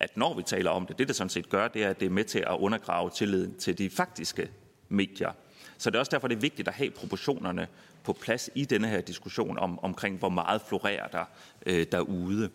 at 0.00 0.16
når 0.16 0.34
vi 0.34 0.42
taler 0.42 0.70
om 0.70 0.86
det, 0.86 0.98
det 0.98 1.08
det 1.08 1.16
sådan 1.16 1.30
set 1.30 1.48
gør, 1.48 1.68
det 1.68 1.84
er, 1.84 1.90
at 1.90 2.00
det 2.00 2.06
er 2.06 2.10
med 2.10 2.24
til 2.24 2.38
at 2.38 2.56
undergrave 2.58 3.10
tilliden 3.10 3.54
til 3.58 3.78
de 3.78 3.90
faktiske 3.90 4.48
medier. 4.88 5.30
Så 5.78 5.90
det 5.90 5.96
er 5.96 6.00
også 6.00 6.10
derfor, 6.10 6.28
det 6.28 6.36
er 6.36 6.40
vigtigt 6.40 6.68
at 6.68 6.74
have 6.74 6.90
proportionerne 6.90 7.68
på 8.04 8.12
plads 8.12 8.50
i 8.54 8.64
denne 8.64 8.88
her 8.88 9.00
diskussion 9.00 9.58
om, 9.58 9.78
omkring, 9.84 10.18
hvor 10.18 10.28
meget 10.28 10.62
florerer 10.68 11.08
der 11.08 11.24
øh, 11.66 11.86
derude. 11.92 12.50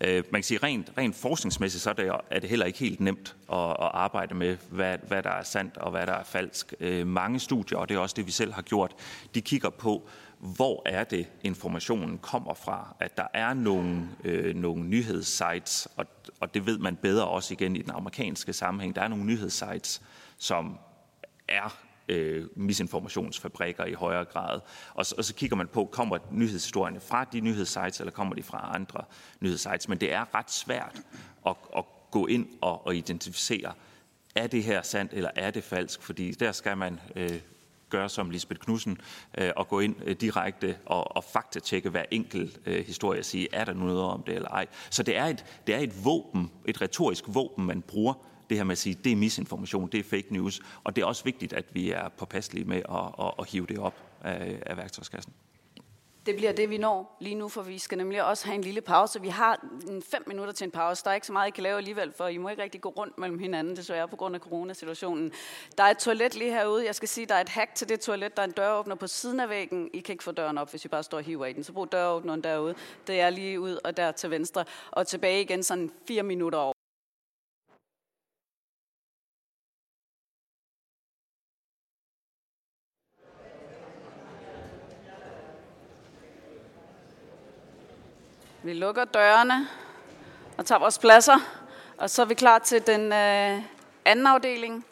Øh, 0.00 0.24
man 0.30 0.40
kan 0.40 0.42
sige, 0.42 0.58
rent, 0.62 0.92
rent 0.98 1.16
forskningsmæssigt, 1.16 1.82
så 1.82 1.90
er 1.90 1.94
det, 1.94 2.12
er 2.30 2.40
det 2.40 2.50
heller 2.50 2.66
ikke 2.66 2.78
helt 2.78 3.00
nemt 3.00 3.36
at, 3.52 3.58
at 3.58 3.76
arbejde 3.78 4.34
med, 4.34 4.56
hvad, 4.70 4.98
hvad 5.08 5.22
der 5.22 5.30
er 5.30 5.42
sandt 5.42 5.76
og 5.76 5.90
hvad 5.90 6.06
der 6.06 6.12
er 6.12 6.24
falsk. 6.24 6.74
Øh, 6.80 7.06
mange 7.06 7.40
studier, 7.40 7.78
og 7.78 7.88
det 7.88 7.94
er 7.94 7.98
også 7.98 8.14
det, 8.14 8.26
vi 8.26 8.30
selv 8.30 8.52
har 8.52 8.62
gjort, 8.62 8.94
de 9.34 9.40
kigger 9.40 9.70
på, 9.70 10.08
hvor 10.38 10.82
er 10.86 11.04
det, 11.04 11.26
informationen 11.42 12.18
kommer 12.18 12.54
fra. 12.54 12.94
At 13.00 13.16
der 13.16 13.26
er 13.34 13.54
nogle, 13.54 14.08
øh, 14.24 14.54
nogle 14.54 14.84
nyhedssites, 14.84 15.88
og, 15.96 16.06
og 16.40 16.54
det 16.54 16.66
ved 16.66 16.78
man 16.78 16.96
bedre 16.96 17.26
også 17.26 17.54
igen 17.54 17.76
i 17.76 17.82
den 17.82 17.90
amerikanske 17.90 18.52
sammenhæng. 18.52 18.96
Der 18.96 19.02
er 19.02 19.08
nogle 19.08 19.24
nyhedssites, 19.24 20.02
som 20.38 20.78
er 21.48 21.85
øh, 22.08 22.46
misinformationsfabrikker 22.56 23.84
i 23.84 23.92
højere 23.92 24.24
grad. 24.24 24.60
Og, 24.94 25.06
og 25.18 25.24
så 25.24 25.34
kigger 25.34 25.56
man 25.56 25.68
på, 25.68 25.84
kommer 25.84 26.18
nyhedshistorierne 26.30 27.00
fra 27.00 27.24
de 27.24 27.40
nyhedssites, 27.40 28.00
eller 28.00 28.10
kommer 28.10 28.34
de 28.34 28.42
fra 28.42 28.70
andre 28.74 29.04
nyhedssites. 29.40 29.88
Men 29.88 29.98
det 29.98 30.12
er 30.12 30.34
ret 30.34 30.50
svært 30.50 31.02
at, 31.46 31.56
at 31.76 31.84
gå 32.10 32.26
ind 32.26 32.48
og, 32.60 32.86
og 32.86 32.96
identificere, 32.96 33.72
er 34.34 34.46
det 34.46 34.62
her 34.62 34.82
sandt, 34.82 35.12
eller 35.12 35.30
er 35.36 35.50
det 35.50 35.64
falsk? 35.64 36.02
Fordi 36.02 36.30
der 36.30 36.52
skal 36.52 36.76
man 36.76 37.00
øh, 37.16 37.40
gøre 37.90 38.08
som 38.08 38.30
Lisbeth 38.30 38.60
Knudsen 38.60 38.98
øh, 39.38 39.50
og 39.56 39.68
gå 39.68 39.80
ind 39.80 39.96
øh, 40.04 40.16
direkte 40.16 40.76
og, 40.86 41.16
og 41.16 41.24
faktatjekke 41.24 41.90
hver 41.90 42.04
enkelt 42.10 42.60
øh, 42.66 42.86
historie 42.86 43.20
og 43.20 43.24
sige, 43.24 43.48
er 43.52 43.64
der 43.64 43.72
noget 43.72 44.00
om 44.00 44.22
det 44.22 44.34
eller 44.34 44.48
ej. 44.48 44.66
Så 44.90 45.02
det 45.02 45.16
er 45.16 45.24
et, 45.24 45.44
det 45.66 45.74
er 45.74 45.78
et 45.78 46.04
våben, 46.04 46.50
et 46.64 46.80
retorisk 46.80 47.24
våben, 47.26 47.66
man 47.66 47.82
bruger 47.82 48.14
det 48.50 48.56
her 48.56 48.64
med 48.64 48.72
at 48.72 48.78
sige, 48.78 48.98
det 49.04 49.12
er 49.12 49.16
misinformation, 49.16 49.88
det 49.88 50.00
er 50.00 50.04
fake 50.04 50.26
news, 50.30 50.60
og 50.84 50.96
det 50.96 51.02
er 51.02 51.06
også 51.06 51.24
vigtigt, 51.24 51.52
at 51.52 51.64
vi 51.72 51.90
er 51.90 52.08
påpasselige 52.08 52.64
med 52.64 52.76
at, 52.76 53.26
at, 53.26 53.32
at 53.38 53.48
hive 53.48 53.66
det 53.66 53.78
op 53.78 53.94
af, 54.24 54.62
af 54.66 54.76
værktøjskassen. 54.76 55.32
Det 56.26 56.36
bliver 56.36 56.52
det, 56.52 56.70
vi 56.70 56.78
når 56.78 57.16
lige 57.20 57.34
nu, 57.34 57.48
for 57.48 57.62
vi 57.62 57.78
skal 57.78 57.98
nemlig 57.98 58.24
også 58.24 58.46
have 58.46 58.54
en 58.54 58.60
lille 58.60 58.80
pause. 58.80 59.20
Vi 59.20 59.28
har 59.28 59.66
fem 60.10 60.24
minutter 60.26 60.52
til 60.52 60.64
en 60.64 60.70
pause. 60.70 61.04
Der 61.04 61.10
er 61.10 61.14
ikke 61.14 61.26
så 61.26 61.32
meget, 61.32 61.48
I 61.48 61.50
kan 61.50 61.62
lave 61.62 61.76
alligevel, 61.76 62.12
for 62.16 62.26
I 62.26 62.38
må 62.38 62.48
ikke 62.48 62.62
rigtig 62.62 62.80
gå 62.80 62.88
rundt 62.88 63.18
mellem 63.18 63.38
hinanden, 63.38 63.76
desværre 63.76 64.08
på 64.08 64.16
grund 64.16 64.34
af 64.34 64.40
coronasituationen. 64.40 65.32
Der 65.78 65.84
er 65.84 65.90
et 65.90 65.98
toilet 65.98 66.34
lige 66.34 66.50
herude. 66.50 66.86
Jeg 66.86 66.94
skal 66.94 67.08
sige, 67.08 67.26
der 67.26 67.34
er 67.34 67.40
et 67.40 67.48
hack 67.48 67.74
til 67.74 67.88
det 67.88 68.00
toilet. 68.00 68.36
Der 68.36 68.42
er 68.42 68.46
en 68.46 68.52
døråbner 68.52 68.94
på 68.94 69.06
siden 69.06 69.40
af 69.40 69.48
væggen. 69.48 69.90
I 69.92 70.00
kan 70.00 70.12
ikke 70.12 70.24
få 70.24 70.32
døren 70.32 70.58
op, 70.58 70.70
hvis 70.70 70.84
I 70.84 70.88
bare 70.88 71.02
står 71.02 71.18
og 71.18 71.24
hiver 71.24 71.46
i 71.46 71.52
den. 71.52 71.64
Så 71.64 71.72
brug 71.72 71.92
døråbneren 71.92 72.44
derude. 72.44 72.74
Det 73.06 73.20
er 73.20 73.30
lige 73.30 73.60
ud 73.60 73.78
og 73.84 73.96
der 73.96 74.12
til 74.12 74.30
venstre. 74.30 74.64
Og 74.90 75.06
tilbage 75.06 75.42
igen 75.42 75.62
sådan 75.62 75.90
fire 76.08 76.22
minutter 76.22 76.58
over. 76.58 76.75
Vi 88.66 88.72
lukker 88.72 89.04
dørene 89.04 89.68
og 90.56 90.66
tager 90.66 90.78
vores 90.78 90.98
pladser, 90.98 91.38
og 91.96 92.10
så 92.10 92.22
er 92.22 92.26
vi 92.26 92.34
klar 92.34 92.58
til 92.58 92.86
den 92.86 93.12
øh, 93.12 93.62
anden 94.04 94.26
afdeling 94.26 94.86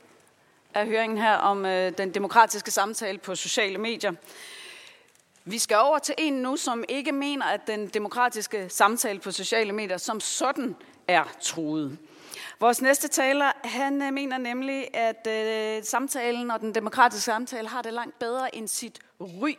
af 0.75 0.87
høringen 0.87 1.19
her 1.19 1.35
om 1.37 1.67
øh, 1.67 1.93
den 1.99 2.15
demokratiske 2.15 2.71
samtale 2.71 3.19
på 3.19 3.35
sociale 3.35 3.79
medier. 3.79 4.13
Vi 5.45 5.59
skal 5.59 5.77
over 5.77 5.99
til 5.99 6.15
en 6.19 6.33
nu, 6.33 6.57
som 6.57 6.85
ikke 6.89 7.13
mener, 7.13 7.47
at 7.47 7.67
den 7.67 7.89
demokratiske 7.89 8.69
samtale 8.69 9.19
på 9.19 9.31
sociale 9.31 9.73
medier 9.73 9.99
som 9.99 10.21
sådan 10.21 10.77
er 11.09 11.25
truet. 11.41 11.99
Vores 12.61 12.83
næste 12.83 13.09
taler, 13.09 13.53
han 13.65 14.03
øh, 14.03 14.13
mener 14.13 14.39
nemlig, 14.39 14.97
at 14.97 15.27
øh, 15.27 15.85
samtalen 15.85 16.51
og 16.51 16.61
den 16.61 16.75
demokratiske 16.75 17.25
samtale 17.25 17.69
har 17.69 17.83
det 17.83 17.93
langt 17.93 18.19
bedre 18.19 18.55
end 18.55 18.69
sit 18.69 18.99
ry. 19.21 19.55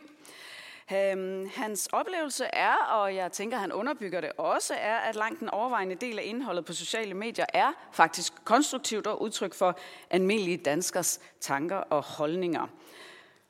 Øhm, 0.92 1.48
hans 1.54 1.88
oplevelse 1.92 2.44
er, 2.44 2.74
og 2.74 3.14
jeg 3.14 3.32
tænker, 3.32 3.56
han 3.56 3.72
underbygger 3.72 4.20
det 4.20 4.32
også, 4.38 4.74
er, 4.74 4.96
at 4.96 5.14
langt 5.14 5.40
den 5.40 5.50
overvejende 5.50 5.94
del 5.94 6.18
af 6.18 6.22
indholdet 6.26 6.64
på 6.64 6.72
sociale 6.72 7.14
medier 7.14 7.44
er 7.54 7.72
faktisk 7.92 8.32
konstruktivt 8.44 9.06
og 9.06 9.22
udtryk 9.22 9.54
for 9.54 9.78
almindelige 10.10 10.56
danskers 10.56 11.20
tanker 11.40 11.76
og 11.76 12.02
holdninger. 12.02 12.66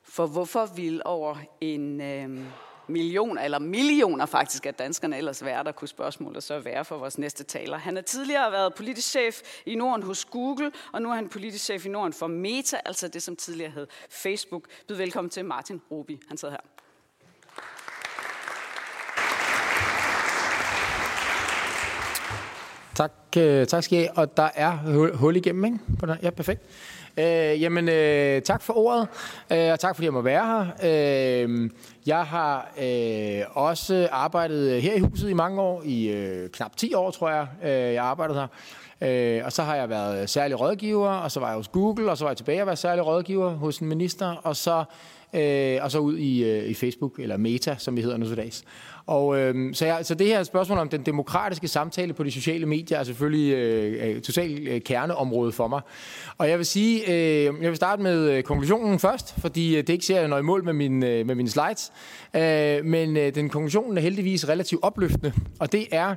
For 0.03 0.27
hvorfor 0.27 0.65
vil 0.65 1.01
over 1.05 1.35
en 1.61 2.01
øh, 2.01 2.39
million, 2.87 3.37
eller 3.37 3.59
millioner 3.59 4.25
faktisk, 4.25 4.65
af 4.65 4.73
danskerne 4.73 5.17
ellers 5.17 5.43
være, 5.43 5.63
der 5.63 5.71
kunne 5.71 5.87
spørgsmålet 5.87 6.43
så 6.43 6.59
være 6.59 6.85
for 6.85 6.97
vores 6.97 7.17
næste 7.17 7.43
taler. 7.43 7.77
Han 7.77 7.95
har 7.95 8.03
tidligere 8.03 8.51
været 8.51 8.73
politisk 8.73 9.09
chef 9.09 9.41
i 9.65 9.75
Norden 9.75 10.03
hos 10.03 10.25
Google, 10.25 10.71
og 10.93 11.01
nu 11.01 11.11
er 11.11 11.15
han 11.15 11.29
politisk 11.29 11.65
chef 11.65 11.85
i 11.85 11.89
Norden 11.89 12.13
for 12.13 12.27
Meta, 12.27 12.79
altså 12.85 13.07
det, 13.07 13.23
som 13.23 13.35
tidligere 13.35 13.71
hed 13.71 13.87
Facebook. 14.09 14.67
Byd 14.87 14.95
velkommen 14.95 15.29
til 15.29 15.45
Martin 15.45 15.81
Ruby, 15.91 16.19
Han 16.27 16.37
sidder 16.37 16.53
her. 16.53 16.76
Tak, 23.37 23.45
øh, 23.45 23.67
tak 23.67 23.83
skal 23.83 23.97
I 23.97 24.01
have. 24.01 24.17
Og 24.17 24.37
der 24.37 24.49
er 24.55 24.71
hul, 24.71 25.15
hul 25.15 25.35
igennem, 25.35 25.65
ikke? 25.65 25.79
Ja, 26.23 26.29
perfekt. 26.29 26.61
Øh, 27.17 27.61
jamen, 27.61 27.89
øh, 27.89 28.41
tak 28.41 28.61
for 28.61 28.77
ordet, 28.77 29.07
øh, 29.51 29.71
og 29.71 29.79
tak 29.79 29.95
fordi 29.95 30.05
jeg 30.05 30.13
må 30.13 30.21
være 30.21 30.45
her. 30.45 31.45
Øh, 31.45 31.69
jeg 32.05 32.23
har 32.23 32.71
øh, 32.81 33.41
også 33.53 34.09
arbejdet 34.11 34.81
her 34.81 34.93
i 34.93 34.99
huset 34.99 35.29
i 35.29 35.33
mange 35.33 35.61
år, 35.61 35.81
i 35.85 36.07
øh, 36.07 36.49
knap 36.49 36.75
10 36.75 36.93
år, 36.93 37.11
tror 37.11 37.29
jeg, 37.29 37.47
øh, 37.63 37.69
jeg 37.93 38.03
arbejdede 38.03 38.39
her. 38.39 38.47
Øh, 39.01 39.45
og 39.45 39.51
så 39.51 39.63
har 39.63 39.75
jeg 39.75 39.89
været 39.89 40.29
særlig 40.29 40.59
rådgiver, 40.59 41.09
og 41.09 41.31
så 41.31 41.39
var 41.39 41.47
jeg 41.47 41.57
hos 41.57 41.67
Google, 41.67 42.11
og 42.11 42.17
så 42.17 42.25
var 42.25 42.31
jeg 42.31 42.37
tilbage 42.37 42.61
og 42.61 42.67
var 42.67 42.75
særlig 42.75 43.05
rådgiver 43.05 43.49
hos 43.49 43.79
en 43.79 43.87
minister, 43.87 44.35
og 44.43 44.55
så, 44.55 44.83
øh, 45.33 45.79
og 45.81 45.91
så 45.91 45.99
ud 45.99 46.17
i, 46.17 46.43
øh, 46.43 46.69
i 46.69 46.73
Facebook, 46.73 47.19
eller 47.19 47.37
Meta, 47.37 47.75
som 47.77 47.95
vi 47.95 48.01
hedder 48.01 48.17
nu 48.17 48.25
til 48.25 48.37
dags. 48.37 48.63
Og, 49.07 49.39
øh, 49.39 49.73
så, 49.73 49.85
jeg, 49.85 50.05
så 50.05 50.15
det 50.15 50.27
her 50.27 50.43
spørgsmål 50.43 50.77
om 50.77 50.89
den 50.89 51.01
demokratiske 51.01 51.67
samtale 51.67 52.13
på 52.13 52.23
de 52.23 52.31
sociale 52.31 52.65
medier 52.65 52.99
er 52.99 53.03
selvfølgelig 53.03 53.53
øh, 53.53 54.15
øh 54.15 54.21
totalt 54.21 54.67
øh, 54.67 54.81
kerneområde 54.81 55.51
for 55.51 55.67
mig. 55.67 55.81
Og 56.37 56.49
jeg 56.49 56.57
vil 56.57 56.65
sige, 56.65 57.11
øh, 57.11 57.43
jeg 57.43 57.69
vil 57.69 57.75
starte 57.75 58.01
med 58.01 58.31
øh, 58.31 58.43
konklusionen 58.43 58.99
først, 58.99 59.39
fordi 59.39 59.77
øh, 59.77 59.77
det 59.77 59.89
ikke 59.89 60.05
ser 60.05 60.19
jeg 60.19 60.27
når 60.27 60.37
i 60.37 60.41
mål 60.41 60.63
med, 60.63 60.73
min, 60.73 61.03
øh, 61.03 61.25
med 61.25 61.35
mine 61.35 61.49
slides. 61.49 61.91
Øh, 62.33 62.85
men 62.85 63.17
øh, 63.17 63.35
den 63.35 63.49
konklusionen 63.49 63.97
er 63.97 64.01
heldigvis 64.01 64.49
relativt 64.49 64.83
opløftende, 64.83 65.33
og 65.59 65.71
det 65.71 65.87
er, 65.91 66.09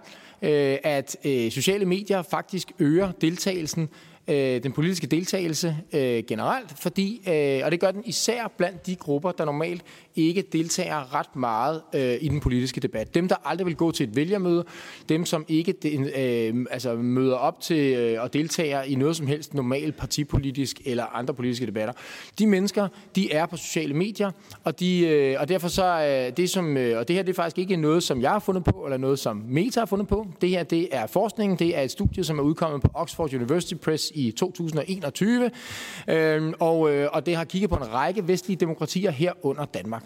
øh, 0.42 0.76
at 0.82 1.16
øh, 1.24 1.50
sociale 1.50 1.84
medier 1.84 2.22
faktisk 2.22 2.72
øger 2.78 3.12
deltagelsen 3.20 3.88
øh, 4.28 4.62
den 4.62 4.72
politiske 4.72 5.06
deltagelse 5.06 5.76
øh, 5.92 6.24
generelt, 6.28 6.74
fordi, 6.78 7.22
øh, 7.28 7.60
og 7.64 7.70
det 7.70 7.80
gør 7.80 7.90
den 7.90 8.02
især 8.06 8.52
blandt 8.56 8.86
de 8.86 8.96
grupper, 8.96 9.32
der 9.32 9.44
normalt 9.44 9.82
ikke 10.16 10.42
deltager 10.52 11.14
ret 11.14 11.36
meget 11.36 11.82
øh, 11.94 12.16
i 12.20 12.28
den 12.28 12.40
politiske 12.40 12.80
debat. 12.80 13.14
Dem, 13.14 13.28
der 13.28 13.36
aldrig 13.44 13.66
vil 13.66 13.76
gå 13.76 13.90
til 13.90 14.08
et 14.08 14.16
vælgermøde, 14.16 14.64
dem, 15.08 15.24
som 15.24 15.44
ikke 15.48 15.74
øh, 15.84 16.66
altså 16.70 16.94
møder 16.94 17.36
op 17.36 17.60
til 17.60 17.94
øh, 17.94 18.22
og 18.22 18.32
deltager 18.32 18.82
i 18.82 18.94
noget 18.94 19.16
som 19.16 19.26
helst 19.26 19.54
normalt 19.54 19.96
partipolitisk 19.96 20.80
eller 20.84 21.04
andre 21.04 21.34
politiske 21.34 21.66
debatter. 21.66 21.94
De 22.38 22.46
mennesker, 22.46 22.88
de 23.16 23.32
er 23.32 23.46
på 23.46 23.56
sociale 23.56 23.94
medier, 23.94 24.30
og, 24.64 24.80
de, 24.80 25.06
øh, 25.06 25.36
og 25.40 25.48
derfor 25.48 25.68
så 25.68 25.84
er 25.84 26.30
det 26.30 26.50
som, 26.50 26.76
øh, 26.76 26.98
og 26.98 27.08
det 27.08 27.16
her 27.16 27.22
det 27.22 27.30
er 27.30 27.34
faktisk 27.34 27.58
ikke 27.58 27.76
noget, 27.76 28.02
som 28.02 28.22
jeg 28.22 28.30
har 28.30 28.38
fundet 28.38 28.64
på, 28.64 28.84
eller 28.84 28.96
noget, 28.96 29.18
som 29.18 29.44
Meta 29.48 29.80
har 29.80 29.86
fundet 29.86 30.08
på. 30.08 30.26
Det 30.40 30.48
her, 30.48 30.62
det 30.62 30.88
er 30.92 31.06
forskningen, 31.06 31.58
det 31.58 31.78
er 31.78 31.82
et 31.82 31.90
studie, 31.90 32.24
som 32.24 32.38
er 32.38 32.42
udkommet 32.42 32.82
på 32.82 32.88
Oxford 32.94 33.34
University 33.34 33.74
Press 33.74 34.09
i 34.14 34.30
2021, 34.30 35.50
øh, 36.08 36.52
og, 36.60 36.92
øh, 36.94 37.08
og 37.12 37.26
det 37.26 37.36
har 37.36 37.44
kigget 37.44 37.70
på 37.70 37.76
en 37.76 37.92
række 37.92 38.28
vestlige 38.28 38.56
demokratier 38.56 39.10
herunder 39.10 39.64
Danmark. 39.64 40.02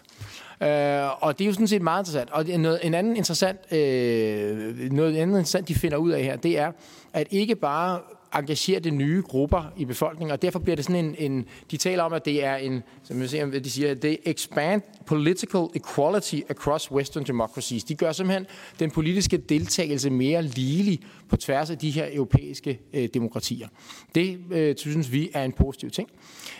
Øh, 0.62 1.22
og 1.22 1.38
det 1.38 1.44
er 1.44 1.46
jo 1.46 1.52
sådan 1.52 1.68
set 1.68 1.82
meget 1.82 2.00
interessant. 2.00 2.30
Og 2.30 2.44
noget, 2.44 2.80
en 2.82 2.94
anden 2.94 3.16
interessant, 3.16 3.72
øh, 3.72 4.92
noget 4.92 5.16
andet 5.16 5.38
interessant, 5.38 5.68
de 5.68 5.74
finder 5.74 5.96
ud 5.96 6.10
af 6.10 6.22
her, 6.22 6.36
det 6.36 6.58
er, 6.58 6.72
at 7.12 7.26
ikke 7.30 7.56
bare 7.56 8.00
engagere 8.34 8.80
de 8.80 8.90
nye 8.90 9.22
grupper 9.22 9.72
i 9.76 9.84
befolkningen, 9.84 10.32
og 10.32 10.42
derfor 10.42 10.58
bliver 10.58 10.76
det 10.76 10.84
sådan 10.84 11.04
en, 11.04 11.14
en 11.18 11.46
de 11.70 11.76
taler 11.76 12.02
om, 12.02 12.12
at 12.12 12.24
det 12.24 12.44
er 12.44 12.56
en, 12.56 12.82
som 13.02 13.20
jeg 13.20 13.30
ser, 13.30 13.46
de 13.46 13.70
siger, 13.70 13.94
det 13.94 14.18
expand 14.24 14.82
political 15.06 15.66
equality 15.74 16.40
across 16.48 16.90
western 16.92 17.24
democracies. 17.24 17.84
De 17.84 17.94
gør 17.94 18.12
simpelthen 18.12 18.46
den 18.78 18.90
politiske 18.90 19.36
deltagelse 19.36 20.10
mere 20.10 20.42
ligelig 20.42 21.00
på 21.28 21.36
tværs 21.36 21.70
af 21.70 21.78
de 21.78 21.90
her 21.90 22.06
europæiske 22.12 22.80
øh, 22.92 23.08
demokratier. 23.14 23.68
Det 24.14 24.38
øh, 24.50 24.76
synes 24.76 25.12
vi 25.12 25.30
er 25.34 25.44
en 25.44 25.52
positiv 25.52 25.90
ting. 25.90 26.08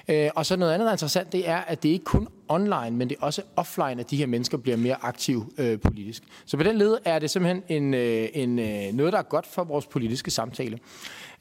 Øh, 0.08 0.30
og 0.34 0.46
så 0.46 0.56
noget 0.56 0.72
andet, 0.72 0.84
der 0.84 0.90
er 0.90 0.94
interessant, 0.94 1.32
det 1.32 1.48
er, 1.48 1.56
at 1.56 1.82
det 1.82 1.88
ikke 1.88 2.04
kun 2.04 2.28
online, 2.49 2.90
men 2.90 3.09
det 3.09 3.16
er 3.20 3.24
også 3.24 3.42
offline, 3.57 4.01
at 4.01 4.11
de 4.11 4.16
her 4.16 4.26
mennesker 4.26 4.59
bliver 4.59 4.76
mere 4.76 4.97
aktive 5.03 5.47
øh, 5.59 5.80
politisk. 5.80 6.22
Så 6.47 6.57
på 6.57 6.62
den 6.62 6.76
led 6.78 6.99
er 7.05 7.18
det 7.18 7.30
simpelthen 7.30 7.62
en, 7.68 7.95
øh, 7.95 8.28
en, 8.34 8.59
øh, 8.59 8.92
noget, 8.92 9.12
der 9.12 9.18
er 9.18 9.22
godt 9.22 9.47
for 9.47 9.64
vores 9.64 9.86
politiske 9.86 10.30
samtale. 10.30 10.78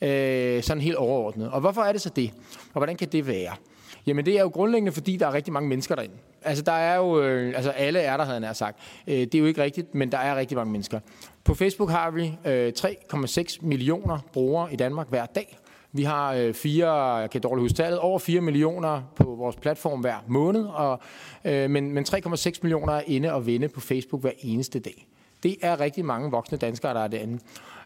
Øh, 0.02 0.64
sådan 0.64 0.82
helt 0.82 0.96
overordnet. 0.96 1.52
Og 1.52 1.62
hvorfor 1.62 1.82
er 1.82 1.92
det 1.92 2.02
så 2.02 2.10
det? 2.10 2.32
Og 2.74 2.80
hvordan 2.80 2.96
kan 2.96 3.08
det 3.08 3.28
være? 3.28 3.56
Jamen 4.06 4.26
det 4.26 4.38
er 4.38 4.42
jo 4.42 4.48
grundlæggende, 4.48 4.92
fordi 4.92 5.18
der 5.18 5.28
er 5.28 5.34
rigtig 5.34 5.54
mange 5.54 5.70
mennesker 5.70 5.96
derinde. 5.96 6.16
Altså 6.42 6.64
der 6.64 6.72
er 6.72 6.96
jo, 6.96 7.22
øh, 7.22 7.54
altså 7.56 7.70
alle 7.70 8.00
er 8.00 8.18
der, 8.18 8.24
havde 8.24 8.46
jeg 8.46 8.56
sagt. 8.56 8.80
Øh, 9.08 9.16
det 9.16 9.36
er 9.36 9.40
jo 9.40 9.46
ikke 9.46 9.64
rigtigt, 9.64 9.96
men 9.96 10.12
der 10.12 10.18
er 10.18 10.36
rigtig 10.36 10.58
mange 10.58 10.72
mennesker. 10.72 11.00
På 11.44 11.54
Facebook 11.54 11.90
har 11.90 12.12
vi 12.12 12.38
øh, 12.46 12.74
3,6 12.80 13.58
millioner 13.62 14.20
brugere 14.34 14.74
i 14.74 14.76
Danmark 14.76 15.10
hver 15.10 15.26
dag. 15.26 15.58
Vi 15.96 16.04
har 16.04 16.34
øh, 16.34 16.54
fire, 16.54 17.16
jeg 17.16 17.30
kan 17.30 17.42
dårligt 17.42 17.64
huske 17.64 17.76
tallet, 17.76 18.00
over 18.00 18.20
4 18.20 18.42
millioner 18.42 19.02
på 19.16 19.24
vores 19.24 19.56
platform 19.56 20.00
hver 20.00 20.16
måned, 20.28 20.66
og, 20.66 21.00
øh, 21.46 21.70
men, 21.70 21.92
men 21.92 22.06
3,6 22.10 22.60
millioner 22.62 22.94
er 22.94 23.02
inde 23.08 23.34
og 23.34 23.46
vende 23.46 23.68
på 23.68 23.80
Facebook 23.80 24.22
hver 24.22 24.32
eneste 24.40 24.80
dag. 24.80 25.08
Det 25.44 25.56
er 25.62 25.80
rigtig 25.80 26.06
mange 26.06 26.32
voksne 26.32 26.58
danskere, 26.58 26.94
der 26.94 27.00
er 27.00 27.08
derinde. 27.08 27.40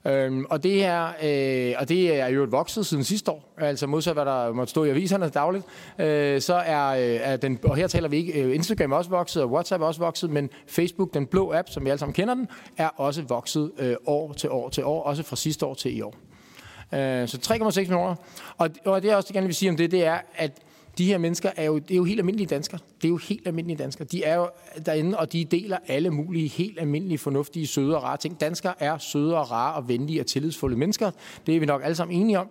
Øhm, 0.05 0.45
og, 0.49 0.63
det 0.63 0.85
er, 0.85 1.05
øh, 1.05 1.75
og 1.79 1.89
det 1.89 2.19
er 2.19 2.27
jo 2.27 2.43
et 2.43 2.51
vokset 2.51 2.85
siden 2.85 3.03
sidste 3.03 3.31
år, 3.31 3.53
altså 3.57 3.87
modsat 3.87 4.13
hvad 4.13 4.25
der 4.25 4.53
måtte 4.53 4.71
stå 4.71 4.83
i 4.83 4.89
aviserne 4.89 5.29
dagligt, 5.29 5.65
øh, 5.99 6.41
så 6.41 6.53
er, 6.53 6.87
øh, 6.87 7.19
er 7.21 7.37
den, 7.37 7.59
og 7.63 7.75
her 7.75 7.87
taler 7.87 8.09
vi 8.09 8.17
ikke, 8.17 8.41
øh, 8.43 8.55
Instagram 8.55 8.91
er 8.91 8.95
også 8.95 9.09
vokset, 9.09 9.43
og 9.43 9.51
WhatsApp 9.51 9.81
er 9.81 9.87
også 9.87 9.99
vokset, 9.99 10.29
men 10.29 10.49
Facebook, 10.67 11.13
den 11.13 11.25
blå 11.25 11.53
app, 11.53 11.69
som 11.69 11.85
vi 11.85 11.89
alle 11.89 11.99
sammen 11.99 12.13
kender 12.13 12.33
den, 12.33 12.47
er 12.77 12.89
også 12.95 13.21
vokset 13.21 13.71
øh, 13.79 13.95
år 14.05 14.33
til 14.33 14.49
år 14.49 14.69
til 14.69 14.83
år, 14.83 15.03
også 15.03 15.23
fra 15.23 15.35
sidste 15.35 15.65
år 15.65 15.73
til 15.73 15.97
i 15.97 16.01
år. 16.01 16.13
Øh, 16.93 17.27
så 17.27 17.37
3,6 17.73 17.79
millioner. 17.79 18.15
Og, 18.57 18.69
og 18.85 19.01
det, 19.01 19.07
jeg 19.07 19.17
også 19.17 19.33
gerne 19.33 19.45
vil 19.45 19.55
sige 19.55 19.69
om 19.69 19.77
det, 19.77 19.91
det 19.91 20.05
er, 20.05 20.17
at 20.35 20.51
de 20.97 21.05
her 21.05 21.17
mennesker 21.17 21.51
er 21.55 21.63
jo, 21.63 21.77
det 21.77 21.91
er 21.91 21.95
jo 21.95 22.03
helt 22.03 22.19
almindelige 22.19 22.47
danskere. 22.47 22.79
Det 23.01 23.07
er 23.07 23.09
jo 23.09 23.17
helt 23.17 23.47
almindelige 23.47 23.77
danskere. 23.77 24.07
De 24.11 24.23
er 24.23 24.35
jo 24.35 24.49
derinde, 24.85 25.17
og 25.17 25.33
de 25.33 25.45
deler 25.45 25.77
alle 25.87 26.09
mulige 26.09 26.47
helt 26.47 26.79
almindelige, 26.79 27.17
fornuftige, 27.17 27.67
søde 27.67 27.97
og 27.97 28.03
rare 28.03 28.17
ting. 28.17 28.41
Danskere 28.41 28.73
er 28.79 28.97
søde 28.97 29.37
og 29.37 29.51
rare 29.51 29.73
og 29.73 29.87
venlige 29.87 30.21
og 30.21 30.25
tillidsfulde 30.25 30.77
mennesker. 30.77 31.11
Det 31.47 31.55
er 31.55 31.59
vi 31.59 31.65
nok 31.65 31.81
alle 31.83 31.95
sammen 31.95 32.21
enige 32.21 32.39
om. 32.39 32.47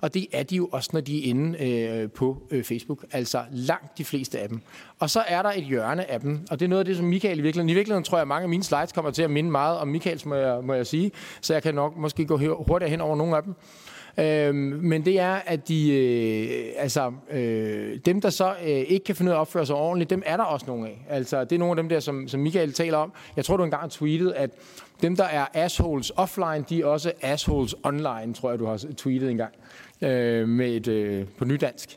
Og 0.00 0.14
det 0.14 0.26
er 0.32 0.42
de 0.42 0.56
jo 0.56 0.68
også, 0.72 0.90
når 0.92 1.00
de 1.00 1.18
er 1.18 1.30
inde 1.30 1.64
øh, 1.64 2.10
på 2.10 2.42
øh, 2.50 2.64
Facebook. 2.64 3.04
Altså 3.12 3.42
langt 3.52 3.98
de 3.98 4.04
fleste 4.04 4.38
af 4.38 4.48
dem. 4.48 4.60
Og 4.98 5.10
så 5.10 5.24
er 5.28 5.42
der 5.42 5.50
et 5.50 5.64
hjørne 5.64 6.10
af 6.10 6.20
dem, 6.20 6.40
og 6.50 6.60
det 6.60 6.64
er 6.64 6.68
noget 6.68 6.80
af 6.80 6.84
det, 6.84 6.96
som 6.96 7.06
Michael 7.06 7.38
i 7.38 7.42
virkeligheden... 7.42 7.68
I 7.68 7.74
virkeligheden 7.74 8.04
tror 8.04 8.18
jeg, 8.18 8.22
at 8.22 8.28
mange 8.28 8.42
af 8.42 8.48
mine 8.48 8.64
slides 8.64 8.92
kommer 8.92 9.10
til 9.10 9.22
at 9.22 9.30
minde 9.30 9.50
meget 9.50 9.78
om 9.78 9.88
Michaels, 9.88 10.26
må 10.26 10.34
jeg, 10.34 10.64
må 10.64 10.74
jeg 10.74 10.86
sige. 10.86 11.10
Så 11.40 11.52
jeg 11.52 11.62
kan 11.62 11.74
nok 11.74 11.96
måske 11.96 12.24
gå 12.24 12.36
hurtigere 12.36 12.90
hen 12.90 13.00
over 13.00 13.16
nogle 13.16 13.36
af 13.36 13.42
dem. 13.42 13.54
Øh, 14.18 14.54
men 14.54 15.04
det 15.04 15.20
er, 15.20 15.34
at 15.34 15.68
de, 15.68 15.92
øh, 15.92 16.72
altså, 16.76 17.12
øh, 17.30 17.98
dem, 18.06 18.20
der 18.20 18.30
så 18.30 18.54
øh, 18.62 18.68
ikke 18.68 19.04
kan 19.04 19.16
finde 19.16 19.30
ud 19.30 19.32
af 19.32 19.36
at 19.36 19.40
opføre 19.40 19.66
sig 19.66 19.76
ordentligt, 19.76 20.10
dem 20.10 20.22
er 20.26 20.36
der 20.36 20.44
også 20.44 20.66
nogle 20.66 20.88
af. 20.88 21.06
Altså, 21.08 21.44
det 21.44 21.52
er 21.52 21.58
nogle 21.58 21.70
af 21.70 21.76
dem 21.76 21.88
der, 21.88 22.00
som, 22.00 22.28
som 22.28 22.40
Michael 22.40 22.72
taler 22.72 22.98
om. 22.98 23.12
Jeg 23.36 23.44
tror, 23.44 23.56
du 23.56 23.64
engang 23.64 23.82
har 23.82 23.88
tweetet, 23.88 24.32
at 24.32 24.50
dem, 25.02 25.16
der 25.16 25.24
er 25.24 25.46
assholes 25.54 26.12
offline, 26.16 26.64
de 26.68 26.80
er 26.80 26.86
også 26.86 27.12
assholes 27.22 27.74
online, 27.82 28.34
tror 28.34 28.50
jeg, 28.50 28.58
du 28.58 28.66
har 28.66 28.84
tweetet 28.96 29.30
engang 29.30 29.52
øh, 30.02 30.48
med 30.48 30.68
et, 30.68 30.88
øh, 30.88 31.24
på 31.38 31.44
nydansk. 31.44 31.96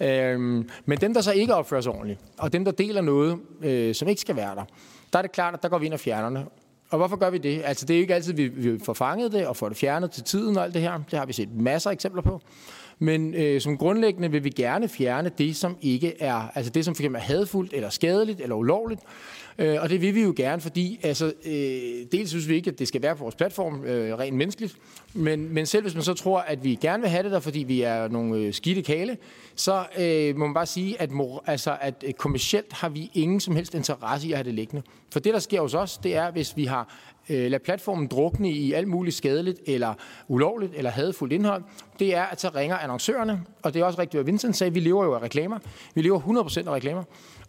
Øhm, 0.00 0.68
men 0.84 0.98
dem, 0.98 1.14
der 1.14 1.20
så 1.20 1.32
ikke 1.32 1.54
opfører 1.54 1.80
sig 1.80 1.92
ordentligt, 1.92 2.20
og 2.38 2.52
dem, 2.52 2.64
der 2.64 2.72
deler 2.72 3.00
noget, 3.00 3.38
øh, 3.62 3.94
som 3.94 4.08
ikke 4.08 4.20
skal 4.20 4.36
være 4.36 4.54
der, 4.54 4.64
der 5.12 5.18
er 5.18 5.22
det 5.22 5.32
klart, 5.32 5.54
at 5.54 5.62
der 5.62 5.68
går 5.68 5.78
vi 5.78 5.86
ind 5.86 5.94
og 5.94 6.00
fjerner. 6.00 6.44
Og 6.92 6.98
hvorfor 6.98 7.16
gør 7.16 7.30
vi 7.30 7.38
det? 7.38 7.62
Altså, 7.64 7.86
det 7.86 7.94
er 7.94 7.98
jo 7.98 8.02
ikke 8.02 8.14
altid, 8.14 8.32
vi, 8.32 8.48
vi 8.48 8.78
får 8.84 8.92
fanget 8.92 9.32
det 9.32 9.46
og 9.46 9.56
får 9.56 9.68
det 9.68 9.76
fjernet 9.76 10.10
til 10.10 10.22
tiden 10.22 10.56
og 10.56 10.64
alt 10.64 10.74
det 10.74 10.82
her. 10.82 11.00
Det 11.10 11.18
har 11.18 11.26
vi 11.26 11.32
set 11.32 11.54
masser 11.54 11.90
af 11.90 11.94
eksempler 11.94 12.22
på. 12.22 12.40
Men 12.98 13.34
øh, 13.34 13.60
som 13.60 13.78
grundlæggende 13.78 14.30
vil 14.30 14.44
vi 14.44 14.50
gerne 14.50 14.88
fjerne 14.88 15.30
det, 15.38 15.56
som 15.56 15.76
ikke 15.80 16.22
er, 16.22 16.48
altså 16.54 16.70
det, 16.70 16.84
som 16.84 16.94
for 16.94 17.02
eksempel 17.02 17.18
er 17.20 17.24
hadfuldt, 17.24 17.72
eller 17.72 17.88
skadeligt, 17.88 18.40
eller 18.40 18.56
ulovligt. 18.56 19.00
Øh, 19.58 19.78
og 19.82 19.90
det 19.90 20.00
vil 20.00 20.14
vi 20.14 20.22
jo 20.22 20.34
gerne, 20.36 20.62
fordi 20.62 21.00
altså, 21.02 21.32
øh, 21.44 22.06
dels 22.12 22.30
synes 22.30 22.48
vi 22.48 22.54
ikke, 22.54 22.70
at 22.70 22.78
det 22.78 22.88
skal 22.88 23.02
være 23.02 23.16
på 23.16 23.22
vores 23.22 23.34
platform 23.34 23.84
øh, 23.84 24.18
rent 24.18 24.36
menneskeligt, 24.36 24.76
men, 25.14 25.54
men 25.54 25.66
selv 25.66 25.82
hvis 25.82 25.94
man 25.94 26.02
så 26.02 26.14
tror, 26.14 26.38
at 26.38 26.64
vi 26.64 26.74
gerne 26.74 27.00
vil 27.00 27.10
have 27.10 27.22
det 27.22 27.32
der, 27.32 27.40
fordi 27.40 27.58
vi 27.58 27.82
er 27.82 28.08
nogle 28.08 28.38
øh, 28.38 28.54
skidte 28.54 28.82
kale, 28.82 29.16
så 29.54 29.84
øh, 29.98 30.36
må 30.36 30.46
man 30.46 30.54
bare 30.54 30.66
sige, 30.66 31.00
at, 31.00 31.10
mor, 31.10 31.44
altså, 31.46 31.76
at 31.80 32.04
øh, 32.06 32.12
kommercielt 32.12 32.72
har 32.72 32.88
vi 32.88 33.10
ingen 33.14 33.40
som 33.40 33.56
helst 33.56 33.74
interesse 33.74 34.28
i 34.28 34.32
at 34.32 34.38
have 34.38 34.44
det 34.44 34.54
liggende. 34.54 34.82
For 35.12 35.20
det, 35.20 35.34
der 35.34 35.40
sker 35.40 35.60
hos 35.60 35.74
os, 35.74 35.98
det 35.98 36.16
er, 36.16 36.30
hvis 36.30 36.56
vi 36.56 36.64
har 36.64 36.94
øh, 37.30 37.50
lade 37.50 37.62
platformen 37.64 38.06
drukne 38.06 38.50
i 38.50 38.72
alt 38.72 38.88
muligt 38.88 39.16
skadeligt 39.16 39.60
eller 39.66 39.94
ulovligt 40.28 40.72
eller 40.74 40.90
hadfuldt 40.90 41.32
indhold, 41.32 41.62
det 41.98 42.14
er, 42.14 42.22
at 42.22 42.40
så 42.40 42.48
ringer 42.54 42.76
annoncørerne, 42.76 43.42
og 43.62 43.74
det 43.74 43.80
er 43.80 43.84
også 43.84 44.00
rigtigt, 44.00 44.18
hvad 44.18 44.24
Vincent 44.24 44.56
sagde, 44.56 44.74
vi 44.74 44.80
lever 44.80 45.04
jo 45.04 45.14
af 45.14 45.22
reklamer. 45.22 45.58
Vi 45.94 46.02
lever 46.02 46.20
100% 46.20 46.68
af 46.68 46.74
reklamer. 46.74 47.02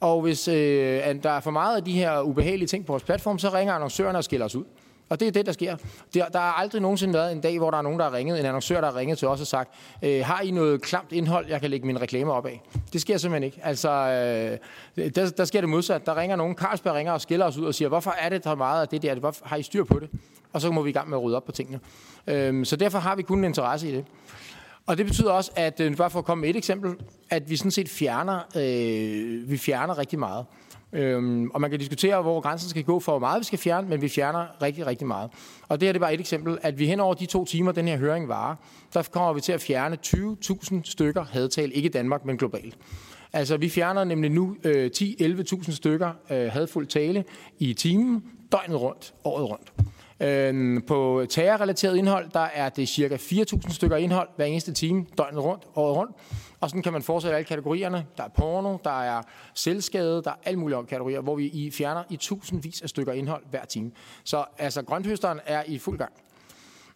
Og 0.04 0.22
hvis 0.22 0.48
øh, 0.48 0.54
der 1.24 1.30
er 1.30 1.40
for 1.40 1.52
meget 1.52 1.78
af 1.78 1.84
de 1.84 1.92
her 1.92 2.22
ubehagelige 2.22 2.68
ting 2.68 2.86
på 2.86 2.94
vores 2.94 3.04
platform, 3.04 3.40
så 3.40 3.50
ringer 3.50 3.74
annoncørerne 3.74 4.18
og 4.18 4.24
skiller 4.24 4.46
os 4.46 4.56
ud. 4.56 4.64
Og 5.10 5.20
det 5.20 5.28
er 5.28 5.32
det, 5.32 5.46
der 5.46 5.52
sker. 5.52 5.76
Der, 6.14 6.26
der 6.26 6.40
har 6.40 6.54
aldrig 6.54 6.82
nogensinde 6.82 7.14
været 7.14 7.32
en 7.32 7.42
dag, 7.42 7.58
hvor 7.58 7.72
der 7.72 7.78
er 7.78 7.82
nogen, 7.82 8.00
der 8.00 8.06
har 8.10 8.14
ringet, 8.14 8.40
en 8.40 8.46
annoncør, 8.46 8.82
der 8.82 8.92
har 8.92 9.00
ringet 9.00 9.18
til 9.18 9.28
os 9.28 9.42
og 9.42 9.48
sagt, 9.48 9.74
øh, 10.04 10.26
har 10.26 10.42
I 10.42 10.52
noget 10.52 10.82
klamt 10.82 11.12
indhold, 11.12 11.46
jeg 11.50 11.62
kan 11.62 11.70
lægge 11.70 11.88
min 11.88 12.02
reklame 12.02 12.34
op 12.34 12.46
af? 12.46 12.62
Det 12.94 13.02
sker 13.02 13.18
simpelthen 13.18 13.44
ikke. 13.44 13.60
Altså, 13.64 13.90
øh, 14.98 15.12
der, 15.16 15.30
der 15.30 15.46
sker 15.46 15.62
det 15.62 15.70
modsat. 15.70 16.06
Der 16.06 16.18
ringer 16.18 16.36
nogen, 16.36 16.56
Carlsberg 16.56 16.94
ringer 16.94 17.14
og 17.14 17.22
skiller 17.22 17.46
os 17.46 17.58
ud 17.58 17.66
og 17.66 17.76
siger, 17.76 17.90
hvorfor 17.90 18.16
er 18.20 18.30
det 18.30 18.44
der 18.44 18.56
meget 18.56 18.82
af 18.82 18.88
det 18.88 19.02
der? 19.02 19.16
Hvorfor 19.16 19.46
har 19.46 19.58
I 19.58 19.64
styr 19.64 19.84
på 19.84 20.00
det? 20.00 20.10
Og 20.54 20.62
så 20.62 20.72
må 20.72 20.82
vi 20.82 20.90
i 20.90 20.94
gang 20.94 21.10
med 21.10 21.18
at 21.18 21.24
rydde 21.24 21.38
op 21.38 21.46
på 21.46 21.52
tingene. 21.52 21.80
Øh, 22.28 22.66
så 22.66 22.76
derfor 22.76 23.00
har 23.00 23.16
vi 23.16 23.22
kun 23.22 23.38
en 23.38 23.44
interesse 23.44 23.90
i 23.90 23.92
det. 23.92 24.06
Og 24.88 24.98
det 24.98 25.06
betyder 25.06 25.32
også, 25.32 25.52
at, 25.56 25.80
øh, 25.80 25.96
bare 25.96 26.10
for 26.10 26.20
at 26.20 26.26
komme 26.26 26.42
med 26.42 26.50
et 26.50 26.56
eksempel, 26.56 26.96
at 27.30 27.50
vi 27.50 27.56
sådan 27.56 27.72
set 27.72 27.90
fjerner, 27.90 28.40
øh, 28.56 29.50
vi 29.52 29.58
fjerner 29.58 29.98
rigtig 29.98 30.20
meget. 30.20 30.46
Øhm, 30.94 31.50
og 31.50 31.62
man 31.62 31.70
kan 31.70 31.80
diskutere, 31.80 32.22
hvor 32.22 32.42
grænsen 32.42 32.70
skal 32.70 32.84
gå 32.84 33.00
for, 33.00 33.12
hvor 33.12 33.20
meget 33.20 33.40
vi 33.40 33.46
skal 33.46 33.60
fjerne, 33.60 33.90
men 33.90 34.02
vi 34.02 34.10
fjerner 34.10 34.62
rigtig, 34.62 34.86
rigtig 34.86 35.08
meget. 35.08 35.32
Og 35.68 35.80
det 35.80 35.88
her 35.88 35.94
det 35.94 36.00
er 36.00 36.04
bare 36.04 36.14
et 36.14 36.20
eksempel, 36.20 36.58
at 36.62 36.80
vi 36.80 36.88
hen 36.88 37.00
over 37.00 37.14
de 37.14 37.26
to 37.26 37.46
timer, 37.46 37.72
den 37.72 37.88
her 37.88 37.98
høring 37.98 38.28
varer, 38.28 38.56
der 38.94 39.04
kommer 39.12 39.34
vi 39.34 39.42
til 39.42 39.52
at 39.52 39.62
fjerne 39.62 39.98
20.000 40.06 40.82
stykker 40.84 41.24
hadtal, 41.24 41.72
ikke 41.74 41.90
i 41.90 41.92
Danmark, 41.92 42.26
men 42.26 42.38
globalt. 42.38 42.78
Altså, 43.34 43.58
vi 43.58 43.70
fjerner 43.70 44.04
nemlig 44.04 44.32
nu 44.32 44.56
øh, 44.64 44.92
10-11.000 44.96 45.76
stykker 45.76 46.12
øh, 46.30 46.52
hadfuld 46.52 46.88
tale 46.88 47.24
i 47.60 47.74
timen, 47.74 48.24
døgnet 48.52 48.82
rundt, 48.82 49.14
året 49.24 49.50
rundt. 49.50 49.74
Øh, 50.24 50.82
på 50.88 51.26
terrorrelateret 51.30 51.98
indhold, 51.98 52.30
der 52.34 52.48
er 52.54 52.70
det 52.70 52.90
cirka 52.90 53.16
4.000 53.16 53.74
stykker 53.74 53.98
indhold 53.98 54.30
hver 54.36 54.46
eneste 54.46 54.74
time, 54.74 55.06
døgnet 55.18 55.44
rundt, 55.44 55.64
året 55.76 55.98
rundt. 55.98 56.16
Og 56.60 56.70
sådan 56.70 56.84
kan 56.84 56.94
man 56.94 57.02
fortsætte 57.02 57.38
alle 57.38 57.48
kategorierne. 57.48 58.06
Der 58.18 58.24
er 58.24 58.28
porno, 58.28 58.78
der 58.84 59.02
er 59.02 59.22
selvskade, 59.54 60.22
der 60.24 60.30
er 60.30 60.36
alle 60.44 60.60
mulige 60.60 60.86
kategorier, 60.90 61.22
hvor 61.22 61.36
vi 61.36 61.46
i 61.46 61.72
fjerner 61.72 62.04
i 62.10 62.18
tusindvis 62.18 62.82
af 62.82 62.90
stykker 62.90 63.14
indhold 63.14 63.44
hver 63.50 63.66
time. 63.66 63.92
Så 64.24 64.46
altså, 64.58 64.82
grønthøsteren 64.82 65.40
er 65.46 65.64
i 65.68 65.78
fuld 65.78 65.98
gang. 65.98 66.14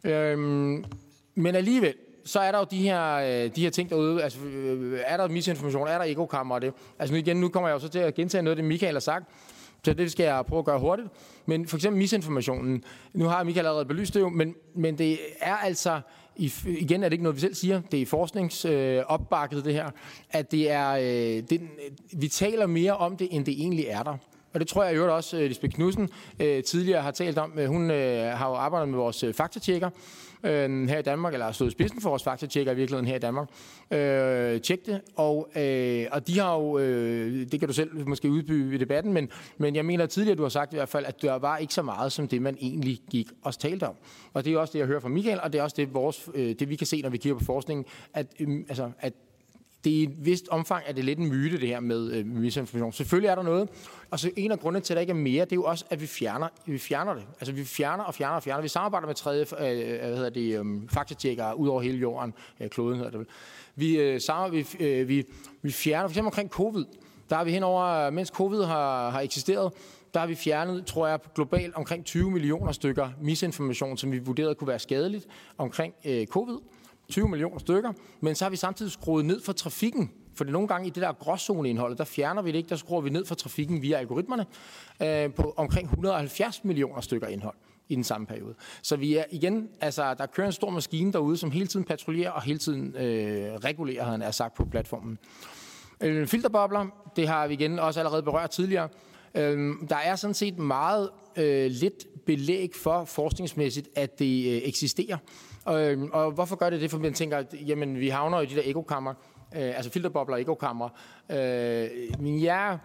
Øhm, 0.04 0.86
men 1.36 1.56
alligevel, 1.56 1.94
så 2.26 2.40
er 2.40 2.52
der 2.52 2.60
jo 2.60 2.66
de 2.72 2.82
her, 2.82 3.14
øh, 3.14 3.56
de 3.56 3.62
her 3.62 3.70
ting 3.70 3.90
derude. 3.90 4.24
Altså, 4.24 4.40
øh, 4.40 5.00
er 5.06 5.18
der 5.18 5.28
misinformation? 5.28 5.88
Er 5.88 5.98
der 5.98 6.06
ekokammer? 6.06 6.56
Og 6.56 6.62
det? 6.62 6.74
Altså 7.00 7.14
nu 7.14 7.20
igen, 7.20 7.38
nu 7.38 7.50
kommer 7.50 7.70
jeg 7.70 7.74
jo 7.74 7.80
så 7.80 7.90
til 7.90 8.00
at 8.00 8.14
gentage 8.14 8.42
noget 8.42 8.58
af 8.58 8.64
det, 8.64 8.66
Michael 8.66 8.94
har 8.94 9.00
sagt. 9.00 9.26
Så 9.88 9.94
det 9.94 10.12
skal 10.12 10.24
jeg 10.24 10.46
prøve 10.46 10.60
at 10.60 10.66
gøre 10.66 10.80
hurtigt. 10.80 11.08
Men 11.46 11.68
for 11.68 11.78
eksempel 11.78 11.98
misinformationen. 11.98 12.84
Nu 13.14 13.26
har 13.26 13.44
Michael 13.44 13.66
allerede 13.66 13.86
belyst 13.86 14.14
det 14.14 14.20
jo, 14.20 14.30
men, 14.30 14.56
men 14.76 14.98
det 14.98 15.20
er 15.40 15.56
altså 15.56 16.02
igen 16.66 17.04
er 17.04 17.10
det 17.10 17.14
ikke 17.14 17.24
noget, 17.24 17.36
vi 17.36 17.42
selv 17.42 17.56
siger, 17.56 17.82
det 17.92 18.02
er 18.02 18.06
forskningsopbakket 18.06 19.58
øh, 19.58 19.66
det 19.66 19.74
her, 19.74 19.90
at 20.30 20.52
det 20.52 20.72
er, 20.72 20.92
øh, 20.92 21.44
det, 21.50 21.52
øh, 21.52 22.22
vi 22.22 22.28
taler 22.28 22.68
mere 22.68 22.98
om 22.98 23.18
det, 23.18 23.28
end 23.32 23.46
det 23.46 23.54
egentlig 23.54 23.86
er 23.86 24.04
der. 24.04 24.18
Og 24.54 24.60
det 24.60 24.68
tror 24.68 24.84
jeg 24.84 24.96
jo 24.96 25.16
også, 25.16 25.38
øh, 25.38 25.48
Lisbeth 25.48 25.76
Knudsen 25.76 26.10
øh, 26.40 26.64
tidligere 26.64 27.02
har 27.02 27.12
talt 27.12 27.38
om. 27.38 27.52
Hun 27.68 27.90
har 27.90 28.50
jo 28.50 28.56
arbejdet 28.56 28.90
med 28.90 28.98
vores 28.98 29.26
faktatjekker, 29.34 29.90
øh, 30.44 30.90
her 30.90 31.00
i 31.00 31.02
Danmark, 31.02 31.34
eller 31.34 31.52
stået 31.52 31.70
i 31.70 31.72
spidsen 31.72 32.02
for 32.02 32.10
vores 32.10 32.24
faktatjekker 32.24 32.72
i 32.72 32.76
virkeligheden 32.76 33.08
her 33.08 33.16
i 33.16 33.20
Danmark. 33.20 33.50
Øh, 33.92 34.62
tjek 34.62 34.86
det, 34.86 35.02
og, 35.16 35.50
øh, 35.56 36.06
og 36.12 36.28
de 36.28 36.40
har 36.40 36.56
jo, 36.56 36.78
øh, 36.78 37.52
det 37.52 37.60
kan 37.60 37.68
du 37.68 37.74
selv 37.74 38.08
måske 38.08 38.30
udbygge 38.30 38.76
i 38.76 38.78
debatten, 38.78 39.14
men, 39.14 39.30
men 39.58 39.76
jeg 39.76 39.86
mener 39.86 40.06
tidligere, 40.06 40.38
du 40.38 40.42
har 40.42 40.50
sagt 40.50 40.74
i 40.74 40.76
hvert 40.76 40.90
fald, 40.90 41.06
at 41.06 41.22
der 41.22 41.36
var 41.36 41.58
ikke 41.58 41.74
så 41.74 41.82
meget 41.82 42.12
som 42.12 42.28
det, 42.28 42.42
man 42.42 42.58
egentlig 42.62 43.00
gik 43.10 43.28
og 43.44 43.60
talte 43.60 43.88
om. 43.88 43.96
Og 44.34 44.46
det 44.46 44.54
er 44.54 44.58
også 44.60 44.74
det, 44.74 44.80
jeg 44.80 44.88
hører 44.88 45.00
fra 45.00 45.10
Michael, 45.10 45.40
og 45.42 45.54
det 45.54 45.60
er 45.60 45.64
også 45.64 45.76
det, 45.78 45.94
vores, 45.94 46.30
øh, 46.34 46.56
det 46.60 46.70
vi 46.70 46.76
kan 46.76 46.88
se, 46.88 47.02
når 47.02 47.10
vi 47.10 47.18
kigger 47.18 47.40
på 47.40 47.46
forskningen, 47.46 47.86
at, 48.14 48.28
øh, 48.40 48.60
altså, 48.70 48.92
at 49.00 49.14
det 49.88 49.96
er 49.96 50.00
i 50.00 50.04
et 50.04 50.26
vist 50.26 50.48
omfang 50.50 50.84
er 50.88 50.94
det 50.94 51.06
lidt 51.06 51.20
en 51.20 51.30
myte, 51.30 51.60
det 51.60 51.68
her 51.68 51.80
med 51.80 52.12
øh, 52.12 52.26
misinformation. 52.26 52.94
Selvfølgelig 52.94 53.28
er 53.28 53.36
der 53.36 53.44
noget. 53.44 53.70
Og 54.12 54.20
så 54.20 54.32
en 54.36 54.52
af 54.52 54.60
grundene 54.60 54.82
til, 54.82 54.94
at 54.94 54.96
der 54.96 55.02
ikke 55.02 55.12
er 55.12 55.16
mere, 55.16 55.46
det 55.46 55.52
er 55.52 55.56
jo 55.56 55.64
også, 55.64 55.86
at 55.90 56.02
vi 56.02 56.08
fjerner, 56.08 56.48
vi 56.66 56.78
fjerner 56.78 57.14
det. 57.14 57.24
Altså 57.40 57.54
vi 57.54 57.64
fjerner 57.64 58.04
og 58.04 58.16
fjerner 58.16 58.36
og 58.36 58.44
fjerner. 58.44 58.62
Vi 58.62 58.68
samarbejder 58.68 59.08
med 59.08 59.16
tredje 59.16 59.46
øh, 59.60 59.94
øh 59.94 60.00
hvad 60.00 60.16
hedder 60.16 60.30
det, 60.30 60.60
øh, 60.60 60.66
faktatjekkere 60.90 61.58
ud 61.58 61.68
over 61.68 61.82
hele 61.82 61.98
jorden. 61.98 62.34
Øh, 62.60 62.70
kloden 62.70 62.96
hedder 62.96 63.12
det 63.12 63.20
vel. 63.20 63.28
Vi, 63.76 64.00
øh, 64.00 64.22
samarbejder, 64.22 64.66
vi, 64.80 64.86
øh, 64.86 65.08
vi, 65.08 65.26
vi 65.62 65.72
fjerner, 65.72 66.08
for 66.08 66.12
eksempel 66.12 66.28
omkring 66.28 66.50
covid. 66.50 66.86
Der 67.30 67.36
har 67.36 67.44
vi 67.44 67.52
henover, 67.52 67.84
øh, 67.84 68.14
mens 68.14 68.30
covid 68.30 68.64
har, 68.64 69.10
har 69.10 69.20
eksisteret, 69.22 69.74
der 70.14 70.20
har 70.20 70.28
vi 70.28 70.36
fjernet, 70.36 70.86
tror 70.86 71.08
jeg, 71.08 71.20
globalt 71.36 71.76
omkring 71.76 72.06
20 72.06 72.32
millioner 72.32 72.72
stykker 72.72 73.10
misinformation, 73.22 73.98
som 73.98 74.12
vi 74.12 74.18
vurderede 74.18 74.56
kunne 74.56 74.68
være 74.68 74.80
skadeligt 74.80 75.28
omkring 75.58 75.94
øh, 76.06 76.28
covid. 76.28 76.58
20 77.10 77.30
millioner 77.30 77.60
stykker, 77.60 77.94
men 78.22 78.36
så 78.36 78.46
har 78.46 78.50
vi 78.50 78.56
samtidig 78.56 78.92
skruet 78.92 79.26
ned 79.26 79.42
for 79.42 79.54
trafikken 79.54 80.12
For 80.36 80.44
det 80.44 80.54
nogle 80.54 80.68
gange 80.68 80.88
i 80.88 80.90
det 80.90 81.02
der 81.04 81.14
gråzoneindhold, 81.14 81.96
der 81.96 82.04
fjerner 82.04 82.42
vi 82.42 82.52
det 82.52 82.58
ikke, 82.58 82.70
der 82.70 82.76
skruer 82.76 83.02
vi 83.02 83.10
ned 83.10 83.26
for 83.26 83.36
trafikken 83.36 83.82
via 83.82 83.98
algoritmerne 83.98 84.46
øh, 85.02 85.34
på 85.34 85.54
omkring 85.58 85.86
170 85.86 86.64
millioner 86.64 87.02
stykker 87.02 87.28
indhold 87.28 87.56
i 87.90 87.96
den 87.96 88.04
samme 88.04 88.28
periode. 88.28 88.56
Så 88.82 88.96
vi 88.96 89.16
er 89.16 89.24
igen, 89.32 89.70
altså 89.82 90.14
der 90.14 90.26
kører 90.26 90.48
en 90.48 90.54
stor 90.54 90.70
maskine 90.70 91.14
derude, 91.14 91.38
som 91.38 91.52
hele 91.52 91.68
tiden 91.68 91.86
patruljerer 91.86 92.32
og 92.32 92.42
hele 92.42 92.60
tiden 92.60 92.96
øh, 92.96 93.54
regulerer, 93.56 94.04
havde 94.04 94.12
han 94.12 94.22
er 94.22 94.32
sagt 94.32 94.54
på 94.54 94.66
platformen. 94.66 95.18
Øh, 96.04 96.28
filterbobler, 96.28 96.86
det 97.16 97.28
har 97.28 97.48
vi 97.48 97.54
igen 97.54 97.80
også 97.80 98.00
allerede 98.00 98.24
berørt 98.24 98.50
tidligere. 98.50 98.90
Øh, 99.36 99.74
der 99.90 99.96
er 99.96 100.16
sådan 100.16 100.34
set 100.34 100.58
meget 100.58 101.10
øh, 101.38 101.72
lidt 101.72 102.26
belæg 102.26 102.72
for 102.76 103.06
forskningsmæssigt, 103.06 103.90
at 103.96 104.20
det 104.20 104.56
øh, 104.56 104.62
eksisterer. 104.64 105.18
Øh, 105.70 106.04
og 106.12 106.32
hvorfor 106.32 106.56
gør 106.56 106.70
det 106.70 106.82
det? 106.82 106.92
For 106.92 106.98
man 106.98 107.14
tænker, 107.14 107.38
at 107.38 107.56
jamen, 107.68 108.00
vi 108.00 108.10
havner 108.10 108.42
i 108.42 108.46
de 108.46 108.56
der 108.56 108.62
ekokammer, 108.66 109.14
øh, 109.56 109.78
altså 109.78 109.92
filterbobler 109.92 110.36
og 110.36 110.42
ekokammer. 110.42 110.90
Øh, 111.30 111.90
men 112.20 112.40
ja, 112.40 112.78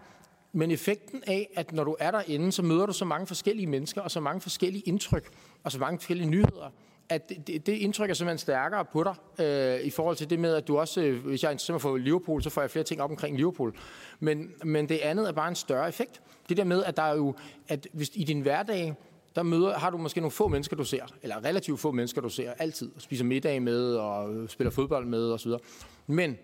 men 0.53 0.71
effekten 0.71 1.23
af, 1.27 1.51
at 1.57 1.73
når 1.73 1.85
du 1.85 1.97
er 1.99 2.11
derinde, 2.11 2.53
så 2.53 2.63
møder 2.63 2.87
du 2.87 2.93
så 2.93 3.05
mange 3.05 3.27
forskellige 3.27 3.67
mennesker 3.67 4.01
og 4.01 4.11
så 4.11 4.21
mange 4.21 4.41
forskellige 4.41 4.83
indtryk 4.83 5.29
og 5.65 5.73
så 5.73 5.79
mange 5.79 5.99
forskellige 5.99 6.31
nyheder, 6.31 6.71
at 7.09 7.29
det, 7.29 7.47
det, 7.47 7.67
det 7.67 7.73
indtryk 7.73 8.11
er 8.11 8.15
simpelthen 8.15 8.39
stærkere 8.39 8.85
på 8.85 9.05
dig, 9.05 9.45
øh, 9.47 9.81
i 9.81 9.91
forhold 9.91 10.17
til 10.17 10.31
det 10.31 10.39
med, 10.39 10.55
at 10.55 10.69
du 10.69 10.79
også, 10.79 11.01
øh, 11.01 11.27
hvis 11.27 11.43
jeg 11.43 11.49
er 11.49 11.53
interesseret 11.53 11.83
for 11.83 11.97
Liverpool, 11.97 12.43
så 12.43 12.51
får 12.51 12.61
jeg 12.61 12.71
flere 12.71 12.85
ting 12.85 13.03
op 13.03 13.11
omkring 13.11 13.37
Liverpool. 13.37 13.77
Men, 14.21 14.51
men 14.65 14.89
det 14.89 14.99
andet 14.99 15.29
er 15.29 15.33
bare 15.33 15.49
en 15.49 15.55
større 15.55 15.89
effekt. 15.89 16.23
Det 16.49 16.57
der 16.57 16.65
med, 16.65 16.85
at 16.85 16.97
der 16.97 17.03
er 17.03 17.15
jo, 17.15 17.35
at 17.69 17.89
hvis 17.93 18.11
i 18.15 18.25
din 18.25 18.41
hverdag, 18.41 18.95
der 19.37 19.43
møder, 19.43 19.79
har 19.79 19.91
du 19.91 19.99
måske 19.99 20.21
nogle 20.21 20.31
få 20.31 20.49
mennesker, 20.49 20.77
du 20.77 20.85
ser, 20.85 21.05
eller 21.23 21.45
relativt 21.45 21.81
få 21.81 21.93
mennesker, 21.93 22.21
du 22.21 22.29
ser 22.29 22.53
altid, 22.59 22.91
og 22.97 23.03
spiser 23.03 23.25
middag 23.25 23.63
med, 23.63 23.95
og 23.95 24.35
øh, 24.35 24.49
spiller 24.49 24.71
fodbold 24.71 25.07
med, 25.07 25.33
osv. 25.33 25.51
Men 26.07 26.37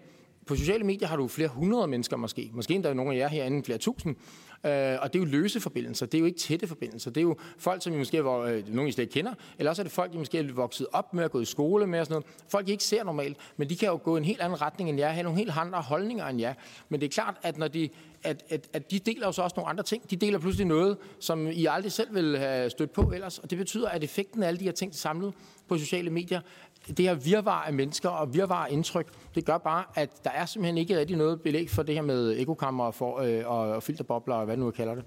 på 0.47 0.57
sociale 0.57 0.85
medier 0.85 1.09
har 1.09 1.17
du 1.17 1.29
flere 1.29 1.49
hundrede 1.49 1.87
mennesker 1.87 2.17
måske, 2.17 2.51
måske 2.53 2.75
endda 2.75 2.95
nogle 2.95 3.15
af 3.15 3.19
jer 3.19 3.29
herinde 3.29 3.65
flere 3.65 3.79
tusind, 3.79 4.17
øh, 4.65 4.97
og 5.03 5.13
det 5.13 5.19
er 5.19 5.19
jo 5.19 5.25
løse 5.25 5.61
forbindelser, 5.61 6.07
det 6.07 6.15
er 6.15 6.19
jo 6.19 6.25
ikke 6.25 6.39
tætte 6.39 6.67
forbindelser, 6.67 7.11
det 7.11 7.21
er 7.21 7.23
jo 7.23 7.37
folk, 7.59 7.83
som 7.83 7.93
I 7.93 7.97
måske 7.97 8.23
hvor, 8.23 8.45
øh, 8.45 8.75
nogen 8.75 8.89
I 8.89 8.93
slet 8.93 9.03
ikke 9.03 9.13
kender, 9.13 9.35
eller 9.59 9.71
også 9.71 9.83
er 9.83 9.85
det 9.85 9.93
folk, 9.93 10.15
I 10.15 10.17
måske 10.17 10.39
er 10.39 10.53
vokset 10.53 10.87
op 10.93 11.15
med 11.15 11.25
at 11.25 11.31
gå 11.31 11.41
i 11.41 11.45
skole 11.45 11.87
med 11.87 12.01
og 12.01 12.07
sådan 12.07 12.15
noget. 12.15 12.27
Folk, 12.49 12.69
I 12.69 12.73
ikke 12.73 12.85
ser 12.85 13.05
normalt, 13.05 13.37
men 13.57 13.69
de 13.69 13.77
kan 13.77 13.89
jo 13.89 14.01
gå 14.03 14.17
i 14.17 14.19
en 14.19 14.25
helt 14.25 14.41
anden 14.41 14.61
retning 14.61 14.91
end 14.91 14.99
jer, 14.99 15.09
have 15.09 15.23
nogle 15.23 15.39
helt 15.39 15.53
andre 15.57 15.81
holdninger 15.81 16.27
end 16.27 16.41
jer. 16.41 16.55
Men 16.89 17.01
det 17.01 17.07
er 17.07 17.11
klart, 17.11 17.35
at 17.43 17.59
når 17.59 17.69
de 17.69 17.89
at, 18.23 18.43
at, 18.49 18.69
at 18.73 18.91
de 18.91 18.99
deler 18.99 19.27
jo 19.27 19.33
så 19.33 19.43
også 19.43 19.55
nogle 19.57 19.71
andre 19.71 19.85
ting. 19.85 20.11
De 20.11 20.17
deler 20.17 20.39
pludselig 20.39 20.67
noget, 20.67 20.97
som 21.21 21.47
I 21.47 21.67
aldrig 21.67 21.93
selv 21.93 22.15
ville 22.15 22.39
have 22.39 22.71
stødt 22.71 22.93
på 22.93 23.13
ellers. 23.15 23.39
Og 23.39 23.51
det 23.51 23.59
betyder, 23.59 23.89
at 23.89 24.05
effekten 24.05 24.43
af 24.43 24.49
alle 24.49 24.61
de 24.61 24.65
her 24.65 24.73
ting 24.73 24.95
samlet 24.95 25.35
på 25.69 25.79
sociale 25.79 26.11
medier 26.11 26.41
det 26.87 27.05
her 27.05 27.15
virvar 27.15 27.63
af 27.63 27.73
mennesker 27.73 28.09
og 28.09 28.35
virvar 28.35 28.65
af 28.65 28.73
indtryk, 28.73 29.07
det 29.35 29.45
gør 29.45 29.59
bare, 29.59 29.85
at 29.95 30.25
der 30.25 30.31
er 30.31 30.47
simpelthen 30.47 30.79
ikke 30.79 30.99
rigtig 30.99 31.17
noget 31.17 31.41
belæg 31.41 31.71
for 31.71 31.83
det 31.83 31.95
her 31.95 32.03
med 32.03 32.35
ekokammer 32.39 32.91
for, 32.91 33.19
øh, 33.19 33.43
og 33.47 33.83
filterbobler 33.83 34.35
og 34.35 34.45
hvad 34.45 34.57
nu 34.57 34.65
jeg 34.65 34.75
kalder 34.75 34.95
det. 34.95 35.05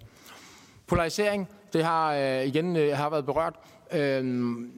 Polarisering, 0.88 1.50
det 1.74 1.84
har 1.84 2.14
øh, 2.14 2.46
igen 2.46 2.76
øh, 2.76 2.98
har 2.98 3.10
været 3.10 3.26
berørt. 3.26 3.56
Øhm, 3.94 4.72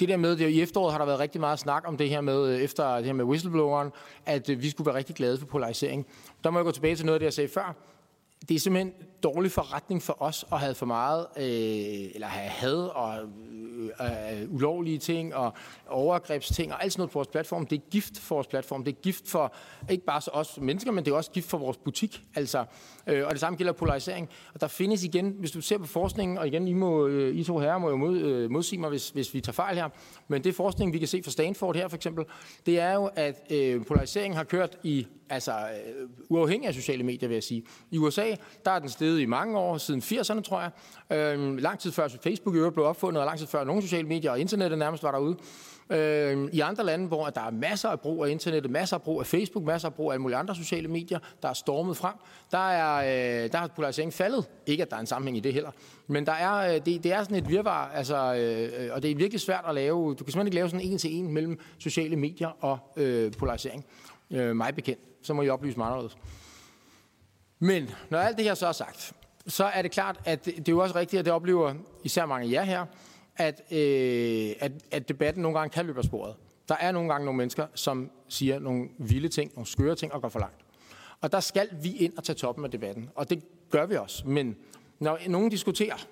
det 0.00 0.08
der 0.08 0.16
med, 0.16 0.36
det, 0.36 0.48
i 0.48 0.62
efteråret 0.62 0.92
har 0.92 0.98
der 0.98 1.06
været 1.06 1.20
rigtig 1.20 1.40
meget 1.40 1.58
snak 1.58 1.82
om 1.86 1.96
det 1.96 2.08
her 2.08 2.20
med, 2.20 2.48
øh, 2.48 2.60
efter 2.60 2.96
det 2.96 3.04
her 3.04 3.12
med 3.12 3.24
whistlebloweren, 3.24 3.90
at 4.26 4.50
øh, 4.50 4.62
vi 4.62 4.70
skulle 4.70 4.86
være 4.86 4.96
rigtig 4.96 5.16
glade 5.16 5.38
for 5.38 5.46
polarisering. 5.46 6.06
Der 6.44 6.50
må 6.50 6.58
jeg 6.58 6.64
gå 6.64 6.70
tilbage 6.70 6.96
til 6.96 7.06
noget 7.06 7.14
af 7.14 7.20
det, 7.20 7.24
jeg 7.24 7.32
sagde 7.32 7.48
før 7.48 7.76
det 8.48 8.54
er 8.54 8.58
simpelthen 8.58 8.92
dårlig 9.24 9.52
forretning 9.52 10.02
for 10.02 10.22
os 10.22 10.44
at 10.52 10.60
have 10.60 10.74
for 10.74 10.86
meget, 10.86 11.26
øh, 11.36 11.44
eller 12.14 12.26
have 12.26 12.48
had 12.48 12.76
og 12.76 13.18
øh, 13.18 13.28
øh, 14.00 14.42
øh, 14.42 14.54
ulovlige 14.54 14.98
ting 14.98 15.34
og 15.34 15.52
overgrebsting 15.88 16.72
og 16.72 16.82
alt 16.82 16.92
sådan 16.92 17.00
noget 17.00 17.10
på 17.10 17.18
vores 17.18 17.28
platform. 17.28 17.66
Det 17.66 17.76
er 17.76 17.90
gift 17.90 18.18
for 18.18 18.34
vores 18.34 18.46
platform. 18.46 18.84
Det 18.84 18.92
er 18.96 19.00
gift 19.00 19.28
for 19.28 19.54
ikke 19.90 20.04
bare 20.04 20.20
os 20.32 20.58
mennesker, 20.60 20.92
men 20.92 21.04
det 21.04 21.10
er 21.10 21.16
også 21.16 21.30
gift 21.30 21.50
for 21.50 21.58
vores 21.58 21.76
butik. 21.76 22.22
Altså, 22.34 22.64
øh, 23.06 23.26
og 23.26 23.30
det 23.30 23.40
samme 23.40 23.56
gælder 23.56 23.72
polarisering. 23.72 24.28
Og 24.54 24.60
der 24.60 24.68
findes 24.68 25.04
igen, 25.04 25.34
hvis 25.38 25.50
du 25.50 25.60
ser 25.60 25.78
på 25.78 25.86
forskningen, 25.86 26.38
og 26.38 26.46
igen, 26.46 26.68
I, 26.68 26.72
må, 26.72 27.06
øh, 27.06 27.36
I 27.36 27.44
to 27.44 27.58
herrer 27.58 27.78
må 27.78 27.90
jo 27.90 27.96
mod, 27.96 28.18
øh, 28.18 28.50
modsige 28.50 28.80
mig, 28.80 28.90
hvis, 28.90 29.10
hvis 29.10 29.34
vi 29.34 29.40
tager 29.40 29.52
fejl 29.52 29.76
her, 29.76 29.88
men 30.28 30.44
det 30.44 30.54
forskning, 30.54 30.92
vi 30.92 30.98
kan 30.98 31.08
se 31.08 31.22
fra 31.22 31.30
Stanford 31.30 31.76
her 31.76 31.88
for 31.88 31.96
eksempel, 31.96 32.24
det 32.66 32.80
er 32.80 32.92
jo, 32.94 33.10
at 33.16 33.46
øh, 33.50 33.84
polariseringen 33.84 34.36
har 34.36 34.44
kørt 34.44 34.78
i 34.82 35.06
altså 35.30 35.52
øh, 35.52 36.08
uafhængig 36.28 36.68
af 36.68 36.74
sociale 36.74 37.02
medier, 37.02 37.28
vil 37.28 37.34
jeg 37.34 37.42
sige. 37.42 37.62
I 37.90 37.98
USA, 37.98 38.34
der 38.64 38.70
er 38.70 38.78
den 38.78 38.88
steget 39.14 39.22
i 39.22 39.26
mange 39.26 39.58
år, 39.58 39.78
siden 39.78 40.00
80'erne, 40.00 40.40
tror 40.40 40.60
jeg. 40.60 40.70
Øh, 41.18 41.58
lang 41.58 41.78
tid 41.78 41.92
før 41.92 42.08
Facebook 42.22 42.54
i 42.54 42.58
øvrigt 42.58 42.74
blev 42.74 42.86
opfundet, 42.86 43.20
og 43.20 43.26
lang 43.26 43.38
tid 43.38 43.46
før 43.46 43.64
nogle 43.64 43.82
sociale 43.82 44.08
medier 44.08 44.30
og 44.30 44.40
internettet 44.40 44.78
nærmest 44.78 45.02
var 45.02 45.10
derude. 45.10 45.36
Øh, 45.90 46.48
I 46.52 46.60
andre 46.60 46.84
lande, 46.84 47.06
hvor 47.06 47.26
der 47.26 47.40
er 47.40 47.50
masser 47.50 47.88
af 47.88 48.00
brug 48.00 48.24
af 48.24 48.30
internettet, 48.30 48.70
masser 48.70 48.96
af 48.96 49.02
brug 49.02 49.20
af 49.20 49.26
Facebook, 49.26 49.64
masser 49.64 49.88
af 49.88 49.94
brug 49.94 50.10
af 50.10 50.14
alle 50.14 50.22
mulige 50.22 50.36
andre 50.36 50.54
sociale 50.54 50.88
medier, 50.88 51.18
der 51.42 51.48
er 51.48 51.52
stormet 51.52 51.96
frem, 51.96 52.14
der 52.50 52.68
er, 52.68 52.96
øh, 53.44 53.52
der 53.52 53.58
er 53.58 53.66
polariseringen 53.66 54.12
faldet. 54.12 54.48
Ikke, 54.66 54.82
at 54.82 54.90
der 54.90 54.96
er 54.96 55.00
en 55.00 55.06
sammenhæng 55.06 55.36
i 55.36 55.40
det 55.40 55.52
heller. 55.52 55.70
Men 56.06 56.26
der 56.26 56.32
er, 56.32 56.74
øh, 56.74 56.74
det, 56.74 57.04
det 57.04 57.12
er 57.12 57.22
sådan 57.22 57.36
et 57.36 57.48
virvar, 57.48 57.90
altså, 57.94 58.16
øh, 58.16 58.94
og 58.94 59.02
det 59.02 59.10
er 59.10 59.14
virkelig 59.14 59.40
svært 59.40 59.64
at 59.68 59.74
lave. 59.74 60.14
Du 60.14 60.24
kan 60.24 60.32
simpelthen 60.32 60.46
ikke 60.46 60.56
lave 60.56 60.68
sådan 60.68 60.86
en 60.86 60.92
en 60.92 60.98
til 60.98 61.14
en 61.14 61.32
mellem 61.32 61.58
sociale 61.78 62.16
medier 62.16 62.48
og 62.60 62.78
øh, 62.96 63.32
polarisering. 63.32 63.84
Øh, 64.30 64.56
mig 64.56 64.74
bekendt. 64.74 65.00
Så 65.22 65.34
må 65.34 65.42
I 65.42 65.48
oplyse 65.48 65.78
mig 65.78 65.86
anderledes. 65.86 66.16
Men 67.58 67.90
når 68.10 68.18
alt 68.18 68.36
det 68.36 68.44
her 68.44 68.54
så 68.54 68.66
er 68.66 68.72
sagt, 68.72 69.12
så 69.46 69.64
er 69.64 69.82
det 69.82 69.90
klart, 69.90 70.20
at 70.24 70.44
det, 70.44 70.56
det 70.56 70.68
er 70.68 70.72
jo 70.72 70.82
også 70.82 70.94
rigtigt, 70.94 71.18
at 71.18 71.24
det 71.24 71.32
oplever 71.32 71.74
især 72.04 72.26
mange 72.26 72.46
af 72.46 72.50
jer 72.52 72.62
her, 72.62 72.86
at, 73.36 73.72
øh, 73.72 74.52
at, 74.60 74.72
at 74.90 75.08
debatten 75.08 75.42
nogle 75.42 75.58
gange 75.58 75.72
kan 75.72 75.86
løbe 75.86 75.98
af 75.98 76.04
sporet. 76.04 76.34
Der 76.68 76.76
er 76.80 76.92
nogle 76.92 77.08
gange 77.08 77.24
nogle 77.24 77.38
mennesker, 77.38 77.66
som 77.74 78.10
siger 78.28 78.58
nogle 78.58 78.88
vilde 78.98 79.28
ting, 79.28 79.52
nogle 79.54 79.66
skøre 79.66 79.94
ting 79.94 80.12
og 80.12 80.22
går 80.22 80.28
for 80.28 80.38
langt. 80.38 80.56
Og 81.20 81.32
der 81.32 81.40
skal 81.40 81.68
vi 81.82 81.92
ind 81.92 82.18
og 82.18 82.24
tage 82.24 82.36
toppen 82.36 82.64
af 82.64 82.70
debatten. 82.70 83.10
Og 83.14 83.30
det 83.30 83.42
gør 83.70 83.86
vi 83.86 83.96
også. 83.96 84.28
Men 84.28 84.56
når 84.98 85.18
nogen 85.28 85.50
diskuterer, 85.50 86.06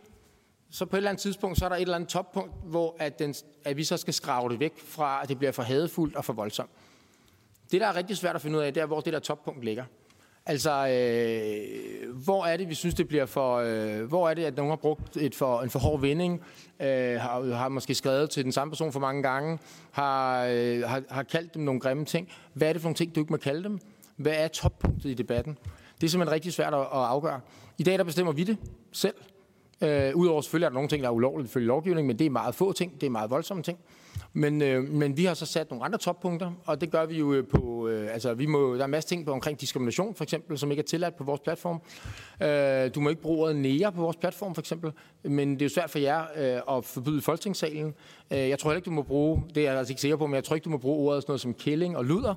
så 0.71 0.87
på 0.87 0.97
et 0.97 0.99
eller 0.99 1.11
andet 1.11 1.23
tidspunkt, 1.23 1.59
så 1.59 1.65
er 1.65 1.69
der 1.69 1.77
et 1.77 1.83
eller 1.83 1.95
andet 1.95 2.09
toppunkt, 2.09 2.53
hvor 2.65 2.97
at, 2.99 3.19
den, 3.19 3.35
at 3.65 3.77
vi 3.77 3.85
så 3.85 3.97
skal 3.97 4.15
skrave 4.15 4.49
det 4.49 4.61
væk 4.61 4.73
fra, 4.79 5.23
at 5.23 5.29
det 5.29 5.39
bliver 5.39 5.53
for 5.53 5.63
hadefuldt 5.63 6.17
og 6.17 6.25
for 6.25 6.33
voldsomt. 6.33 6.71
Det, 7.73 7.81
der 7.81 7.87
er 7.87 7.97
rigtig 7.97 8.17
svært 8.17 8.35
at 8.35 8.43
finde 8.43 8.59
ud 8.59 8.63
af, 8.63 8.75
det 8.75 8.81
er, 8.81 8.87
hvor 8.87 9.01
det 9.01 9.13
der 9.13 9.19
toppunkt 9.19 9.65
ligger. 9.65 9.85
Altså, 10.47 10.71
øh, 10.71 12.17
hvor 12.25 12.45
er 12.45 12.57
det, 12.57 12.69
vi 12.69 12.75
synes, 12.75 12.95
det 12.95 13.09
bliver 13.09 13.27
for... 13.27 13.57
Øh, 13.57 14.05
hvor 14.05 14.29
er 14.29 14.35
det, 14.35 14.45
at 14.45 14.57
nogen 14.57 14.71
har 14.71 14.77
brugt 14.77 15.17
et 15.17 15.35
for, 15.35 15.61
en 15.61 15.71
for 15.71 15.79
hård 15.79 16.01
vending, 16.01 16.41
øh, 16.81 17.21
har, 17.21 17.55
har 17.55 17.69
måske 17.69 17.95
skrevet 17.95 18.31
til 18.31 18.45
den 18.45 18.53
samme 18.53 18.71
person 18.71 18.93
for 18.93 19.01
mange 19.01 19.23
gange, 19.23 19.59
har, 19.91 20.47
øh, 20.51 20.83
har, 20.83 21.03
har 21.11 21.23
kaldt 21.23 21.55
dem 21.55 21.63
nogle 21.63 21.81
grimme 21.81 22.05
ting. 22.05 22.29
Hvad 22.55 22.69
er 22.69 22.73
det 22.73 22.83
for 22.83 22.87
nogle 22.87 22.97
ting, 22.97 23.15
du 23.15 23.21
ikke 23.21 23.33
må 23.33 23.37
kalde 23.37 23.63
dem? 23.63 23.79
Hvad 24.17 24.33
er 24.37 24.49
toppunktet 24.49 25.11
i 25.11 25.15
debatten? 25.15 25.59
Det 26.01 26.07
er 26.07 26.11
simpelthen 26.11 26.35
rigtig 26.35 26.53
svært 26.53 26.75
at, 26.75 26.81
at 26.81 26.87
afgøre. 26.93 27.41
I 27.79 27.83
dag 27.83 27.99
der 27.99 28.05
bestemmer 28.05 28.33
vi 28.33 28.45
det 28.45 28.57
selv. 28.93 29.15
Øh, 29.81 30.17
Udover 30.17 30.41
selvfølgelig 30.41 30.67
er 30.67 30.71
der 30.71 30.75
nogle 30.75 30.89
ting, 30.89 31.03
der 31.03 31.09
er 31.09 31.13
ulovligt 31.13 31.51
ifølge 31.51 31.67
lovgivning, 31.67 32.07
men 32.07 32.19
det 32.19 32.27
er 32.27 32.31
meget 32.31 32.55
få 32.55 32.73
ting, 32.73 33.01
det 33.01 33.07
er 33.07 33.11
meget 33.11 33.31
voldsomme 33.31 33.63
ting. 33.63 33.79
Men, 34.35 34.63
øh, 34.63 34.89
men 34.89 35.17
vi 35.17 35.25
har 35.25 35.35
så 35.35 35.47
sat 35.47 35.71
nogle 35.71 35.85
andre 35.85 35.99
toppunkter, 35.99 36.53
og 36.67 36.81
det 36.81 36.91
gør 36.91 37.07
vi 37.07 37.19
jo 37.19 37.33
øh, 37.33 37.47
på, 37.47 37.89
øh, 37.89 38.13
altså 38.13 38.35
vi 38.35 38.47
må, 38.47 38.75
der 38.75 38.81
er 38.81 38.85
en 38.85 38.91
masse 38.91 39.09
ting 39.09 39.27
på 39.27 39.33
omkring 39.33 39.61
diskrimination 39.61 40.15
for 40.15 40.25
eksempel, 40.25 40.59
som 40.59 40.71
ikke 40.71 40.81
er 40.81 40.85
tilladt 40.85 41.17
på 41.17 41.25
vores 41.25 41.41
platform. 41.41 41.81
Øh, 42.43 42.95
du 42.95 43.01
må 43.01 43.09
ikke 43.09 43.23
bruge 43.23 43.43
ordet 43.43 43.57
nære 43.57 43.93
på 43.93 44.01
vores 44.01 44.17
platform 44.17 44.55
for 44.55 44.63
eksempel, 44.63 44.93
men 45.23 45.55
det 45.55 45.63
er 45.63 45.67
jo 45.67 45.71
svært 45.71 45.91
for 45.91 45.99
jer 45.99 46.25
øh, 46.37 46.77
at 46.77 46.85
forbyde 46.85 47.23
folketingssalen. 47.23 47.95
Øh, 48.31 48.39
jeg 48.39 48.59
tror 48.59 48.71
heller 48.71 48.77
ikke, 48.77 48.87
du 48.87 48.91
må 48.91 49.03
bruge, 49.03 49.43
det 49.55 49.57
er 49.67 49.71
jeg 49.71 49.79
altså 49.79 49.93
ikke 49.93 50.01
sikker 50.01 50.17
på, 50.17 50.27
men 50.27 50.35
jeg 50.35 50.45
tror 50.45 50.55
ikke, 50.55 50.65
du 50.65 50.71
må 50.71 50.79
bruge 50.79 51.09
ordet 51.11 51.23
sådan 51.23 51.31
noget 51.31 51.41
som 51.41 51.55
killing 51.55 51.97
og 51.97 52.05
luder. 52.05 52.35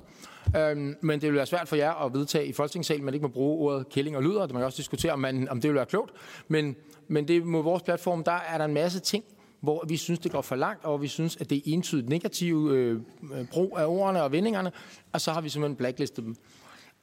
Øh, 0.56 0.76
men 1.00 1.20
det 1.20 1.22
vil 1.22 1.34
være 1.34 1.46
svært 1.46 1.68
for 1.68 1.76
jer 1.76 2.04
at 2.04 2.14
vedtage 2.14 2.46
i 2.46 2.52
folketingssalen, 2.52 3.04
man 3.04 3.14
ikke 3.14 3.26
må 3.26 3.32
bruge 3.32 3.58
ordet 3.58 3.88
killing 3.88 4.16
og 4.16 4.22
luder. 4.22 4.42
Det 4.42 4.52
man 4.52 4.60
kan 4.60 4.66
også 4.66 4.76
diskutere, 4.76 5.12
om, 5.12 5.18
man, 5.18 5.48
om 5.48 5.60
det 5.60 5.68
vil 5.68 5.74
være 5.76 5.86
klogt. 5.86 6.12
Men, 6.48 6.76
men 7.08 7.28
det 7.28 7.46
må 7.46 7.62
vores 7.62 7.82
platform, 7.82 8.24
der 8.24 8.38
er 8.52 8.58
der 8.58 8.64
en 8.64 8.74
masse 8.74 9.00
ting, 9.00 9.24
hvor 9.66 9.84
vi 9.88 9.96
synes, 9.96 10.18
det 10.18 10.32
går 10.32 10.42
for 10.42 10.56
langt, 10.56 10.84
og 10.84 11.02
vi 11.02 11.08
synes, 11.08 11.36
at 11.36 11.50
det 11.50 11.58
er 11.58 11.62
entydigt 11.64 12.08
negativ 12.08 12.70
øh, 12.72 13.00
øh, 13.34 13.46
brug 13.48 13.78
af 13.78 13.86
ordene 13.86 14.22
og 14.22 14.32
vendingerne, 14.32 14.72
og 15.12 15.20
så 15.20 15.32
har 15.32 15.40
vi 15.40 15.48
simpelthen 15.48 15.76
blacklistet 15.76 16.24
dem. 16.24 16.36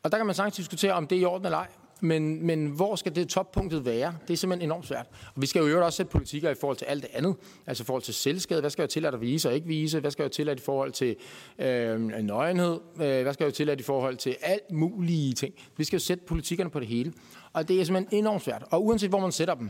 Og 0.04 0.12
der 0.12 0.18
kan 0.18 0.26
man 0.26 0.36
sagtens 0.36 0.56
diskutere, 0.56 0.94
om 0.94 1.08
det 1.08 1.18
er 1.18 1.22
i 1.22 1.26
orden 1.26 1.46
eller 1.46 1.58
ej, 1.58 1.68
men, 2.02 2.46
men 2.46 2.68
hvor 2.68 2.96
skal 2.96 3.16
det 3.16 3.30
toppunktet 3.30 3.86
være? 3.86 4.16
Det 4.28 4.34
er 4.34 4.38
simpelthen 4.38 4.70
enormt 4.70 4.88
svært. 4.88 5.08
Og 5.36 5.42
vi 5.42 5.46
skal 5.46 5.62
jo 5.62 5.86
også 5.86 5.98
sætte 5.98 6.12
politikker 6.12 6.50
i 6.50 6.56
forhold 6.56 6.78
til 6.78 6.86
alt 6.86 7.04
det 7.04 7.10
andet. 7.14 7.36
Altså 7.68 7.84
i 7.84 7.86
forhold 7.86 8.04
til 8.04 8.14
selvskade. 8.14 8.60
Hvad 8.60 8.70
skal 8.70 8.82
jeg 8.82 8.90
tillade 8.90 9.14
at 9.14 9.22
vise 9.22 9.50
og 9.50 9.56
ikke 9.56 9.68
vise? 9.68 10.00
Hvad 10.00 10.12
skal 10.12 10.24
jeg 10.24 10.32
tillade 10.32 10.58
i 10.58 10.62
forhold 10.62 10.92
til 10.92 11.16
øh, 11.60 12.00
nøgenhed? 12.00 12.80
Øh, 12.96 13.22
hvad 13.22 13.34
skal 13.34 13.44
jeg 13.44 13.54
tillade 13.54 13.80
i 13.80 13.84
forhold 13.84 14.18
til 14.18 14.36
alt 14.42 14.72
mulige 14.72 15.34
ting? 15.34 15.54
Vi 15.78 15.84
skal 15.84 15.98
jo 15.98 16.04
sætte 16.04 16.24
politikkerne 16.28 16.70
på 16.70 16.80
det 16.80 16.88
hele. 16.88 17.14
Og 17.54 17.68
det 17.68 17.82
er 17.82 17.84
simpelthen 17.84 18.20
enormt 18.20 18.44
svært. 18.44 18.64
Og 18.72 18.86
uanset 18.86 19.10
hvor 19.10 19.20
man 19.20 19.32
sætter 19.32 19.56
dem, 19.56 19.70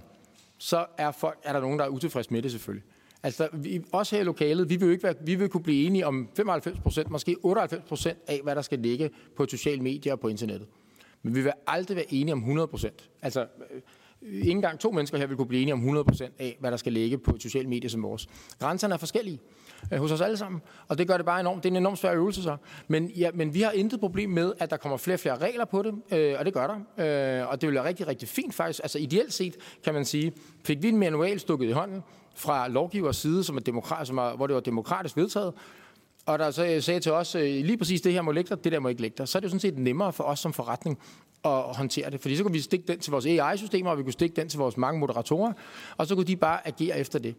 så 0.64 0.86
er, 0.98 1.12
folk, 1.12 1.40
er 1.44 1.54
der 1.54 1.60
nogen, 1.60 1.80
der 1.80 1.86
er 1.86 1.90
utilfredse 1.90 2.34
med 2.34 2.42
det 2.42 2.52
selvfølgelig. 2.52 2.84
Altså, 3.24 3.48
vi, 3.54 3.84
også 3.92 4.16
her 4.16 4.22
i 4.22 4.26
lokalet, 4.26 4.70
vi 4.70 4.76
vil 4.76 4.92
ikke 4.92 5.04
være, 5.04 5.16
vi 5.22 5.36
vil 5.36 5.50
kunne 5.50 5.64
blive 5.64 5.86
enige 5.86 6.08
om 6.08 6.30
95 6.36 6.80
procent, 6.80 7.10
måske 7.10 7.36
98 7.44 7.84
procent 7.88 8.18
af, 8.28 8.40
hvad 8.44 8.56
der 8.56 8.62
skal 8.62 8.80
ligge 8.80 9.10
på 9.36 9.46
sociale 9.46 9.82
medier 9.82 10.14
og 10.14 10.20
på 10.20 10.28
internettet. 10.28 10.68
Men 11.24 11.36
vi 11.36 11.42
vil 11.42 11.52
aldrig 11.68 11.98
være 11.98 12.14
enige 12.14 12.34
om 12.34 12.40
100 12.40 12.68
procent. 12.68 13.10
Altså, 13.22 13.48
ikke 14.32 14.52
engang 14.52 14.80
to 14.80 14.92
mennesker 14.92 15.18
her 15.18 15.28
vil 15.28 15.38
kunne 15.38 15.48
blive 15.48 15.62
enige 15.62 15.74
om 15.74 15.98
100% 16.00 16.24
af, 16.40 16.58
hvad 16.60 16.72
der 16.72 16.78
skal 16.78 16.94
ligge 16.94 17.18
på 17.18 17.36
et 17.36 17.42
socialt 17.42 17.70
medie 17.70 17.90
som 17.90 18.04
vores. 18.04 18.28
Grænserne 18.60 18.94
er 18.94 18.98
forskellige 18.98 19.40
øh, 19.94 20.00
hos 20.00 20.12
os 20.12 20.22
alle 20.22 20.38
sammen, 20.38 20.62
og 20.88 20.98
det 20.98 21.08
gør 21.08 21.18
det 21.18 21.26
bare 21.26 21.40
enormt. 21.40 21.64
Det 21.64 21.70
er 21.70 21.74
en 21.74 21.78
enormt 21.78 21.98
svær 21.98 22.14
øvelse 22.14 22.44
så. 22.44 22.58
Men, 22.88 23.08
ja, 23.10 23.32
men 23.34 23.54
vi 23.54 23.62
har 23.62 23.72
intet 23.72 24.00
problem 24.00 24.30
med, 24.30 24.54
at 24.60 24.70
der 24.70 24.78
kommer 24.78 24.98
flere 24.98 25.16
og 25.16 25.20
flere 25.20 25.38
regler 25.38 25.66
på 25.66 25.82
det, 25.82 26.18
øh, 26.18 26.36
og 26.40 26.46
det 26.46 26.54
gør 26.54 26.68
der. 26.68 27.42
Øh, 27.42 27.50
og 27.50 27.62
det 27.62 27.68
vil 27.68 27.76
være 27.76 27.88
rigtig, 27.88 28.08
rigtig 28.08 28.28
fint 28.30 28.54
faktisk. 28.54 28.80
Altså 28.84 29.00
ideelt 29.00 29.34
set, 29.34 29.56
kan 29.84 29.94
man 29.94 30.06
sige, 30.06 30.34
fik 30.64 30.84
vi 30.84 30.90
en 30.90 30.98
manual 30.98 31.40
stukket 31.40 31.68
i 31.68 31.72
hånden 31.72 32.04
fra 32.36 32.68
lovgivers 32.68 33.16
side, 33.16 33.44
som 33.44 33.58
er 33.58 33.62
demokrat, 33.62 34.08
som 34.08 34.18
er, 34.18 34.36
hvor 34.36 34.48
det 34.48 34.54
var 34.54 34.62
demokratisk 34.62 35.18
vedtaget, 35.18 35.54
og 36.26 36.40
der 36.40 36.52
så 36.52 36.78
sagde 36.82 37.00
til 37.00 37.12
os, 37.12 37.36
øh, 37.36 37.42
lige 37.42 37.78
præcis 37.78 38.02
det 38.02 38.14
her 38.14 38.22
må 38.22 38.32
ligge 38.32 38.50
der, 38.50 38.56
det 38.56 38.72
der 38.72 38.80
må 38.80 38.88
ikke 38.88 39.02
ligge 39.02 39.16
der, 39.18 39.26
så 39.26 39.38
er 39.38 39.40
det 39.40 39.44
jo 39.46 39.50
sådan 39.50 39.60
set 39.60 39.78
nemmere 39.78 40.14
for 40.14 40.24
os 40.24 40.40
som 40.40 40.54
forretning 40.54 41.00
at 41.46 41.52
håndtere 41.52 42.10
det. 42.10 42.22
Fordi 42.22 42.36
så 42.36 42.44
kunne 42.44 42.54
vi 42.54 42.60
stikke 42.60 42.88
den 42.88 43.00
til 43.00 43.12
vores 43.12 43.26
AI-systemer, 43.26 43.92
og 43.92 43.98
vi 43.98 44.04
kunne 44.04 44.14
stikke 44.14 44.36
den 44.36 44.50
til 44.50 44.60
vores 44.60 44.78
mange 44.78 45.00
moderatorer, 45.00 45.54
og 45.98 46.08
så 46.08 46.16
kunne 46.16 46.26
de 46.26 46.36
bare 46.36 46.68
agere 46.68 47.00
efter 47.00 47.20
det. 47.20 47.36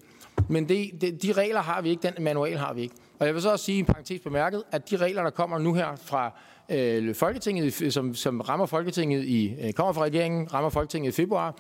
Men 0.49 0.69
det, 0.69 0.91
det, 1.01 1.23
de 1.23 1.33
regler 1.33 1.61
har 1.61 1.83
vi 1.83 1.91
ikke, 1.91 2.03
den 2.03 2.25
manual 2.25 2.57
har 2.57 2.73
vi 2.73 2.83
ikke. 2.83 2.95
Og 3.19 3.27
jeg 3.27 3.35
vil 3.35 3.43
så 3.43 3.53
også 3.53 3.65
sige, 3.65 3.79
i 3.79 3.83
parentes 3.83 4.21
bemærket, 4.21 4.63
at 4.73 4.91
de 4.91 4.97
regler, 4.97 5.23
der 5.23 5.31
kommer 5.31 5.59
nu 5.59 5.75
her 5.75 5.97
fra 5.97 6.33
øh, 6.69 7.15
Folketinget, 7.15 7.93
som, 7.93 8.15
som 8.15 8.41
rammer 8.41 8.67
Folketinget 8.67 9.25
i, 9.25 9.55
øh, 9.61 9.73
kommer 9.73 9.93
fra 9.93 10.03
regeringen, 10.03 10.53
rammer 10.53 10.71
Folketinget 10.71 11.13
i 11.13 11.17
februar, 11.17 11.57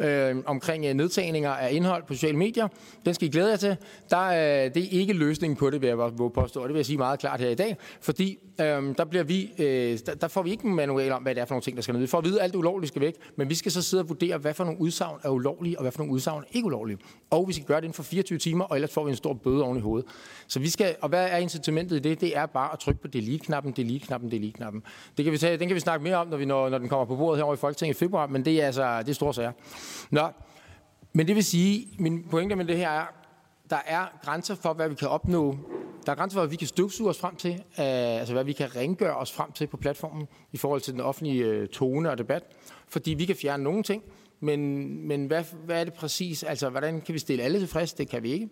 øh, 0.00 0.36
omkring 0.46 0.86
øh, 0.86 0.94
nedtagninger 0.94 1.50
af 1.50 1.72
indhold 1.72 2.02
på 2.06 2.14
sociale 2.14 2.36
medier. 2.36 2.68
Den 3.04 3.14
skal 3.14 3.28
I 3.28 3.30
glæde 3.30 3.50
jer 3.50 3.56
til. 3.56 3.76
Der, 4.10 4.26
øh, 4.26 4.74
det 4.74 4.84
er 4.84 4.88
ikke 4.90 5.12
løsningen 5.12 5.56
på 5.56 5.70
det, 5.70 5.80
vil 5.80 5.86
jeg 5.86 5.98
våge 5.98 6.30
påstå, 6.30 6.60
og 6.60 6.68
det 6.68 6.74
vil 6.74 6.78
jeg 6.78 6.86
sige 6.86 6.98
meget 6.98 7.20
klart 7.20 7.40
her 7.40 7.48
i 7.48 7.54
dag, 7.54 7.76
fordi 8.00 8.38
øh, 8.60 8.66
der, 8.98 9.04
bliver 9.04 9.24
vi, 9.24 9.50
øh, 9.58 9.98
der, 10.06 10.14
der 10.14 10.28
får 10.28 10.42
vi 10.42 10.50
ikke 10.50 10.64
en 10.64 10.74
manual 10.74 11.12
om, 11.12 11.22
hvad 11.22 11.34
det 11.34 11.40
er 11.40 11.44
for 11.44 11.54
nogle 11.54 11.62
ting, 11.62 11.76
der 11.76 11.82
skal 11.82 11.92
ned. 11.92 12.00
Vi 12.00 12.06
får 12.06 12.18
at 12.18 12.24
vide, 12.24 12.38
at 12.38 12.44
alt 12.44 12.52
det 12.52 12.58
ulovlige 12.58 12.88
skal 12.88 13.02
væk, 13.02 13.14
men 13.36 13.48
vi 13.48 13.54
skal 13.54 13.72
så 13.72 13.82
sidde 13.82 14.02
og 14.02 14.08
vurdere, 14.08 14.38
hvad 14.38 14.54
for 14.54 14.64
nogle 14.64 14.80
udsagn 14.80 15.20
er 15.22 15.28
ulovlige, 15.28 15.78
og 15.78 15.82
hvad 15.82 15.92
for 15.92 15.98
nogle 15.98 16.12
udsagn 16.12 16.42
er 16.42 16.46
ikke 16.52 16.66
ulovlige. 16.66 16.98
Og 17.30 17.48
vi 17.48 17.52
skal 17.52 17.64
gøre 17.64 17.76
det 17.76 17.84
inden 17.84 17.94
for 17.94 18.02
24 18.02 18.38
timer, 18.38 18.64
og 18.64 18.76
ellers 18.76 18.92
får 18.92 19.04
vi 19.04 19.10
en 19.10 19.16
stor 19.16 19.32
bøde 19.34 19.62
oven 19.62 19.78
i 19.78 19.80
hovedet. 19.80 20.08
Så 20.46 20.60
vi 20.60 20.68
skal, 20.68 20.96
og 21.00 21.08
hvad 21.08 21.28
er 21.30 21.36
incitamentet 21.36 21.96
i 21.96 21.98
det? 21.98 22.20
Det 22.20 22.36
er 22.36 22.46
bare 22.46 22.72
at 22.72 22.78
trykke 22.78 23.00
på 23.00 23.08
delete-knappen, 23.08 23.72
delete-knappen, 23.72 24.30
delete-knappen. 24.30 24.82
Det 25.16 25.24
kan 25.24 25.32
vi 25.32 25.38
tage, 25.38 25.56
den 25.56 25.68
kan 25.68 25.74
vi 25.74 25.80
snakke 25.80 26.04
mere 26.04 26.16
om, 26.16 26.28
når, 26.28 26.36
vi, 26.36 26.44
når, 26.44 26.68
når 26.68 26.78
den 26.78 26.88
kommer 26.88 27.04
på 27.04 27.16
bordet 27.16 27.38
herovre 27.38 27.54
i 27.54 27.56
Folketinget 27.56 27.96
i 27.96 27.98
februar, 27.98 28.26
men 28.26 28.44
det 28.44 28.62
er 28.62 28.66
altså 28.66 28.98
det 28.98 29.08
er 29.08 29.12
store 29.12 29.34
sager. 29.34 29.52
Nå, 30.10 30.28
men 31.12 31.26
det 31.28 31.36
vil 31.36 31.44
sige, 31.44 31.88
min 31.98 32.24
pointe 32.30 32.56
med 32.56 32.64
det 32.64 32.76
her 32.76 32.90
er, 32.90 33.06
der 33.70 33.80
er 33.86 34.06
grænser 34.24 34.54
for, 34.54 34.72
hvad 34.72 34.88
vi 34.88 34.94
kan 34.94 35.08
opnå. 35.08 35.58
Der 36.06 36.12
er 36.12 36.16
grænser 36.16 36.36
for, 36.36 36.40
hvad 36.40 36.50
vi 36.50 36.56
kan 36.56 36.68
støvsuge 36.68 37.10
os 37.10 37.18
frem 37.18 37.36
til, 37.36 37.52
øh, 37.52 37.58
altså 37.78 38.32
hvad 38.32 38.44
vi 38.44 38.52
kan 38.52 38.76
rengøre 38.76 39.16
os 39.16 39.32
frem 39.32 39.52
til 39.52 39.66
på 39.66 39.76
platformen 39.76 40.26
i 40.52 40.56
forhold 40.56 40.80
til 40.80 40.92
den 40.92 41.00
offentlige 41.00 41.44
øh, 41.44 41.68
tone 41.68 42.10
og 42.10 42.18
debat. 42.18 42.42
Fordi 42.88 43.14
vi 43.14 43.24
kan 43.24 43.36
fjerne 43.36 43.62
nogle 43.62 43.82
ting, 43.82 44.02
men, 44.40 44.86
men 45.08 45.26
hvad, 45.26 45.44
hvad 45.64 45.80
er 45.80 45.84
det 45.84 45.94
præcis? 45.94 46.42
Altså, 46.42 46.70
hvordan 46.70 47.00
kan 47.00 47.14
vi 47.14 47.18
stille 47.18 47.42
alle 47.42 47.58
tilfreds? 47.58 47.92
Det 47.92 48.08
kan 48.08 48.22
vi 48.22 48.32
ikke. 48.32 48.48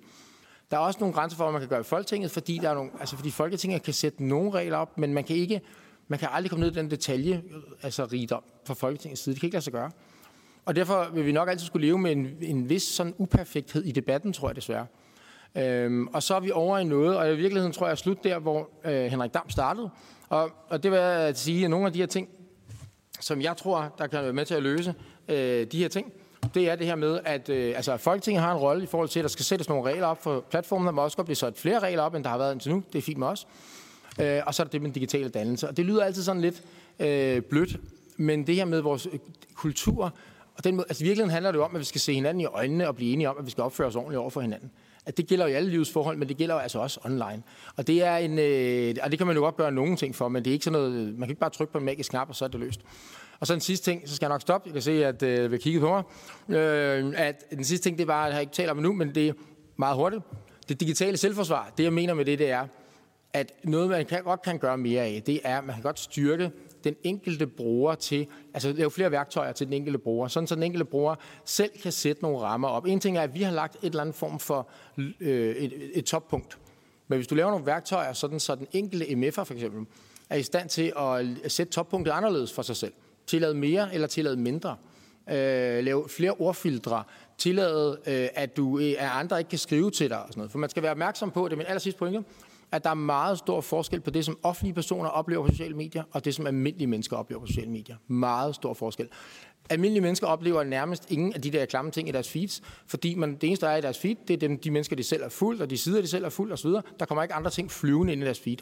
Der 0.70 0.76
er 0.76 0.80
også 0.80 1.00
nogle 1.00 1.14
grænser 1.14 1.36
for, 1.36 1.44
hvad 1.44 1.52
man 1.52 1.60
kan 1.60 1.68
gøre 1.68 1.80
i 1.80 1.84
Folketinget, 1.84 2.30
fordi, 2.30 2.58
der 2.62 2.70
er 2.70 2.74
nogle, 2.74 2.90
altså 3.00 3.16
fordi 3.16 3.30
Folketinget 3.30 3.82
kan 3.82 3.94
sætte 3.94 4.24
nogle 4.24 4.50
regler 4.50 4.76
op, 4.76 4.98
men 4.98 5.14
man 5.14 5.24
kan 5.24 5.36
ikke, 5.36 5.60
man 6.08 6.18
kan 6.18 6.28
aldrig 6.32 6.50
komme 6.50 6.64
ned 6.64 6.72
i 6.72 6.74
den 6.74 6.90
detalje, 6.90 7.42
altså 7.82 8.04
rigdom 8.04 8.42
fra 8.64 8.74
Folketingets 8.74 9.22
side. 9.22 9.34
Det 9.34 9.40
kan 9.40 9.46
ikke 9.46 9.54
lade 9.54 9.64
sig 9.64 9.72
gøre. 9.72 9.90
Og 10.68 10.76
derfor 10.76 11.08
vil 11.14 11.26
vi 11.26 11.32
nok 11.32 11.48
altid 11.48 11.66
skulle 11.66 11.86
leve 11.86 11.98
med 11.98 12.12
en, 12.12 12.36
en 12.40 12.68
vis 12.68 12.82
sådan 12.82 13.14
uperfekthed 13.18 13.84
i 13.84 13.92
debatten, 13.92 14.32
tror 14.32 14.48
jeg 14.48 14.56
desværre. 14.56 14.86
Øhm, 15.56 16.06
og 16.06 16.22
så 16.22 16.34
er 16.34 16.40
vi 16.40 16.50
over 16.50 16.78
i 16.78 16.84
noget, 16.84 17.16
og 17.16 17.32
i 17.32 17.36
virkeligheden 17.36 17.72
tror 17.72 17.86
jeg 17.86 17.90
er 17.90 17.96
slut 17.96 18.24
der, 18.24 18.38
hvor 18.38 18.70
øh, 18.84 19.04
Henrik 19.04 19.34
Dam 19.34 19.50
startede. 19.50 19.90
Og, 20.28 20.50
og 20.68 20.82
det 20.82 20.90
vil 20.90 20.98
jeg 20.98 21.10
at 21.10 21.38
sige, 21.38 21.64
at 21.64 21.70
nogle 21.70 21.86
af 21.86 21.92
de 21.92 21.98
her 21.98 22.06
ting, 22.06 22.28
som 23.20 23.42
jeg 23.42 23.56
tror, 23.56 23.94
der 23.98 24.06
kan 24.06 24.22
være 24.22 24.32
med 24.32 24.44
til 24.44 24.54
at 24.54 24.62
løse 24.62 24.94
øh, 25.28 25.66
de 25.66 25.78
her 25.78 25.88
ting, 25.88 26.12
det 26.54 26.70
er 26.70 26.76
det 26.76 26.86
her 26.86 26.96
med, 26.96 27.20
at 27.24 27.48
øh, 27.48 27.76
altså, 27.76 27.96
Folketinget 27.96 28.42
har 28.42 28.52
en 28.52 28.58
rolle 28.58 28.82
i 28.82 28.86
forhold 28.86 29.08
til, 29.08 29.20
at 29.20 29.22
der 29.22 29.28
skal 29.28 29.44
sættes 29.44 29.68
nogle 29.68 29.90
regler 29.90 30.06
op 30.06 30.22
for 30.22 30.44
platformen. 30.50 30.86
Der 30.86 30.92
må 30.92 31.02
også 31.02 31.16
godt 31.16 31.26
blive 31.26 31.36
sat 31.36 31.58
flere 31.58 31.78
regler 31.78 32.02
op, 32.02 32.14
end 32.14 32.24
der 32.24 32.30
har 32.30 32.38
været 32.38 32.52
indtil 32.52 32.72
nu. 32.72 32.82
Det 32.92 32.98
er 32.98 33.02
fint 33.02 33.18
med 33.18 33.26
os. 33.26 33.46
Øh, 34.20 34.40
og 34.46 34.54
så 34.54 34.62
er 34.62 34.64
der 34.64 34.70
det 34.70 34.82
med 34.82 34.88
den 34.88 34.94
digitale 34.94 35.28
dannelse. 35.28 35.68
Og 35.68 35.76
det 35.76 35.84
lyder 35.84 36.04
altid 36.04 36.22
sådan 36.22 36.42
lidt 36.42 36.62
øh, 36.98 37.42
blødt, 37.42 37.76
men 38.16 38.46
det 38.46 38.54
her 38.54 38.64
med 38.64 38.80
vores 38.80 39.08
kultur 39.54 40.14
og 40.58 40.64
den 40.64 40.76
måde, 40.76 40.86
altså 40.88 41.04
virkeligheden 41.04 41.30
handler 41.30 41.52
det 41.52 41.58
jo 41.58 41.64
om, 41.64 41.74
at 41.74 41.80
vi 41.80 41.84
skal 41.84 42.00
se 42.00 42.14
hinanden 42.14 42.40
i 42.40 42.44
øjnene 42.46 42.88
og 42.88 42.96
blive 42.96 43.12
enige 43.12 43.30
om, 43.30 43.36
at 43.38 43.46
vi 43.46 43.50
skal 43.50 43.64
opføre 43.64 43.88
os 43.88 43.96
ordentligt 43.96 44.18
over 44.18 44.30
for 44.30 44.40
hinanden. 44.40 44.70
At 45.06 45.16
det 45.16 45.26
gælder 45.26 45.44
jo 45.44 45.52
i 45.52 45.54
alle 45.54 45.70
livets 45.70 45.92
forhold, 45.92 46.16
men 46.16 46.28
det 46.28 46.36
gælder 46.36 46.54
jo 46.54 46.60
altså 46.60 46.78
også 46.78 47.00
online. 47.04 47.42
Og 47.76 47.86
det 47.86 48.02
er 48.02 48.16
en, 48.16 48.38
øh, 48.38 48.94
og 49.02 49.10
det 49.10 49.18
kan 49.18 49.26
man 49.26 49.36
jo 49.36 49.42
godt 49.42 49.56
gøre 49.56 49.72
nogen 49.72 49.96
ting 49.96 50.14
for, 50.14 50.28
men 50.28 50.44
det 50.44 50.50
er 50.50 50.52
ikke 50.52 50.64
sådan 50.64 50.80
noget, 50.80 50.92
man 50.94 51.20
kan 51.20 51.30
ikke 51.30 51.40
bare 51.40 51.50
trykke 51.50 51.72
på 51.72 51.78
en 51.78 51.84
magisk 51.84 52.10
knap, 52.10 52.28
og 52.28 52.34
så 52.34 52.44
er 52.44 52.48
det 52.48 52.60
løst. 52.60 52.80
Og 53.40 53.46
så 53.46 53.54
en 53.54 53.60
sidste 53.60 53.90
ting, 53.90 54.08
så 54.08 54.16
skal 54.16 54.26
jeg 54.26 54.34
nok 54.34 54.40
stoppe. 54.40 54.66
Jeg 54.66 54.72
kan 54.72 54.82
se, 54.82 55.06
at 55.06 55.22
øh, 55.22 55.52
vi 55.52 55.58
kigget 55.58 55.82
på 55.82 55.88
mig. 55.88 56.02
Øh, 56.56 57.12
at 57.16 57.44
den 57.50 57.64
sidste 57.64 57.88
ting, 57.88 57.98
det 57.98 58.06
var, 58.06 58.26
at 58.26 58.32
jeg 58.32 58.40
ikke 58.40 58.52
taler 58.52 58.70
om 58.70 58.76
nu, 58.76 58.92
men 58.92 59.14
det 59.14 59.28
er 59.28 59.32
meget 59.76 59.96
hurtigt. 59.96 60.22
Det 60.68 60.80
digitale 60.80 61.16
selvforsvar, 61.16 61.72
det 61.78 61.84
jeg 61.84 61.92
mener 61.92 62.14
med 62.14 62.24
det, 62.24 62.38
det 62.38 62.50
er, 62.50 62.66
at 63.32 63.52
noget, 63.64 63.90
man 63.90 64.06
kan, 64.06 64.22
godt 64.24 64.42
kan 64.42 64.58
gøre 64.58 64.78
mere 64.78 65.02
af, 65.02 65.22
det 65.26 65.40
er, 65.44 65.58
at 65.58 65.64
man 65.64 65.74
kan 65.74 65.82
godt 65.82 66.00
styrke 66.00 66.50
den 66.84 66.96
enkelte 67.02 67.46
bruger 67.46 67.94
til, 67.94 68.26
altså 68.54 68.72
lave 68.72 68.90
flere 68.90 69.10
værktøjer 69.10 69.52
til 69.52 69.66
den 69.66 69.74
enkelte 69.74 69.98
bruger, 69.98 70.28
sådan 70.28 70.46
så 70.46 70.54
den 70.54 70.62
enkelte 70.62 70.84
bruger 70.84 71.14
selv 71.44 71.70
kan 71.82 71.92
sætte 71.92 72.22
nogle 72.22 72.38
rammer 72.38 72.68
op. 72.68 72.86
En 72.86 73.00
ting 73.00 73.18
er, 73.18 73.22
at 73.22 73.34
vi 73.34 73.42
har 73.42 73.52
lagt 73.52 73.76
et 73.76 73.84
eller 73.84 74.00
andet 74.00 74.14
form 74.14 74.38
for 74.38 74.68
øh, 75.20 75.56
et, 75.56 75.90
et 75.94 76.04
toppunkt. 76.04 76.58
Men 77.08 77.16
hvis 77.16 77.26
du 77.26 77.34
laver 77.34 77.50
nogle 77.50 77.66
værktøjer, 77.66 78.12
sådan 78.12 78.40
så 78.40 78.54
den 78.54 78.66
enkelte 78.72 79.06
MF'er 79.06 79.44
for 79.44 79.54
eksempel, 79.54 79.86
er 80.30 80.36
i 80.36 80.42
stand 80.42 80.68
til 80.68 80.92
at 81.44 81.52
sætte 81.52 81.72
toppunktet 81.72 82.12
anderledes 82.12 82.52
for 82.52 82.62
sig 82.62 82.76
selv, 82.76 82.92
tillade 83.26 83.54
mere 83.54 83.94
eller 83.94 84.06
tillade 84.06 84.36
mindre, 84.36 84.76
øh, 85.28 85.84
lave 85.84 86.08
flere 86.08 86.32
ordfiltre, 86.32 87.04
tillade, 87.38 87.98
øh, 88.06 88.28
at 88.34 88.56
du 88.56 88.78
øh, 88.78 88.94
at 88.98 89.10
andre 89.12 89.38
ikke 89.38 89.48
kan 89.48 89.58
skrive 89.58 89.90
til 89.90 90.10
dig 90.10 90.22
og 90.22 90.28
sådan 90.28 90.38
noget. 90.38 90.50
For 90.50 90.58
man 90.58 90.70
skal 90.70 90.82
være 90.82 90.92
opmærksom 90.92 91.30
på, 91.30 91.44
det 91.44 91.52
er 91.52 91.56
min 91.56 91.66
aller 91.66 91.80
sidste 91.80 91.98
pointe, 91.98 92.24
at 92.72 92.84
der 92.84 92.90
er 92.90 92.94
meget 92.94 93.38
stor 93.38 93.60
forskel 93.60 94.00
på 94.00 94.10
det, 94.10 94.24
som 94.24 94.38
offentlige 94.42 94.74
personer 94.74 95.08
oplever 95.08 95.46
på 95.46 95.50
sociale 95.50 95.76
medier, 95.76 96.02
og 96.10 96.24
det, 96.24 96.34
som 96.34 96.46
almindelige 96.46 96.86
mennesker 96.86 97.16
oplever 97.16 97.40
på 97.40 97.46
sociale 97.46 97.70
medier. 97.70 97.96
Meget 98.06 98.54
stor 98.54 98.74
forskel. 98.74 99.08
Almindelige 99.70 100.02
mennesker 100.02 100.26
oplever 100.26 100.64
nærmest 100.64 101.10
ingen 101.10 101.32
af 101.32 101.42
de 101.42 101.50
der 101.50 101.64
klamme 101.64 101.90
ting 101.90 102.08
i 102.08 102.12
deres 102.12 102.30
feeds, 102.30 102.62
fordi 102.86 103.14
man, 103.14 103.34
det 103.34 103.44
eneste, 103.44 103.66
der 103.66 103.72
er 103.72 103.76
i 103.76 103.80
deres 103.80 103.98
feed, 103.98 104.16
det 104.28 104.34
er 104.34 104.38
dem, 104.38 104.58
de 104.58 104.70
mennesker, 104.70 104.96
de 104.96 105.02
selv 105.02 105.22
er 105.22 105.28
fuldt, 105.28 105.62
og 105.62 105.70
de 105.70 105.78
sider, 105.78 106.00
de 106.00 106.06
selv 106.06 106.24
er 106.24 106.28
fuldt 106.28 106.52
osv. 106.52 106.70
Der 106.70 107.06
kommer 107.06 107.22
ikke 107.22 107.34
andre 107.34 107.50
ting 107.50 107.70
flyvende 107.70 108.12
ind 108.12 108.22
i 108.22 108.24
deres 108.24 108.40
feed. 108.40 108.56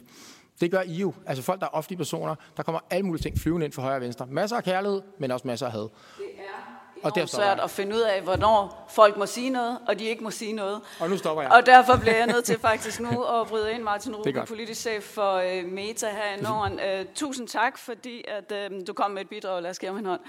Det 0.61 0.71
gør 0.71 0.81
I 0.81 0.93
jo. 0.93 1.13
Altså 1.25 1.43
folk, 1.43 1.59
der 1.59 1.65
er 1.65 1.69
offentlige 1.69 1.97
personer, 1.97 2.35
der 2.57 2.63
kommer 2.63 2.79
alle 2.89 3.05
mulige 3.05 3.21
ting 3.21 3.37
flyvende 3.39 3.65
ind 3.65 3.73
fra 3.73 3.81
højre 3.81 3.95
og 3.95 4.01
venstre. 4.01 4.25
Masser 4.25 4.57
af 4.57 4.63
kærlighed, 4.63 5.01
men 5.19 5.31
også 5.31 5.47
masser 5.47 5.65
af 5.65 5.71
had. 5.71 5.81
Det 5.81 5.89
er 6.37 6.76
og 7.03 7.15
det 7.15 7.21
er 7.21 7.25
svært 7.25 7.59
at 7.59 7.69
finde 7.69 7.95
ud 7.95 8.01
af, 8.01 8.21
hvornår 8.21 8.87
folk 8.89 9.17
må 9.17 9.25
sige 9.25 9.49
noget, 9.49 9.79
og 9.87 9.99
de 9.99 10.05
ikke 10.05 10.23
må 10.23 10.31
sige 10.31 10.53
noget. 10.53 10.81
Og 10.99 11.09
nu 11.09 11.17
stopper 11.17 11.41
jeg. 11.41 11.51
Og 11.51 11.65
derfor 11.65 11.97
bliver 11.97 12.15
jeg 12.15 12.27
nødt 12.27 12.45
til 12.45 12.59
faktisk 12.59 12.99
nu 12.99 13.23
at 13.23 13.47
bryde 13.47 13.71
ind, 13.71 13.83
Martin 13.83 14.15
Ruben, 14.15 14.45
politisk 14.47 14.81
chef 14.81 15.03
for 15.03 15.37
uh, 15.37 15.71
Meta 15.71 16.09
her 16.09 16.37
i 16.37 16.41
Norden. 16.41 16.73
Uh, 16.73 17.05
tusind 17.15 17.47
tak, 17.47 17.77
fordi 17.77 18.23
at, 18.27 18.71
uh, 18.71 18.77
du 18.87 18.93
kom 18.93 19.11
med 19.11 19.21
et 19.21 19.29
bidrag. 19.29 19.61
Lad 19.61 19.69
os 19.69 19.79
give 19.79 19.89
ham 19.89 19.97
en 19.97 20.05
hånd. 20.05 20.21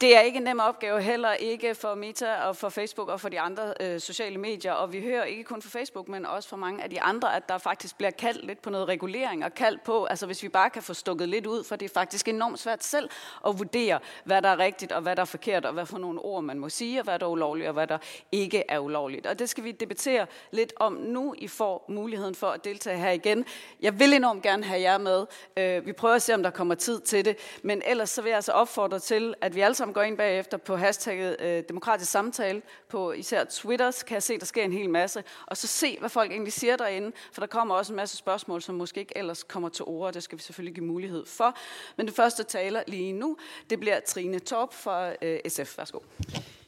Det 0.00 0.16
er 0.16 0.20
ikke 0.20 0.36
en 0.36 0.42
nem 0.42 0.60
opgave, 0.60 1.02
heller 1.02 1.32
ikke 1.32 1.74
for 1.74 1.94
Meta 1.94 2.34
og 2.34 2.56
for 2.56 2.68
Facebook 2.68 3.08
og 3.08 3.20
for 3.20 3.28
de 3.28 3.40
andre 3.40 3.74
øh, 3.80 4.00
sociale 4.00 4.38
medier. 4.38 4.72
Og 4.72 4.92
vi 4.92 5.00
hører 5.00 5.24
ikke 5.24 5.44
kun 5.44 5.62
fra 5.62 5.78
Facebook, 5.78 6.08
men 6.08 6.26
også 6.26 6.48
fra 6.48 6.56
mange 6.56 6.82
af 6.82 6.90
de 6.90 7.00
andre, 7.00 7.36
at 7.36 7.48
der 7.48 7.58
faktisk 7.58 7.96
bliver 7.96 8.10
kaldt 8.10 8.46
lidt 8.46 8.62
på 8.62 8.70
noget 8.70 8.88
regulering 8.88 9.44
og 9.44 9.54
kaldt 9.54 9.84
på, 9.84 10.04
altså 10.04 10.26
hvis 10.26 10.42
vi 10.42 10.48
bare 10.48 10.70
kan 10.70 10.82
få 10.82 10.94
stukket 10.94 11.28
lidt 11.28 11.46
ud, 11.46 11.64
for 11.64 11.76
det 11.76 11.90
er 11.90 11.94
faktisk 11.94 12.28
enormt 12.28 12.58
svært 12.58 12.84
selv 12.84 13.10
at 13.46 13.58
vurdere, 13.58 13.98
hvad 14.24 14.42
der 14.42 14.48
er 14.48 14.58
rigtigt 14.58 14.92
og 14.92 15.02
hvad 15.02 15.16
der 15.16 15.22
er 15.22 15.26
forkert, 15.26 15.64
og 15.64 15.72
hvad 15.72 15.86
for 15.86 15.98
nogle 15.98 16.20
ord 16.20 16.44
man 16.44 16.58
må 16.58 16.68
sige, 16.68 17.00
og 17.00 17.04
hvad 17.04 17.18
der 17.18 17.26
er 17.26 17.30
ulovligt 17.30 17.68
og 17.68 17.74
hvad 17.74 17.86
der 17.86 17.98
ikke 18.32 18.64
er 18.68 18.78
ulovligt. 18.78 19.26
Og 19.26 19.38
det 19.38 19.48
skal 19.48 19.64
vi 19.64 19.72
debattere 19.72 20.26
lidt 20.50 20.72
om 20.76 20.92
nu. 20.92 21.34
I 21.38 21.48
får 21.48 21.84
muligheden 21.88 22.34
for 22.34 22.46
at 22.46 22.64
deltage 22.64 22.98
her 22.98 23.10
igen. 23.10 23.44
Jeg 23.80 23.98
vil 23.98 24.12
enormt 24.12 24.42
gerne 24.42 24.64
have 24.64 24.80
jer 24.80 24.98
med. 24.98 25.26
Øh, 25.56 25.86
vi 25.86 25.92
prøver 25.92 26.14
at 26.14 26.22
se, 26.22 26.34
om 26.34 26.42
der 26.42 26.50
kommer 26.50 26.74
tid 26.74 27.00
til 27.00 27.24
det. 27.24 27.36
Men 27.62 27.82
ellers 27.86 28.10
så 28.10 28.22
vil 28.22 28.28
jeg 28.28 28.36
altså 28.36 28.52
opfordre 28.52 28.98
til, 28.98 29.34
at 29.40 29.54
vi 29.54 29.60
alle 29.60 29.74
sammen 29.74 29.87
går 29.92 30.02
ind 30.02 30.16
bagefter 30.16 30.56
på 30.56 30.76
hashtagget 30.76 31.36
øh, 31.40 31.62
demokratisk 31.68 32.10
samtale 32.10 32.62
på 32.88 33.12
især 33.12 33.44
Twitter, 33.44 34.02
kan 34.06 34.14
jeg 34.14 34.22
se, 34.22 34.34
at 34.34 34.40
der 34.40 34.46
sker 34.46 34.64
en 34.64 34.72
hel 34.72 34.90
masse, 34.90 35.24
og 35.46 35.56
så 35.56 35.66
se, 35.66 35.96
hvad 36.00 36.08
folk 36.08 36.30
egentlig 36.30 36.52
siger 36.52 36.76
derinde, 36.76 37.12
for 37.32 37.40
der 37.40 37.46
kommer 37.46 37.74
også 37.74 37.92
en 37.92 37.96
masse 37.96 38.16
spørgsmål, 38.16 38.62
som 38.62 38.74
måske 38.74 39.00
ikke 39.00 39.18
ellers 39.18 39.42
kommer 39.42 39.68
til 39.68 39.84
ord, 39.84 40.06
og 40.06 40.14
det 40.14 40.22
skal 40.22 40.38
vi 40.38 40.42
selvfølgelig 40.42 40.74
give 40.74 40.86
mulighed 40.86 41.26
for. 41.26 41.56
Men 41.96 42.06
det 42.06 42.14
første 42.14 42.42
taler 42.42 42.82
lige 42.86 43.12
nu, 43.12 43.36
det 43.70 43.80
bliver 43.80 44.00
Trine 44.00 44.38
Torp 44.38 44.74
fra 44.74 45.12
øh, 45.22 45.38
SF. 45.48 45.78
Værsgo. 45.78 45.98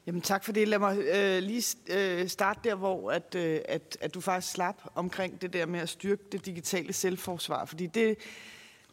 Jamen 0.07 0.23
tak 0.23 0.45
for 0.45 0.53
det. 0.53 0.69
Lad 0.69 0.79
mig 0.79 0.99
øh, 0.99 1.43
lige 1.43 1.77
øh, 1.89 2.29
starte 2.29 2.61
der, 2.65 2.75
hvor 2.75 3.11
at, 3.11 3.35
øh, 3.35 3.61
at, 3.69 3.97
at 4.01 4.15
du 4.15 4.21
faktisk 4.21 4.53
slap 4.53 4.83
omkring 4.95 5.43
det 5.43 5.53
der 5.53 5.67
med 5.67 5.81
at 5.81 5.89
styrke 5.89 6.23
det 6.33 6.47
digitale 6.47 6.93
selvforsvar. 6.93 7.65
Fordi 7.65 7.87
det, 7.87 8.19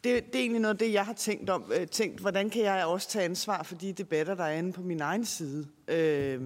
det, 0.03 0.25
det 0.25 0.35
er 0.35 0.39
egentlig 0.39 0.61
noget 0.61 0.75
af 0.75 0.79
det, 0.79 0.93
jeg 0.93 1.05
har 1.05 1.13
tænkt 1.13 1.49
om. 1.49 1.71
Øh, 1.79 1.87
tænkt, 1.87 2.19
hvordan 2.19 2.49
kan 2.49 2.61
jeg 2.61 2.85
også 2.85 3.09
tage 3.09 3.25
ansvar 3.25 3.63
for 3.63 3.75
de 3.75 3.93
debatter, 3.93 4.35
der 4.35 4.43
er 4.43 4.57
inde 4.57 4.73
på 4.73 4.81
min 4.81 5.01
egen 5.01 5.25
side? 5.25 5.67
Øh, 5.87 6.41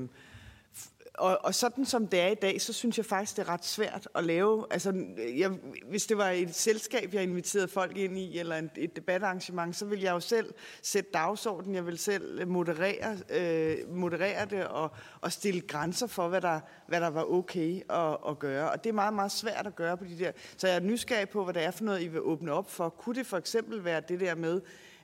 og, 1.13 1.39
og 1.43 1.55
sådan 1.55 1.85
som 1.85 2.07
det 2.07 2.21
er 2.21 2.27
i 2.27 2.35
dag, 2.35 2.61
så 2.61 2.73
synes 2.73 2.97
jeg 2.97 3.05
faktisk, 3.05 3.37
det 3.37 3.47
er 3.47 3.49
ret 3.49 3.65
svært 3.65 4.07
at 4.15 4.23
lave. 4.23 4.65
Altså, 4.71 5.05
jeg, 5.37 5.49
hvis 5.89 6.05
det 6.05 6.17
var 6.17 6.29
et 6.29 6.55
selskab, 6.55 7.13
jeg 7.13 7.23
inviterede 7.23 7.67
folk 7.67 7.97
ind 7.97 8.17
i, 8.17 8.39
eller 8.39 8.55
en, 8.55 8.71
et 8.77 8.95
debatarrangement, 8.95 9.75
så 9.75 9.85
ville 9.85 10.03
jeg 10.03 10.11
jo 10.11 10.19
selv 10.19 10.53
sætte 10.81 11.09
dagsordenen, 11.13 11.75
jeg 11.75 11.85
vil 11.85 11.97
selv 11.97 12.47
moderere, 12.47 13.17
øh, 13.29 13.95
moderere 13.95 14.45
det 14.45 14.67
og, 14.67 14.91
og 15.21 15.31
stille 15.31 15.61
grænser 15.61 16.07
for, 16.07 16.27
hvad 16.27 16.41
der, 16.41 16.59
hvad 16.87 17.01
der 17.01 17.09
var 17.09 17.31
okay 17.31 17.81
at, 17.89 18.17
at 18.29 18.39
gøre. 18.39 18.71
Og 18.71 18.83
det 18.83 18.89
er 18.89 18.93
meget, 18.93 19.13
meget 19.13 19.31
svært 19.31 19.67
at 19.67 19.75
gøre 19.75 19.97
på 19.97 20.05
de 20.05 20.19
der. 20.19 20.31
Så 20.57 20.67
jeg 20.67 20.75
er 20.75 20.79
nysgerrig 20.79 21.29
på, 21.29 21.43
hvad 21.43 21.53
det 21.53 21.63
er 21.63 21.71
for 21.71 21.83
noget, 21.83 22.01
I 22.01 22.07
vil 22.07 22.21
åbne 22.21 22.51
op 22.51 22.71
for. 22.71 22.89
Kunne 22.89 23.15
det 23.15 23.27
for 23.27 23.37
eksempel 23.37 23.83
være 23.83 24.01
det 24.07 24.19
der 24.19 24.35
med, 24.35 24.61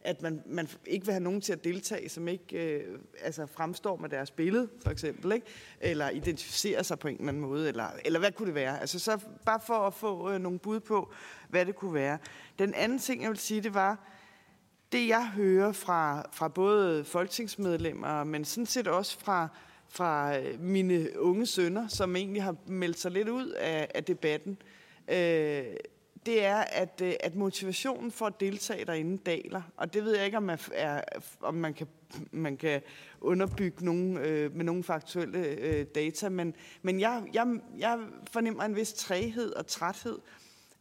at 0.08 0.22
man, 0.22 0.44
man 0.46 0.68
ikke 0.86 1.06
vil 1.06 1.14
have 1.14 1.24
nogen 1.24 1.42
til 1.42 1.54
at 1.54 1.64
deltage, 1.64 2.10
som 2.10 2.28
ikke 2.28 2.76
øh, 2.76 3.00
altså 3.22 3.46
fremstår 3.46 3.98
med 3.98 4.10
deres 4.10 4.32
billede, 4.32 4.70
for 4.84 4.90
eksempel, 4.90 5.32
ikke? 5.32 5.48
eller 5.82 6.10
identificerer 6.10 6.84
sig 6.84 7.00
på 7.00 7.08
en 7.08 7.16
eller 7.16 7.28
anden 7.28 7.42
måde, 7.42 7.68
eller, 7.68 7.88
eller 8.06 8.20
hvad 8.20 8.32
kunne 8.32 8.46
det 8.46 8.56
være? 8.56 8.82
Altså 8.82 9.00
så 9.00 9.20
bare 9.46 9.60
for 9.68 9.74
at 9.74 9.94
få 9.94 10.32
øh, 10.32 10.40
nogle 10.40 10.60
bud 10.60 10.80
på, 10.80 11.14
hvad 11.50 11.66
det 11.66 11.76
kunne 11.76 11.94
være. 11.94 12.18
Den 12.60 12.74
anden 12.74 13.00
ting, 13.00 13.22
jeg 13.22 13.30
vil 13.30 13.38
sige, 13.38 13.62
det 13.62 13.74
var, 13.74 14.08
det 14.92 15.08
jeg 15.08 15.28
hører 15.28 15.72
fra, 15.72 16.30
fra 16.34 16.48
både 16.48 17.04
folketingsmedlemmer, 17.04 18.24
men 18.24 18.46
sådan 18.46 18.66
set 18.66 18.88
også 18.88 19.20
fra, 19.20 19.48
fra 19.90 20.38
øh, 20.38 20.60
mine 20.62 21.20
unge 21.20 21.46
sønner, 21.46 21.88
som 21.88 22.16
egentlig 22.16 22.44
har 22.44 22.56
meldt 22.66 23.00
sig 23.00 23.12
lidt 23.12 23.30
ud 23.30 23.50
af, 23.50 23.92
af 23.96 24.04
debatten, 24.04 24.58
øh, 25.08 25.66
det 26.28 26.46
er, 26.46 26.58
at, 26.58 27.02
øh, 27.04 27.14
at 27.20 27.36
motivationen 27.36 28.12
for 28.12 28.26
at 28.26 28.40
deltage 28.40 28.86
derinde 28.86 29.18
daler. 29.18 29.62
Og 29.78 29.94
det 29.94 30.06
ved 30.06 30.16
jeg 30.16 30.26
ikke, 30.26 30.38
om 30.38 30.44
man, 30.44 30.60
er, 30.74 31.02
om 31.42 31.54
man, 31.54 31.74
kan, 31.74 31.88
man 32.32 32.58
kan 32.58 32.82
underbygge 33.22 33.86
nogen, 33.86 34.18
øh, 34.18 34.56
med 34.56 34.66
nogle 34.66 34.84
faktuelle 34.84 35.40
øh, 35.40 35.86
data, 35.96 36.30
men, 36.30 36.56
men 36.82 37.00
jeg, 37.00 37.24
jeg, 37.34 37.48
jeg 37.78 38.00
fornemmer 38.32 38.64
en 38.64 38.76
vis 38.76 38.94
træhed 38.94 39.54
og 39.54 39.68
træthed 39.68 40.20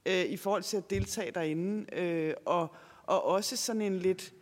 øh, 0.06 0.24
i 0.24 0.36
forhold 0.36 0.62
til 0.62 0.76
at 0.76 0.90
deltage 0.90 1.30
derinde, 1.30 1.94
øh, 1.98 2.34
og, 2.44 2.74
og 3.02 3.24
også 3.24 3.56
sådan 3.56 3.82
en 3.82 3.98
lidt 3.98 4.32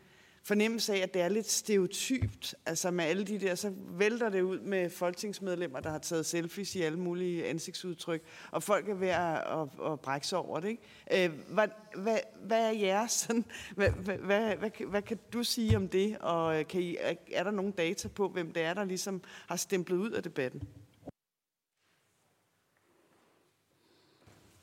fornemmelse 0.44 0.94
af, 0.94 0.98
at 0.98 1.14
det 1.14 1.22
er 1.22 1.28
lidt 1.28 1.50
stereotypt. 1.50 2.54
Altså 2.66 2.90
med 2.90 3.04
alle 3.04 3.24
de 3.24 3.40
der, 3.40 3.54
så 3.54 3.72
vælter 3.88 4.28
det 4.28 4.42
ud 4.42 4.60
med 4.60 4.90
folketingsmedlemmer, 4.90 5.80
der 5.80 5.90
har 5.90 5.98
taget 5.98 6.26
selfies 6.26 6.74
i 6.74 6.82
alle 6.82 6.98
mulige 6.98 7.46
ansigtsudtryk, 7.46 8.22
og 8.50 8.62
folk 8.62 8.88
er 8.88 8.94
ved 8.94 9.08
at, 9.08 9.36
at, 9.36 9.92
at 9.92 10.00
brække 10.00 10.26
sig 10.26 10.38
over 10.38 10.60
det. 10.60 10.68
Ikke? 10.68 11.24
Øh, 11.24 11.32
hvad, 11.48 11.68
hvad, 11.96 12.18
hvad 12.42 12.66
er 12.66 12.70
jeres 12.70 13.12
sådan, 13.12 13.44
hvad, 13.76 13.90
hvad, 13.90 14.18
hvad, 14.18 14.56
hvad, 14.56 14.70
hvad 14.86 15.02
kan 15.02 15.18
du 15.32 15.44
sige 15.44 15.76
om 15.76 15.88
det, 15.88 16.18
og 16.18 16.58
øh, 16.60 16.66
kan 16.66 16.80
I, 16.80 16.96
er 17.32 17.42
der 17.42 17.50
nogen 17.50 17.72
data 17.72 18.08
på, 18.08 18.28
hvem 18.28 18.52
det 18.52 18.62
er, 18.62 18.74
der 18.74 18.84
ligesom 18.84 19.22
har 19.48 19.56
stemplet 19.56 19.96
ud 19.96 20.10
af 20.10 20.22
debatten? 20.22 20.62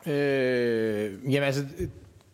Øh, 0.08 1.34
jamen 1.34 1.44
altså, 1.44 1.68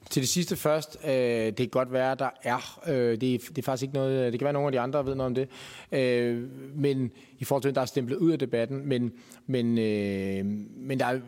til 0.09 0.21
det 0.21 0.29
sidste 0.29 0.55
først, 0.55 0.97
øh, 1.05 1.11
det 1.11 1.57
kan 1.57 1.67
godt 1.67 1.93
være, 1.93 2.15
der 2.15 2.29
er, 2.43 2.79
øh, 2.87 3.21
det, 3.21 3.33
er, 3.33 3.37
det 3.37 3.57
er 3.57 3.61
faktisk 3.61 3.83
ikke 3.83 3.95
noget, 3.95 4.25
øh, 4.25 4.31
det 4.31 4.39
kan 4.39 4.45
være 4.45 4.53
nogle 4.53 4.67
af 4.67 4.71
de 4.71 4.79
andre, 4.79 4.99
der 4.99 5.03
ved 5.05 5.15
noget 5.15 5.27
om 5.27 5.35
det, 5.35 5.49
øh, 5.91 6.43
men 6.75 7.11
i 7.39 7.43
forhold 7.43 7.63
til, 7.63 7.75
der 7.75 7.81
er 7.81 7.85
stemplet 7.85 8.17
ud 8.17 8.31
af 8.31 8.39
debatten, 8.39 8.87
men, 8.87 9.11
men, 9.47 9.77
øh, 9.77 10.45
men 10.77 10.99
der 10.99 11.05
er 11.05 11.19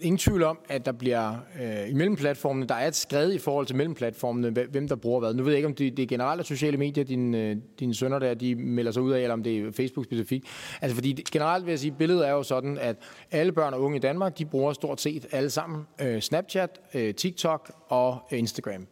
ingen 0.00 0.18
tvivl 0.18 0.42
om, 0.42 0.58
at 0.68 0.86
der 0.86 0.92
bliver 0.92 1.36
øh, 1.62 1.90
i 1.90 1.94
mellemplatformene, 1.94 2.66
der 2.66 2.74
er 2.74 2.88
et 2.88 2.96
skred 2.96 3.32
i 3.32 3.38
forhold 3.38 3.66
til 3.66 3.76
mellemplatformene, 3.76 4.50
hvem 4.70 4.88
der 4.88 4.96
bruger 4.96 5.20
hvad. 5.20 5.34
Nu 5.34 5.42
ved 5.42 5.52
jeg 5.52 5.58
ikke, 5.58 5.66
om 5.66 5.74
det, 5.74 5.96
det 5.96 6.02
er 6.02 6.06
generelt 6.06 6.46
sociale 6.46 6.76
medier, 6.76 7.04
dine, 7.04 7.38
øh, 7.38 7.56
dine 7.80 7.94
sønner 7.94 8.18
der, 8.18 8.34
de 8.34 8.54
melder 8.54 8.92
sig 8.92 9.02
ud 9.02 9.12
af, 9.12 9.20
eller 9.20 9.32
om 9.32 9.42
det 9.42 9.58
er 9.58 9.72
Facebook 9.72 10.04
specifikt. 10.04 10.46
Altså 10.80 10.94
fordi 10.94 11.24
generelt 11.32 11.66
vil 11.66 11.72
jeg 11.72 11.78
sige, 11.78 11.92
billedet 11.92 12.28
er 12.28 12.32
jo 12.32 12.42
sådan, 12.42 12.78
at 12.78 12.96
alle 13.30 13.52
børn 13.52 13.74
og 13.74 13.80
unge 13.80 13.96
i 13.96 14.00
Danmark, 14.00 14.38
de 14.38 14.44
bruger 14.44 14.72
stort 14.72 15.00
set 15.00 15.26
alle 15.32 15.50
sammen 15.50 15.86
øh, 16.00 16.20
Snapchat, 16.20 16.80
øh, 16.94 17.14
TikTok 17.14 17.72
og 17.88 18.18
øh, 18.32 18.38
Instagram. 18.38 18.86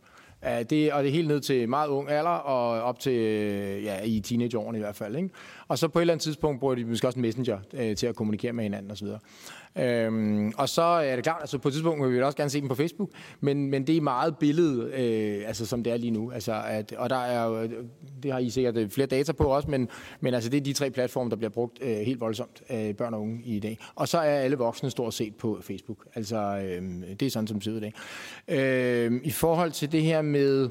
Det, 0.71 0.93
og 0.93 1.03
det 1.03 1.09
er 1.09 1.13
helt 1.13 1.29
ned 1.29 1.41
til 1.41 1.69
meget 1.69 1.89
ung 1.89 2.11
alder, 2.11 2.31
og 2.31 2.83
op 2.83 3.01
til 3.01 3.13
øh, 3.13 3.85
ja, 3.85 4.03
i 4.05 4.21
teenageårene 4.21 4.79
i 4.79 4.81
hvert 4.81 4.97
fald. 4.97 5.17
Ikke? 5.17 5.29
Og 5.69 5.79
så 5.79 5.89
på 5.89 5.99
et 5.99 6.01
eller 6.01 6.15
andet 6.15 6.23
tidspunkt 6.23 6.61
bruger 6.61 6.75
de 6.75 6.85
måske 6.85 7.07
også 7.07 7.19
Messenger 7.19 7.59
øh, 7.75 7.97
til 7.97 8.07
at 8.07 8.17
kommunikere 8.17 8.53
med 8.53 8.65
hinanden 8.65 8.91
osv. 8.91 9.09
Øhm, 9.79 10.53
og 10.57 10.69
så 10.69 10.83
er 10.83 11.15
det 11.15 11.25
klart, 11.25 11.41
altså 11.41 11.59
på 11.59 11.69
et 11.69 11.73
tidspunkt 11.75 12.05
vil 12.05 12.13
vi 12.13 12.23
også 12.23 12.37
gerne 12.37 12.51
se 12.51 12.61
dem 12.61 12.69
på 12.69 12.75
Facebook, 12.75 13.11
men, 13.41 13.71
men 13.71 13.87
det 13.87 13.97
er 13.97 14.01
meget 14.01 14.39
billede, 14.39 14.91
øh, 14.95 15.49
altså 15.49 15.67
som 15.67 15.83
det 15.83 15.93
er 15.93 15.97
lige 15.97 16.11
nu. 16.11 16.31
Altså 16.31 16.63
at, 16.67 16.93
og 16.93 17.11
der 17.11 17.17
er 17.17 17.69
det 18.23 18.33
har 18.33 18.39
I 18.39 18.51
sikkert 18.51 18.77
øh, 18.77 18.91
flere 18.91 19.07
data 19.07 19.33
på 19.33 19.45
også, 19.45 19.71
men, 19.71 19.89
men 20.21 20.35
altså 20.35 20.51
det 20.51 20.57
er 20.57 20.65
de 20.65 20.73
tre 20.73 20.91
platforme, 20.91 21.31
der 21.31 21.37
bliver 21.37 21.51
brugt 21.51 21.79
øh, 21.83 21.97
helt 21.97 22.21
voldsomt 22.21 22.63
af 22.69 22.89
øh, 22.89 22.95
børn 22.95 23.15
og 23.15 23.21
unge 23.21 23.43
i 23.45 23.61
dag. 23.61 23.79
Og 23.95 24.09
så 24.09 24.19
er 24.19 24.39
alle 24.39 24.57
voksne 24.57 24.91
stort 24.91 25.15
set 25.15 25.35
på 25.35 25.59
Facebook. 25.63 26.07
Altså 26.15 26.37
øh, 26.37 26.83
det 27.21 27.27
er 27.27 27.31
sådan, 27.31 27.47
som 27.47 27.57
det 27.57 27.65
ser 27.65 27.73
ud 27.73 27.77
i 27.77 27.81
dag. 27.81 27.93
Øh, 28.49 29.21
I 29.25 29.31
forhold 29.31 29.71
til 29.71 29.93
det 29.93 30.03
her 30.03 30.23
med 30.23 30.71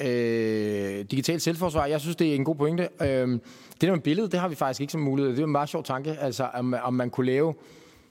øh, 0.00 1.04
digitalt 1.10 1.42
selvforsvar, 1.42 1.86
jeg 1.86 2.00
synes, 2.00 2.16
det 2.16 2.30
er 2.30 2.34
en 2.34 2.44
god 2.44 2.54
pointe. 2.54 2.88
Øh, 3.02 3.06
det 3.08 3.40
der 3.80 3.90
med 3.90 4.00
billedet, 4.00 4.32
det 4.32 4.40
har 4.40 4.48
vi 4.48 4.54
faktisk 4.54 4.80
ikke 4.80 4.90
som 4.90 5.00
mulighed. 5.00 5.32
Det 5.32 5.40
er 5.40 5.44
en 5.44 5.52
meget 5.52 5.68
sjov 5.68 5.84
tanke, 5.84 6.10
altså 6.10 6.48
om, 6.54 6.74
om 6.82 6.94
man 6.94 7.10
kunne 7.10 7.26
lave 7.26 7.54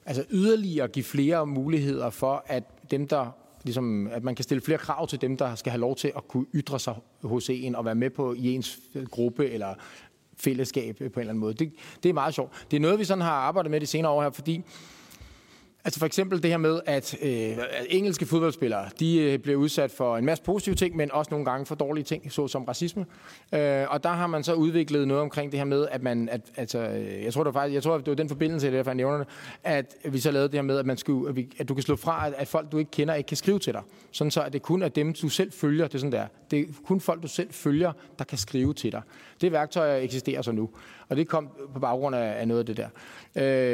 altså 0.09 0.25
yderligere 0.31 0.87
give 0.87 1.05
flere 1.05 1.47
muligheder 1.47 2.09
for, 2.09 2.43
at 2.47 2.63
dem, 2.91 3.07
der 3.07 3.31
ligesom, 3.63 4.07
at 4.07 4.23
man 4.23 4.35
kan 4.35 4.43
stille 4.43 4.61
flere 4.61 4.77
krav 4.77 5.07
til 5.07 5.21
dem, 5.21 5.37
der 5.37 5.55
skal 5.55 5.71
have 5.71 5.79
lov 5.79 5.95
til 5.95 6.11
at 6.15 6.27
kunne 6.27 6.45
ytre 6.55 6.79
sig 6.79 6.95
hos 7.23 7.49
en 7.49 7.75
og 7.75 7.85
være 7.85 7.95
med 7.95 8.09
på 8.09 8.33
i 8.33 8.55
ens 8.55 8.79
gruppe 9.11 9.49
eller 9.49 9.73
fællesskab 10.37 10.95
på 10.97 11.03
en 11.03 11.09
eller 11.15 11.19
anden 11.19 11.37
måde. 11.37 11.53
Det, 11.53 11.71
det 12.03 12.09
er 12.09 12.13
meget 12.13 12.33
sjovt. 12.33 12.65
Det 12.71 12.77
er 12.77 12.81
noget, 12.81 12.99
vi 12.99 13.03
sådan 13.03 13.21
har 13.21 13.31
arbejdet 13.31 13.71
med 13.71 13.81
de 13.81 13.85
senere 13.85 14.11
år 14.11 14.21
her, 14.21 14.29
fordi 14.29 14.63
Altså 15.89 15.99
for 15.99 16.05
eksempel 16.05 16.43
det 16.43 16.49
her 16.49 16.57
med, 16.57 16.79
at 16.85 17.17
øh, 17.21 17.57
engelske 17.89 18.25
fodboldspillere, 18.25 18.89
de 18.99 19.17
øh, 19.17 19.39
bliver 19.39 19.57
udsat 19.57 19.91
for 19.91 20.17
en 20.17 20.25
masse 20.25 20.43
positive 20.43 20.75
ting, 20.75 20.95
men 20.95 21.11
også 21.11 21.31
nogle 21.31 21.45
gange 21.45 21.65
for 21.65 21.75
dårlige 21.75 22.03
ting, 22.03 22.31
såsom 22.31 22.63
racisme. 22.63 23.05
Øh, 23.53 23.85
og 23.89 24.03
der 24.03 24.09
har 24.09 24.27
man 24.27 24.43
så 24.43 24.53
udviklet 24.53 25.07
noget 25.07 25.23
omkring 25.23 25.51
det 25.51 25.59
her 25.59 25.65
med, 25.65 25.87
at 25.91 26.03
man, 26.03 26.29
at, 26.29 26.41
altså, 26.57 26.79
øh, 26.79 27.23
jeg 27.23 27.33
tror 27.33 27.43
det 27.43 27.53
var 27.53 27.59
faktisk, 27.61 27.73
jeg 27.73 27.83
tror 27.83 27.97
det 27.97 28.07
var 28.07 28.13
den 28.13 28.29
forbindelse, 28.29 28.67
det 28.67 28.73
derfor 28.73 28.91
jeg 28.91 28.95
nævner 28.95 29.17
det, 29.17 29.27
at 29.63 29.95
vi 30.09 30.19
så 30.19 30.31
lavede 30.31 30.47
det 30.47 30.55
her 30.55 30.61
med, 30.61 30.77
at, 30.77 30.85
man 30.85 30.97
skulle, 30.97 31.29
at, 31.29 31.35
vi, 31.35 31.47
at 31.59 31.69
du 31.69 31.73
kan 31.73 31.83
slå 31.83 31.95
fra, 31.95 32.27
at, 32.27 32.33
at 32.37 32.47
folk 32.47 32.71
du 32.71 32.77
ikke 32.77 32.91
kender 32.91 33.13
ikke 33.13 33.27
kan 33.27 33.37
skrive 33.37 33.59
til 33.59 33.73
dig. 33.73 33.81
Sådan 34.11 34.31
så, 34.31 34.41
at 34.41 34.53
det 34.53 34.61
kun 34.61 34.81
er 34.81 34.89
dem, 34.89 35.13
du 35.13 35.29
selv 35.29 35.51
følger, 35.51 35.87
det 35.87 35.95
er 35.95 35.99
sådan 35.99 36.11
der. 36.11 36.27
Det 36.51 36.59
er 36.59 36.65
kun 36.85 37.01
folk, 37.01 37.23
du 37.23 37.27
selv 37.27 37.53
følger, 37.53 37.91
der 38.19 38.25
kan 38.25 38.37
skrive 38.37 38.73
til 38.73 38.91
dig. 38.91 39.01
Det 39.41 39.51
værktøj 39.51 39.99
eksisterer 40.03 40.41
så 40.41 40.51
nu. 40.51 40.69
Og 41.09 41.15
det 41.15 41.27
kom 41.27 41.49
på 41.73 41.79
baggrund 41.79 42.15
af, 42.15 42.39
af 42.39 42.47
noget 42.47 42.59
af 42.59 42.65
det 42.65 42.77
der. 42.77 42.87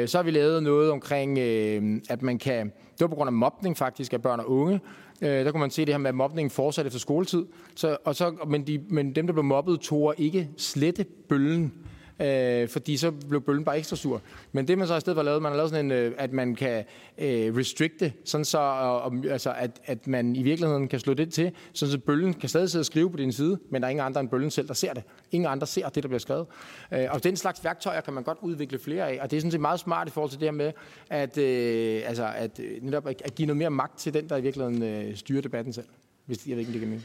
Øh, 0.02 0.08
så 0.08 0.18
har 0.18 0.22
vi 0.22 0.30
lavet 0.30 0.62
noget 0.62 0.90
omkring, 0.90 1.38
øh, 1.38 2.00
at 2.10 2.22
man 2.22 2.38
kan... 2.38 2.66
Det 2.66 3.00
var 3.00 3.06
på 3.06 3.14
grund 3.14 3.28
af 3.28 3.32
mobning 3.32 3.76
faktisk 3.76 4.12
af 4.12 4.22
børn 4.22 4.40
og 4.40 4.50
unge. 4.50 4.80
Øh, 5.22 5.44
der 5.44 5.50
kunne 5.50 5.60
man 5.60 5.70
se 5.70 5.84
det 5.84 5.94
her 5.94 5.98
med, 5.98 6.08
at 6.08 6.14
mobningen 6.14 6.50
fortsatte 6.50 6.86
efter 6.86 7.00
skoletid. 7.00 7.46
Så, 7.74 7.96
og 8.04 8.16
så, 8.16 8.34
men, 8.46 8.66
de, 8.66 8.80
men 8.88 9.14
dem, 9.14 9.26
der 9.26 9.32
blev 9.32 9.44
mobbet, 9.44 9.80
tog 9.80 10.14
ikke 10.18 10.48
slette 10.56 11.04
bøllen 11.28 11.72
øh, 12.20 12.68
fordi 12.68 12.96
så 12.96 13.10
blev 13.10 13.40
bøllen 13.40 13.64
bare 13.64 13.78
ekstra 13.78 13.96
sur. 13.96 14.22
Men 14.52 14.68
det 14.68 14.78
man 14.78 14.86
så 14.86 14.96
i 14.96 15.00
stedet 15.00 15.16
for 15.16 15.22
lavet, 15.22 15.42
man 15.42 15.52
har 15.52 15.56
lavet 15.56 15.70
sådan 15.70 15.84
en, 15.84 15.92
øh, 15.92 16.14
at 16.18 16.32
man 16.32 16.54
kan 16.54 16.84
øh, 17.18 17.56
restrikte, 17.56 18.12
sådan 18.24 18.44
så, 18.44 18.58
og, 18.58 19.14
altså, 19.30 19.52
at, 19.52 19.80
at 19.84 20.06
man 20.06 20.36
i 20.36 20.42
virkeligheden 20.42 20.88
kan 20.88 21.00
slå 21.00 21.14
det 21.14 21.32
til, 21.32 21.52
sådan 21.72 21.92
så 21.92 21.98
bøllen 21.98 22.34
kan 22.34 22.48
stadig 22.48 22.70
sidde 22.70 22.82
og 22.82 22.86
skrive 22.86 23.10
på 23.10 23.16
din 23.16 23.32
side, 23.32 23.58
men 23.70 23.82
der 23.82 23.88
er 23.88 23.90
ingen 23.90 24.06
andre 24.06 24.20
end 24.20 24.28
bøllen 24.28 24.50
selv, 24.50 24.68
der 24.68 24.74
ser 24.74 24.94
det. 24.94 25.02
Ingen 25.32 25.50
andre 25.50 25.66
ser 25.66 25.88
det, 25.88 26.02
der 26.02 26.08
bliver 26.08 26.18
skrevet. 26.18 26.46
Øh, 26.92 27.06
og 27.10 27.24
den 27.24 27.36
slags 27.36 27.64
værktøjer 27.64 28.00
kan 28.00 28.14
man 28.14 28.22
godt 28.22 28.38
udvikle 28.40 28.78
flere 28.78 29.08
af, 29.10 29.18
og 29.22 29.30
det 29.30 29.36
er 29.36 29.40
sådan 29.40 29.50
set 29.50 29.60
meget 29.60 29.80
smart 29.80 30.08
i 30.08 30.10
forhold 30.10 30.30
til 30.30 30.40
det 30.40 30.46
her 30.46 30.52
med, 30.52 30.72
at, 31.10 31.38
øh, 31.38 32.02
altså, 32.06 32.32
at, 32.36 32.60
øh, 32.60 32.82
netop 32.82 33.06
at, 33.06 33.22
at 33.24 33.34
give 33.34 33.46
noget 33.46 33.58
mere 33.58 33.70
magt 33.70 33.98
til 33.98 34.14
den, 34.14 34.28
der 34.28 34.36
i 34.36 34.42
virkeligheden 34.42 34.82
øh, 34.82 35.16
styrer 35.16 35.42
debatten 35.42 35.72
selv. 35.72 35.86
Hvis 36.26 36.46
jeg 36.46 36.56
ved 36.56 36.60
ikke, 36.60 36.72
det 36.72 36.80
kan 36.80 36.88
mene. 36.88 37.02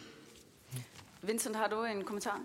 Vincent, 1.21 1.55
har 1.55 1.67
du 1.67 1.83
en 1.83 2.03
kommentar? 2.03 2.41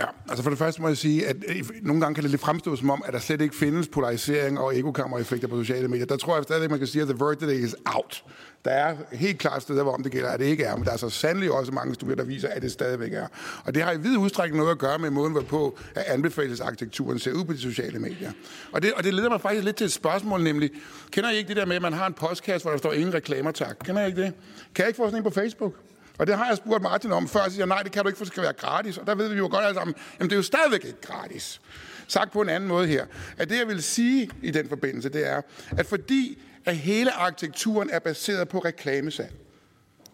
Ja, 0.00 0.04
altså 0.28 0.42
for 0.42 0.50
det 0.50 0.58
første 0.58 0.82
må 0.82 0.88
jeg 0.88 0.96
sige, 0.96 1.26
at 1.26 1.36
øh, 1.48 1.56
nogle 1.82 2.00
gange 2.00 2.14
kan 2.14 2.22
det 2.22 2.30
lidt 2.30 2.40
fremstå 2.40 2.76
som 2.76 2.90
om, 2.90 3.02
at 3.06 3.12
der 3.12 3.18
slet 3.18 3.40
ikke 3.40 3.56
findes 3.56 3.88
polarisering 3.88 4.60
og 4.60 4.76
ekokammereffekter 4.78 5.48
på 5.48 5.58
sociale 5.58 5.88
medier. 5.88 6.06
Der 6.06 6.16
tror 6.16 6.34
jeg 6.34 6.44
stadig, 6.44 6.70
man 6.70 6.78
kan 6.78 6.88
sige, 6.88 7.02
at 7.02 7.08
the 7.08 7.24
verdict 7.24 7.50
is 7.50 7.74
out. 7.84 8.24
Der 8.64 8.70
er 8.70 8.96
helt 9.12 9.38
klart 9.38 9.62
steder, 9.62 9.82
hvor 9.82 9.96
det 9.96 10.12
gælder, 10.12 10.28
at 10.28 10.40
det 10.40 10.46
ikke 10.46 10.64
er, 10.64 10.76
men 10.76 10.84
der 10.84 10.92
er 10.92 10.96
så 10.96 11.10
sandelig 11.10 11.52
også 11.52 11.72
mange 11.72 11.94
studier, 11.94 12.16
der 12.16 12.24
viser, 12.24 12.48
at 12.48 12.62
det 12.62 12.72
stadigvæk 12.72 13.12
er. 13.12 13.26
Og 13.64 13.74
det 13.74 13.82
har 13.82 13.92
i 13.92 14.00
vid 14.00 14.16
udstrækning 14.16 14.56
noget 14.56 14.70
at 14.70 14.78
gøre 14.78 14.98
med 14.98 15.10
måden, 15.10 15.32
hvorpå 15.32 15.78
at 15.94 16.02
anbefalesarkitekturen 16.06 17.18
ser 17.18 17.32
ud 17.32 17.44
på 17.44 17.52
de 17.52 17.58
sociale 17.58 17.98
medier. 17.98 18.32
Og 18.72 18.82
det, 18.82 18.92
og 18.92 19.04
det 19.04 19.14
leder 19.14 19.28
mig 19.28 19.40
faktisk 19.40 19.64
lidt 19.64 19.76
til 19.76 19.84
et 19.84 19.92
spørgsmål, 19.92 20.42
nemlig, 20.42 20.70
kender 21.10 21.30
I 21.30 21.36
ikke 21.36 21.48
det 21.48 21.56
der 21.56 21.66
med, 21.66 21.76
at 21.76 21.82
man 21.82 21.92
har 21.92 22.06
en 22.06 22.14
postkasse, 22.14 22.64
hvor 22.64 22.70
der 22.70 22.78
står 22.78 22.92
ingen 22.92 23.14
reklamer, 23.14 23.50
tak? 23.50 23.76
Kender 23.84 24.02
I 24.02 24.06
ikke 24.06 24.22
det? 24.22 24.32
Kan 24.74 24.82
jeg 24.82 24.88
ikke 24.88 24.96
få 24.96 25.06
sådan 25.06 25.18
en 25.18 25.24
på 25.24 25.30
Facebook? 25.30 25.74
Og 26.18 26.26
det 26.26 26.36
har 26.36 26.46
jeg 26.46 26.56
spurgt 26.56 26.82
Martin 26.82 27.12
om 27.12 27.28
før, 27.28 27.40
og 27.40 27.52
siger, 27.52 27.66
nej, 27.66 27.82
det 27.82 27.92
kan 27.92 28.02
du 28.02 28.08
ikke, 28.08 28.16
for 28.16 28.24
det 28.24 28.32
skal 28.32 28.42
være 28.42 28.52
gratis. 28.52 28.98
Og 28.98 29.06
der 29.06 29.14
ved 29.14 29.28
vi 29.28 29.36
jo 29.36 29.48
godt 29.50 29.64
alle 29.64 29.74
sammen, 29.74 29.94
jamen 30.18 30.30
det 30.30 30.34
er 30.34 30.38
jo 30.38 30.42
stadigvæk 30.42 30.84
ikke 30.84 31.00
gratis. 31.00 31.60
Sagt 32.08 32.32
på 32.32 32.40
en 32.40 32.48
anden 32.48 32.68
måde 32.68 32.86
her, 32.86 33.06
at 33.38 33.50
det 33.50 33.58
jeg 33.58 33.68
vil 33.68 33.82
sige 33.82 34.30
i 34.42 34.50
den 34.50 34.68
forbindelse, 34.68 35.08
det 35.08 35.26
er, 35.26 35.42
at 35.78 35.86
fordi 35.86 36.38
at 36.64 36.76
hele 36.76 37.12
arkitekturen 37.12 37.90
er 37.92 37.98
baseret 37.98 38.48
på 38.48 38.58
reklamesalg, 38.58 39.34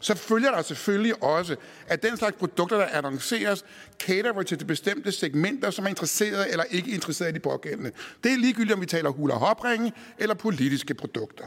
så 0.03 0.15
følger 0.15 0.51
der 0.51 0.62
selvfølgelig 0.62 1.23
også, 1.23 1.57
at 1.87 2.03
den 2.03 2.16
slags 2.16 2.37
produkter, 2.37 2.77
der 2.77 2.87
annonceres, 2.87 3.65
caterer 3.99 4.43
til 4.43 4.61
de 4.61 4.65
bestemte 4.65 5.12
segmenter, 5.12 5.70
som 5.70 5.85
er 5.85 5.89
interesserede 5.89 6.51
eller 6.51 6.65
ikke 6.70 6.91
interesserede 6.91 7.31
i 7.31 7.35
de 7.35 7.41
pågældende. 7.41 7.93
Det 8.24 8.33
er 8.33 8.37
ligegyldigt, 8.37 8.74
om 8.74 8.81
vi 8.81 8.87
taler 8.87 9.11
hula 9.11 9.35
hopringe 9.35 9.93
eller 10.19 10.35
politiske 10.35 10.95
produkter. 10.95 11.45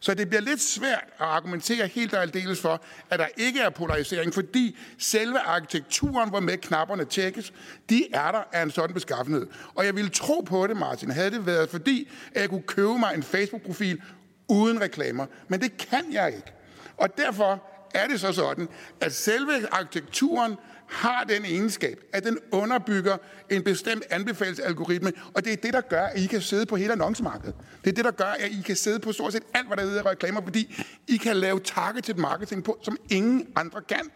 Så 0.00 0.14
det 0.14 0.28
bliver 0.28 0.42
lidt 0.42 0.60
svært 0.60 1.04
at 1.18 1.26
argumentere 1.26 1.86
helt 1.86 2.14
og 2.14 2.22
aldeles 2.22 2.60
for, 2.60 2.82
at 3.10 3.18
der 3.18 3.26
ikke 3.36 3.60
er 3.60 3.70
polarisering, 3.70 4.34
fordi 4.34 4.78
selve 4.98 5.38
arkitekturen, 5.38 6.28
hvor 6.28 6.40
med 6.40 6.56
knapperne 6.56 7.04
tjekkes, 7.04 7.52
de 7.90 8.04
er 8.14 8.32
der 8.32 8.42
af 8.52 8.62
en 8.62 8.70
sådan 8.70 8.94
beskaffenhed. 8.94 9.46
Og 9.74 9.86
jeg 9.86 9.96
ville 9.96 10.10
tro 10.10 10.40
på 10.40 10.66
det, 10.66 10.76
Martin, 10.76 11.10
havde 11.10 11.30
det 11.30 11.46
været 11.46 11.70
fordi, 11.70 12.10
at 12.34 12.40
jeg 12.40 12.50
kunne 12.50 12.62
købe 12.62 12.98
mig 12.98 13.14
en 13.14 13.22
Facebook-profil 13.22 14.02
uden 14.48 14.80
reklamer. 14.80 15.26
Men 15.48 15.60
det 15.60 15.76
kan 15.76 16.12
jeg 16.12 16.26
ikke. 16.36 16.52
Og 16.96 17.16
derfor 17.16 17.62
er 17.96 18.06
det 18.06 18.20
så 18.20 18.32
sådan, 18.32 18.68
at 19.00 19.14
selve 19.14 19.72
arkitekturen 19.72 20.56
har 20.86 21.24
den 21.24 21.44
egenskab, 21.44 22.00
at 22.12 22.24
den 22.24 22.38
underbygger 22.52 23.16
en 23.50 23.62
bestemt 23.62 24.04
anbefalesalgoritme, 24.10 25.12
og 25.34 25.44
det 25.44 25.52
er 25.52 25.56
det, 25.56 25.72
der 25.72 25.80
gør, 25.80 26.02
at 26.02 26.20
I 26.20 26.26
kan 26.26 26.40
sidde 26.40 26.66
på 26.66 26.76
hele 26.76 26.92
annoncemarkedet. 26.92 27.54
Det 27.84 27.90
er 27.90 27.94
det, 27.94 28.04
der 28.04 28.10
gør, 28.10 28.24
at 28.38 28.50
I 28.50 28.62
kan 28.66 28.76
sidde 28.76 28.98
på 28.98 29.12
stort 29.12 29.32
set 29.32 29.42
alt, 29.54 29.66
hvad 29.66 29.76
der 29.76 29.82
hedder 29.82 30.10
reklamer, 30.10 30.40
fordi 30.42 30.84
I 31.08 31.16
kan 31.16 31.36
lave 31.36 31.60
targeted 31.60 32.14
marketing 32.14 32.64
på, 32.64 32.78
som 32.82 32.96
ingen 33.10 33.48
andre 33.56 33.80
kan, 33.88 34.10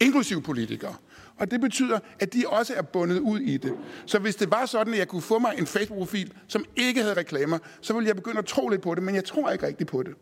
inklusive 0.00 0.42
politikere. 0.42 0.94
Og 1.38 1.50
det 1.50 1.60
betyder, 1.60 1.98
at 2.20 2.32
de 2.32 2.44
også 2.48 2.74
er 2.74 2.82
bundet 2.82 3.18
ud 3.18 3.40
i 3.40 3.56
det. 3.56 3.74
Så 4.06 4.18
hvis 4.18 4.36
det 4.36 4.50
var 4.50 4.66
sådan, 4.66 4.92
at 4.92 4.98
jeg 4.98 5.08
kunne 5.08 5.22
få 5.22 5.38
mig 5.38 5.54
en 5.58 5.66
Facebook-profil, 5.66 6.32
som 6.48 6.64
ikke 6.76 7.02
havde 7.02 7.14
reklamer, 7.14 7.58
så 7.80 7.92
ville 7.92 8.08
jeg 8.08 8.16
begynde 8.16 8.38
at 8.38 8.46
tro 8.46 8.68
lidt 8.68 8.82
på 8.82 8.94
det, 8.94 9.02
men 9.02 9.14
jeg 9.14 9.24
tror 9.24 9.50
ikke 9.50 9.66
rigtigt 9.66 9.90
på 9.90 10.02
det. 10.02 10.14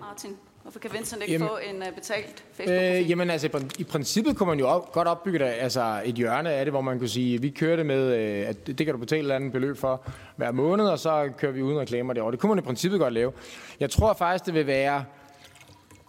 Martin? 0.00 0.36
Hvorfor 0.64 0.78
kan 0.78 0.90
Vincent 0.92 1.22
ikke 1.22 1.32
jamen, 1.32 1.48
få 1.48 1.56
en 1.70 1.76
uh, 1.76 1.94
betalt 1.94 2.44
Facebook-profil? 2.52 3.02
Øh, 3.02 3.10
jamen 3.10 3.30
altså, 3.30 3.64
i 3.78 3.84
princippet 3.84 4.36
kunne 4.36 4.48
man 4.48 4.58
jo 4.58 4.66
op, 4.66 4.92
godt 4.92 5.08
opbygge 5.08 5.38
det, 5.38 5.44
altså 5.44 6.02
et 6.04 6.14
hjørne 6.14 6.52
af 6.52 6.64
det, 6.64 6.72
hvor 6.72 6.80
man 6.80 6.98
kunne 6.98 7.08
sige, 7.08 7.40
vi 7.40 7.50
kører 7.50 7.76
det 7.76 7.86
med, 7.86 8.16
øh, 8.16 8.48
at 8.48 8.66
det 8.66 8.86
kan 8.86 8.94
du 8.94 8.98
betale 8.98 9.18
et 9.18 9.22
eller 9.22 9.34
andet 9.34 9.52
beløb 9.52 9.76
for 9.76 10.04
hver 10.36 10.52
måned, 10.52 10.86
og 10.86 10.98
så 10.98 11.30
kører 11.38 11.52
vi 11.52 11.62
uden 11.62 11.78
reklamer 11.78 12.12
derovre. 12.12 12.32
Det 12.32 12.40
kunne 12.40 12.48
man 12.48 12.58
i 12.58 12.66
princippet 12.66 13.00
godt 13.00 13.14
lave. 13.14 13.32
Jeg 13.80 13.90
tror 13.90 14.12
faktisk, 14.12 14.46
det 14.46 14.54
vil 14.54 14.66
være 14.66 15.04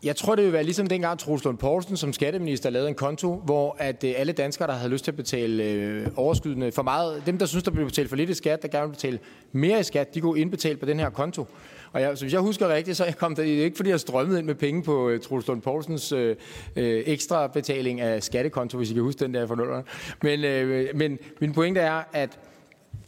jeg 0.04 0.16
tror, 0.16 0.36
det 0.36 0.46
vil 0.46 0.54
være 0.54 0.64
ligesom 0.64 0.88
dengang 0.88 1.20
Troels 1.20 1.44
Lund 1.44 1.58
Poulsen 1.58 1.98
som 1.98 2.14
skatteminister 2.14 2.70
lavede 2.70 2.90
en 2.90 2.96
konto, 2.96 3.36
hvor 3.46 3.76
at 3.80 4.04
øh, 4.04 4.14
alle 4.18 4.34
danskere, 4.34 4.68
der 4.68 4.74
havde 4.74 4.92
lyst 4.92 5.04
til 5.04 5.12
at 5.12 5.16
betale 5.16 5.64
øh, 5.64 6.08
overskydende 6.16 6.72
for 6.72 6.82
meget, 6.82 7.24
dem, 7.26 7.38
der 7.38 7.46
synes, 7.46 7.64
der 7.64 7.72
bliver 7.72 7.88
betalt 7.88 8.10
for 8.10 8.16
lidt 8.16 8.30
i 8.30 8.34
skat, 8.34 8.62
der 8.62 8.68
gerne 8.68 8.88
vil 8.88 8.94
betale 8.94 9.20
mere 9.52 9.80
i 9.80 9.84
skat, 9.84 10.16
de 10.16 10.22
kunne 10.22 10.40
indbetale 10.40 10.78
på 10.78 10.86
den 10.86 11.00
her 11.00 11.10
konto. 11.10 11.48
Og 11.96 12.02
jeg, 12.02 12.18
så 12.18 12.24
hvis 12.24 12.34
jeg 12.34 12.42
husker 12.42 12.70
rigtigt, 12.70 12.98
så 12.98 13.14
kom 13.18 13.36
jeg 13.38 13.46
det 13.46 13.52
ikke 13.52 13.78
fordi 13.78 13.90
jeg 13.90 14.00
strømmede 14.00 14.40
ind 14.40 14.48
med 14.48 14.56
penge 14.56 14.84
på 14.84 15.12
uh, 15.12 15.20
Troels 15.20 15.48
Lund 15.48 15.62
Poulsens 15.62 16.14
uh, 16.14 16.20
ekstra 16.76 17.48
betaling 17.48 18.02
af 18.02 18.24
skattekonto, 18.24 18.78
hvis 18.78 18.92
I 18.92 18.94
kan 18.94 19.04
huske 19.04 19.20
den 19.20 19.34
der 19.34 19.48
for 19.48 19.56
nullerne. 19.56 19.84
Men, 20.24 20.40
uh, 20.40 20.98
men 21.00 21.20
min 21.42 21.54
pointe 21.54 21.80
er, 21.80 22.04
at 22.14 22.40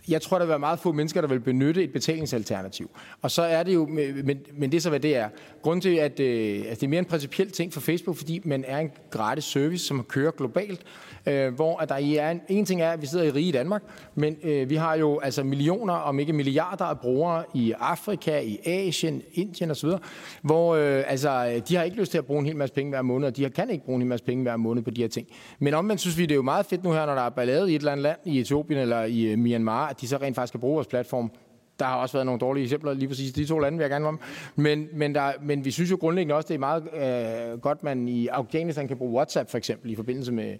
jeg 0.10 0.22
tror, 0.22 0.38
der 0.38 0.46
vil 0.46 0.50
være 0.50 0.60
meget 0.60 0.80
få 0.80 0.92
mennesker, 0.92 1.22
der 1.22 1.28
vil 1.28 1.40
benytte 1.40 1.84
et 1.84 1.94
betalingsalternativ. 1.94 2.90
Og 3.22 3.32
så 3.32 3.42
er 3.42 3.64
det 3.64 3.74
jo, 3.74 3.86
men, 3.86 4.40
men 4.54 4.72
det 4.72 4.78
er 4.78 4.82
så, 4.82 4.90
hvad 4.90 5.00
det 5.00 5.16
er. 5.16 5.30
Grunden 5.62 5.82
til, 5.82 5.96
at, 5.96 6.20
at 6.20 6.80
det 6.80 6.84
er 6.84 6.88
mere 6.88 7.00
en 7.00 7.06
principiel 7.06 7.52
ting 7.52 7.74
for 7.74 7.82
Facebook, 7.82 8.18
fordi 8.18 8.42
man 8.44 8.64
er 8.68 8.78
en 8.78 8.92
gratis 9.10 9.44
service, 9.44 9.86
som 9.86 10.04
kører 10.04 10.32
globalt, 10.32 10.82
øh, 11.28 11.54
hvor 11.54 11.78
at 11.78 11.90
der 11.90 11.96
er 11.96 12.32
en, 12.32 12.42
en 12.48 12.66
ting 12.66 12.82
er, 12.82 12.92
at 12.92 13.02
vi 13.02 13.08
sidder 13.08 13.26
i 13.26 13.32
rige 13.32 13.52
Danmark, 13.52 13.84
men 14.16 14.38
øh, 14.44 14.70
vi 14.70 14.76
har 14.76 14.96
jo 14.96 15.20
altså 15.20 15.44
millioner, 15.44 15.94
om 15.94 16.20
ikke 16.20 16.34
milliarder 16.34 16.86
af 16.86 17.00
brugere 17.00 17.44
i 17.54 17.74
Afrika, 17.80 18.40
i 18.40 18.60
Asien, 18.66 19.22
Indien 19.34 19.72
osv., 19.72 19.90
hvor 20.42 20.76
øh, 20.76 21.04
altså, 21.08 21.62
de 21.70 21.76
har 21.76 21.84
ikke 21.84 21.98
lyst 21.98 22.12
til 22.12 22.18
at 22.18 22.26
bruge 22.26 22.40
en 22.40 22.46
hel 22.46 22.56
masse 22.56 22.76
penge 22.76 22.90
hver 22.90 23.02
måned, 23.02 23.28
og 23.28 23.38
de 23.38 23.50
kan 23.50 23.70
ikke 23.70 23.86
bruge 23.86 23.96
en 23.96 24.02
hel 24.02 24.10
masse 24.10 24.26
penge 24.26 24.44
hver 24.44 24.58
måned 24.58 24.84
på 24.84 24.90
de 24.90 25.02
her 25.02 25.10
ting. 25.10 25.28
Men 25.60 25.74
omvendt 25.74 26.02
synes 26.02 26.18
vi, 26.18 26.22
det 26.22 26.32
er 26.32 26.36
jo 26.36 26.42
meget 26.42 26.66
fedt 26.66 26.84
nu 26.84 26.92
her, 26.92 27.06
når 27.06 27.16
der 27.16 27.22
er 27.22 27.30
ballade 27.30 27.72
i 27.72 27.76
et 27.76 27.80
eller 27.80 27.92
andet 27.92 28.04
land, 28.04 28.18
i 28.26 28.40
Etiopien 28.40 28.80
eller 28.80 29.04
i 29.04 29.22
øh, 29.22 29.38
Myanmar, 29.38 29.88
at 29.88 30.02
de 30.02 30.08
så 30.08 30.18
rent 30.18 30.36
faktisk 30.36 30.54
kan 30.54 30.60
bruge 30.60 30.74
vores 30.74 30.88
platform 30.88 31.32
der 31.80 31.86
har 31.86 31.96
også 31.96 32.14
været 32.14 32.26
nogle 32.26 32.40
dårlige 32.40 32.64
eksempler, 32.64 32.94
lige 32.94 33.08
præcis 33.08 33.34
de 33.34 33.46
to 33.46 33.60
lande, 33.60 33.78
vil 33.78 33.84
jeg 33.84 33.90
gerne 33.90 34.08
om. 34.08 34.20
Men, 34.56 34.88
men, 34.94 35.16
der, 35.16 35.32
men 35.42 35.66
vi 35.66 35.72
synes 35.72 35.92
jo 35.92 35.98
grundlæggende 36.00 36.36
også, 36.36 36.48
det 36.48 36.56
er 36.56 36.60
meget 36.60 36.84
øh, 37.54 37.60
godt, 37.60 37.84
man 37.84 38.08
i 38.08 38.28
Afghanistan 38.28 38.88
kan 38.88 38.98
bruge 38.98 39.14
WhatsApp 39.14 39.50
for 39.50 39.58
eksempel 39.58 39.92
i 39.92 39.96
forbindelse 39.96 40.32
med... 40.32 40.56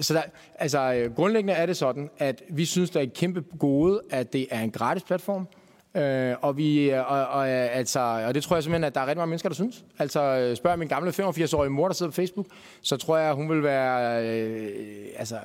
Så 0.00 0.14
der, 0.14 0.22
altså, 0.58 0.92
øh, 0.92 1.14
grundlæggende 1.14 1.52
er 1.52 1.66
det 1.66 1.76
sådan, 1.76 2.10
at 2.18 2.42
vi 2.50 2.64
synes, 2.64 2.90
der 2.90 3.00
er 3.00 3.04
et 3.04 3.12
kæmpe 3.12 3.44
gode, 3.58 4.00
at 4.10 4.32
det 4.32 4.46
er 4.50 4.60
en 4.60 4.70
gratis 4.70 5.02
platform. 5.02 5.48
Øh, 5.96 6.36
og, 6.42 6.56
vi, 6.56 6.88
og, 6.88 7.06
og, 7.06 7.48
altså, 7.48 8.00
og 8.00 8.34
det 8.34 8.42
tror 8.42 8.56
jeg 8.56 8.62
simpelthen, 8.62 8.84
at 8.84 8.94
der 8.94 9.00
er 9.00 9.06
rigtig 9.06 9.18
mange 9.18 9.30
mennesker, 9.30 9.48
der 9.48 9.54
synes. 9.54 9.84
Altså 9.98 10.52
spørg 10.54 10.78
min 10.78 10.88
gamle 10.88 11.10
85-årige 11.10 11.70
mor, 11.70 11.88
der 11.88 11.94
sidder 11.94 12.12
på 12.12 12.16
Facebook, 12.16 12.46
så 12.82 12.96
tror 12.96 13.16
jeg, 13.16 13.34
hun 13.34 13.50
vil 13.50 13.62
være... 13.62 14.24
Øh, 14.24 14.68
altså, 15.16 15.38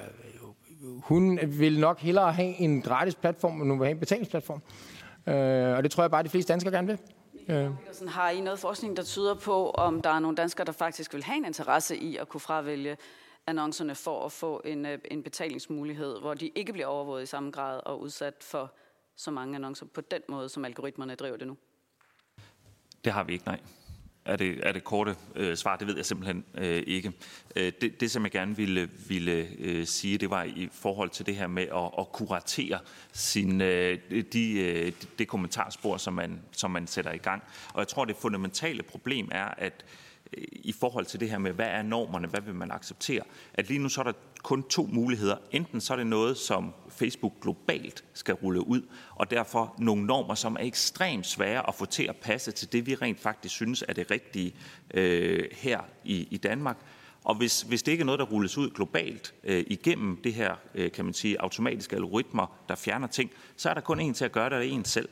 hun 0.82 1.40
vil 1.48 1.80
nok 1.80 2.00
hellere 2.00 2.34
have 2.34 2.60
en 2.60 2.82
gratis 2.82 3.16
platform, 3.16 3.62
end 3.62 3.70
hun 3.70 3.80
vil 3.80 3.86
have 3.86 3.94
en 3.94 4.00
betalingsplatform. 4.00 4.62
Øh, 5.28 5.78
og 5.78 5.84
det 5.84 5.92
tror 5.92 6.04
jeg 6.04 6.12
bare, 6.12 6.24
de 6.24 6.30
fleste 6.30 6.54
danskere 6.54 6.74
gerne 6.74 6.88
vil. 6.88 6.98
Øh. 7.48 7.70
Har 8.08 8.30
I 8.30 8.42
noget 8.42 8.60
forskning, 8.60 8.98
der 8.98 9.04
tyder 9.04 9.36
på, 9.36 9.70
om 9.70 10.02
der 10.02 10.10
er 10.10 10.20
nogle 10.20 10.38
danskere, 10.38 10.66
der 10.66 10.72
faktisk 10.72 11.14
vil 11.14 11.24
have 11.24 11.38
en 11.38 11.46
interesse 11.46 11.98
i 11.98 12.18
at 12.18 12.30
kunne 12.30 12.42
fravælge 12.42 12.98
annoncerne 13.48 13.96
for 13.96 14.26
at 14.26 14.32
få 14.32 14.62
en, 14.66 14.86
øh, 14.86 15.00
en 15.12 15.24
betalingsmulighed, 15.24 16.20
hvor 16.20 16.34
de 16.34 16.52
ikke 16.56 16.74
bliver 16.74 16.88
overvåget 16.88 17.24
i 17.24 17.26
samme 17.26 17.52
grad 17.52 17.80
og 17.86 18.02
udsat 18.02 18.34
for 18.42 18.74
så 19.16 19.32
mange 19.32 19.56
annoncer 19.56 19.86
på 19.86 20.02
den 20.02 20.22
måde, 20.30 20.50
som 20.50 20.66
algoritmerne 20.66 21.16
driver 21.16 21.38
det 21.38 21.48
nu? 21.48 21.58
Det 23.04 23.14
har 23.14 23.24
vi 23.24 23.34
ikke, 23.34 23.46
nej 23.46 23.60
er 24.26 24.36
det, 24.36 24.68
er 24.68 24.72
det 24.72 24.84
korte 24.84 25.16
øh, 25.36 25.56
svar. 25.56 25.76
Det 25.76 25.88
ved 25.88 25.96
jeg 25.96 26.06
simpelthen 26.06 26.44
øh, 26.58 26.84
ikke. 26.88 27.14
Øh, 27.56 27.72
det, 27.82 28.00
det, 28.00 28.12
som 28.12 28.24
jeg 28.24 28.32
gerne 28.32 28.56
ville, 28.56 28.90
ville 29.08 29.48
øh, 29.60 29.86
sige, 29.86 30.18
det 30.18 30.30
var 30.30 30.44
i 30.44 30.70
forhold 30.72 31.10
til 31.10 31.26
det 31.26 31.36
her 31.36 31.48
med 31.48 31.64
at, 31.64 31.92
at 32.00 32.12
kuratere 32.12 32.80
sin, 33.14 33.62
øh, 33.62 34.00
de, 34.34 34.60
øh, 34.60 34.92
det 35.20 35.28
kommentarspor, 35.28 35.98
som 35.98 36.14
man, 36.14 36.42
som 36.52 36.72
man 36.72 36.88
sætter 36.88 37.12
i 37.12 37.18
gang. 37.18 37.44
Og 37.74 37.80
jeg 37.80 37.88
tror, 37.88 38.06
det 38.06 38.16
fundamentale 38.16 38.84
problem 38.84 39.30
er, 39.32 39.46
at 39.58 39.86
øh, 39.86 40.11
i 40.52 40.72
forhold 40.72 41.06
til 41.06 41.20
det 41.20 41.30
her 41.30 41.38
med, 41.38 41.52
hvad 41.52 41.66
er 41.66 41.82
normerne, 41.82 42.28
hvad 42.28 42.42
vil 42.42 42.56
man 42.56 42.72
acceptere, 42.72 43.22
at 43.54 43.68
lige 43.68 43.80
nu 43.80 43.90
så 43.90 44.02
er 44.02 44.04
der 44.04 44.14
kun 44.44 44.64
to 44.64 44.90
muligheder. 44.92 45.38
Enten 45.52 45.82
så 45.82 45.94
er 45.94 45.98
det 45.98 46.08
noget, 46.08 46.38
som 46.38 46.74
Facebook 46.90 47.34
globalt 47.42 48.04
skal 48.14 48.36
rulle 48.36 48.68
ud, 48.68 48.82
og 49.16 49.32
derfor 49.32 49.76
nogle 49.80 50.06
normer, 50.06 50.36
som 50.36 50.56
er 50.60 50.64
ekstremt 50.64 51.26
svære 51.26 51.68
at 51.68 51.76
få 51.76 51.86
til 51.86 52.04
at 52.04 52.16
passe 52.16 52.52
til 52.52 52.72
det, 52.72 52.86
vi 52.86 52.96
rent 52.96 53.20
faktisk 53.20 53.56
synes 53.56 53.84
er 53.88 53.94
det 53.94 54.12
rigtige 54.12 54.56
øh, 54.94 55.44
her 55.52 55.80
i, 56.04 56.28
i 56.32 56.38
Danmark. 56.38 56.78
Og 57.24 57.36
hvis, 57.36 57.62
hvis 57.62 57.84
det 57.84 57.92
ikke 57.92 58.02
er 58.02 58.06
noget, 58.06 58.20
der 58.20 58.26
rulles 58.26 58.58
ud 58.58 58.70
globalt 58.70 59.34
øh, 59.44 59.64
igennem 59.68 60.22
det 60.24 60.34
her, 60.34 60.56
øh, 60.76 60.92
kan 60.92 61.06
man 61.06 61.14
sige, 61.14 61.42
automatiske 61.42 61.96
algoritmer, 61.96 62.58
der 62.70 62.76
fjerner 62.76 63.08
ting, 63.08 63.32
så 63.56 63.70
er 63.70 63.74
der 63.74 63.82
kun 63.82 64.00
en 64.00 64.14
til 64.14 64.26
at 64.26 64.32
gøre 64.32 64.46
det, 64.46 64.54
og 64.54 64.62
det 64.62 64.70
er 64.70 64.74
en 64.74 64.86
selv. 64.86 65.10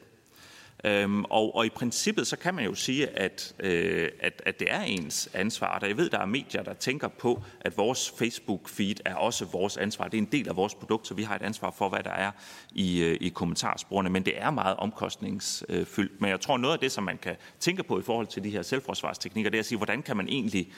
Øhm, 0.84 1.26
og, 1.26 1.56
og 1.56 1.66
i 1.66 1.70
princippet 1.70 2.28
så 2.28 2.38
kan 2.38 2.56
man 2.56 2.66
jo 2.66 2.76
sige, 2.76 3.08
at, 3.08 3.56
øh, 3.60 4.10
at, 4.20 4.42
at 4.46 4.60
det 4.60 4.72
er 4.72 4.82
ens 4.82 5.30
ansvar. 5.34 5.80
Og 5.80 5.88
jeg 5.88 5.98
ved, 5.98 6.10
der 6.10 6.20
er 6.20 6.26
medier, 6.26 6.64
der 6.64 6.74
tænker 6.74 7.08
på, 7.08 7.44
at 7.62 7.78
vores 7.78 8.14
Facebook-feed 8.22 8.96
er 9.06 9.16
også 9.16 9.46
vores 9.46 9.78
ansvar. 9.78 10.08
Det 10.08 10.18
er 10.18 10.22
en 10.22 10.30
del 10.32 10.50
af 10.50 10.56
vores 10.56 10.76
produkt, 10.76 11.08
så 11.08 11.14
vi 11.14 11.24
har 11.24 11.36
et 11.36 11.42
ansvar 11.42 11.72
for, 11.78 11.90
hvad 11.90 12.04
der 12.04 12.12
er 12.12 12.32
i, 12.72 13.02
øh, 13.02 13.18
i 13.22 13.30
kommentarsporene. 13.30 14.10
Men 14.10 14.26
det 14.26 14.42
er 14.42 14.52
meget 14.52 14.78
omkostningsfyldt. 14.78 16.22
Men 16.22 16.30
jeg 16.30 16.42
tror, 16.42 16.58
noget 16.58 16.74
af 16.74 16.80
det, 16.80 16.92
som 16.92 17.04
man 17.04 17.18
kan 17.18 17.36
tænke 17.60 17.84
på 17.84 18.00
i 18.00 18.04
forhold 18.04 18.28
til 18.28 18.44
de 18.44 18.50
her 18.50 18.62
selvforsvarsteknikker, 18.62 19.52
det 19.52 19.58
er 19.58 19.62
at 19.62 19.66
sige, 19.66 19.78
hvordan 19.78 20.02
kan 20.02 20.18
man 20.18 20.28
egentlig 20.28 20.74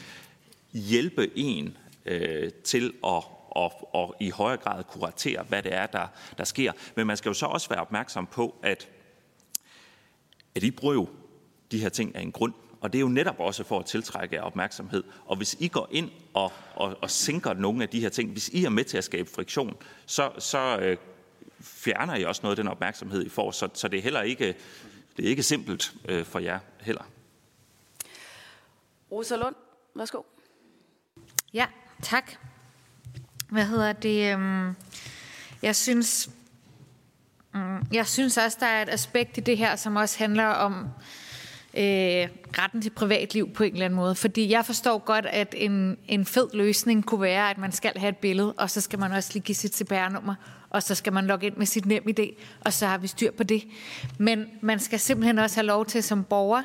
hjælpe 0.73 1.29
en 1.35 1.77
øh, 2.05 2.51
til 2.63 2.93
at 3.07 3.23
og, 3.51 3.95
og 3.95 4.15
i 4.19 4.29
højere 4.29 4.57
grad 4.57 4.83
kuratere, 4.83 5.43
hvad 5.43 5.63
det 5.63 5.73
er, 5.73 5.85
der, 5.85 6.07
der 6.37 6.43
sker. 6.43 6.71
Men 6.95 7.07
man 7.07 7.17
skal 7.17 7.29
jo 7.29 7.33
så 7.33 7.45
også 7.45 7.69
være 7.69 7.81
opmærksom 7.81 8.27
på, 8.27 8.55
at 8.63 8.89
at 10.55 10.63
I 10.63 10.71
bruger 10.71 10.93
jo 10.93 11.09
de 11.71 11.79
her 11.79 11.89
ting 11.89 12.15
af 12.15 12.21
en 12.21 12.31
grund. 12.31 12.53
Og 12.81 12.93
det 12.93 12.99
er 12.99 13.01
jo 13.01 13.07
netop 13.07 13.39
også 13.39 13.63
for 13.63 13.79
at 13.79 13.85
tiltrække 13.85 14.35
jer 14.35 14.41
opmærksomhed. 14.41 15.03
Og 15.25 15.35
hvis 15.37 15.55
I 15.59 15.67
går 15.67 15.87
ind 15.91 16.09
og, 16.33 16.51
og, 16.75 16.97
og 17.01 17.09
sænker 17.09 17.53
nogle 17.53 17.83
af 17.83 17.89
de 17.89 17.99
her 17.99 18.09
ting, 18.09 18.31
hvis 18.31 18.49
I 18.49 18.65
er 18.65 18.69
med 18.69 18.83
til 18.83 18.97
at 18.97 19.03
skabe 19.03 19.29
friktion, 19.29 19.77
så, 20.05 20.31
så 20.39 20.77
øh, 20.77 20.97
fjerner 21.59 22.15
I 22.15 22.23
også 22.23 22.41
noget 22.43 22.57
af 22.57 22.63
den 22.63 22.67
opmærksomhed, 22.67 23.25
I 23.25 23.29
får. 23.29 23.51
Så, 23.51 23.69
så 23.73 23.87
det 23.87 23.97
er 23.97 24.03
heller 24.03 24.21
ikke, 24.21 24.55
det 25.17 25.25
er 25.25 25.29
ikke 25.29 25.43
simpelt 25.43 25.93
øh, 26.05 26.25
for 26.25 26.39
jer 26.39 26.59
heller. 26.79 27.03
Rosa 29.11 29.35
Lund, 29.35 29.55
værsgo. 29.95 30.21
Ja, 31.53 31.67
tak. 32.01 32.31
Hvad 33.49 33.65
hedder 33.65 33.93
det? 33.93 34.33
Øhm, 34.33 34.75
jeg 35.61 35.75
synes, 35.75 36.29
Mm, 37.53 37.85
jeg 37.93 38.07
synes 38.07 38.37
også, 38.37 38.57
der 38.59 38.65
er 38.65 38.81
et 38.81 38.89
aspekt 38.89 39.37
i 39.37 39.41
det 39.41 39.57
her, 39.57 39.75
som 39.75 39.95
også 39.95 40.19
handler 40.19 40.45
om 40.45 40.73
øh, 41.73 42.27
retten 42.57 42.81
til 42.81 42.89
privatliv 42.89 43.53
på 43.53 43.63
en 43.63 43.73
eller 43.73 43.85
anden 43.85 43.95
måde. 43.95 44.15
Fordi 44.15 44.51
jeg 44.51 44.65
forstår 44.65 44.97
godt, 44.97 45.25
at 45.25 45.55
en, 45.57 45.97
en 46.07 46.25
fed 46.25 46.47
løsning 46.53 47.05
kunne 47.05 47.21
være, 47.21 47.49
at 47.49 47.57
man 47.57 47.71
skal 47.71 47.91
have 47.97 48.09
et 48.09 48.17
billede, 48.17 48.53
og 48.53 48.69
så 48.69 48.81
skal 48.81 48.99
man 48.99 49.11
også 49.11 49.29
lige 49.33 49.43
give 49.43 49.55
sit 49.55 49.75
CPR-nummer, 49.75 50.35
og 50.69 50.83
så 50.83 50.95
skal 50.95 51.13
man 51.13 51.25
logge 51.25 51.47
ind 51.47 51.55
med 51.57 51.65
sit 51.65 51.85
nem 51.85 52.03
idé, 52.09 52.43
og 52.65 52.73
så 52.73 52.87
har 52.87 52.97
vi 52.97 53.07
styr 53.07 53.31
på 53.31 53.43
det. 53.43 53.63
Men 54.17 54.45
man 54.61 54.79
skal 54.79 54.99
simpelthen 54.99 55.39
også 55.39 55.55
have 55.55 55.67
lov 55.67 55.85
til 55.85 56.03
som 56.03 56.23
borger 56.23 56.61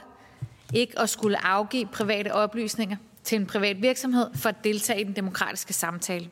ikke 0.75 0.99
at 0.99 1.09
skulle 1.09 1.47
afgive 1.47 1.87
private 1.87 2.35
oplysninger 2.35 2.97
til 3.25 3.37
en 3.37 3.47
privat 3.47 3.83
virksomhed 3.83 4.27
for 4.35 4.49
at 4.49 4.65
deltage 4.65 5.01
i 5.01 5.05
den 5.05 5.17
demokratiske 5.17 5.73
samtale. 5.73 6.31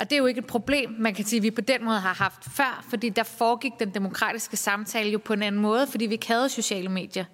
Og 0.00 0.10
det 0.10 0.16
er 0.16 0.18
jo 0.18 0.26
ikke 0.26 0.38
et 0.38 0.46
problem, 0.46 0.94
man 0.98 1.14
kan 1.14 1.24
sige, 1.24 1.42
vi 1.42 1.50
på 1.50 1.60
den 1.60 1.84
måde 1.84 2.00
har 2.00 2.14
haft 2.14 2.44
før, 2.56 2.84
fordi 2.88 3.08
der 3.08 3.22
foregik 3.22 3.72
den 3.78 3.94
demokratiske 3.94 4.56
samtale 4.56 5.10
jo 5.10 5.18
på 5.18 5.32
en 5.32 5.42
anden 5.42 5.60
måde, 5.60 5.86
fordi 5.86 6.06
vi 6.06 6.14
ikke 6.14 6.28
havde 6.28 6.48
sociale 6.48 6.88
medier. 6.88 7.24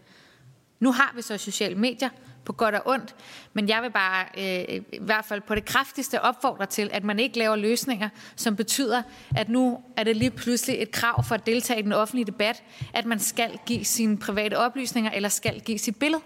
Nu 0.81 0.93
har 0.93 1.13
vi 1.17 1.23
så 1.23 1.39
sociale 1.39 1.75
medier, 1.75 2.09
på 2.45 2.53
godt 2.53 2.75
og 2.75 2.83
ondt, 2.87 3.15
men 3.53 3.69
jeg 3.69 3.83
vil 3.83 3.91
bare 3.91 4.25
øh, 4.39 4.81
i 4.93 4.99
hvert 5.01 5.25
fald 5.25 5.41
på 5.41 5.55
det 5.55 5.65
kraftigste 5.65 6.23
opfordre 6.23 6.67
til, 6.67 6.91
at 6.93 7.05
man 7.05 7.19
ikke 7.19 7.39
laver 7.39 7.57
løsninger, 7.57 8.09
som 8.37 8.57
betyder, 8.57 9.03
at 9.37 9.49
nu 9.49 9.81
er 9.97 10.05
det 10.05 10.17
lige 10.17 10.31
pludselig 10.31 10.83
et 10.83 10.91
krav 10.91 11.25
for 11.25 11.35
at 11.35 11.47
deltage 11.47 11.79
i 11.79 11.83
den 11.83 11.93
offentlige 11.93 12.27
debat, 12.27 12.63
at 12.95 13.07
man 13.07 13.19
skal 13.19 13.59
give 13.67 13.85
sine 13.85 14.19
private 14.19 14.59
oplysninger 14.59 15.11
eller 15.11 15.29
skal 15.29 15.61
give 15.61 15.79
sit 15.79 15.97
billede. 15.97 16.23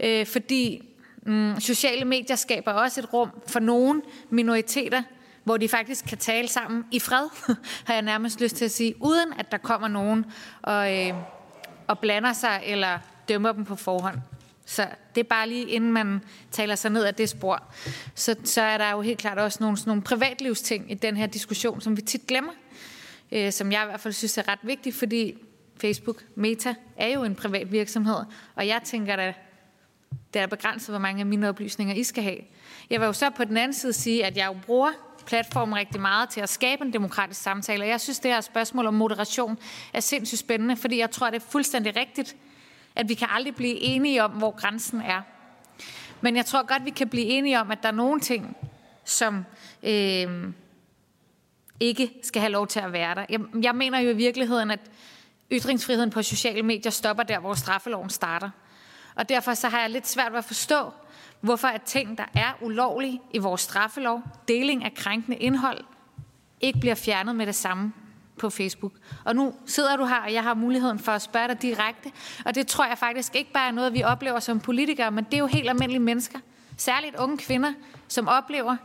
Øh, 0.00 0.26
fordi 0.26 0.82
mm, 1.22 1.60
sociale 1.60 2.04
medier 2.04 2.36
skaber 2.36 2.72
også 2.72 3.00
et 3.00 3.12
rum 3.12 3.30
for 3.46 3.60
nogle 3.60 4.02
minoriteter, 4.30 5.02
hvor 5.48 5.56
de 5.56 5.68
faktisk 5.68 6.04
kan 6.04 6.18
tale 6.18 6.48
sammen 6.48 6.84
i 6.90 6.98
fred, 6.98 7.28
har 7.86 7.94
jeg 7.94 8.02
nærmest 8.02 8.40
lyst 8.40 8.56
til 8.56 8.64
at 8.64 8.70
sige, 8.70 8.94
uden 9.00 9.32
at 9.38 9.52
der 9.52 9.58
kommer 9.58 9.88
nogen 9.88 10.26
og, 10.62 10.96
øh, 10.96 11.14
og 11.86 11.98
blander 11.98 12.32
sig 12.32 12.62
eller 12.64 12.98
dømmer 13.28 13.52
dem 13.52 13.64
på 13.64 13.76
forhånd. 13.76 14.16
Så 14.66 14.86
det 15.14 15.20
er 15.20 15.24
bare 15.24 15.48
lige 15.48 15.68
inden 15.68 15.92
man 15.92 16.20
taler 16.50 16.74
sig 16.74 16.90
ned 16.90 17.04
af 17.04 17.14
det 17.14 17.28
spor. 17.28 17.62
Så, 18.14 18.36
så 18.44 18.62
er 18.62 18.78
der 18.78 18.90
jo 18.90 19.00
helt 19.00 19.18
klart 19.18 19.38
også 19.38 19.58
nogle, 19.60 19.76
sådan 19.76 19.90
nogle 19.90 20.02
privatlivsting 20.02 20.90
i 20.90 20.94
den 20.94 21.16
her 21.16 21.26
diskussion, 21.26 21.80
som 21.80 21.96
vi 21.96 22.02
tit 22.02 22.26
glemmer. 22.26 22.52
Øh, 23.32 23.52
som 23.52 23.72
jeg 23.72 23.82
i 23.82 23.86
hvert 23.86 24.00
fald 24.00 24.14
synes 24.14 24.38
er 24.38 24.48
ret 24.48 24.60
vigtigt, 24.62 24.96
fordi 24.96 25.38
Facebook, 25.80 26.24
Meta, 26.34 26.74
er 26.96 27.08
jo 27.08 27.24
en 27.24 27.34
privat 27.34 27.72
virksomhed. 27.72 28.18
Og 28.54 28.66
jeg 28.66 28.80
tænker 28.84 29.16
da, 29.16 29.34
det 30.34 30.42
er 30.42 30.46
begrænset, 30.46 30.92
hvor 30.92 30.98
mange 30.98 31.20
af 31.20 31.26
mine 31.26 31.48
oplysninger 31.48 31.94
I 31.94 32.02
skal 32.02 32.22
have. 32.22 32.40
Jeg 32.90 33.00
vil 33.00 33.06
jo 33.06 33.12
så 33.12 33.30
på 33.30 33.44
den 33.44 33.56
anden 33.56 33.74
side 33.74 33.92
sige, 33.92 34.26
at 34.26 34.36
jeg 34.36 34.46
jo 34.46 34.56
bruger 34.66 34.90
platform 35.28 35.72
rigtig 35.72 36.00
meget 36.00 36.28
til 36.28 36.40
at 36.40 36.48
skabe 36.48 36.84
en 36.84 36.92
demokratisk 36.92 37.42
samtale. 37.42 37.84
Og 37.84 37.88
jeg 37.88 38.00
synes, 38.00 38.18
det 38.18 38.30
her 38.30 38.40
spørgsmål 38.40 38.86
om 38.86 38.94
moderation 38.94 39.58
er 39.92 40.00
sindssygt 40.00 40.38
spændende, 40.38 40.76
fordi 40.76 40.98
jeg 40.98 41.10
tror, 41.10 41.30
det 41.30 41.42
er 41.42 41.46
fuldstændig 41.50 41.96
rigtigt, 41.96 42.36
at 42.96 43.08
vi 43.08 43.14
kan 43.14 43.28
aldrig 43.30 43.54
blive 43.54 43.80
enige 43.80 44.24
om, 44.24 44.30
hvor 44.30 44.50
grænsen 44.50 45.00
er. 45.00 45.22
Men 46.20 46.36
jeg 46.36 46.46
tror 46.46 46.66
godt, 46.66 46.84
vi 46.84 46.90
kan 46.90 47.08
blive 47.08 47.24
enige 47.24 47.60
om, 47.60 47.70
at 47.70 47.82
der 47.82 47.88
er 47.88 47.92
nogle 47.92 48.20
ting, 48.20 48.56
som 49.04 49.44
øh, 49.82 50.52
ikke 51.80 52.10
skal 52.22 52.40
have 52.40 52.52
lov 52.52 52.66
til 52.66 52.80
at 52.80 52.92
være 52.92 53.14
der. 53.14 53.24
Jeg, 53.28 53.40
jeg 53.62 53.74
mener 53.74 53.98
jo 53.98 54.10
i 54.10 54.16
virkeligheden, 54.16 54.70
at 54.70 54.80
ytringsfriheden 55.52 56.10
på 56.10 56.22
sociale 56.22 56.62
medier 56.62 56.92
stopper 56.92 57.22
der, 57.22 57.38
hvor 57.38 57.54
straffeloven 57.54 58.10
starter. 58.10 58.50
Og 59.14 59.28
derfor 59.28 59.54
så 59.54 59.68
har 59.68 59.80
jeg 59.80 59.90
lidt 59.90 60.08
svært 60.08 60.32
ved 60.32 60.38
at 60.38 60.44
forstå, 60.44 60.92
hvorfor 61.40 61.68
at 61.68 61.82
ting, 61.82 62.18
der 62.18 62.24
er 62.34 62.58
ulovlige 62.60 63.20
i 63.34 63.38
vores 63.38 63.60
straffelov, 63.60 64.22
deling 64.48 64.84
af 64.84 64.94
krænkende 64.94 65.36
indhold, 65.36 65.84
ikke 66.60 66.80
bliver 66.80 66.94
fjernet 66.94 67.36
med 67.36 67.46
det 67.46 67.54
samme 67.54 67.92
på 68.38 68.50
Facebook. 68.50 68.92
Og 69.24 69.36
nu 69.36 69.54
sidder 69.66 69.96
du 69.96 70.04
her, 70.04 70.16
og 70.16 70.32
jeg 70.32 70.42
har 70.42 70.54
muligheden 70.54 70.98
for 70.98 71.12
at 71.12 71.22
spørge 71.22 71.48
dig 71.48 71.62
direkte. 71.62 72.12
Og 72.44 72.54
det 72.54 72.66
tror 72.66 72.86
jeg 72.86 72.98
faktisk 72.98 73.36
ikke 73.36 73.52
bare 73.52 73.68
er 73.68 73.72
noget, 73.72 73.94
vi 73.94 74.02
oplever 74.02 74.40
som 74.40 74.60
politikere, 74.60 75.10
men 75.10 75.24
det 75.24 75.34
er 75.34 75.38
jo 75.38 75.46
helt 75.46 75.68
almindelige 75.68 76.02
mennesker. 76.02 76.38
Særligt 76.76 77.16
unge 77.16 77.38
kvinder, 77.38 77.72
som 78.08 78.28
oplever 78.28 78.76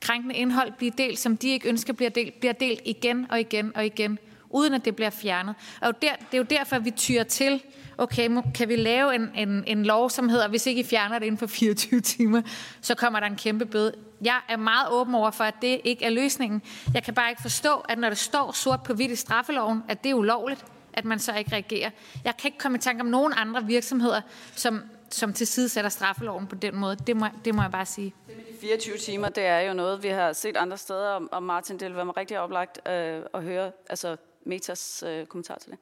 krænkende 0.00 0.34
indhold 0.34 0.72
blive 0.72 0.92
delt, 0.98 1.18
som 1.18 1.36
de 1.36 1.48
ikke 1.48 1.68
ønsker 1.68 1.92
bliver 1.92 2.10
delt, 2.10 2.40
bliver 2.40 2.52
delt 2.52 2.80
igen 2.84 3.26
og 3.30 3.40
igen 3.40 3.76
og 3.76 3.86
igen, 3.86 4.18
uden 4.50 4.74
at 4.74 4.84
det 4.84 4.96
bliver 4.96 5.10
fjernet. 5.10 5.54
Og 5.80 6.02
det 6.02 6.10
er 6.32 6.36
jo 6.36 6.42
derfor, 6.42 6.78
vi 6.78 6.90
tyrer 6.90 7.24
til 7.24 7.62
okay, 7.98 8.30
kan 8.54 8.68
vi 8.68 8.76
lave 8.76 9.14
en, 9.14 9.30
en, 9.34 9.64
en 9.66 9.84
lov, 9.84 10.10
som 10.10 10.28
hedder, 10.28 10.48
hvis 10.48 10.66
ikke 10.66 10.80
I 10.80 10.84
fjerner 10.84 11.18
det 11.18 11.26
inden 11.26 11.38
for 11.38 11.46
24 11.58 12.00
timer, 12.00 12.42
så 12.80 12.94
kommer 12.94 13.20
der 13.20 13.26
en 13.26 13.36
kæmpe 13.36 13.66
bøde. 13.66 13.94
Jeg 14.22 14.40
er 14.48 14.56
meget 14.56 14.88
åben 14.90 15.14
over 15.14 15.30
for, 15.30 15.44
at 15.44 15.54
det 15.62 15.80
ikke 15.84 16.04
er 16.04 16.10
løsningen. 16.10 16.62
Jeg 16.94 17.02
kan 17.02 17.14
bare 17.14 17.30
ikke 17.30 17.42
forstå, 17.42 17.74
at 17.88 17.98
når 17.98 18.08
det 18.08 18.18
står 18.18 18.52
sort 18.52 18.82
på 18.82 18.94
hvidt 18.94 19.10
i 19.10 19.16
straffeloven, 19.16 19.82
at 19.88 20.04
det 20.04 20.10
er 20.10 20.14
ulovligt, 20.14 20.64
at 20.92 21.04
man 21.04 21.18
så 21.18 21.34
ikke 21.34 21.52
reagerer. 21.52 21.90
Jeg 22.24 22.36
kan 22.36 22.48
ikke 22.48 22.58
komme 22.58 22.78
i 22.78 22.80
tanke 22.80 23.00
om 23.00 23.06
nogen 23.06 23.32
andre 23.36 23.64
virksomheder, 23.64 24.20
som, 24.54 24.82
som 25.10 25.32
til 25.32 25.46
side 25.46 25.68
sætter 25.68 25.90
straffeloven 25.90 26.46
på 26.46 26.54
den 26.54 26.76
måde. 26.76 26.96
Det 26.96 27.16
må, 27.16 27.26
det 27.44 27.54
må 27.54 27.62
jeg 27.62 27.70
bare 27.70 27.86
sige. 27.86 28.14
Det 28.26 28.36
med 28.36 28.44
de 28.44 28.60
24 28.60 28.96
timer, 28.96 29.28
det 29.28 29.44
er 29.46 29.60
jo 29.60 29.74
noget, 29.74 30.02
vi 30.02 30.08
har 30.08 30.32
set 30.32 30.56
andre 30.56 30.76
steder, 30.76 31.08
og 31.32 31.42
Martin, 31.42 31.78
det 31.78 31.88
vil 31.88 31.96
være 31.96 32.06
rigtig 32.10 32.40
oplagt 32.40 32.88
øh, 32.88 33.22
at 33.34 33.42
høre 33.42 33.72
altså 33.90 34.16
Metas 34.48 35.04
øh, 35.06 35.26
kommentar 35.26 35.58
til 35.58 35.70
det. 35.70 35.78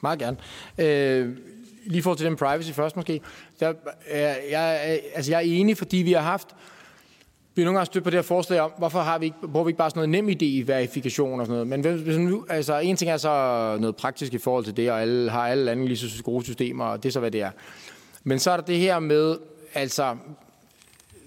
Meget 0.00 0.18
gerne. 0.18 0.36
Øh, 0.78 1.36
lige 1.86 2.02
for 2.02 2.14
til 2.14 2.26
den 2.26 2.36
privacy 2.36 2.70
først 2.70 2.96
måske. 2.96 3.20
Jeg, 3.60 3.74
jeg, 4.12 4.40
jeg, 4.50 5.00
altså 5.14 5.30
jeg 5.32 5.36
er 5.38 5.40
enig, 5.42 5.76
fordi 5.76 5.96
vi 5.96 6.12
har 6.12 6.20
haft 6.20 6.48
vi 7.54 7.62
har 7.62 7.64
nogle 7.64 7.78
gange 7.78 7.86
stødt 7.86 8.04
på 8.04 8.10
det 8.10 8.16
her 8.16 8.22
forslag 8.22 8.60
om, 8.60 8.72
hvorfor 8.78 9.00
har 9.00 9.18
vi 9.18 9.24
ikke, 9.24 9.36
bruger 9.52 9.64
vi 9.64 9.68
ikke 9.68 9.78
bare 9.78 9.90
sådan 9.90 10.08
noget 10.10 10.24
nem 10.24 10.36
idé 10.36 10.66
verifikation 10.66 11.40
og 11.40 11.46
sådan 11.46 11.66
noget. 11.66 11.84
Men 11.84 12.02
hvis 12.02 12.16
nu, 12.16 12.46
altså 12.48 12.78
en 12.78 12.96
ting 12.96 13.10
er 13.10 13.16
så 13.16 13.76
noget 13.80 13.96
praktisk 13.96 14.34
i 14.34 14.38
forhold 14.38 14.64
til 14.64 14.76
det, 14.76 14.90
og 14.90 15.00
alle 15.00 15.30
har 15.30 15.48
alle 15.48 15.64
lande 15.64 15.86
lige 15.86 15.96
så 15.96 16.22
gode 16.22 16.44
systemer, 16.44 16.84
og 16.84 17.02
det 17.02 17.08
er 17.08 17.12
så, 17.12 17.20
hvad 17.20 17.30
det 17.30 17.42
er. 17.42 17.50
Men 18.24 18.38
så 18.38 18.50
er 18.50 18.56
der 18.56 18.64
det 18.64 18.78
her 18.78 18.98
med, 18.98 19.36
altså, 19.74 20.16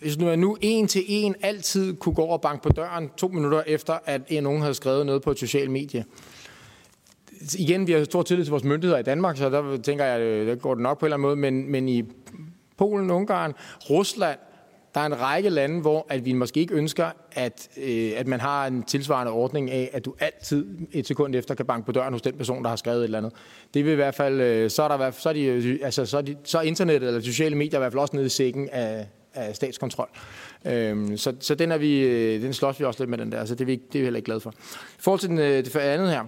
hvis 0.02 0.18
nu 0.18 0.28
jeg 0.28 0.38
nu 0.38 0.58
en 0.62 0.88
til 0.88 1.04
en 1.08 1.36
altid 1.42 1.96
kunne 1.96 2.16
gå 2.16 2.22
over 2.22 2.34
og 2.34 2.42
banke 2.42 2.64
på 2.64 2.70
døren 2.70 3.10
to 3.18 3.28
minutter 3.28 3.64
efter, 3.68 3.98
at 4.06 4.22
en 4.28 4.44
nogen 4.44 4.62
havde 4.62 4.74
skrevet 4.74 5.06
noget 5.06 5.22
på 5.22 5.32
et 5.32 5.40
socialt 5.40 5.72
medie, 5.72 6.06
igen, 7.58 7.88
vi 7.88 7.92
har 7.92 8.04
stor 8.04 8.24
tillid 8.24 8.46
til 8.46 8.52
vores 8.52 8.64
myndigheder 8.64 9.00
i 9.00 9.04
Danmark, 9.04 9.38
så 9.38 9.50
der 9.50 9.78
tænker 9.78 10.06
jeg, 10.06 10.22
øh, 10.22 10.48
der 10.48 10.56
går 10.56 10.74
det 10.74 10.84
nok 10.84 11.00
på 11.00 11.06
en 11.06 11.08
eller 11.08 11.16
anden 11.16 11.24
måde, 11.24 11.36
men, 11.36 11.72
men 11.72 11.90
i 11.90 12.04
Polen, 12.78 13.12
Ungarn, 13.12 13.54
Rusland, 13.90 14.40
der 14.94 15.02
er 15.02 15.06
en 15.06 15.22
række 15.22 15.50
lande, 15.50 15.82
hvor 15.82 16.06
at 16.10 16.26
vi 16.26 16.34
måske 16.34 16.60
ikke 16.60 16.74
ønsker, 16.74 17.10
at, 17.32 17.70
øh, 17.78 18.12
at 18.18 18.28
man 18.28 18.40
har 18.40 18.68
en 18.68 18.84
tilsvarende 18.84 19.32
ordning 19.32 19.72
af, 19.72 19.90
at 19.94 20.06
du 20.06 20.16
altid 20.20 20.66
et 20.92 21.08
sekund 21.08 21.36
efter 21.36 21.56
kan 21.56 21.66
banke 21.66 21.86
på 21.86 21.92
døren 21.92 22.14
hos 22.14 22.22
den 22.22 22.38
person, 22.38 22.64
der 22.64 22.70
har 22.70 22.76
skrevet 22.76 23.00
et 23.00 23.04
eller 23.04 23.18
andet. 23.18 23.34
Det 23.74 23.86
vil 23.86 23.92
i 23.92 23.96
hvert 23.96 24.16
fald, 24.16 24.42
øh, 24.42 24.70
så 24.70 24.84
er, 24.84 24.98
der, 24.98 25.12
så 25.12 25.30
er, 25.30 25.34
de, 25.34 25.44
øh, 25.44 25.80
altså, 25.84 26.06
så 26.06 26.18
er, 26.18 26.22
de, 26.22 26.36
så 26.44 26.58
er 26.58 26.62
internettet 26.62 27.08
eller 27.08 27.22
sociale 27.22 27.56
medier 27.56 27.80
i 27.80 27.82
hvert 27.82 27.92
fald 27.92 28.02
også 28.02 28.16
nede 28.16 28.26
i 28.26 28.30
sækken 28.30 28.70
af, 28.70 29.08
af 29.40 29.56
statskontrol. 29.56 30.10
Øhm, 30.66 31.18
så, 31.18 31.34
så 31.40 31.56
den, 31.56 31.72
er 31.72 31.78
vi, 31.78 32.00
øh, 32.00 32.42
den 32.42 32.54
slås 32.54 32.80
vi 32.80 32.86
også 32.86 33.04
lidt 33.04 33.10
med 33.10 33.18
den 33.18 33.32
der, 33.32 33.46
så 33.46 33.56
det 33.56 33.62
er 33.62 33.66
vi, 33.66 33.76
det 33.76 33.96
er 33.96 34.00
vi 34.00 34.06
heller 34.06 34.18
ikke 34.18 34.26
glade 34.26 34.40
for. 34.40 34.54
I 35.00 35.00
forhold 35.00 35.20
til 35.20 35.30
den, 35.30 35.38
øh, 35.38 35.66
det 35.66 35.76
andet 35.76 36.10
her, 36.10 36.24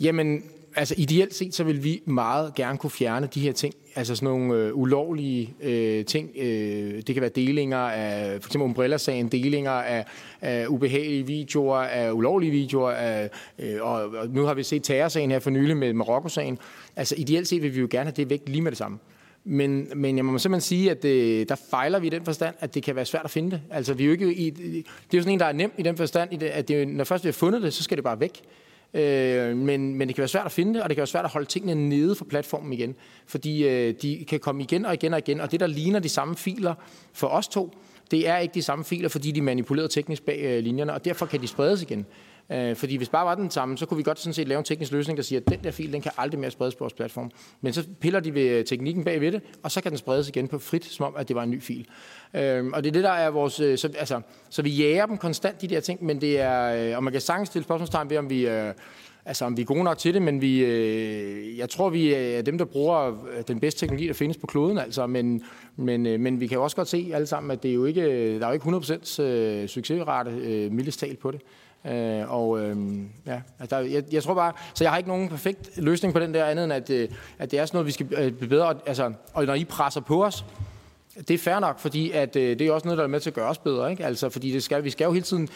Jamen, 0.00 0.42
altså 0.76 0.94
ideelt 0.98 1.34
set, 1.34 1.54
så 1.54 1.64
vil 1.64 1.84
vi 1.84 2.02
meget 2.04 2.54
gerne 2.54 2.78
kunne 2.78 2.90
fjerne 2.90 3.28
de 3.34 3.40
her 3.40 3.52
ting. 3.52 3.74
Altså 3.96 4.16
sådan 4.16 4.26
nogle 4.26 4.54
øh, 4.54 4.74
ulovlige 4.74 5.54
øh, 5.62 6.04
ting. 6.04 6.30
Øh, 6.36 7.02
det 7.06 7.14
kan 7.14 7.20
være 7.20 7.30
delinger 7.30 7.78
af, 7.78 8.42
for 8.42 8.48
eksempel 8.48 8.64
Umbrella-sagen, 8.64 9.28
delinger 9.28 9.70
af, 9.70 10.04
af 10.40 10.66
ubehagelige 10.66 11.26
videoer, 11.26 11.76
af 11.76 12.12
ulovlige 12.12 12.50
videoer, 12.50 12.90
af, 12.90 13.30
øh, 13.58 13.76
og, 13.80 13.94
og 13.94 14.28
nu 14.28 14.44
har 14.44 14.54
vi 14.54 14.62
set 14.62 14.82
terrorsagen 14.84 15.30
her 15.30 15.38
for 15.38 15.50
nylig 15.50 15.76
med 15.76 15.92
Marokko-sagen. 15.92 16.58
Altså 16.96 17.14
ideelt 17.18 17.48
set 17.48 17.62
vil 17.62 17.74
vi 17.74 17.80
jo 17.80 17.88
gerne 17.90 18.04
have 18.04 18.16
det 18.16 18.30
væk 18.30 18.42
lige 18.46 18.62
med 18.62 18.70
det 18.70 18.78
samme. 18.78 18.98
Men, 19.44 19.88
men 19.96 20.16
jeg 20.16 20.24
må 20.24 20.38
simpelthen 20.38 20.60
sige, 20.60 20.90
at 20.90 21.02
det, 21.02 21.48
der 21.48 21.54
fejler 21.70 21.98
vi 21.98 22.06
i 22.06 22.10
den 22.10 22.24
forstand, 22.24 22.54
at 22.60 22.74
det 22.74 22.82
kan 22.82 22.96
være 22.96 23.04
svært 23.04 23.24
at 23.24 23.30
finde 23.30 23.50
det. 23.50 23.60
Altså, 23.70 23.94
vi 23.94 24.02
er 24.02 24.06
jo 24.06 24.12
ikke 24.12 24.34
i, 24.34 24.50
det 24.50 24.84
er 25.12 25.18
jo 25.18 25.20
sådan 25.20 25.32
en, 25.32 25.40
der 25.40 25.46
er 25.46 25.52
nem 25.52 25.72
i 25.78 25.82
den 25.82 25.96
forstand, 25.96 26.42
at 26.42 26.68
det, 26.68 26.88
når 26.88 27.04
først 27.04 27.24
vi 27.24 27.28
har 27.28 27.32
fundet 27.32 27.62
det, 27.62 27.72
så 27.72 27.82
skal 27.82 27.96
det 27.96 28.04
bare 28.04 28.20
væk. 28.20 28.42
Øh, 28.94 29.56
men, 29.56 29.94
men 29.94 30.08
det 30.08 30.14
kan 30.14 30.22
være 30.22 30.28
svært 30.28 30.46
at 30.46 30.52
finde 30.52 30.74
det, 30.74 30.82
og 30.82 30.88
det 30.88 30.96
kan 30.96 31.00
være 31.00 31.06
svært 31.06 31.24
at 31.24 31.30
holde 31.30 31.46
tingene 31.46 31.88
nede 31.88 32.14
for 32.14 32.24
platformen 32.24 32.72
igen. 32.72 32.94
Fordi 33.26 33.68
øh, 33.68 33.94
de 34.02 34.24
kan 34.28 34.40
komme 34.40 34.62
igen 34.62 34.84
og 34.84 34.94
igen 34.94 35.12
og 35.12 35.18
igen, 35.18 35.40
og 35.40 35.50
det, 35.50 35.60
der 35.60 35.66
ligner 35.66 35.98
de 35.98 36.08
samme 36.08 36.36
filer 36.36 36.74
for 37.12 37.26
os 37.26 37.48
to, 37.48 37.74
det 38.10 38.28
er 38.28 38.38
ikke 38.38 38.54
de 38.54 38.62
samme 38.62 38.84
filer, 38.84 39.08
fordi 39.08 39.30
de 39.30 39.38
er 39.38 39.42
manipuleret 39.42 39.90
teknisk 39.90 40.22
bag 40.22 40.40
øh, 40.42 40.62
linjerne, 40.62 40.92
og 40.92 41.04
derfor 41.04 41.26
kan 41.26 41.40
de 41.40 41.46
spredes 41.46 41.82
igen. 41.82 42.06
Øh, 42.52 42.76
fordi 42.76 42.96
hvis 42.96 43.08
bare 43.08 43.26
var 43.26 43.34
den 43.34 43.50
samme, 43.50 43.78
så 43.78 43.86
kunne 43.86 43.96
vi 43.96 44.02
godt 44.02 44.18
sådan 44.18 44.34
set 44.34 44.48
lave 44.48 44.58
en 44.58 44.64
teknisk 44.64 44.92
løsning, 44.92 45.16
der 45.16 45.22
siger, 45.22 45.40
at 45.40 45.48
den 45.48 45.64
der 45.64 45.70
fil, 45.70 45.92
den 45.92 46.00
kan 46.00 46.12
aldrig 46.16 46.40
mere 46.40 46.50
spredes 46.50 46.74
på 46.74 46.84
vores 46.84 46.92
platform. 46.92 47.30
Men 47.60 47.72
så 47.72 47.84
piller 48.00 48.20
de 48.20 48.34
ved 48.34 48.42
øh, 48.42 48.64
teknikken 48.64 49.04
bagved 49.04 49.32
det, 49.32 49.42
og 49.62 49.70
så 49.70 49.80
kan 49.80 49.90
den 49.90 49.98
spredes 49.98 50.28
igen 50.28 50.48
på 50.48 50.58
frit, 50.58 50.84
som 50.84 51.06
om, 51.06 51.14
at 51.16 51.28
det 51.28 51.36
var 51.36 51.42
en 51.42 51.50
ny 51.50 51.62
fil. 51.62 51.86
Øh, 52.34 52.66
og 52.72 52.84
det 52.84 52.90
er 52.90 52.92
det, 52.92 53.04
der 53.04 53.10
er 53.10 53.30
vores... 53.30 53.60
Øh, 53.60 53.78
så, 53.78 53.90
altså, 53.98 54.20
så 54.50 54.62
vi 54.62 54.70
jager 54.70 55.06
dem 55.06 55.18
konstant, 55.18 55.60
de 55.60 55.68
der 55.68 55.80
ting, 55.80 56.04
men 56.04 56.20
det 56.20 56.40
er... 56.40 56.90
Øh, 56.90 56.96
og 56.96 57.04
man 57.04 57.12
kan 57.12 57.20
sagtens 57.20 57.48
stille 57.48 57.64
spørgsmålstegn 57.64 58.10
ved, 58.10 58.16
om 58.16 58.30
vi... 58.30 58.46
Øh, 58.46 58.72
altså 59.24 59.44
om 59.44 59.56
vi 59.56 59.62
er 59.62 59.66
gode 59.66 59.84
nok 59.84 59.98
til 59.98 60.14
det, 60.14 60.22
men 60.22 60.40
vi, 60.40 60.64
øh, 60.64 61.58
jeg 61.58 61.70
tror, 61.70 61.90
vi 61.90 62.14
er 62.14 62.42
dem, 62.42 62.58
der 62.58 62.64
bruger 62.64 63.26
øh, 63.36 63.42
den 63.48 63.60
bedste 63.60 63.80
teknologi, 63.80 64.06
der 64.06 64.14
findes 64.14 64.36
på 64.36 64.46
kloden. 64.46 64.78
Altså, 64.78 65.06
men, 65.06 65.42
men, 65.76 66.06
øh, 66.06 66.20
men 66.20 66.40
vi 66.40 66.46
kan 66.46 66.56
jo 66.56 66.64
også 66.64 66.76
godt 66.76 66.88
se 66.88 67.10
alle 67.14 67.26
sammen, 67.26 67.50
at 67.50 67.62
det 67.62 67.70
er 67.70 67.74
jo 67.74 67.84
ikke, 67.84 68.02
øh, 68.02 68.40
der 68.40 68.46
er 68.46 68.50
jo 68.50 68.54
ikke 68.54 68.66
100% 69.64 69.66
succesrate, 69.66 70.30
øh, 70.30 70.72
mildest 70.72 71.00
talt 71.00 71.18
på 71.18 71.30
det. 71.30 71.40
Øh, 71.86 72.32
og 72.32 72.60
øh, 72.60 72.76
ja, 73.26 73.40
altså, 73.60 73.76
jeg, 73.76 74.04
jeg 74.12 74.22
tror 74.22 74.34
bare, 74.34 74.52
så 74.74 74.84
jeg 74.84 74.90
har 74.90 74.98
ikke 74.98 75.08
nogen 75.08 75.28
perfekt 75.28 75.70
løsning 75.76 76.14
på 76.14 76.20
den 76.20 76.34
der 76.34 76.44
andet, 76.44 76.64
end 76.64 76.72
at, 76.72 76.90
øh, 76.90 77.08
at 77.38 77.50
det 77.50 77.58
er 77.58 77.66
sådan 77.66 77.76
noget, 77.76 77.86
vi 77.86 77.92
skal 77.92 78.06
øh, 78.16 78.32
blive 78.32 78.48
bedre. 78.48 78.74
Altså, 78.86 79.12
og 79.34 79.44
når 79.44 79.54
I 79.54 79.64
presser 79.64 80.00
på 80.00 80.24
os, 80.24 80.44
Det 81.28 81.34
er 81.34 81.38
fair 81.38 81.58
nok, 81.58 81.78
fordi 81.78 82.10
at, 82.10 82.36
øh, 82.36 82.58
det 82.58 82.66
er 82.66 82.72
også 82.72 82.86
noget, 82.86 82.98
der 82.98 83.04
er 83.04 83.08
med 83.08 83.20
til 83.20 83.30
at 83.30 83.34
gøre 83.34 83.48
os 83.48 83.58
bedre. 83.58 83.90
Ikke? 83.90 84.04
Altså, 84.04 84.28
fordi 84.28 84.52
det 84.52 84.62
skal, 84.62 84.84
vi 84.84 84.90
skal 84.90 85.04
jo 85.04 85.12
hele 85.12 85.24
tiden... 85.24 85.48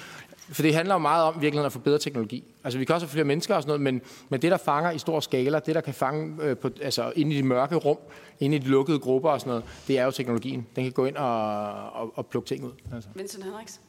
For 0.51 0.63
det 0.63 0.75
handler 0.75 0.95
jo 0.95 0.99
meget 0.99 1.25
om 1.25 1.41
virkelig 1.41 1.65
at 1.65 1.73
få 1.73 1.79
bedre 1.79 1.99
teknologi. 1.99 2.45
Altså, 2.65 2.79
vi 2.79 2.85
kan 2.85 2.95
også 2.95 3.07
have 3.07 3.13
flere 3.13 3.25
mennesker 3.25 3.55
og 3.55 3.63
sådan 3.63 3.69
noget, 3.69 3.81
men, 3.81 4.01
men 4.29 4.43
det, 4.43 4.51
der 4.51 4.57
fanger 4.57 4.91
i 4.91 4.99
stor 4.99 5.21
skala, 5.21 5.59
det, 5.59 5.75
der 5.75 5.81
kan 5.81 5.95
fange 5.95 6.43
øh, 6.43 6.57
på, 6.57 6.71
altså, 6.83 7.13
inde 7.17 7.35
i 7.35 7.39
de 7.39 7.43
mørke 7.43 7.75
rum, 7.77 7.99
inde 8.41 8.57
i 8.57 8.59
de 8.59 8.69
lukkede 8.69 8.99
grupper 8.99 9.31
og 9.31 9.41
sådan 9.41 9.51
noget, 9.51 9.65
det 9.89 9.99
er 9.99 10.05
jo 10.05 10.11
teknologien. 10.11 10.67
Den 10.77 10.85
kan 10.85 10.93
gå 10.93 11.05
ind 11.05 11.17
og, 11.17 11.73
og, 11.93 12.13
og 12.15 12.27
plukke 12.27 12.49
ting 12.49 12.65
ud. 12.65 12.73
Altså. 12.95 13.09
Vincent 13.15 13.45
Henriks? 13.45 13.81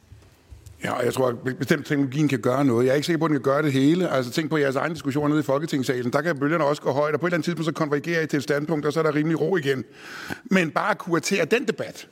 Ja, 0.84 0.96
jeg 0.96 1.14
tror, 1.14 1.28
at 1.28 1.56
bestemt 1.58 1.86
teknologien 1.86 2.28
kan 2.28 2.38
gøre 2.38 2.64
noget. 2.64 2.84
Jeg 2.86 2.90
er 2.90 2.94
ikke 2.94 3.06
sikker 3.06 3.18
på, 3.18 3.24
at 3.24 3.28
den 3.28 3.36
kan 3.36 3.52
gøre 3.52 3.62
det 3.62 3.72
hele. 3.72 4.10
Altså 4.10 4.32
tænk 4.32 4.50
på 4.50 4.56
jeres 4.56 4.76
egen 4.76 4.92
diskussioner 4.92 5.28
nede 5.28 5.40
i 5.40 5.42
Folketingssalen. 5.42 6.12
Der 6.12 6.20
kan 6.20 6.38
bølgerne 6.38 6.64
også 6.64 6.82
gå 6.82 6.90
højt, 6.90 7.14
og 7.14 7.20
på 7.20 7.26
et 7.26 7.30
eller 7.30 7.36
andet 7.36 7.44
tidspunkt 7.44 7.64
så 7.64 7.72
konvergerer 7.72 8.22
I 8.22 8.26
til 8.26 8.36
et 8.36 8.42
standpunkt, 8.42 8.86
og 8.86 8.92
så 8.92 8.98
er 8.98 9.02
der 9.02 9.14
rimelig 9.14 9.40
ro 9.40 9.56
igen. 9.56 9.84
Men 10.44 10.70
bare 10.70 10.90
at 10.90 10.98
kuratere 10.98 11.44
den 11.44 11.66
debat, 11.66 12.08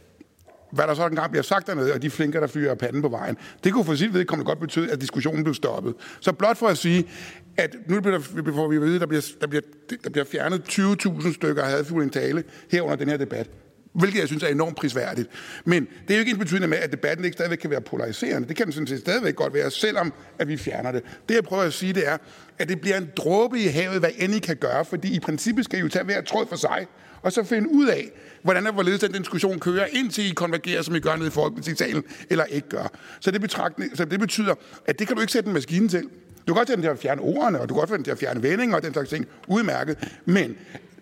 hvad 0.72 0.86
der 0.86 0.94
så 0.94 1.06
engang 1.06 1.30
bliver 1.30 1.42
sagt 1.42 1.66
dernede, 1.66 1.92
og 1.92 2.02
de 2.02 2.10
flinker, 2.10 2.40
der 2.40 2.46
flyver 2.46 2.74
panden 2.74 3.02
på 3.02 3.08
vejen, 3.08 3.36
det 3.64 3.72
kunne 3.72 3.84
for 3.84 3.94
sit 3.94 4.14
vedkommende 4.14 4.46
godt 4.46 4.60
betyde, 4.60 4.92
at 4.92 5.00
diskussionen 5.00 5.44
blev 5.44 5.54
stoppet. 5.54 5.94
Så 6.20 6.32
blot 6.32 6.56
for 6.56 6.66
at 6.66 6.78
sige, 6.78 7.08
at 7.56 7.76
nu 7.86 8.00
bliver 8.00 8.18
der, 8.18 8.52
får 8.52 8.68
vi 8.68 8.76
at 8.76 8.82
vide, 8.82 9.00
der 9.00 9.06
bliver, 9.06 9.22
der 9.40 9.46
bliver, 9.46 9.62
der 10.04 10.10
bliver 10.10 10.24
fjernet 10.24 10.62
20.000 10.68 11.34
stykker 11.34 11.62
af 11.62 11.90
en 11.90 12.10
tale 12.10 12.44
her 12.70 12.82
under 12.82 12.96
den 12.96 13.08
her 13.08 13.16
debat 13.16 13.50
hvilket 13.92 14.20
jeg 14.20 14.26
synes 14.26 14.42
er 14.42 14.48
enormt 14.48 14.76
prisværdigt. 14.76 15.28
Men 15.64 15.88
det 16.08 16.14
er 16.14 16.14
jo 16.14 16.20
ikke 16.20 16.32
en 16.32 16.38
betydning 16.38 16.70
med, 16.70 16.78
at 16.78 16.92
debatten 16.92 17.24
ikke 17.24 17.34
stadigvæk 17.34 17.58
kan 17.58 17.70
være 17.70 17.80
polariserende. 17.80 18.48
Det 18.48 18.56
kan 18.56 18.66
den 18.66 18.72
sådan 18.72 18.86
set 18.86 19.00
stadigvæk 19.00 19.36
godt 19.36 19.54
være, 19.54 19.70
selvom 19.70 20.12
at 20.38 20.48
vi 20.48 20.56
fjerner 20.56 20.92
det. 20.92 21.02
Det 21.28 21.34
jeg 21.34 21.44
prøver 21.44 21.62
at 21.62 21.72
sige, 21.72 21.92
det 21.92 22.08
er, 22.08 22.16
at 22.58 22.68
det 22.68 22.80
bliver 22.80 22.96
en 22.96 23.10
dråbe 23.16 23.60
i 23.60 23.66
havet, 23.66 23.98
hvad 23.98 24.10
end 24.18 24.34
I 24.34 24.38
kan 24.38 24.56
gøre, 24.56 24.84
fordi 24.84 25.14
i 25.16 25.20
princippet 25.20 25.64
skal 25.64 25.78
I 25.78 25.82
jo 25.82 25.88
tage 25.88 26.04
hver 26.04 26.20
tråd 26.20 26.46
for 26.48 26.56
sig, 26.56 26.86
og 27.22 27.32
så 27.32 27.42
finde 27.44 27.68
ud 27.70 27.88
af, 27.88 28.10
hvordan 28.42 28.66
og 28.66 28.72
hvorledes 28.72 29.00
den 29.00 29.12
diskussion 29.12 29.60
kører, 29.60 29.86
indtil 29.92 30.30
I 30.30 30.34
konvergerer, 30.34 30.82
som 30.82 30.94
I 30.94 31.00
gør 31.00 31.16
nede 31.16 31.28
i 31.28 31.30
Folketingssalen, 31.30 32.04
eller 32.30 32.44
ikke 32.44 32.68
gør. 32.68 32.98
Så 33.20 33.30
det, 33.30 33.52
så 33.94 34.04
det 34.04 34.20
betyder, 34.20 34.54
at 34.86 34.98
det 34.98 35.06
kan 35.06 35.16
du 35.16 35.20
ikke 35.20 35.32
sætte 35.32 35.48
en 35.48 35.54
maskine 35.54 35.88
til. 35.88 36.02
Du 36.02 36.54
kan 36.54 36.60
godt 36.60 36.68
sætte 36.68 36.82
den 36.82 36.82
til 36.82 36.90
at 36.90 36.98
fjerne 36.98 37.20
ordene, 37.20 37.60
og 37.60 37.68
du 37.68 37.74
kan 37.74 37.78
godt 37.78 37.88
få 37.88 37.96
den 37.96 38.04
til 38.04 38.10
at 38.10 38.18
fjerne 38.18 38.42
vendinger 38.42 38.76
og 38.76 38.82
den 38.82 38.92
slags 38.92 39.08
ting. 39.08 39.26
Udmærket. 39.48 39.98
Men 40.24 40.56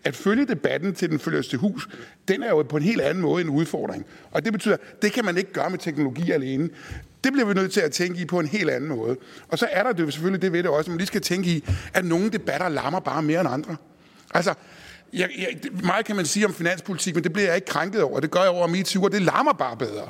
at 0.07 0.16
følge 0.16 0.47
debatten 0.47 0.95
til 0.95 1.11
den 1.11 1.19
følges 1.19 1.49
til 1.49 1.59
hus, 1.59 1.89
den 2.28 2.43
er 2.43 2.49
jo 2.49 2.62
på 2.62 2.77
en 2.77 2.83
helt 2.83 3.01
anden 3.01 3.23
måde 3.23 3.45
en 3.45 3.49
udfordring. 3.49 4.07
Og 4.31 4.45
det 4.45 4.53
betyder, 4.53 4.77
det 5.03 5.12
kan 5.12 5.24
man 5.24 5.37
ikke 5.37 5.53
gøre 5.53 5.70
med 5.70 5.78
teknologi 5.78 6.31
alene. 6.31 6.69
Det 7.24 7.33
bliver 7.33 7.47
vi 7.47 7.55
nødt 7.55 7.73
til 7.73 7.81
at 7.81 7.93
tænke 7.93 8.20
i 8.20 8.24
på 8.24 8.41
en 8.41 8.47
helt 8.47 8.70
anden 8.70 8.89
måde. 8.89 9.16
Og 9.49 9.59
så 9.59 9.69
er 9.70 9.83
der 9.83 9.93
det 9.93 10.12
selvfølgelig 10.12 10.43
det 10.43 10.53
ved 10.53 10.62
det 10.62 10.70
også, 10.70 10.89
at 10.89 10.89
man 10.89 10.99
lige 10.99 11.07
skal 11.07 11.20
tænke 11.20 11.51
i, 11.51 11.65
at 11.95 12.05
nogle 12.05 12.31
debatter 12.31 12.69
lammer 12.69 13.01
bare 13.01 13.23
mere 13.23 13.41
end 13.41 13.49
andre. 13.49 13.77
Altså, 14.35 14.55
jeg, 15.12 15.31
jeg, 15.39 15.49
meget 15.85 16.05
kan 16.05 16.16
man 16.16 16.27
sige 16.27 16.47
om 16.47 16.55
finanspolitik, 16.55 17.15
men 17.15 17.24
det 17.24 17.33
bliver 17.33 17.47
jeg 17.47 17.57
ikke 17.57 17.66
krænket 17.66 18.03
over. 18.03 18.20
Det 18.20 18.31
gør 18.31 18.41
jeg 18.41 18.51
over 18.51 18.66
MeToo, 18.66 19.05
og 19.05 19.12
det 19.12 19.23
lammer 19.23 19.53
bare 19.53 19.77
bedre. 19.77 20.09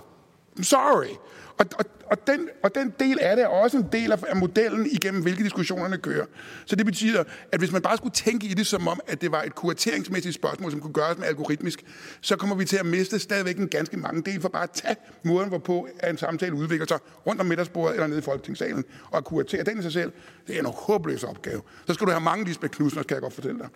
Sorry. 0.63 1.15
Og, 1.59 1.67
og, 1.79 1.85
og, 2.07 2.27
den, 2.27 2.49
og 2.63 2.75
den 2.75 2.95
del 3.01 3.19
af 3.21 3.37
det 3.37 3.43
er 3.43 3.49
også 3.49 3.77
en 3.77 3.87
del 3.93 4.13
af, 4.13 4.19
af 4.29 4.37
modellen 4.37 4.87
igennem, 4.87 5.23
hvilke 5.23 5.45
diskussionerne 5.45 5.99
kører. 5.99 6.27
Så 6.65 6.77
det 6.77 6.87
betyder, 6.87 7.25
at 7.53 7.59
hvis 7.59 7.73
man 7.73 7.83
bare 7.83 7.97
skulle 7.97 8.13
tænke 8.13 8.47
i 8.47 8.55
det 8.55 8.67
som 8.67 8.89
om, 8.89 9.01
at 9.07 9.21
det 9.21 9.33
var 9.33 9.43
et 9.43 9.55
kurateringsmæssigt 9.55 10.35
spørgsmål, 10.35 10.71
som 10.71 10.81
kunne 10.81 10.93
gøres 10.93 11.19
med 11.19 11.27
algoritmisk, 11.27 11.85
så 12.21 12.37
kommer 12.37 12.57
vi 12.57 12.65
til 12.65 12.77
at 12.77 12.87
miste 12.87 13.19
stadigvæk 13.19 13.59
en 13.59 13.69
ganske 13.69 13.97
mange 13.97 14.23
del 14.23 14.41
for 14.41 14.49
bare 14.49 14.63
at 14.63 14.71
tage 14.71 14.97
måden, 15.23 15.49
hvorpå 15.49 15.89
at 15.99 16.11
en 16.11 16.19
samtale 16.19 16.55
udvikler 16.55 16.87
sig 16.87 16.99
rundt 17.27 17.41
om 17.41 17.47
middagsbordet 17.47 17.95
eller 17.95 18.07
nede 18.07 18.19
i 18.19 18.23
folketingssalen. 18.23 18.85
Og 19.11 19.19
at 19.19 19.25
kuratere 19.25 19.65
den 19.65 19.79
i 19.79 19.83
sig 19.83 19.93
selv, 19.93 20.13
det 20.47 20.57
er 20.57 20.61
en 20.61 20.67
håbløs 20.67 21.25
opgave. 21.25 21.63
Så 21.87 21.95
skal 21.95 22.07
du 22.07 22.11
have 22.11 22.21
mange 22.21 22.45
Lisbeth 22.45 22.73
Knudsen, 22.73 23.05
kan 23.05 23.15
jeg 23.15 23.23
godt 23.23 23.35
fortælle 23.35 23.59
dig. 23.59 23.69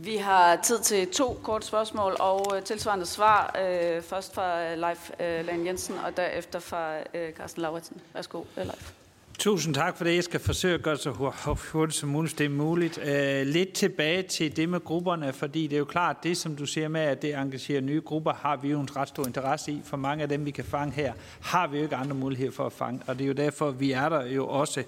Vi 0.00 0.16
har 0.16 0.56
tid 0.56 0.78
til 0.78 1.12
to 1.12 1.40
korte 1.42 1.66
spørgsmål 1.66 2.16
og 2.20 2.56
øh, 2.56 2.62
tilsvarende 2.62 3.06
svar. 3.06 3.56
Øh, 3.60 4.02
først 4.02 4.34
fra 4.34 4.64
øh, 4.64 4.78
Leif 4.78 5.10
øh, 5.20 5.46
Lane 5.46 5.66
Jensen, 5.66 5.94
og 6.04 6.16
derefter 6.16 6.58
fra 6.58 6.98
øh, 7.14 7.32
Carsten 7.32 7.62
Lauritsen. 7.62 8.00
Værsgo, 8.14 8.44
øh, 8.56 8.64
Leif. 8.64 8.97
Tusind 9.38 9.74
tak 9.74 9.96
for 9.96 10.04
det. 10.04 10.14
Jeg 10.14 10.24
skal 10.24 10.40
forsøge 10.40 10.74
at 10.74 10.82
gøre 10.82 10.96
så 10.96 11.10
hurtigt 11.72 11.98
som 11.98 12.08
muligt, 12.08 12.38
det 12.38 12.44
er 12.44 12.48
muligt. 12.50 12.98
Øh, 12.98 13.46
lidt 13.46 13.72
tilbage 13.72 14.22
til 14.22 14.56
det 14.56 14.68
med 14.68 14.80
grupperne, 14.80 15.32
fordi 15.32 15.66
det 15.66 15.76
er 15.76 15.78
jo 15.78 15.84
klart, 15.84 16.16
det 16.22 16.36
som 16.36 16.56
du 16.56 16.66
siger 16.66 16.88
med, 16.88 17.00
at 17.00 17.22
det 17.22 17.34
engagerer 17.34 17.80
nye 17.80 18.00
grupper, 18.00 18.32
har 18.32 18.56
vi 18.56 18.68
jo 18.68 18.80
en 18.80 18.96
ret 18.96 19.08
stor 19.08 19.26
interesse 19.26 19.72
i. 19.72 19.80
For 19.84 19.96
mange 19.96 20.22
af 20.22 20.28
dem, 20.28 20.46
vi 20.46 20.50
kan 20.50 20.64
fange 20.64 20.92
her, 20.94 21.12
har 21.40 21.66
vi 21.66 21.76
jo 21.76 21.82
ikke 21.82 21.96
andre 21.96 22.14
muligheder 22.14 22.52
for 22.52 22.66
at 22.66 22.72
fange. 22.72 23.00
Og 23.06 23.18
det 23.18 23.24
er 23.24 23.28
jo 23.28 23.34
derfor, 23.34 23.70
vi 23.70 23.92
er 23.92 24.08
der 24.08 24.26
jo 24.26 24.48
også. 24.48 24.84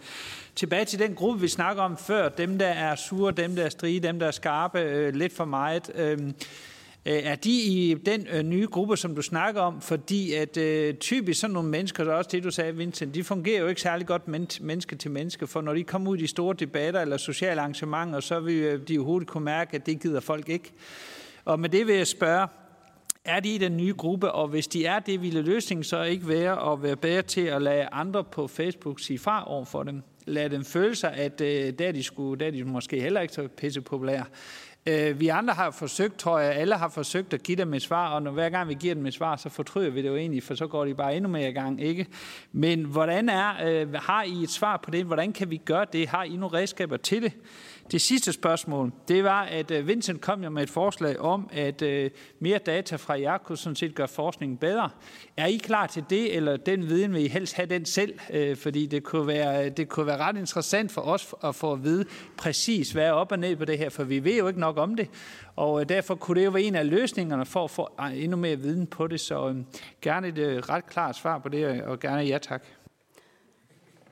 Tilbage 0.54 0.84
til 0.84 0.98
den 0.98 1.14
gruppe, 1.14 1.40
vi 1.40 1.48
snakker 1.48 1.82
om 1.82 1.96
før. 1.96 2.28
Dem, 2.28 2.58
der 2.58 2.68
er 2.68 2.96
sure, 2.96 3.32
dem, 3.32 3.56
der 3.56 3.64
er 3.64 3.68
strige, 3.68 4.00
dem, 4.00 4.18
der 4.18 4.26
er 4.26 4.30
skarpe, 4.30 4.80
øh, 4.80 5.14
lidt 5.14 5.32
for 5.32 5.44
meget. 5.44 5.90
Øhm, 5.94 6.34
Øh, 7.06 7.12
er 7.12 7.34
de 7.34 7.50
i 7.50 7.94
den 8.06 8.26
øh, 8.32 8.42
nye 8.42 8.66
gruppe, 8.66 8.96
som 8.96 9.14
du 9.14 9.22
snakker 9.22 9.60
om? 9.60 9.80
Fordi 9.80 10.32
at 10.32 10.56
øh, 10.56 10.94
typisk 10.94 11.40
sådan 11.40 11.54
nogle 11.54 11.68
mennesker, 11.68 12.04
der 12.04 12.12
også 12.12 12.30
det, 12.32 12.44
du 12.44 12.50
sagde, 12.50 12.76
Vincent, 12.76 13.14
de 13.14 13.24
fungerer 13.24 13.60
jo 13.60 13.66
ikke 13.66 13.80
særlig 13.80 14.06
godt 14.06 14.28
men- 14.28 14.48
menneske 14.60 14.96
til 14.96 15.10
menneske, 15.10 15.46
for 15.46 15.60
når 15.60 15.74
de 15.74 15.84
kommer 15.84 16.10
ud 16.10 16.16
i 16.16 16.20
de 16.20 16.26
store 16.26 16.54
debatter 16.58 17.00
eller 17.00 17.16
sociale 17.16 17.60
arrangementer, 17.60 18.20
så 18.20 18.40
vil 18.40 18.54
øh, 18.54 18.88
de 18.88 18.94
jo 18.94 19.04
hurtigt 19.04 19.30
kunne 19.30 19.44
mærke, 19.44 19.74
at 19.74 19.86
det 19.86 20.00
gider 20.00 20.20
folk 20.20 20.48
ikke. 20.48 20.72
Og 21.44 21.60
med 21.60 21.68
det 21.68 21.86
vil 21.86 21.94
jeg 21.94 22.06
spørge, 22.06 22.46
er 23.24 23.40
de 23.40 23.54
i 23.54 23.58
den 23.58 23.76
nye 23.76 23.94
gruppe, 23.94 24.32
og 24.32 24.48
hvis 24.48 24.66
de 24.66 24.86
er 24.86 24.98
det, 24.98 25.22
ville 25.22 25.42
løsningen 25.42 25.84
så 25.84 26.02
ikke 26.02 26.28
være 26.28 26.72
at 26.72 26.82
være 26.82 26.96
bedre 26.96 27.22
til 27.22 27.40
at 27.40 27.62
lade 27.62 27.88
andre 27.92 28.24
på 28.24 28.46
Facebook 28.48 29.00
sige 29.00 29.18
fra 29.18 29.50
over 29.50 29.64
for 29.64 29.82
dem? 29.82 30.02
Lad 30.26 30.50
dem 30.50 30.64
føle 30.64 30.94
sig, 30.94 31.12
at 31.12 31.40
øh, 31.40 31.72
der, 31.78 31.92
de 31.92 32.02
skulle, 32.02 32.44
der 32.44 32.50
de 32.50 32.64
måske 32.64 33.00
heller 33.00 33.20
ikke 33.20 33.34
så 33.34 33.48
pisse 33.56 33.80
populære. 33.80 34.24
Øh, 34.86 35.20
vi 35.20 35.28
andre 35.28 35.54
har 35.54 35.70
forsøgt, 35.70 36.18
tror 36.18 36.38
jeg, 36.38 36.54
alle 36.54 36.74
har 36.74 36.88
forsøgt 36.88 37.34
at 37.34 37.42
give 37.42 37.56
dem 37.56 37.74
et 37.74 37.82
svar, 37.82 38.14
og 38.14 38.22
når 38.22 38.30
hver 38.30 38.48
gang 38.48 38.68
vi 38.68 38.74
giver 38.74 38.94
dem 38.94 39.06
et 39.06 39.14
svar, 39.14 39.36
så 39.36 39.48
fortryder 39.48 39.90
vi 39.90 40.02
det 40.02 40.08
jo 40.08 40.16
egentlig, 40.16 40.42
for 40.42 40.54
så 40.54 40.66
går 40.66 40.84
de 40.84 40.94
bare 40.94 41.16
endnu 41.16 41.30
mere 41.30 41.48
i 41.48 41.52
gang, 41.52 41.82
ikke? 41.82 42.06
Men 42.52 42.84
hvordan 42.84 43.28
er, 43.28 43.52
øh, 43.66 43.92
har 43.94 44.22
I 44.22 44.42
et 44.42 44.50
svar 44.50 44.76
på 44.76 44.90
det? 44.90 45.04
Hvordan 45.04 45.32
kan 45.32 45.50
vi 45.50 45.56
gøre 45.56 45.86
det? 45.92 46.08
Har 46.08 46.24
I 46.24 46.36
nogle 46.36 46.58
redskaber 46.58 46.96
til 46.96 47.22
det? 47.22 47.32
Det 47.90 48.00
sidste 48.00 48.32
spørgsmål, 48.32 48.92
det 49.08 49.24
var, 49.24 49.42
at 49.42 49.70
øh, 49.70 49.88
Vincent 49.88 50.20
kom 50.20 50.44
jo 50.44 50.50
med 50.50 50.62
et 50.62 50.70
forslag 50.70 51.20
om, 51.20 51.48
at 51.52 51.82
øh, 51.82 52.10
mere 52.38 52.58
data 52.58 52.96
fra 52.96 53.20
jer 53.20 53.38
kunne 53.38 53.58
sådan 53.58 53.76
set 53.76 53.94
gøre 53.94 54.08
forskningen 54.08 54.58
bedre. 54.58 54.90
Er 55.36 55.46
I 55.46 55.56
klar 55.56 55.86
til 55.86 56.04
det, 56.10 56.36
eller 56.36 56.56
den 56.56 56.88
viden 56.88 57.12
vil 57.12 57.24
I 57.24 57.28
helst 57.28 57.54
have 57.54 57.66
den 57.66 57.84
selv? 57.84 58.18
Øh, 58.30 58.56
fordi 58.56 58.86
det 58.86 59.04
kunne, 59.04 59.26
være, 59.26 59.68
det 59.68 59.88
kunne 59.88 60.06
være 60.06 60.16
ret 60.16 60.36
interessant 60.36 60.92
for 60.92 61.00
os 61.00 61.34
at 61.44 61.54
få 61.54 61.72
at 61.72 61.84
vide 61.84 62.04
præcis, 62.36 62.92
hvad 62.92 63.06
er 63.06 63.12
op 63.12 63.32
og 63.32 63.38
ned 63.38 63.56
på 63.56 63.64
det 63.64 63.78
her, 63.78 63.88
for 63.88 64.04
vi 64.04 64.24
ved 64.24 64.38
jo 64.38 64.48
ikke 64.48 64.60
nok 64.60 64.78
om 64.78 64.94
det. 64.94 65.08
Og 65.56 65.88
derfor 65.88 66.14
kunne 66.14 66.40
det 66.40 66.46
jo 66.46 66.50
være 66.50 66.62
en 66.62 66.74
af 66.74 66.90
løsningerne 66.90 67.46
for 67.46 67.64
at 67.64 67.70
få 67.70 67.88
endnu 68.14 68.36
mere 68.36 68.56
viden 68.56 68.86
på 68.86 69.06
det. 69.06 69.20
Så 69.20 69.62
gerne 70.02 70.28
et 70.28 70.68
ret 70.68 70.86
klart 70.86 71.16
svar 71.16 71.38
på 71.38 71.48
det, 71.48 71.82
og 71.82 72.00
gerne 72.00 72.22
ja 72.22 72.38
tak. 72.38 72.64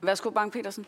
Værsgo, 0.03 0.31
Bang 0.31 0.53
Petersen. 0.53 0.87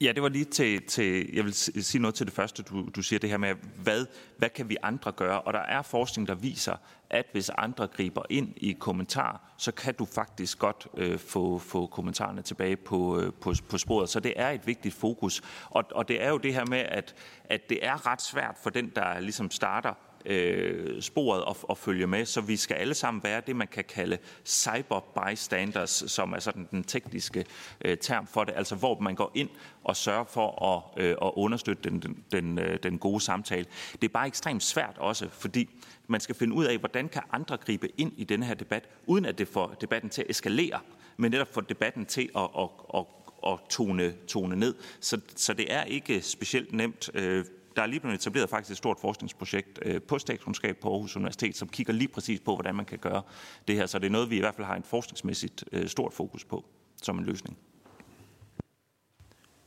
Ja, 0.00 0.12
det 0.12 0.22
var 0.22 0.28
lige 0.28 0.44
til, 0.44 0.82
til, 0.82 1.30
jeg 1.34 1.44
vil 1.44 1.54
sige 1.54 2.02
noget 2.02 2.14
til 2.14 2.26
det 2.26 2.34
første, 2.34 2.62
du, 2.62 2.88
du 2.96 3.02
siger 3.02 3.20
det 3.20 3.30
her 3.30 3.36
med, 3.36 3.54
hvad, 3.82 4.06
hvad 4.38 4.48
kan 4.48 4.68
vi 4.68 4.76
andre 4.82 5.12
gøre? 5.12 5.40
Og 5.40 5.52
der 5.52 5.60
er 5.60 5.82
forskning, 5.82 6.28
der 6.28 6.34
viser, 6.34 6.76
at 7.10 7.26
hvis 7.32 7.50
andre 7.58 7.86
griber 7.86 8.22
ind 8.30 8.52
i 8.56 8.72
kommentar, 8.72 9.54
så 9.58 9.72
kan 9.72 9.94
du 9.94 10.04
faktisk 10.04 10.58
godt 10.58 10.86
øh, 10.96 11.18
få, 11.18 11.58
få 11.58 11.86
kommentarerne 11.86 12.42
tilbage 12.42 12.76
på, 12.76 13.20
øh, 13.20 13.32
på, 13.32 13.54
på 13.68 13.78
sporet. 13.78 14.08
Så 14.08 14.20
det 14.20 14.32
er 14.36 14.50
et 14.50 14.66
vigtigt 14.66 14.94
fokus. 14.94 15.42
Og, 15.70 15.84
og 15.90 16.08
det 16.08 16.22
er 16.22 16.28
jo 16.28 16.38
det 16.38 16.54
her 16.54 16.64
med, 16.64 16.78
at, 16.78 17.14
at 17.44 17.68
det 17.68 17.86
er 17.86 18.06
ret 18.06 18.22
svært 18.22 18.56
for 18.62 18.70
den, 18.70 18.92
der 18.96 19.20
ligesom 19.20 19.50
starter 19.50 19.94
øh, 20.26 21.02
sporet 21.02 21.44
og, 21.44 21.56
og 21.62 21.78
følge 21.78 22.06
med. 22.06 22.24
Så 22.26 22.40
vi 22.40 22.56
skal 22.56 22.74
alle 22.74 22.94
sammen 22.94 23.22
være 23.22 23.42
det, 23.46 23.56
man 23.56 23.68
kan 23.68 23.84
kalde 23.84 24.18
cyber 24.44 25.00
bystanders, 25.00 26.04
som 26.06 26.32
er 26.32 26.38
sådan 26.38 26.68
den 26.70 26.84
tekniske 26.84 27.44
øh, 27.84 27.98
term 27.98 28.26
for 28.26 28.44
det, 28.44 28.54
altså 28.56 28.74
hvor 28.74 29.00
man 29.00 29.14
går 29.14 29.32
ind 29.34 29.48
og 29.84 29.96
sørger 29.96 30.24
for 30.24 30.64
at, 30.64 31.04
øh, 31.04 31.10
at 31.10 31.32
understøtte 31.36 31.90
den, 31.90 32.00
den, 32.00 32.24
den, 32.32 32.58
øh, 32.58 32.78
den 32.82 32.98
gode 32.98 33.20
samtale. 33.20 33.66
Det 33.92 34.04
er 34.04 34.12
bare 34.12 34.26
ekstremt 34.26 34.62
svært 34.62 34.96
også, 34.98 35.28
fordi 35.28 35.70
man 36.08 36.20
skal 36.20 36.34
finde 36.34 36.54
ud 36.54 36.64
af, 36.64 36.78
hvordan 36.78 37.08
kan 37.08 37.22
andre 37.32 37.56
gribe 37.56 37.88
ind 38.00 38.12
i 38.16 38.24
denne 38.24 38.46
her 38.46 38.54
debat, 38.54 38.88
uden 39.06 39.24
at 39.24 39.38
det 39.38 39.48
får 39.48 39.76
debatten 39.80 40.10
til 40.10 40.22
at 40.22 40.30
eskalere, 40.30 40.80
men 41.16 41.30
netop 41.30 41.54
få 41.54 41.60
debatten 41.60 42.06
til 42.06 42.28
at, 42.36 42.48
at, 42.58 42.68
at, 42.94 43.04
at 43.46 43.58
tone, 43.70 44.14
tone 44.28 44.56
ned. 44.56 44.74
Så, 45.00 45.20
så 45.36 45.52
det 45.52 45.72
er 45.72 45.84
ikke 45.84 46.22
specielt 46.22 46.72
nemt. 46.72 47.10
Øh, 47.14 47.44
der 47.76 47.82
er 47.82 47.86
lige 47.86 48.00
blevet 48.00 48.14
etableret 48.14 48.50
faktisk 48.50 48.70
et 48.70 48.76
stort 48.76 49.00
forskningsprojekt 49.00 49.78
øh, 49.82 50.02
på 50.02 50.18
statskundskab 50.18 50.76
på 50.76 50.92
Aarhus 50.92 51.16
Universitet, 51.16 51.56
som 51.56 51.68
kigger 51.68 51.92
lige 51.92 52.08
præcis 52.08 52.40
på, 52.40 52.54
hvordan 52.54 52.74
man 52.74 52.84
kan 52.84 52.98
gøre 52.98 53.22
det 53.68 53.76
her. 53.76 53.86
Så 53.86 53.98
det 53.98 54.06
er 54.06 54.10
noget, 54.10 54.30
vi 54.30 54.36
i 54.36 54.40
hvert 54.40 54.54
fald 54.54 54.66
har 54.66 54.76
en 54.76 54.82
forskningsmæssigt 54.82 55.64
øh, 55.72 55.88
stort 55.88 56.12
fokus 56.12 56.44
på 56.44 56.64
som 57.02 57.18
en 57.18 57.24
løsning. 57.24 57.58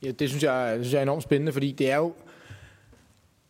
Ja, 0.03 0.11
det 0.11 0.30
synes 0.30 0.44
jeg, 0.44 0.76
det 0.76 0.86
synes 0.86 0.94
jeg 0.94 0.99
er 0.99 1.03
enormt 1.03 1.23
spændende, 1.23 1.53
fordi 1.53 1.72
det 1.72 1.91
er 1.91 1.98
jo, 1.98 2.14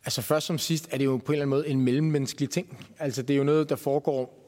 altså 0.06 0.22
først 0.22 0.48
som 0.48 0.58
sidst 0.58 0.88
er 0.92 0.98
det 0.98 1.06
jo 1.06 1.18
på 1.18 1.32
en 1.32 1.34
eller 1.34 1.44
anden 1.44 1.50
måde 1.50 1.68
en 1.68 1.82
mellemmenneskelig 1.82 2.50
ting. 2.50 2.88
Altså 3.00 3.22
det 3.22 3.34
er 3.34 3.38
jo 3.38 3.44
noget, 3.44 3.70
der 3.70 3.76
foregår 3.76 4.40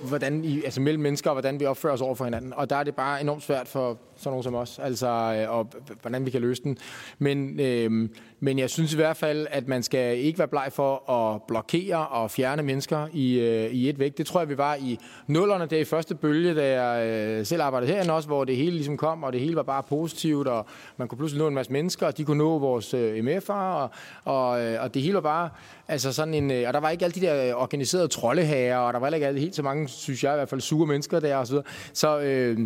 hvordan 0.00 0.44
I, 0.44 0.64
altså 0.64 0.80
mellem 0.80 1.02
mennesker, 1.02 1.30
og 1.30 1.34
hvordan 1.34 1.60
vi 1.60 1.66
opfører 1.66 1.92
os 1.92 2.00
over 2.00 2.14
for 2.14 2.24
hinanden. 2.24 2.52
Og 2.52 2.70
der 2.70 2.76
er 2.76 2.84
det 2.84 2.94
bare 2.94 3.20
enormt 3.20 3.42
svært 3.42 3.68
for 3.68 3.98
sådan 4.16 4.30
nogen 4.30 4.42
som 4.42 4.54
os, 4.54 4.78
altså, 4.78 5.06
øh, 5.06 5.56
og 5.58 5.68
hvordan 6.00 6.26
vi 6.26 6.30
kan 6.30 6.40
løse 6.40 6.62
den. 6.62 6.78
Men, 7.18 7.60
øh, 7.60 8.08
men 8.40 8.58
jeg 8.58 8.70
synes 8.70 8.92
i 8.92 8.96
hvert 8.96 9.16
fald, 9.16 9.46
at 9.50 9.68
man 9.68 9.82
skal 9.82 10.18
ikke 10.18 10.38
være 10.38 10.48
bleg 10.48 10.68
for 10.70 11.10
at 11.10 11.42
blokere 11.42 12.06
og 12.06 12.30
fjerne 12.30 12.62
mennesker 12.62 13.08
i, 13.12 13.38
øh, 13.38 13.70
i 13.70 13.88
et 13.88 13.98
væk. 13.98 14.18
Det 14.18 14.26
tror 14.26 14.40
jeg, 14.40 14.48
vi 14.48 14.58
var 14.58 14.74
i 14.74 14.98
nullerne, 15.26 15.66
der 15.66 15.78
i 15.78 15.84
første 15.84 16.14
bølge, 16.14 16.54
da 16.54 16.82
jeg 16.82 17.06
øh, 17.06 17.46
selv 17.46 17.62
arbejdede 17.62 17.92
herinde 17.92 18.12
også, 18.14 18.28
hvor 18.28 18.44
det 18.44 18.56
hele 18.56 18.70
ligesom 18.70 18.96
kom, 18.96 19.22
og 19.22 19.32
det 19.32 19.40
hele 19.40 19.56
var 19.56 19.62
bare 19.62 19.82
positivt, 19.82 20.48
og 20.48 20.66
man 20.96 21.08
kunne 21.08 21.18
pludselig 21.18 21.42
nå 21.42 21.48
en 21.48 21.54
masse 21.54 21.72
mennesker, 21.72 22.06
og 22.06 22.16
de 22.16 22.24
kunne 22.24 22.38
nå 22.38 22.58
vores 22.58 22.94
øh, 22.94 23.24
MF'er, 23.24 23.52
og, 23.52 23.90
og, 24.24 24.62
øh, 24.62 24.82
og 24.82 24.94
det 24.94 25.02
hele 25.02 25.14
var 25.14 25.20
bare, 25.20 25.50
altså 25.88 26.12
sådan 26.12 26.34
en, 26.34 26.50
øh, 26.50 26.64
og 26.68 26.74
der 26.74 26.80
var 26.80 26.90
ikke 26.90 27.04
alle 27.04 27.14
de 27.14 27.26
der 27.26 27.48
øh, 27.48 27.62
organiserede 27.62 28.08
troldehager, 28.08 28.76
og 28.76 28.92
der 28.92 28.98
var 28.98 29.08
ikke 29.08 29.40
helt 29.40 29.54
så 29.54 29.62
mange, 29.62 29.88
synes 29.88 30.24
jeg 30.24 30.32
i 30.32 30.36
hvert 30.36 30.48
fald, 30.48 30.60
sure 30.60 30.86
mennesker 30.86 31.20
der 31.20 31.36
og 31.36 31.46
så 31.46 31.52
videre. 31.52 31.66
Så 31.92 32.20
øh, 32.20 32.58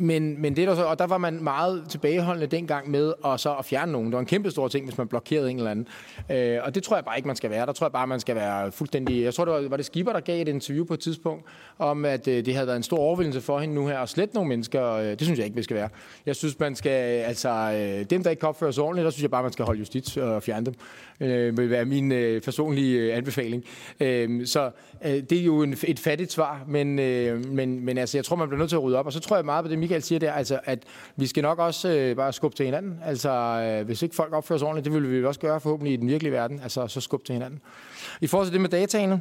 men, 0.00 0.42
men 0.42 0.56
det 0.56 0.68
der 0.68 0.74
så, 0.74 0.84
og 0.84 0.98
der 0.98 1.06
var 1.06 1.18
man 1.18 1.42
meget 1.42 1.84
tilbageholdende 1.88 2.46
dengang 2.46 2.90
med 2.90 3.12
at, 3.24 3.40
så 3.40 3.54
at 3.54 3.64
fjerne 3.64 3.92
nogen. 3.92 4.06
Det 4.06 4.12
var 4.14 4.20
en 4.20 4.26
kæmpe 4.26 4.50
stor 4.50 4.68
ting, 4.68 4.84
hvis 4.84 4.98
man 4.98 5.08
blokerede 5.08 5.50
en 5.50 5.56
eller 5.56 5.70
anden. 5.70 5.88
Øh, 6.30 6.58
og 6.62 6.74
det 6.74 6.82
tror 6.82 6.96
jeg 6.96 7.04
bare 7.04 7.16
ikke, 7.16 7.26
man 7.26 7.36
skal 7.36 7.50
være. 7.50 7.66
Der 7.66 7.72
tror 7.72 7.86
jeg 7.86 7.92
bare, 7.92 8.06
man 8.06 8.20
skal 8.20 8.36
være 8.36 8.72
fuldstændig... 8.72 9.22
Jeg 9.22 9.34
tror, 9.34 9.44
det 9.44 9.54
var, 9.54 9.68
var 9.68 9.76
det 9.76 9.86
Skipper, 9.86 10.12
der 10.12 10.20
gav 10.20 10.42
et 10.42 10.48
interview 10.48 10.84
på 10.84 10.94
et 10.94 11.00
tidspunkt, 11.00 11.44
om 11.78 12.04
at 12.04 12.28
øh, 12.28 12.46
det 12.46 12.54
havde 12.54 12.66
været 12.66 12.76
en 12.76 12.82
stor 12.82 12.98
overvindelse 12.98 13.40
for 13.40 13.58
hende 13.58 13.74
nu 13.74 13.86
her 13.86 13.98
at 13.98 14.08
slette 14.08 14.34
nogle 14.34 14.48
mennesker. 14.48 14.92
Øh, 14.92 15.04
det 15.04 15.22
synes 15.22 15.38
jeg 15.38 15.46
ikke, 15.46 15.56
vi 15.56 15.62
skal 15.62 15.76
være. 15.76 15.88
Jeg 16.26 16.36
synes, 16.36 16.58
man 16.58 16.74
skal... 16.74 17.22
Altså, 17.22 17.48
øh, 17.48 18.04
dem, 18.10 18.22
der 18.22 18.30
ikke 18.30 18.40
kan 18.40 18.48
opføre 18.48 18.72
sig 18.72 18.84
ordentligt, 18.84 19.04
der 19.04 19.10
synes 19.10 19.22
jeg 19.22 19.30
bare, 19.30 19.42
man 19.42 19.52
skal 19.52 19.64
holde 19.64 19.78
justits 19.78 20.16
og 20.16 20.42
fjerne 20.42 20.66
dem. 20.66 20.74
Øh, 21.20 21.58
vil 21.58 21.70
være 21.70 21.84
min 21.84 22.12
øh, 22.12 22.40
personlige 22.42 22.98
øh, 22.98 23.16
anbefaling. 23.16 23.64
Øh, 24.00 24.46
så 24.46 24.70
Øh, 25.04 25.22
det 25.30 25.32
er 25.32 25.44
jo 25.44 25.62
en, 25.62 25.76
et 25.84 25.98
fattigt 25.98 26.32
svar, 26.32 26.64
men, 26.66 26.98
øh, 26.98 27.46
men, 27.46 27.84
men 27.84 27.98
altså, 27.98 28.18
jeg 28.18 28.24
tror, 28.24 28.36
man 28.36 28.48
bliver 28.48 28.58
nødt 28.58 28.68
til 28.68 28.76
at 28.76 28.82
rydde 28.82 28.98
op. 28.98 29.06
Og 29.06 29.12
så 29.12 29.20
tror 29.20 29.36
jeg 29.36 29.44
meget 29.44 29.64
på 29.64 29.70
det, 29.70 29.78
Michael 29.78 30.02
siger 30.02 30.18
der, 30.18 30.32
altså, 30.32 30.60
at 30.64 30.78
vi 31.16 31.26
skal 31.26 31.42
nok 31.42 31.58
også 31.58 31.88
øh, 31.88 32.16
bare 32.16 32.32
skubbe 32.32 32.56
til 32.56 32.64
hinanden. 32.64 32.98
Altså, 33.04 33.30
øh, 33.30 33.86
hvis 33.86 34.02
ikke 34.02 34.14
folk 34.14 34.32
opfører 34.32 34.58
sig 34.58 34.68
ordentligt, 34.68 34.84
det 34.84 35.02
vil 35.02 35.20
vi 35.20 35.24
også 35.24 35.40
gøre 35.40 35.60
forhåbentlig 35.60 35.92
i 35.92 35.96
den 35.96 36.08
virkelige 36.08 36.32
verden, 36.32 36.60
altså 36.62 36.86
så 36.86 37.00
skubbe 37.00 37.26
til 37.26 37.32
hinanden. 37.32 37.60
I 38.20 38.26
forhold 38.26 38.46
til 38.46 38.52
det 38.52 38.60
med 38.60 38.70
dataene, 38.70 39.20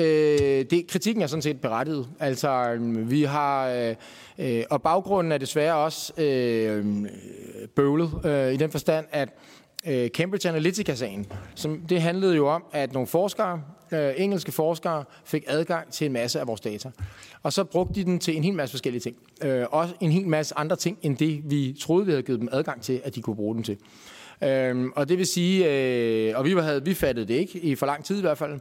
Øh, 0.00 0.64
det, 0.70 0.86
kritikken 0.88 1.22
er 1.22 1.26
sådan 1.26 1.42
set 1.42 1.60
berettiget. 1.60 2.08
Altså, 2.20 2.72
øh, 2.72 3.10
vi 3.10 3.22
har, 3.22 3.68
øh, 3.68 3.94
øh, 4.38 4.64
og 4.70 4.82
baggrunden 4.82 5.32
er 5.32 5.38
desværre 5.38 5.76
også 5.76 6.22
øh, 6.22 6.84
bøvlet 7.76 8.10
øh, 8.24 8.52
i 8.52 8.56
den 8.56 8.70
forstand, 8.70 9.06
at 9.10 9.28
øh, 9.86 10.08
Cambridge 10.08 10.48
Analytica-sagen, 10.48 11.26
som 11.54 11.80
det 11.88 12.02
handlede 12.02 12.36
jo 12.36 12.48
om, 12.48 12.64
at 12.72 12.92
nogle 12.92 13.06
forskere, 13.06 13.62
øh, 13.92 14.12
engelske 14.16 14.52
forskere, 14.52 15.04
fik 15.24 15.44
adgang 15.46 15.92
til 15.92 16.04
en 16.04 16.12
masse 16.12 16.40
af 16.40 16.46
vores 16.46 16.60
data. 16.60 16.90
Og 17.42 17.52
så 17.52 17.64
brugte 17.64 17.94
de 17.94 18.04
den 18.04 18.18
til 18.18 18.36
en 18.36 18.44
hel 18.44 18.54
masse 18.54 18.72
forskellige 18.72 19.00
ting. 19.00 19.16
Øh, 19.42 19.66
også 19.70 19.94
en 20.00 20.10
hel 20.10 20.28
masse 20.28 20.58
andre 20.58 20.76
ting, 20.76 20.98
end 21.02 21.16
det 21.16 21.50
vi 21.50 21.76
troede, 21.80 22.06
vi 22.06 22.12
havde 22.12 22.22
givet 22.22 22.40
dem 22.40 22.48
adgang 22.52 22.82
til, 22.82 23.00
at 23.04 23.14
de 23.14 23.22
kunne 23.22 23.36
bruge 23.36 23.54
den 23.54 23.62
til. 23.62 23.78
Øh, 24.42 24.86
og 24.96 25.08
det 25.08 25.18
vil 25.18 25.26
sige, 25.26 25.70
øh, 25.70 26.38
og 26.38 26.44
vi, 26.44 26.52
havde, 26.52 26.84
vi 26.84 26.94
fattede 26.94 27.28
det 27.28 27.34
ikke, 27.34 27.58
i 27.58 27.74
for 27.74 27.86
lang 27.86 28.04
tid 28.04 28.18
i 28.18 28.20
hvert 28.20 28.38
fald, 28.38 28.60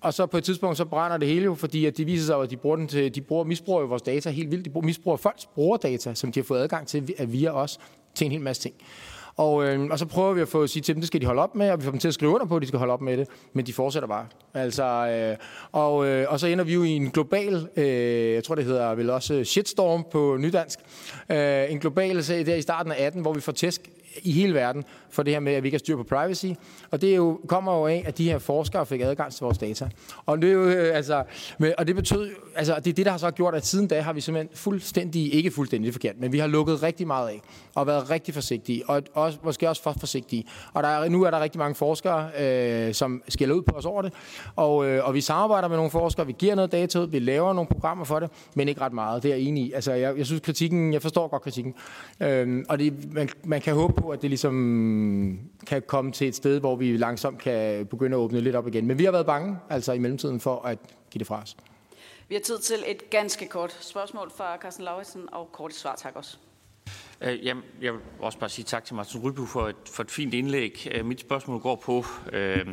og 0.00 0.14
så 0.14 0.26
på 0.26 0.36
et 0.36 0.44
tidspunkt, 0.44 0.76
så 0.76 0.84
brænder 0.84 1.16
det 1.16 1.28
hele 1.28 1.44
jo, 1.44 1.54
fordi 1.54 1.86
at 1.86 1.96
det 1.96 2.06
viser 2.06 2.26
sig, 2.26 2.36
at 2.36 2.50
de, 2.50 2.56
bruger 2.56 2.76
den 2.76 2.88
til, 2.88 3.14
de 3.14 3.20
bruger, 3.20 3.44
misbruger 3.44 3.80
jo 3.80 3.86
vores 3.86 4.02
data 4.02 4.30
helt 4.30 4.50
vildt. 4.50 4.64
De 4.64 4.70
bruger, 4.70 4.86
misbruger 4.86 5.16
folks 5.16 5.46
brugerdata, 5.46 6.14
som 6.14 6.32
de 6.32 6.40
har 6.40 6.44
fået 6.44 6.60
adgang 6.60 6.86
til 6.86 7.14
via 7.26 7.50
os, 7.50 7.78
til 8.14 8.24
en 8.24 8.32
hel 8.32 8.40
masse 8.40 8.62
ting. 8.62 8.74
Og, 9.36 9.64
øh, 9.64 9.88
og 9.90 9.98
så 9.98 10.06
prøver 10.06 10.32
vi 10.32 10.40
at 10.40 10.48
få 10.48 10.62
at 10.62 10.70
sige 10.70 10.82
til 10.82 10.94
dem, 10.94 11.00
det 11.00 11.06
skal 11.06 11.20
de 11.20 11.26
holde 11.26 11.42
op 11.42 11.54
med, 11.54 11.70
og 11.70 11.78
vi 11.78 11.84
får 11.84 11.90
dem 11.90 12.00
til 12.00 12.08
at 12.08 12.14
skrive 12.14 12.32
under 12.32 12.46
på, 12.46 12.56
at 12.56 12.62
de 12.62 12.66
skal 12.66 12.78
holde 12.78 12.92
op 12.92 13.00
med 13.00 13.16
det, 13.16 13.28
men 13.52 13.66
de 13.66 13.72
fortsætter 13.72 14.08
bare. 14.08 14.26
Altså, 14.54 14.84
øh, 14.84 15.36
og, 15.72 16.06
øh, 16.06 16.26
og 16.28 16.40
så 16.40 16.46
ender 16.46 16.64
vi 16.64 16.74
jo 16.74 16.82
i 16.82 16.90
en 16.90 17.10
global, 17.10 17.68
øh, 17.76 18.32
jeg 18.32 18.44
tror 18.44 18.54
det 18.54 18.64
hedder 18.64 18.94
vel 18.94 19.10
også 19.10 19.44
shitstorm 19.44 20.06
på 20.12 20.36
nydansk, 20.40 20.78
øh, 21.30 21.72
en 21.72 21.78
global 21.78 22.24
sag 22.24 22.46
der 22.46 22.54
i 22.54 22.62
starten 22.62 22.92
af 22.92 23.06
18, 23.06 23.22
hvor 23.22 23.32
vi 23.32 23.40
får 23.40 23.52
tæsk 23.52 23.90
i 24.22 24.32
hele 24.32 24.54
verden 24.54 24.84
for 25.10 25.22
det 25.22 25.32
her 25.32 25.40
med, 25.40 25.52
at 25.52 25.62
vi 25.62 25.66
ikke 25.68 25.74
har 25.74 25.78
styr 25.78 25.96
på 25.96 26.02
privacy. 26.02 26.46
Og 26.90 27.00
det 27.00 27.10
er 27.10 27.16
jo, 27.16 27.40
kommer 27.48 27.78
jo 27.78 27.86
af, 27.86 28.04
at 28.06 28.18
de 28.18 28.24
her 28.24 28.38
forskere 28.38 28.86
fik 28.86 29.00
adgang 29.00 29.32
til 29.32 29.44
vores 29.44 29.58
data. 29.58 29.88
Og 30.26 30.42
det, 30.42 30.48
er 30.48 30.52
jo, 30.52 30.64
øh, 30.64 30.96
altså, 30.96 31.24
og 31.78 31.86
det 31.86 31.96
betød, 31.96 32.30
altså, 32.56 32.74
det 32.74 32.86
er 32.86 32.94
det, 32.94 33.06
der 33.06 33.10
har 33.10 33.18
så 33.18 33.30
gjort, 33.30 33.54
at 33.54 33.66
siden 33.66 33.86
da 33.86 34.00
har 34.00 34.12
vi 34.12 34.20
simpelthen 34.20 34.56
fuldstændig, 34.56 35.34
ikke 35.34 35.50
fuldstændig 35.50 35.92
forkert, 35.92 36.14
men 36.20 36.32
vi 36.32 36.38
har 36.38 36.46
lukket 36.46 36.82
rigtig 36.82 37.06
meget 37.06 37.28
af, 37.28 37.40
og 37.74 37.86
været 37.86 38.10
rigtig 38.10 38.34
forsigtige, 38.34 38.82
og 38.88 39.02
også, 39.14 39.38
måske 39.42 39.68
også 39.68 39.82
for 39.82 39.94
forsigtige. 40.00 40.44
Og 40.72 40.82
der 40.82 40.88
er, 40.88 41.08
nu 41.08 41.22
er 41.22 41.30
der 41.30 41.40
rigtig 41.40 41.58
mange 41.58 41.74
forskere, 41.74 42.28
øh, 42.40 42.94
som 42.94 43.22
skælder 43.28 43.54
ud 43.54 43.62
på 43.62 43.76
os 43.76 43.84
over 43.84 44.02
det, 44.02 44.12
og, 44.56 44.86
øh, 44.86 45.06
og 45.06 45.14
vi 45.14 45.20
samarbejder 45.20 45.68
med 45.68 45.76
nogle 45.76 45.90
forskere, 45.90 46.26
vi 46.26 46.34
giver 46.38 46.54
noget 46.54 46.72
data 46.72 46.98
ud, 46.98 47.06
vi 47.06 47.18
laver 47.18 47.52
nogle 47.52 47.68
programmer 47.68 48.04
for 48.04 48.20
det, 48.20 48.30
men 48.54 48.68
ikke 48.68 48.80
ret 48.80 48.92
meget. 48.92 49.22
Det 49.22 49.30
er 49.30 49.34
jeg 49.34 49.44
enig 49.44 49.64
i. 49.64 49.72
Altså, 49.72 49.92
jeg, 49.92 50.18
jeg 50.18 50.26
synes 50.26 50.40
kritikken, 50.40 50.92
jeg 50.92 51.02
forstår 51.02 51.28
godt 51.28 51.42
kritikken. 51.42 51.74
Øh, 52.20 52.64
og 52.68 52.78
det, 52.78 53.12
man, 53.12 53.28
man 53.44 53.60
kan 53.60 53.74
håbe 53.74 53.94
på, 54.04 54.10
at 54.10 54.22
det 54.22 54.30
ligesom 54.30 55.38
kan 55.66 55.82
komme 55.86 56.12
til 56.12 56.28
et 56.28 56.34
sted, 56.34 56.60
hvor 56.60 56.76
vi 56.76 56.96
langsomt 56.96 57.38
kan 57.38 57.86
begynde 57.86 58.16
at 58.16 58.20
åbne 58.20 58.40
lidt 58.40 58.56
op 58.56 58.68
igen. 58.68 58.86
Men 58.86 58.98
vi 58.98 59.04
har 59.04 59.12
været 59.12 59.26
bange, 59.26 59.58
altså 59.70 59.92
i 59.92 59.98
mellemtiden, 59.98 60.40
for 60.40 60.62
at 60.62 60.78
give 61.10 61.18
det 61.18 61.26
fra 61.26 61.42
os. 61.42 61.56
Vi 62.28 62.34
har 62.34 62.42
tid 62.42 62.58
til 62.58 62.76
et 62.86 63.10
ganske 63.10 63.46
kort 63.46 63.78
spørgsmål 63.80 64.30
fra 64.36 64.56
Carsten 64.56 64.84
Lauritsen, 64.84 65.22
og 65.32 65.52
kort 65.52 65.74
svar, 65.74 65.96
tak 65.96 66.16
også. 66.16 66.36
Øh, 67.20 67.46
jamen, 67.46 67.62
jeg 67.82 67.92
vil 67.92 68.00
også 68.20 68.38
bare 68.38 68.50
sige 68.50 68.64
tak 68.64 68.84
til 68.84 68.94
Martin 68.94 69.20
Ryby 69.20 69.48
for 69.48 69.68
et, 69.68 69.76
for 69.86 70.02
et 70.02 70.10
fint 70.10 70.34
indlæg. 70.34 70.88
Øh, 70.92 71.04
mit 71.04 71.20
spørgsmål 71.20 71.60
går 71.60 71.76
på, 71.76 72.04
øh, 72.32 72.66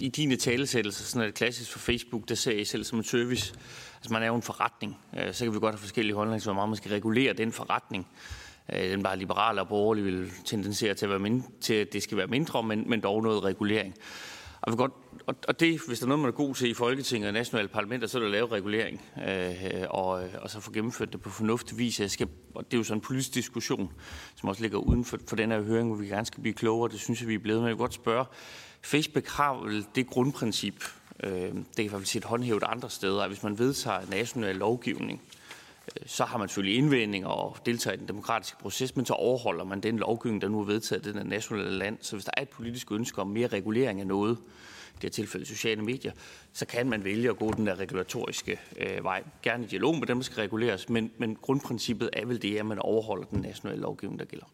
i 0.00 0.08
dine 0.08 0.36
talesættelser, 0.36 1.04
sådan 1.04 1.22
er 1.22 1.26
det 1.26 1.34
klassisk 1.34 1.72
for 1.72 1.78
Facebook, 1.78 2.28
der 2.28 2.34
ser 2.34 2.52
I 2.52 2.64
selv 2.64 2.84
som 2.84 2.98
en 2.98 3.04
service. 3.04 3.54
Altså 3.96 4.12
man 4.12 4.22
er 4.22 4.26
jo 4.26 4.34
en 4.34 4.42
forretning, 4.42 4.98
øh, 5.18 5.34
så 5.34 5.44
kan 5.44 5.54
vi 5.54 5.58
godt 5.58 5.74
have 5.74 5.80
forskellige 5.80 6.14
holdninger, 6.14 6.44
hvor 6.44 6.54
meget 6.54 6.68
man 6.68 6.76
skal 6.76 6.90
regulere 6.90 7.32
den 7.32 7.52
forretning. 7.52 8.06
Øh, 8.72 8.90
den 8.90 9.02
bare 9.02 9.18
liberale 9.18 9.60
og 9.60 9.68
borgerlige 9.68 10.04
vil 10.04 10.30
tendensere 10.44 10.94
til 10.94 11.06
at, 11.06 11.10
være 11.10 11.18
mindre, 11.18 11.48
til, 11.60 11.74
at 11.74 11.92
det 11.92 12.02
skal 12.02 12.16
være 12.16 12.26
mindre, 12.26 12.62
men, 12.62 12.84
men 12.86 13.00
dog 13.00 13.22
noget 13.22 13.44
regulering. 13.44 13.94
Og, 14.62 14.76
godt, 14.76 14.92
og, 15.26 15.36
og 15.48 15.60
det, 15.60 15.80
hvis 15.86 15.98
der 15.98 16.06
er 16.06 16.08
noget, 16.08 16.20
man 16.20 16.28
er 16.28 16.32
god 16.32 16.54
til 16.54 16.70
i 16.70 16.74
Folketinget 16.74 17.28
og 17.28 17.32
nationale 17.32 17.68
parlamenter, 17.68 18.06
så 18.06 18.18
er 18.18 18.20
det 18.20 18.26
at 18.26 18.32
lave 18.32 18.46
regulering 18.46 19.00
øh, 19.28 19.86
og, 19.90 20.08
og 20.40 20.50
så 20.50 20.60
få 20.60 20.72
gennemført 20.72 21.12
det 21.12 21.20
på 21.20 21.30
fornuftig 21.30 21.78
vis. 21.78 22.00
Jeg 22.00 22.10
skal, 22.10 22.28
og 22.54 22.64
det 22.64 22.74
er 22.74 22.78
jo 22.78 22.84
sådan 22.84 22.96
en 22.96 23.00
politisk 23.00 23.34
diskussion, 23.34 23.92
som 24.36 24.48
også 24.48 24.62
ligger 24.62 24.78
uden 24.78 25.04
for, 25.04 25.18
for 25.28 25.36
den 25.36 25.50
her 25.50 25.62
høring, 25.62 25.88
hvor 25.88 25.96
vi 25.96 26.06
gerne 26.06 26.26
skal 26.26 26.40
blive 26.40 26.54
klogere. 26.54 26.92
Det 26.92 27.00
synes 27.00 27.20
jeg, 27.20 27.28
vi 27.28 27.34
er 27.34 27.38
blevet. 27.38 27.60
Men 27.60 27.68
jeg 27.68 27.76
vil 27.76 27.78
godt 27.78 27.94
spørge, 27.94 28.24
Facebook 28.82 29.28
har 29.28 29.54
vel 29.64 29.86
det 29.94 30.06
grundprincip, 30.06 30.84
øh, 31.22 31.32
det 31.32 31.52
kan 31.76 31.84
i 31.84 31.88
hvert 31.88 32.00
fald 32.00 32.06
set 32.06 32.24
håndhævet 32.24 32.62
andre 32.66 32.90
steder, 32.90 33.22
at 33.22 33.28
hvis 33.28 33.42
man 33.42 33.58
vedtager 33.58 34.00
national 34.10 34.56
lovgivning, 34.56 35.22
så 36.06 36.24
har 36.24 36.38
man 36.38 36.48
selvfølgelig 36.48 36.78
indvendinger 36.78 37.28
og 37.28 37.56
deltager 37.66 37.94
i 37.94 37.98
den 37.98 38.08
demokratiske 38.08 38.58
proces, 38.58 38.96
men 38.96 39.06
så 39.06 39.12
overholder 39.12 39.64
man 39.64 39.80
den 39.80 39.98
lovgivning, 39.98 40.42
der 40.42 40.48
nu 40.48 40.60
er 40.60 40.64
vedtaget 40.64 41.06
i 41.06 41.12
den 41.12 41.26
nationale 41.26 41.70
land. 41.70 41.98
Så 42.00 42.16
hvis 42.16 42.24
der 42.24 42.30
er 42.36 42.42
et 42.42 42.48
politisk 42.48 42.92
ønske 42.92 43.20
om 43.20 43.26
mere 43.26 43.46
regulering 43.46 44.00
af 44.00 44.06
noget, 44.06 44.38
i 44.90 44.94
det 44.94 45.02
her 45.02 45.10
tilfælde 45.10 45.46
sociale 45.46 45.82
medier, 45.82 46.12
så 46.52 46.66
kan 46.66 46.88
man 46.88 47.04
vælge 47.04 47.30
at 47.30 47.36
gå 47.36 47.52
den 47.52 47.66
der 47.66 47.80
regulatoriske 47.80 48.60
øh, 48.76 49.04
vej. 49.04 49.22
Gerne 49.42 49.64
i 49.64 49.66
dialog 49.66 49.98
med 49.98 50.06
dem, 50.06 50.16
der 50.16 50.24
skal 50.24 50.40
reguleres, 50.40 50.88
men, 50.88 51.10
men 51.18 51.36
grundprincippet 51.42 52.10
er 52.12 52.26
vel 52.26 52.42
det, 52.42 52.58
at 52.58 52.66
man 52.66 52.78
overholder 52.78 53.24
den 53.24 53.40
nationale 53.40 53.80
lovgivning, 53.80 54.18
der 54.18 54.24
gælder. 54.24 54.46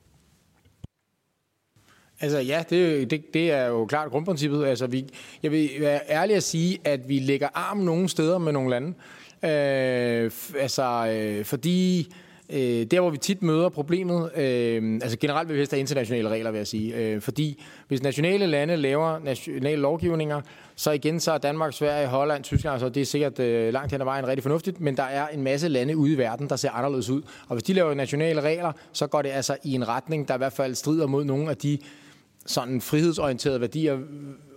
Altså 2.20 2.38
ja, 2.38 2.64
det, 2.70 3.10
det, 3.10 3.34
det 3.34 3.50
er 3.50 3.66
jo 3.66 3.86
klart 3.86 4.10
grundprincippet. 4.10 4.64
Altså, 4.64 4.86
vi, 4.86 5.08
jeg 5.42 5.50
vil 5.50 5.70
være 5.78 6.00
ærlig 6.08 6.36
at 6.36 6.42
sige, 6.42 6.78
at 6.84 7.08
vi 7.08 7.18
lægger 7.18 7.48
arm 7.54 7.78
nogle 7.78 8.08
steder 8.08 8.38
med 8.38 8.52
nogle 8.52 8.70
lande. 8.70 8.94
Øh, 9.46 10.30
altså, 10.58 11.06
øh, 11.10 11.44
fordi 11.44 12.08
øh, 12.50 12.84
der, 12.84 13.00
hvor 13.00 13.10
vi 13.10 13.18
tit 13.18 13.42
møder 13.42 13.68
problemet, 13.68 14.30
øh, 14.36 14.94
altså 15.02 15.18
generelt 15.18 15.48
vil 15.48 15.54
vi 15.54 15.60
helst 15.60 15.72
have 15.72 15.80
internationale 15.80 16.28
regler, 16.28 16.50
vil 16.50 16.58
jeg 16.58 16.66
sige. 16.66 16.96
Øh, 16.96 17.20
fordi 17.20 17.64
hvis 17.88 18.02
nationale 18.02 18.46
lande 18.46 18.76
laver 18.76 19.18
nationale 19.18 19.82
lovgivninger, 19.82 20.40
så 20.76 20.90
igen 20.90 21.20
så 21.20 21.32
er 21.32 21.38
Danmark, 21.38 21.72
Sverige, 21.72 22.06
Holland, 22.06 22.44
Tyskland, 22.44 22.72
altså 22.72 22.88
det 22.88 23.00
er 23.00 23.04
sikkert 23.04 23.38
øh, 23.38 23.72
langt 23.72 23.92
hen 23.92 24.00
ad 24.00 24.04
vejen 24.04 24.26
rigtig 24.26 24.42
fornuftigt, 24.42 24.80
men 24.80 24.96
der 24.96 25.02
er 25.02 25.28
en 25.28 25.42
masse 25.42 25.68
lande 25.68 25.96
ude 25.96 26.12
i 26.12 26.18
verden, 26.18 26.48
der 26.48 26.56
ser 26.56 26.70
anderledes 26.70 27.10
ud. 27.10 27.22
Og 27.48 27.54
hvis 27.54 27.62
de 27.62 27.72
laver 27.72 27.94
nationale 27.94 28.40
regler, 28.40 28.72
så 28.92 29.06
går 29.06 29.22
det 29.22 29.28
altså 29.28 29.56
i 29.64 29.74
en 29.74 29.88
retning, 29.88 30.28
der 30.28 30.34
i 30.34 30.38
hvert 30.38 30.52
fald 30.52 30.74
strider 30.74 31.06
mod 31.06 31.24
nogle 31.24 31.50
af 31.50 31.56
de 31.56 31.78
sådan 32.46 32.80
frihedsorienterede 32.80 33.60
værdier, 33.60 33.98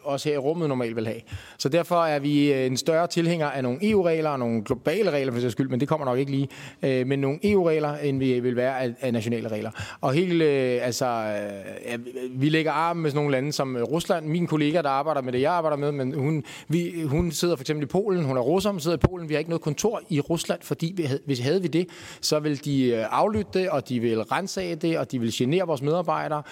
også 0.03 0.29
her 0.29 0.35
i 0.35 0.37
rummet 0.37 0.69
normalt 0.69 0.95
vil 0.95 1.07
have. 1.07 1.21
Så 1.57 1.69
derfor 1.69 2.03
er 2.03 2.19
vi 2.19 2.53
øh, 2.53 2.65
en 2.65 2.77
større 2.77 3.07
tilhænger 3.07 3.47
af 3.47 3.63
nogle 3.63 3.89
EU-regler 3.89 4.29
og 4.29 4.39
nogle 4.39 4.63
globale 4.63 5.11
regler 5.11 5.33
for 5.33 5.39
sig 5.39 5.51
skyld, 5.51 5.69
men 5.69 5.79
det 5.79 5.87
kommer 5.87 6.05
nok 6.05 6.19
ikke 6.19 6.31
lige. 6.31 6.49
Øh, 6.83 7.07
men 7.07 7.19
nogle 7.19 7.39
EU-regler, 7.43 7.95
end 7.95 8.19
vi 8.19 8.39
vil 8.39 8.55
være 8.55 8.81
af, 9.01 9.13
nationale 9.13 9.47
regler. 9.47 9.71
Og 10.01 10.13
helt, 10.13 10.41
øh, 10.41 10.85
altså, 10.85 11.05
øh, 11.05 11.99
vi 12.31 12.49
lægger 12.49 12.71
arm 12.71 12.97
med 12.97 13.09
sådan 13.09 13.17
nogle 13.17 13.31
lande 13.31 13.51
som 13.51 13.77
Rusland. 13.77 14.25
Min 14.25 14.47
kollega, 14.47 14.81
der 14.81 14.89
arbejder 14.89 15.21
med 15.21 15.33
det, 15.33 15.41
jeg 15.41 15.53
arbejder 15.53 15.77
med, 15.77 15.91
men 15.91 16.13
hun, 16.13 16.43
vi, 16.67 17.03
hun 17.05 17.31
sidder 17.31 17.55
for 17.55 17.63
eksempel 17.63 17.83
i 17.83 17.87
Polen. 17.87 18.23
Hun 18.23 18.37
er 18.37 18.41
russer, 18.41 18.77
sidder 18.77 18.97
i 18.97 18.99
Polen. 19.09 19.29
Vi 19.29 19.33
har 19.33 19.39
ikke 19.39 19.49
noget 19.49 19.61
kontor 19.61 20.01
i 20.09 20.19
Rusland, 20.19 20.59
fordi 20.61 20.93
vi 20.97 21.03
havde, 21.03 21.19
hvis 21.25 21.39
havde 21.39 21.61
vi 21.61 21.67
det, 21.67 21.87
så 22.21 22.39
vil 22.39 22.65
de 22.65 22.85
øh, 22.85 23.05
aflytte 23.09 23.59
det, 23.59 23.69
og 23.69 23.89
de 23.89 23.99
vil 23.99 24.21
rensage 24.21 24.75
det, 24.75 24.97
og 24.97 25.11
de 25.11 25.19
vil 25.19 25.31
genere 25.33 25.67
vores 25.67 25.81
medarbejdere. 25.81 26.43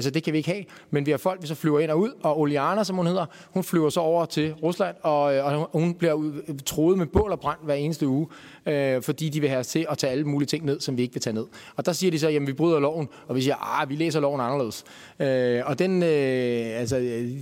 Så 0.00 0.10
det 0.10 0.22
kan 0.22 0.32
vi 0.32 0.38
ikke 0.38 0.50
have. 0.50 0.64
Men 0.90 1.06
vi 1.06 1.10
har 1.10 1.18
folk, 1.18 1.42
vi 1.42 1.46
så 1.46 1.54
flyver 1.54 1.80
ind 1.80 1.90
og 1.90 2.00
ud, 2.00 2.10
og 2.22 2.40
Oliana, 2.40 2.84
som 2.84 2.95
som 2.96 2.98
hun 2.98 3.06
hedder, 3.06 3.26
hun 3.50 3.64
flyver 3.64 3.90
så 3.90 4.00
over 4.00 4.24
til 4.24 4.54
Rusland, 4.62 4.96
og, 5.02 5.34
øh, 5.34 5.46
og 5.46 5.70
hun 5.72 5.94
bliver 5.94 6.32
troet 6.66 6.98
med 6.98 7.06
bål 7.06 7.32
og 7.32 7.40
brand 7.40 7.58
hver 7.62 7.74
eneste 7.74 8.08
uge, 8.08 8.26
øh, 8.66 9.02
fordi 9.02 9.28
de 9.28 9.40
vil 9.40 9.48
have 9.48 9.60
os 9.60 9.66
til 9.66 9.86
at 9.90 9.98
tage 9.98 10.10
alle 10.10 10.24
mulige 10.24 10.46
ting 10.46 10.64
ned, 10.64 10.80
som 10.80 10.96
vi 10.96 11.02
ikke 11.02 11.14
vil 11.14 11.22
tage 11.22 11.34
ned. 11.34 11.46
Og 11.76 11.86
der 11.86 11.92
siger 11.92 12.10
de 12.10 12.18
så, 12.18 12.28
jamen 12.28 12.46
vi 12.46 12.52
bryder 12.52 12.80
loven, 12.80 13.08
og 13.28 13.36
vi 13.36 13.40
siger, 13.40 13.80
ah, 13.80 13.90
vi 13.90 13.94
læser 13.94 14.20
loven 14.20 14.40
anderledes. 14.40 14.84
Øh, 15.20 15.62
og 15.66 15.78
den, 15.78 16.02
øh, 16.02 16.80
altså, 16.80 16.98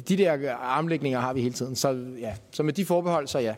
de 0.08 0.16
der 0.16 0.54
armlægninger 0.54 1.20
har 1.20 1.32
vi 1.32 1.40
hele 1.40 1.54
tiden. 1.54 1.76
Så, 1.76 2.04
ja. 2.20 2.34
så 2.50 2.62
med 2.62 2.72
de 2.72 2.84
forbehold, 2.84 3.26
så 3.26 3.38
ja. 3.38 3.54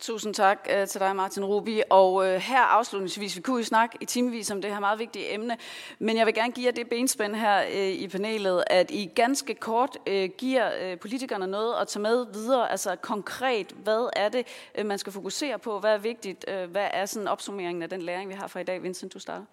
Tusind 0.00 0.34
tak 0.34 0.66
øh, 0.70 0.86
til 0.86 1.00
dig, 1.00 1.16
Martin 1.16 1.44
Rubi. 1.44 1.82
Og 1.90 2.26
øh, 2.26 2.40
her 2.40 2.60
afslutningsvis, 2.60 3.36
vi 3.36 3.40
kunne 3.40 3.58
jo 3.58 3.64
snakke 3.64 3.98
i 4.00 4.04
timevis 4.04 4.50
om 4.50 4.62
det 4.62 4.72
her 4.72 4.80
meget 4.80 4.98
vigtige 4.98 5.34
emne, 5.34 5.56
men 5.98 6.16
jeg 6.16 6.26
vil 6.26 6.34
gerne 6.34 6.52
give 6.52 6.66
jer 6.66 6.72
det 6.72 6.88
benspænd 6.88 7.34
her 7.34 7.62
øh, 7.72 7.88
i 7.88 8.08
panelet, 8.08 8.64
at 8.66 8.90
I 8.90 9.10
ganske 9.14 9.54
kort 9.54 9.98
øh, 10.06 10.30
giver 10.38 10.70
øh, 10.82 10.98
politikerne 10.98 11.46
noget 11.46 11.74
at 11.80 11.88
tage 11.88 12.02
med 12.02 12.26
videre, 12.32 12.70
altså 12.70 12.96
konkret, 12.96 13.72
hvad 13.72 14.10
er 14.16 14.28
det, 14.28 14.46
øh, 14.74 14.86
man 14.86 14.98
skal 14.98 15.12
fokusere 15.12 15.58
på, 15.58 15.80
hvad 15.80 15.94
er 15.94 15.98
vigtigt, 15.98 16.44
øh, 16.48 16.70
hvad 16.70 16.88
er 16.92 17.06
sådan 17.06 17.28
opsummeringen 17.28 17.82
af 17.82 17.90
den 17.90 18.02
læring, 18.02 18.30
vi 18.30 18.34
har 18.34 18.46
fra 18.46 18.60
i 18.60 18.64
dag. 18.64 18.82
Vincent, 18.82 19.14
du 19.14 19.18
starter. 19.18 19.44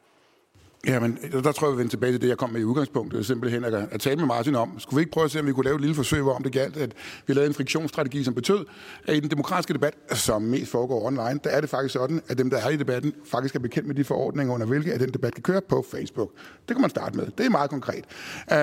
Ja, 0.88 1.00
men 1.00 1.18
øh, 1.34 1.44
der 1.44 1.52
tror 1.52 1.68
jeg, 1.68 1.74
vi 1.74 1.78
vender 1.78 1.90
tilbage 1.90 2.12
til 2.12 2.22
det, 2.22 2.28
jeg 2.28 2.38
kom 2.38 2.50
med 2.50 2.62
i 2.62 2.64
udgangspunktet. 2.64 3.26
Simpelthen 3.26 3.64
at, 3.64 3.74
at 3.74 4.00
tale 4.00 4.16
med 4.16 4.26
Martin 4.26 4.56
om. 4.56 4.80
Skulle 4.80 4.98
vi 4.98 5.02
ikke 5.02 5.12
prøve 5.12 5.26
at 5.26 5.32
se, 5.32 5.40
om 5.40 5.48
vi 5.48 5.54
kunne 5.54 5.64
lave 5.64 5.76
et 5.76 5.82
lille 5.82 5.96
forsøg, 5.96 6.22
hvor 6.22 6.34
om 6.34 6.44
det 6.44 6.52
galt, 6.52 6.78
at 6.78 6.92
vi 7.28 7.34
lavede 7.34 7.48
en 7.48 7.54
friktionsstrategi, 7.54 8.24
som 8.24 8.34
betød, 8.34 8.66
at 9.08 9.16
i 9.16 9.20
den 9.20 9.32
demokratiske 9.32 9.74
debat, 9.74 9.94
som 10.14 10.42
mest 10.42 10.72
foregår 10.72 11.06
online, 11.06 11.40
der 11.44 11.50
er 11.50 11.62
det 11.62 11.70
faktisk 11.70 11.94
sådan, 11.94 12.22
at 12.28 12.38
dem, 12.38 12.50
der 12.50 12.58
er 12.58 12.70
i 12.70 12.78
debatten, 12.78 13.14
faktisk 13.32 13.56
er 13.56 13.60
bekendt 13.60 13.88
med 13.88 13.96
de 13.96 14.04
forordninger, 14.04 14.54
under 14.54 14.68
hvilke 14.68 14.94
at 14.94 15.00
den 15.00 15.14
debat 15.14 15.34
kan 15.34 15.44
køre 15.44 15.62
på 15.70 15.86
Facebook. 15.92 16.32
Det 16.68 16.76
kan 16.76 16.82
man 16.82 16.90
starte 16.90 17.18
med. 17.18 17.28
Det 17.38 17.46
er 17.46 17.50
meget 17.50 17.70
konkret. 17.70 18.06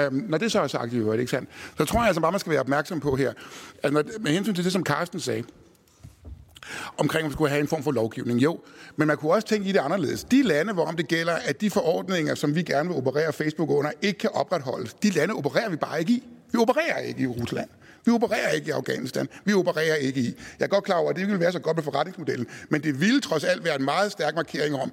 Um, 0.08 0.24
når 0.28 0.38
det 0.38 0.52
så 0.52 0.60
er 0.60 0.66
sagt, 0.66 0.92
i 0.92 0.96
øvrigt, 0.96 1.20
ikke 1.20 1.30
sandt? 1.30 1.48
Så 1.78 1.84
tror 1.84 2.00
jeg 2.00 2.06
altså 2.06 2.20
bare, 2.20 2.32
man 2.32 2.40
skal 2.40 2.50
være 2.50 2.60
opmærksom 2.60 3.00
på 3.00 3.16
her, 3.16 3.32
at 3.82 3.92
når, 3.92 4.02
med 4.20 4.32
hensyn 4.32 4.54
til 4.54 4.64
det, 4.64 4.72
som 4.72 4.84
Carsten 4.84 5.20
sagde, 5.20 5.44
omkring, 6.98 7.24
om 7.24 7.30
vi 7.30 7.32
skulle 7.32 7.50
have 7.50 7.60
en 7.60 7.68
form 7.68 7.82
for 7.82 7.92
lovgivning. 7.92 8.40
Jo, 8.40 8.60
men 8.96 9.08
man 9.08 9.16
kunne 9.16 9.32
også 9.32 9.48
tænke 9.48 9.68
i 9.68 9.72
det 9.72 9.78
anderledes. 9.78 10.24
De 10.24 10.42
lande, 10.42 10.72
hvorom 10.72 10.96
det 10.96 11.08
gælder, 11.08 11.32
at 11.32 11.60
de 11.60 11.70
forordninger, 11.70 12.34
som 12.34 12.54
vi 12.54 12.62
gerne 12.62 12.88
vil 12.88 12.98
operere 12.98 13.32
Facebook 13.32 13.70
under, 13.70 13.90
ikke 14.02 14.18
kan 14.18 14.30
opretholdes, 14.34 14.94
de 14.94 15.10
lande 15.10 15.34
opererer 15.34 15.70
vi 15.70 15.76
bare 15.76 16.00
ikke 16.00 16.12
i. 16.12 16.22
Vi 16.52 16.58
opererer 16.58 16.98
ikke 16.98 17.22
i 17.22 17.26
Rusland. 17.26 17.68
Vi 18.04 18.12
opererer 18.12 18.48
ikke 18.48 18.68
i 18.68 18.70
Afghanistan. 18.70 19.28
Vi 19.44 19.52
opererer 19.52 19.94
ikke 19.94 20.20
i. 20.20 20.34
Jeg 20.58 20.64
er 20.64 20.68
godt 20.68 20.84
klar 20.84 20.96
over, 20.96 21.10
at 21.10 21.16
det 21.16 21.26
ville 21.26 21.40
være 21.40 21.52
så 21.52 21.58
godt 21.58 21.76
med 21.76 21.84
forretningsmodellen, 21.84 22.46
men 22.68 22.82
det 22.82 23.00
ville 23.00 23.20
trods 23.20 23.44
alt 23.44 23.64
være 23.64 23.76
en 23.78 23.84
meget 23.84 24.12
stærk 24.12 24.34
markering 24.34 24.74
om, 24.74 24.92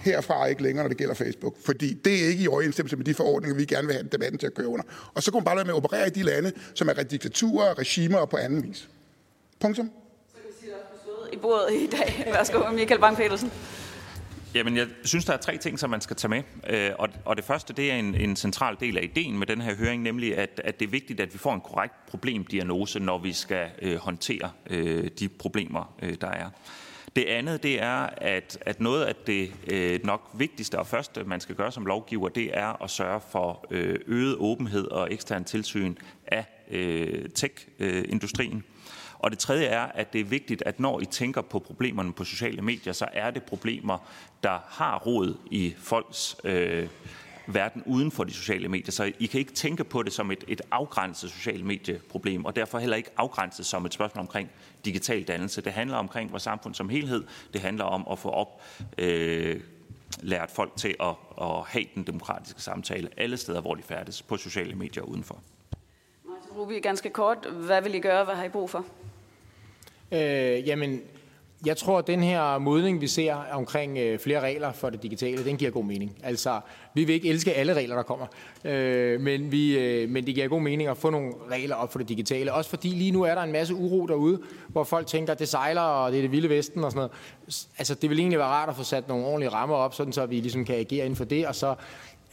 herfra 0.00 0.46
ikke 0.46 0.62
længere, 0.62 0.84
når 0.84 0.88
det 0.88 0.96
gælder 0.96 1.14
Facebook. 1.14 1.54
Fordi 1.64 1.92
det 2.04 2.24
er 2.24 2.28
ikke 2.28 2.44
i 2.44 2.48
overensstemmelse 2.48 2.96
med 2.96 3.04
de 3.04 3.14
forordninger, 3.14 3.56
vi 3.56 3.64
gerne 3.64 3.86
vil 3.86 3.96
have 3.96 4.08
debatten 4.12 4.38
til 4.38 4.46
at 4.46 4.54
køre 4.54 4.68
under. 4.68 4.84
Og 5.14 5.22
så 5.22 5.30
kunne 5.30 5.40
man 5.40 5.44
bare 5.44 5.56
lade 5.56 5.66
med 5.66 5.74
at 5.74 5.76
operere 5.76 6.06
i 6.06 6.10
de 6.10 6.22
lande, 6.22 6.52
som 6.74 6.88
er 6.88 6.92
diktaturer, 6.92 7.78
regimer 7.78 8.18
og 8.18 8.28
på 8.28 8.36
anden 8.36 8.62
vis. 8.62 8.88
Punktum 9.60 9.90
i 11.32 11.36
bordet 11.36 11.74
i 11.74 11.86
dag. 11.86 12.24
Værsgo, 12.34 12.70
Michael 12.72 13.00
Bang-Petersen. 13.00 13.50
Jamen, 14.54 14.76
jeg 14.76 14.86
synes, 15.04 15.24
der 15.24 15.32
er 15.32 15.36
tre 15.36 15.56
ting, 15.56 15.78
som 15.78 15.90
man 15.90 16.00
skal 16.00 16.16
tage 16.16 16.28
med. 16.28 16.42
Øh, 16.70 16.90
og, 16.98 17.08
og 17.24 17.36
det 17.36 17.44
første, 17.44 17.72
det 17.72 17.92
er 17.92 17.94
en, 17.94 18.14
en 18.14 18.36
central 18.36 18.76
del 18.80 18.98
af 18.98 19.02
ideen 19.02 19.38
med 19.38 19.46
den 19.46 19.60
her 19.60 19.74
høring, 19.74 20.02
nemlig 20.02 20.38
at, 20.38 20.60
at 20.64 20.80
det 20.80 20.86
er 20.86 20.90
vigtigt, 20.90 21.20
at 21.20 21.32
vi 21.32 21.38
får 21.38 21.54
en 21.54 21.60
korrekt 21.60 21.94
problemdiagnose, 22.06 23.00
når 23.00 23.18
vi 23.18 23.32
skal 23.32 23.66
øh, 23.82 23.96
håndtere 23.96 24.50
øh, 24.70 25.10
de 25.18 25.28
problemer, 25.28 25.94
øh, 26.02 26.14
der 26.20 26.28
er. 26.30 26.50
Det 27.16 27.24
andet, 27.24 27.62
det 27.62 27.82
er, 27.82 28.08
at, 28.16 28.58
at 28.60 28.80
noget 28.80 29.04
af 29.04 29.14
det 29.26 29.52
øh, 29.66 30.00
nok 30.04 30.30
vigtigste 30.34 30.78
og 30.78 30.86
første, 30.86 31.24
man 31.24 31.40
skal 31.40 31.54
gøre 31.54 31.72
som 31.72 31.86
lovgiver, 31.86 32.28
det 32.28 32.58
er 32.58 32.82
at 32.82 32.90
sørge 32.90 33.20
for 33.30 33.66
øh, 33.70 33.98
øget 34.06 34.36
åbenhed 34.36 34.86
og 34.86 35.12
ekstern 35.12 35.44
tilsyn 35.44 35.94
af 36.26 36.44
øh, 36.70 37.28
tech-industrien. 37.34 38.56
Øh, 38.56 38.71
og 39.22 39.30
det 39.30 39.38
tredje 39.38 39.64
er, 39.64 39.82
at 39.82 40.12
det 40.12 40.20
er 40.20 40.24
vigtigt, 40.24 40.62
at 40.66 40.80
når 40.80 41.00
I 41.00 41.04
tænker 41.04 41.42
på 41.42 41.58
problemerne 41.58 42.12
på 42.12 42.24
sociale 42.24 42.62
medier, 42.62 42.92
så 42.92 43.06
er 43.12 43.30
det 43.30 43.42
problemer, 43.42 43.98
der 44.42 44.58
har 44.68 44.98
rod 44.98 45.36
i 45.50 45.74
folks 45.78 46.36
øh, 46.44 46.88
verden 47.46 47.82
uden 47.86 48.10
for 48.10 48.24
de 48.24 48.32
sociale 48.32 48.68
medier. 48.68 48.92
Så 48.92 49.12
I 49.18 49.26
kan 49.26 49.40
ikke 49.40 49.52
tænke 49.52 49.84
på 49.84 50.02
det 50.02 50.12
som 50.12 50.30
et, 50.30 50.44
et 50.48 50.60
afgrænset 50.70 51.30
sociale 51.30 51.64
medieproblem, 51.64 52.44
og 52.44 52.56
derfor 52.56 52.78
heller 52.78 52.96
ikke 52.96 53.10
afgrænset 53.16 53.66
som 53.66 53.86
et 53.86 53.94
spørgsmål 53.94 54.20
omkring 54.20 54.50
digital 54.84 55.22
dannelse. 55.22 55.60
Det 55.60 55.72
handler 55.72 55.96
omkring 55.96 56.30
vores 56.30 56.42
samfund 56.42 56.74
som 56.74 56.88
helhed. 56.88 57.24
Det 57.52 57.60
handler 57.60 57.84
om 57.84 58.06
at 58.10 58.18
få 58.18 58.30
op 58.30 58.62
øh, 58.98 59.60
lært 60.20 60.50
folk 60.50 60.76
til 60.76 60.94
at, 61.00 61.14
at 61.40 61.62
have 61.66 61.84
den 61.94 62.02
demokratiske 62.02 62.62
samtale 62.62 63.08
alle 63.16 63.36
steder, 63.36 63.60
hvor 63.60 63.74
de 63.74 63.82
færdes, 63.82 64.22
på 64.22 64.36
sociale 64.36 64.74
medier 64.74 65.02
og 65.02 65.08
udenfor. 65.08 65.42
Martin 66.24 66.52
Rubi, 66.56 66.80
ganske 66.80 67.10
kort. 67.10 67.46
Hvad 67.46 67.82
vil 67.82 67.94
I 67.94 68.00
gøre? 68.00 68.24
Hvad 68.24 68.34
har 68.34 68.44
I 68.44 68.48
brug 68.48 68.70
for? 68.70 68.84
Øh, 70.12 70.68
jamen, 70.68 71.00
jeg 71.66 71.76
tror, 71.76 71.98
at 71.98 72.06
den 72.06 72.22
her 72.22 72.58
modning, 72.58 73.00
vi 73.00 73.06
ser 73.06 73.34
omkring 73.34 73.98
øh, 73.98 74.18
flere 74.18 74.40
regler 74.40 74.72
for 74.72 74.90
det 74.90 75.02
digitale, 75.02 75.44
den 75.44 75.56
giver 75.56 75.70
god 75.70 75.84
mening. 75.84 76.18
Altså, 76.22 76.60
vi 76.94 77.04
vil 77.04 77.14
ikke 77.14 77.28
elske 77.28 77.52
alle 77.52 77.74
regler, 77.74 77.96
der 77.96 78.02
kommer, 78.02 78.26
øh, 78.64 79.20
men, 79.20 79.52
vi, 79.52 79.78
øh, 79.78 80.08
men 80.08 80.26
det 80.26 80.34
giver 80.34 80.48
god 80.48 80.60
mening 80.60 80.88
at 80.88 80.96
få 80.96 81.10
nogle 81.10 81.32
regler 81.50 81.74
op 81.74 81.92
for 81.92 81.98
det 81.98 82.08
digitale. 82.08 82.52
Også 82.52 82.70
fordi 82.70 82.88
lige 82.88 83.10
nu 83.10 83.22
er 83.22 83.34
der 83.34 83.42
en 83.42 83.52
masse 83.52 83.74
uro 83.74 84.06
derude, 84.06 84.40
hvor 84.68 84.84
folk 84.84 85.06
tænker, 85.06 85.32
at 85.32 85.38
det 85.38 85.48
sejler, 85.48 85.80
og 85.80 86.12
det 86.12 86.18
er 86.18 86.22
det 86.22 86.32
vilde 86.32 86.48
vesten 86.48 86.84
og 86.84 86.90
sådan 86.90 86.98
noget. 86.98 87.12
Altså, 87.78 87.94
det 87.94 88.10
vil 88.10 88.18
egentlig 88.18 88.38
være 88.38 88.48
rart 88.48 88.68
at 88.68 88.76
få 88.76 88.84
sat 88.84 89.08
nogle 89.08 89.26
ordentlige 89.26 89.50
rammer 89.50 89.76
op, 89.76 89.94
sådan 89.94 90.12
så 90.12 90.26
vi 90.26 90.40
ligesom 90.40 90.64
kan 90.64 90.76
agere 90.76 91.04
inden 91.04 91.16
for 91.16 91.24
det, 91.24 91.46
og 91.46 91.54
så 91.54 91.74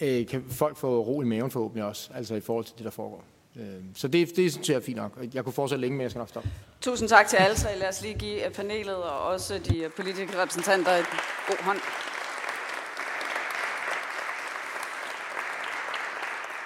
øh, 0.01 0.27
kan 0.27 0.43
folk 0.49 0.77
få 0.77 0.99
ro 0.99 1.22
i 1.22 1.26
maven 1.26 1.51
forhåbentlig 1.51 1.84
også, 1.85 2.10
altså 2.15 2.35
i 2.35 2.39
forhold 2.39 2.65
til 2.65 2.76
det, 2.77 2.85
der 2.85 2.91
foregår. 2.91 3.23
Øhm, 3.60 3.95
så 3.95 4.07
det, 4.07 4.36
det 4.36 4.52
synes 4.52 4.69
jeg 4.69 4.76
er 4.76 4.80
fint 4.81 4.98
nok. 4.98 5.18
Jeg 5.34 5.44
kunne 5.44 5.53
fortsætte 5.53 5.81
længe, 5.81 5.98
men 5.98 6.02
jeg 6.02 6.11
skal 6.11 6.19
nok 6.19 6.30
stoppe. 6.30 6.49
Tusind 6.81 7.10
tak 7.10 7.27
til 7.27 7.38
alle 7.38 7.56
tre. 7.56 7.77
Lad 7.77 7.90
os 7.90 8.02
lige 8.02 8.14
give 8.14 8.49
panelet 8.56 8.95
og 8.95 9.19
også 9.19 9.60
de 9.69 9.90
politiske 9.95 10.41
repræsentanter 10.41 10.91
et 10.91 11.06
god 11.48 11.64
hånd. 11.64 11.80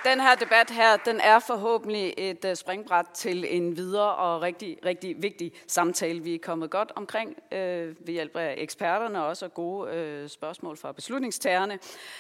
Den 0.06 0.20
her 0.20 0.36
debat 0.36 0.70
her, 0.70 0.98
den 0.98 1.20
er 1.20 1.40
forhåbentlig 1.40 2.14
et 2.18 2.46
uh, 2.46 2.54
springbræt 2.54 3.06
til 3.14 3.58
en 3.58 3.78
videre 3.78 4.16
og 4.16 4.42
rigtig, 4.42 4.78
rigtig 4.86 5.22
vigtig 5.22 5.52
samtale. 5.68 6.24
Vi 6.24 6.36
er 6.36 6.40
kommet 6.40 6.70
godt 6.70 6.92
omkring 6.96 7.36
øh, 7.52 7.96
ved 8.08 8.14
hjælp 8.14 8.36
af 8.36 8.56
eksperterne 8.58 9.22
og 9.22 9.28
også 9.28 9.48
gode 9.48 9.92
øh, 9.92 10.30
spørgsmål 10.30 10.78
fra 10.78 10.92
beslutningstagerne. 10.92 11.80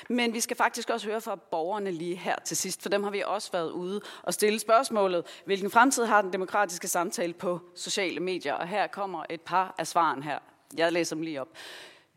Men 0.10 0.34
vi 0.34 0.40
skal 0.40 0.58
faktisk 0.58 0.90
også 0.90 1.08
høre 1.08 1.22
fra 1.22 1.36
borgerne 1.36 1.92
lige 1.92 2.16
her 2.16 2.36
til 2.46 2.58
sidst, 2.58 2.82
for 2.82 2.90
dem 2.90 3.04
har 3.04 3.12
vi 3.12 3.24
også 3.26 3.52
været 3.52 3.72
ude 3.72 4.02
og 4.24 4.34
stille 4.34 4.60
spørgsmålet, 4.60 5.42
hvilken 5.46 5.72
fremtid 5.72 6.06
har 6.06 6.22
den 6.22 6.34
demokratiske 6.34 6.88
samtale 6.88 7.34
på 7.34 7.60
sociale 7.76 8.20
medier? 8.20 8.54
Og 8.54 8.68
her 8.68 8.88
kommer 8.88 9.24
et 9.30 9.42
par 9.42 9.76
af 9.78 9.88
svaren 9.88 10.24
her. 10.24 10.40
Jeg 10.78 10.92
læser 10.92 11.16
dem 11.16 11.24
lige 11.24 11.42
op. 11.42 11.50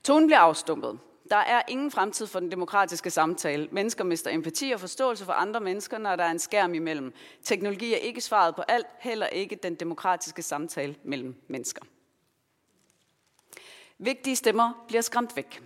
Tonen 0.05 0.27
bliver 0.27 0.41
afstumpet. 0.41 0.99
Der 1.31 1.37
er 1.37 1.63
ingen 1.69 1.91
fremtid 1.91 2.27
for 2.27 2.41
den 2.41 2.51
demokratiske 2.51 3.11
samtale. 3.11 3.69
Mennesker 3.73 4.05
mister 4.05 4.31
empati 4.31 4.71
og 4.71 4.81
forståelse 4.81 5.25
for 5.25 5.33
andre 5.33 5.61
mennesker, 5.61 5.99
når 5.99 6.17
der 6.17 6.25
er 6.25 6.31
en 6.31 6.39
skærm 6.39 6.75
imellem. 6.75 7.15
Teknologi 7.43 7.95
er 7.95 7.99
ikke 7.99 8.21
svaret 8.21 8.55
på 8.55 8.63
alt, 8.69 8.87
heller 8.99 9.27
ikke 9.27 9.57
den 9.63 9.75
demokratiske 9.75 10.43
samtale 10.43 10.97
mellem 11.05 11.35
mennesker. 11.49 11.83
Vigtige 13.99 14.37
stemmer 14.37 14.85
bliver 14.89 15.03
skræmt 15.03 15.37
væk. 15.37 15.63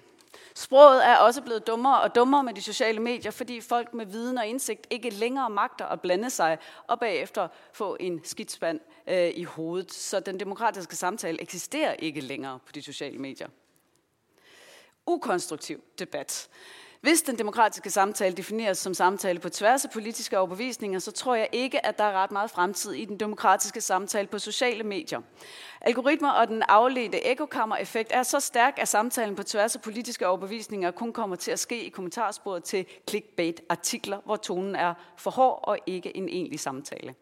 Sproget 0.54 1.06
er 1.06 1.16
også 1.16 1.42
blevet 1.42 1.66
dummere 1.66 2.00
og 2.00 2.14
dummere 2.14 2.44
med 2.44 2.54
de 2.54 2.62
sociale 2.62 3.00
medier, 3.00 3.30
fordi 3.30 3.60
folk 3.60 3.94
med 3.94 4.06
viden 4.06 4.38
og 4.38 4.46
indsigt 4.46 4.86
ikke 4.90 5.10
længere 5.10 5.50
magter 5.50 5.86
at 5.86 6.00
blande 6.00 6.30
sig 6.30 6.58
og 6.88 7.00
bagefter 7.00 7.48
få 7.72 7.96
en 8.00 8.20
skidspand 8.24 8.80
øh, 9.06 9.30
i 9.34 9.44
hovedet. 9.44 9.92
Så 9.92 10.20
den 10.20 10.40
demokratiske 10.40 10.96
samtale 10.96 11.42
eksisterer 11.42 11.92
ikke 11.92 12.20
længere 12.20 12.58
på 12.66 12.72
de 12.72 12.82
sociale 12.82 13.18
medier 13.18 13.48
ukonstruktiv 15.10 15.80
debat. 15.98 16.48
Hvis 17.00 17.22
den 17.22 17.38
demokratiske 17.38 17.90
samtale 17.90 18.36
defineres 18.36 18.78
som 18.78 18.94
samtale 18.94 19.38
på 19.38 19.48
tværs 19.48 19.84
af 19.84 19.90
politiske 19.90 20.38
overbevisninger, 20.38 20.98
så 20.98 21.12
tror 21.12 21.34
jeg 21.34 21.48
ikke, 21.52 21.86
at 21.86 21.98
der 21.98 22.04
er 22.04 22.12
ret 22.12 22.30
meget 22.30 22.50
fremtid 22.50 22.92
i 22.92 23.04
den 23.04 23.20
demokratiske 23.20 23.80
samtale 23.80 24.26
på 24.28 24.38
sociale 24.38 24.84
medier. 24.84 25.20
Algoritmer 25.80 26.30
og 26.30 26.48
den 26.48 26.62
afledte 26.62 27.26
ekokammer-effekt 27.26 28.12
er 28.12 28.22
så 28.22 28.40
stærk, 28.40 28.78
at 28.78 28.88
samtalen 28.88 29.36
på 29.36 29.42
tværs 29.42 29.76
af 29.76 29.82
politiske 29.82 30.28
overbevisninger 30.28 30.90
kun 30.90 31.12
kommer 31.12 31.36
til 31.36 31.50
at 31.50 31.58
ske 31.58 31.84
i 31.84 31.88
kommentarsporet 31.88 32.64
til 32.64 32.86
clickbait-artikler, 33.10 34.20
hvor 34.24 34.36
tonen 34.36 34.76
er 34.76 34.94
for 35.16 35.30
hård 35.30 35.60
og 35.62 35.78
ikke 35.86 36.16
en 36.16 36.28
egentlig 36.28 36.60
samtale. 36.60 37.14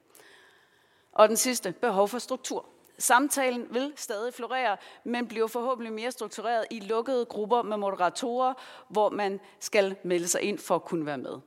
Og 1.13 1.29
den 1.29 1.37
sidste, 1.37 1.73
behov 1.73 2.09
for 2.09 2.19
struktur. 2.19 2.67
Samtalen 2.99 3.67
vil 3.71 3.93
stadig 3.97 4.35
florere, 4.35 4.77
men 5.05 5.27
bliver 5.27 5.47
forhåbentlig 5.47 5.93
mere 5.93 6.11
struktureret 6.11 6.65
i 6.71 6.81
lukkede 6.81 7.25
grupper 7.25 7.63
med 7.63 7.77
moderatorer, 7.77 8.55
hvor 8.89 9.11
man 9.11 9.41
skal 9.61 9.97
melde 10.03 10.29
sig 10.29 10.43
ind 10.43 10.59
for 10.59 10.75
at 10.75 10.85
kunne 10.85 11.07
være 11.07 11.19
med. 11.19 11.39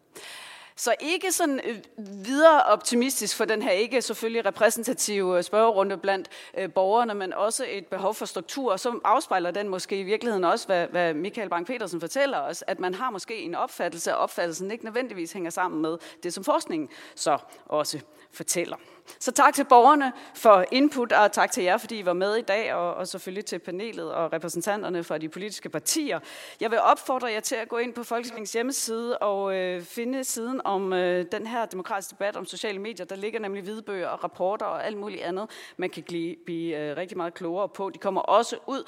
Så 0.76 0.96
ikke 1.00 1.32
sådan 1.32 1.60
øh, 1.64 1.78
videre 2.26 2.64
optimistisk 2.64 3.38
for 3.38 3.46
den 3.46 3.62
her 3.62 3.72
ikke 3.72 4.02
selvfølgelig 4.02 4.46
repræsentative 4.46 5.38
øh, 5.38 5.44
spørgerunde 5.44 5.98
blandt 5.98 6.30
øh, 6.58 6.74
borgerne, 6.74 7.14
men 7.14 7.34
også 7.34 7.66
et 7.70 7.86
behov 7.88 8.14
for 8.14 8.26
struktur, 8.26 8.76
som 8.76 9.02
afspejler 9.04 9.52
den 9.52 9.68
måske 9.68 10.00
i 10.00 10.04
virkeligheden 10.04 10.44
også, 10.44 10.66
hvad, 10.66 10.88
hvad 10.88 11.14
Michael 11.14 11.50
Bang-Petersen 11.50 12.00
fortæller 12.00 12.38
os, 12.38 12.64
at 12.68 12.80
man 12.80 12.94
har 12.94 13.10
måske 13.10 13.42
en 13.42 13.56
opfattelse, 13.56 14.16
og 14.16 14.24
opfattelsen 14.24 14.72
ikke 14.72 14.86
nødvendigvis 14.86 15.32
hænger 15.32 15.50
sammen 15.50 15.82
med 15.82 15.98
det, 16.24 16.34
som 16.34 16.44
forskningen 16.44 16.90
så 17.16 17.38
også 17.66 18.00
fortæller. 18.32 18.78
Så 19.20 19.32
tak 19.32 19.54
til 19.54 19.64
borgerne 19.64 20.14
for 20.36 20.66
input, 20.72 21.12
og 21.12 21.32
tak 21.32 21.52
til 21.52 21.64
jer, 21.64 21.78
fordi 21.78 22.00
I 22.00 22.06
var 22.06 22.14
med 22.14 22.36
i 22.36 22.42
dag, 22.42 22.74
og, 22.74 22.94
og 22.94 23.08
selvfølgelig 23.08 23.46
til 23.46 23.60
panelet 23.60 24.12
og 24.14 24.34
repræsentanterne 24.34 25.04
fra 25.04 25.18
de 25.18 25.30
politiske 25.30 25.70
partier. 25.70 26.20
Jeg 26.60 26.72
vil 26.72 26.80
opfordre 26.80 27.32
jer 27.32 27.40
til 27.40 27.56
at 27.56 27.70
gå 27.70 27.78
ind 27.78 27.94
på 27.94 28.04
Folketingets 28.04 28.54
hjemmeside 28.54 29.18
og 29.18 29.56
øh, 29.56 29.82
finde 29.82 30.24
siden 30.24 30.62
om 30.66 30.94
øh, 30.94 31.26
den 31.32 31.48
her 31.48 31.66
demokratiske 31.66 32.12
debat 32.12 32.36
om 32.36 32.46
sociale 32.46 32.80
medier. 32.80 33.06
Der 33.06 33.16
ligger 33.16 33.40
nemlig 33.40 33.64
hvidebøger 33.64 34.08
og 34.08 34.24
rapporter 34.24 34.66
og 34.66 34.86
alt 34.86 34.98
muligt 34.98 35.22
andet, 35.22 35.50
man 35.78 35.90
kan 35.90 36.04
blive, 36.04 36.36
blive 36.46 36.78
øh, 36.78 36.98
rigtig 36.98 37.18
meget 37.18 37.34
klogere 37.34 37.70
på. 37.70 37.90
De 37.90 38.00
kommer 38.00 38.22
også 38.22 38.58
ud 38.68 38.84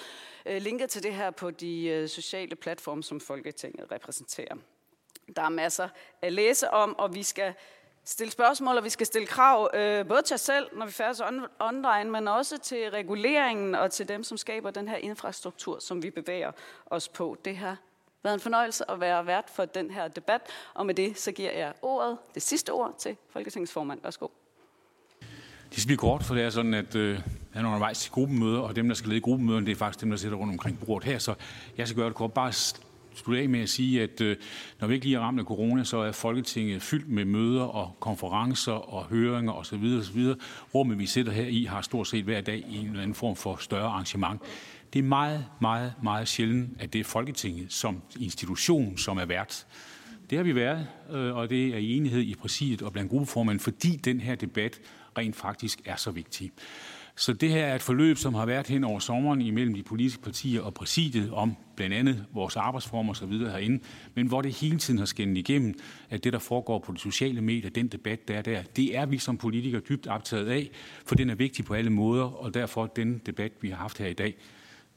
øh, 0.45 0.61
linket 0.61 0.89
til 0.89 1.03
det 1.03 1.13
her 1.13 1.31
på 1.31 1.51
de 1.51 1.85
øh, 1.87 2.09
sociale 2.09 2.55
platforme, 2.55 3.03
som 3.03 3.19
Folketinget 3.19 3.91
repræsenterer. 3.91 4.55
Der 5.35 5.41
er 5.41 5.49
masser 5.49 5.89
at 6.21 6.33
læse 6.33 6.69
om, 6.69 6.99
og 6.99 7.15
vi 7.15 7.23
skal 7.23 7.53
stille 8.05 8.31
spørgsmål, 8.31 8.77
og 8.77 8.83
vi 8.83 8.89
skal 8.89 9.05
stille 9.05 9.27
krav, 9.27 9.69
øh, 9.73 10.07
både 10.07 10.21
til 10.21 10.33
os 10.33 10.41
selv, 10.41 10.65
når 10.77 10.85
vi 10.85 10.91
færdes 10.91 11.21
on- 11.21 11.47
online, 11.59 12.11
men 12.11 12.27
også 12.27 12.57
til 12.57 12.89
reguleringen 12.89 13.75
og 13.75 13.91
til 13.91 14.07
dem, 14.07 14.23
som 14.23 14.37
skaber 14.37 14.71
den 14.71 14.87
her 14.87 14.95
infrastruktur, 14.95 15.79
som 15.79 16.03
vi 16.03 16.09
bevæger 16.09 16.51
os 16.85 17.07
på. 17.09 17.37
Det 17.45 17.57
har 17.57 17.77
været 18.23 18.33
en 18.33 18.39
fornøjelse 18.39 18.91
at 18.91 18.99
være 18.99 19.25
vært 19.25 19.45
for 19.47 19.65
den 19.65 19.91
her 19.91 20.07
debat, 20.07 20.41
og 20.73 20.85
med 20.85 20.93
det 20.95 21.19
så 21.19 21.31
giver 21.31 21.51
jeg 21.51 21.73
ordet, 21.81 22.17
det 22.33 22.41
sidste 22.41 22.69
ord, 22.71 22.95
til 22.97 23.17
Folketingets 23.29 23.71
formand. 23.73 23.99
Værsgo. 24.03 24.27
Det 25.71 25.81
skal 25.81 25.87
blive 25.87 25.97
kort, 25.97 26.23
for 26.23 26.35
det 26.35 26.43
er 26.43 26.49
sådan, 26.49 26.73
at 26.73 26.95
øh, 26.95 27.19
han 27.53 27.65
er 27.65 27.69
undervejs 27.69 27.99
til 27.99 28.11
gruppemøder, 28.11 28.59
og 28.59 28.75
dem, 28.75 28.87
der 28.87 28.95
skal 28.95 29.09
lede 29.09 29.21
gruppemøderne, 29.21 29.65
det 29.65 29.71
er 29.71 29.75
faktisk 29.75 30.01
dem, 30.01 30.09
der 30.09 30.17
sidder 30.17 30.35
rundt 30.35 30.51
omkring 30.53 30.79
bordet 30.85 31.03
her, 31.07 31.19
så 31.19 31.33
jeg 31.77 31.87
skal 31.87 31.97
gøre 31.97 32.07
det 32.09 32.15
kort. 32.15 32.33
Bare 32.33 32.53
slutte 33.15 33.41
af 33.41 33.49
med 33.49 33.59
at 33.59 33.69
sige, 33.69 34.03
at 34.03 34.21
øh, 34.21 34.35
når 34.79 34.87
vi 34.87 34.93
ikke 34.93 35.05
lige 35.05 35.17
er 35.17 35.21
ramt 35.21 35.39
af 35.39 35.45
corona, 35.45 35.83
så 35.83 35.97
er 35.97 36.11
Folketinget 36.11 36.81
fyldt 36.81 37.09
med 37.09 37.25
møder 37.25 37.63
og 37.63 37.97
konferencer 37.99 38.71
og 38.71 39.05
høringer 39.05 39.53
osv. 39.53 39.97
osv. 39.99 40.33
Rummet, 40.75 40.99
vi 40.99 41.05
sidder 41.05 41.31
her 41.31 41.45
i, 41.45 41.63
har 41.63 41.81
stort 41.81 42.07
set 42.07 42.23
hver 42.23 42.41
dag 42.41 42.63
en 42.69 42.87
eller 42.87 43.01
anden 43.01 43.15
form 43.15 43.35
for 43.35 43.55
større 43.59 43.87
arrangement. 43.87 44.41
Det 44.93 44.99
er 44.99 45.03
meget, 45.03 45.45
meget, 45.61 45.93
meget 46.03 46.27
sjældent, 46.27 46.69
at 46.79 46.93
det 46.93 46.99
er 46.99 47.03
Folketinget 47.03 47.73
som 47.73 48.01
institution, 48.19 48.97
som 48.97 49.17
er 49.17 49.25
vært. 49.25 49.65
Det 50.29 50.37
har 50.37 50.43
vi 50.43 50.55
været, 50.55 50.87
øh, 51.11 51.35
og 51.35 51.49
det 51.49 51.67
er 51.67 51.77
i 51.77 51.97
enighed 51.97 52.21
i 52.21 52.35
præsidiet 52.35 52.81
og 52.81 52.93
blandt 52.93 53.09
gruppeformanden, 53.09 53.59
fordi 53.59 53.95
den 53.95 54.19
her 54.19 54.35
debat 54.35 54.79
rent 55.17 55.35
faktisk 55.35 55.81
er 55.85 55.95
så 55.95 56.11
vigtig. 56.11 56.51
Så 57.15 57.33
det 57.33 57.49
her 57.49 57.65
er 57.65 57.75
et 57.75 57.81
forløb, 57.81 58.17
som 58.17 58.33
har 58.33 58.45
været 58.45 58.67
hen 58.67 58.83
over 58.83 58.99
sommeren 58.99 59.41
imellem 59.41 59.73
de 59.73 59.83
politiske 59.83 60.21
partier 60.21 60.61
og 60.61 60.73
præsidiet 60.73 61.31
om 61.31 61.55
blandt 61.75 61.95
andet 61.95 62.25
vores 62.33 62.55
arbejdsformer 62.55 63.11
osv. 63.11 63.31
herinde, 63.31 63.83
men 64.15 64.27
hvor 64.27 64.41
det 64.41 64.53
hele 64.53 64.77
tiden 64.77 64.97
har 64.99 65.05
skændt 65.05 65.37
igennem, 65.37 65.73
at 66.09 66.23
det, 66.23 66.33
der 66.33 66.39
foregår 66.39 66.79
på 66.79 66.93
de 66.93 66.99
sociale 66.99 67.41
medier, 67.41 67.69
den 67.69 67.87
debat, 67.87 68.27
der 68.27 68.33
er 68.33 68.41
der, 68.41 68.61
det 68.61 68.97
er 68.97 69.05
vi 69.05 69.17
som 69.17 69.37
politikere 69.37 69.81
dybt 69.81 70.07
optaget 70.07 70.47
af, 70.47 70.69
for 71.05 71.15
den 71.15 71.29
er 71.29 71.35
vigtig 71.35 71.65
på 71.65 71.73
alle 71.73 71.89
måder, 71.89 72.23
og 72.23 72.53
derfor 72.53 72.85
den 72.85 73.21
debat, 73.25 73.51
vi 73.61 73.69
har 73.69 73.77
haft 73.77 73.97
her 73.97 74.07
i 74.07 74.13
dag. 74.13 74.35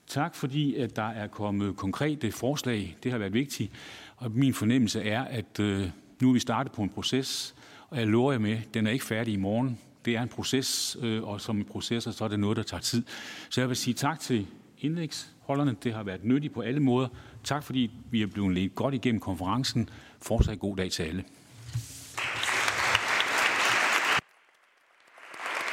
Tak 0.06 0.34
fordi, 0.34 0.74
at 0.74 0.96
der 0.96 1.08
er 1.08 1.26
kommet 1.26 1.76
konkrete 1.76 2.32
forslag. 2.32 2.96
Det 3.02 3.12
har 3.12 3.18
været 3.18 3.32
vigtigt, 3.32 3.72
og 4.16 4.30
min 4.30 4.54
fornemmelse 4.54 5.02
er, 5.02 5.24
at 5.24 5.60
øh, 5.60 5.88
nu 6.22 6.28
er 6.28 6.32
vi 6.32 6.38
startet 6.38 6.72
på 6.72 6.82
en 6.82 6.90
proces, 6.90 7.54
og 7.88 7.98
jeg 7.98 8.06
lover 8.06 8.32
jer 8.32 8.38
med, 8.38 8.52
at 8.52 8.74
den 8.74 8.86
er 8.86 8.90
ikke 8.90 9.04
færdig 9.04 9.34
i 9.34 9.36
morgen 9.36 9.78
det 10.06 10.16
er 10.16 10.22
en 10.22 10.28
proces, 10.28 10.96
øh, 11.02 11.22
og 11.22 11.40
som 11.40 11.56
en 11.56 11.64
proces, 11.64 12.04
så 12.04 12.24
er 12.24 12.28
det 12.28 12.40
noget, 12.40 12.56
der 12.56 12.62
tager 12.62 12.80
tid. 12.80 13.02
Så 13.50 13.60
jeg 13.60 13.68
vil 13.68 13.76
sige 13.76 13.94
tak 13.94 14.20
til 14.20 14.46
indlægsholderne. 14.78 15.76
Det 15.84 15.94
har 15.94 16.02
været 16.02 16.24
nyttigt 16.24 16.54
på 16.54 16.60
alle 16.60 16.80
måder. 16.80 17.08
Tak 17.44 17.62
fordi 17.62 17.90
vi 18.10 18.22
er 18.22 18.26
blevet 18.26 18.54
ledt 18.54 18.74
godt 18.74 18.94
igennem 18.94 19.20
konferencen. 19.20 19.88
Fortsat 20.22 20.58
god 20.58 20.76
dag 20.76 20.90
til 20.90 21.02
alle. 21.02 21.24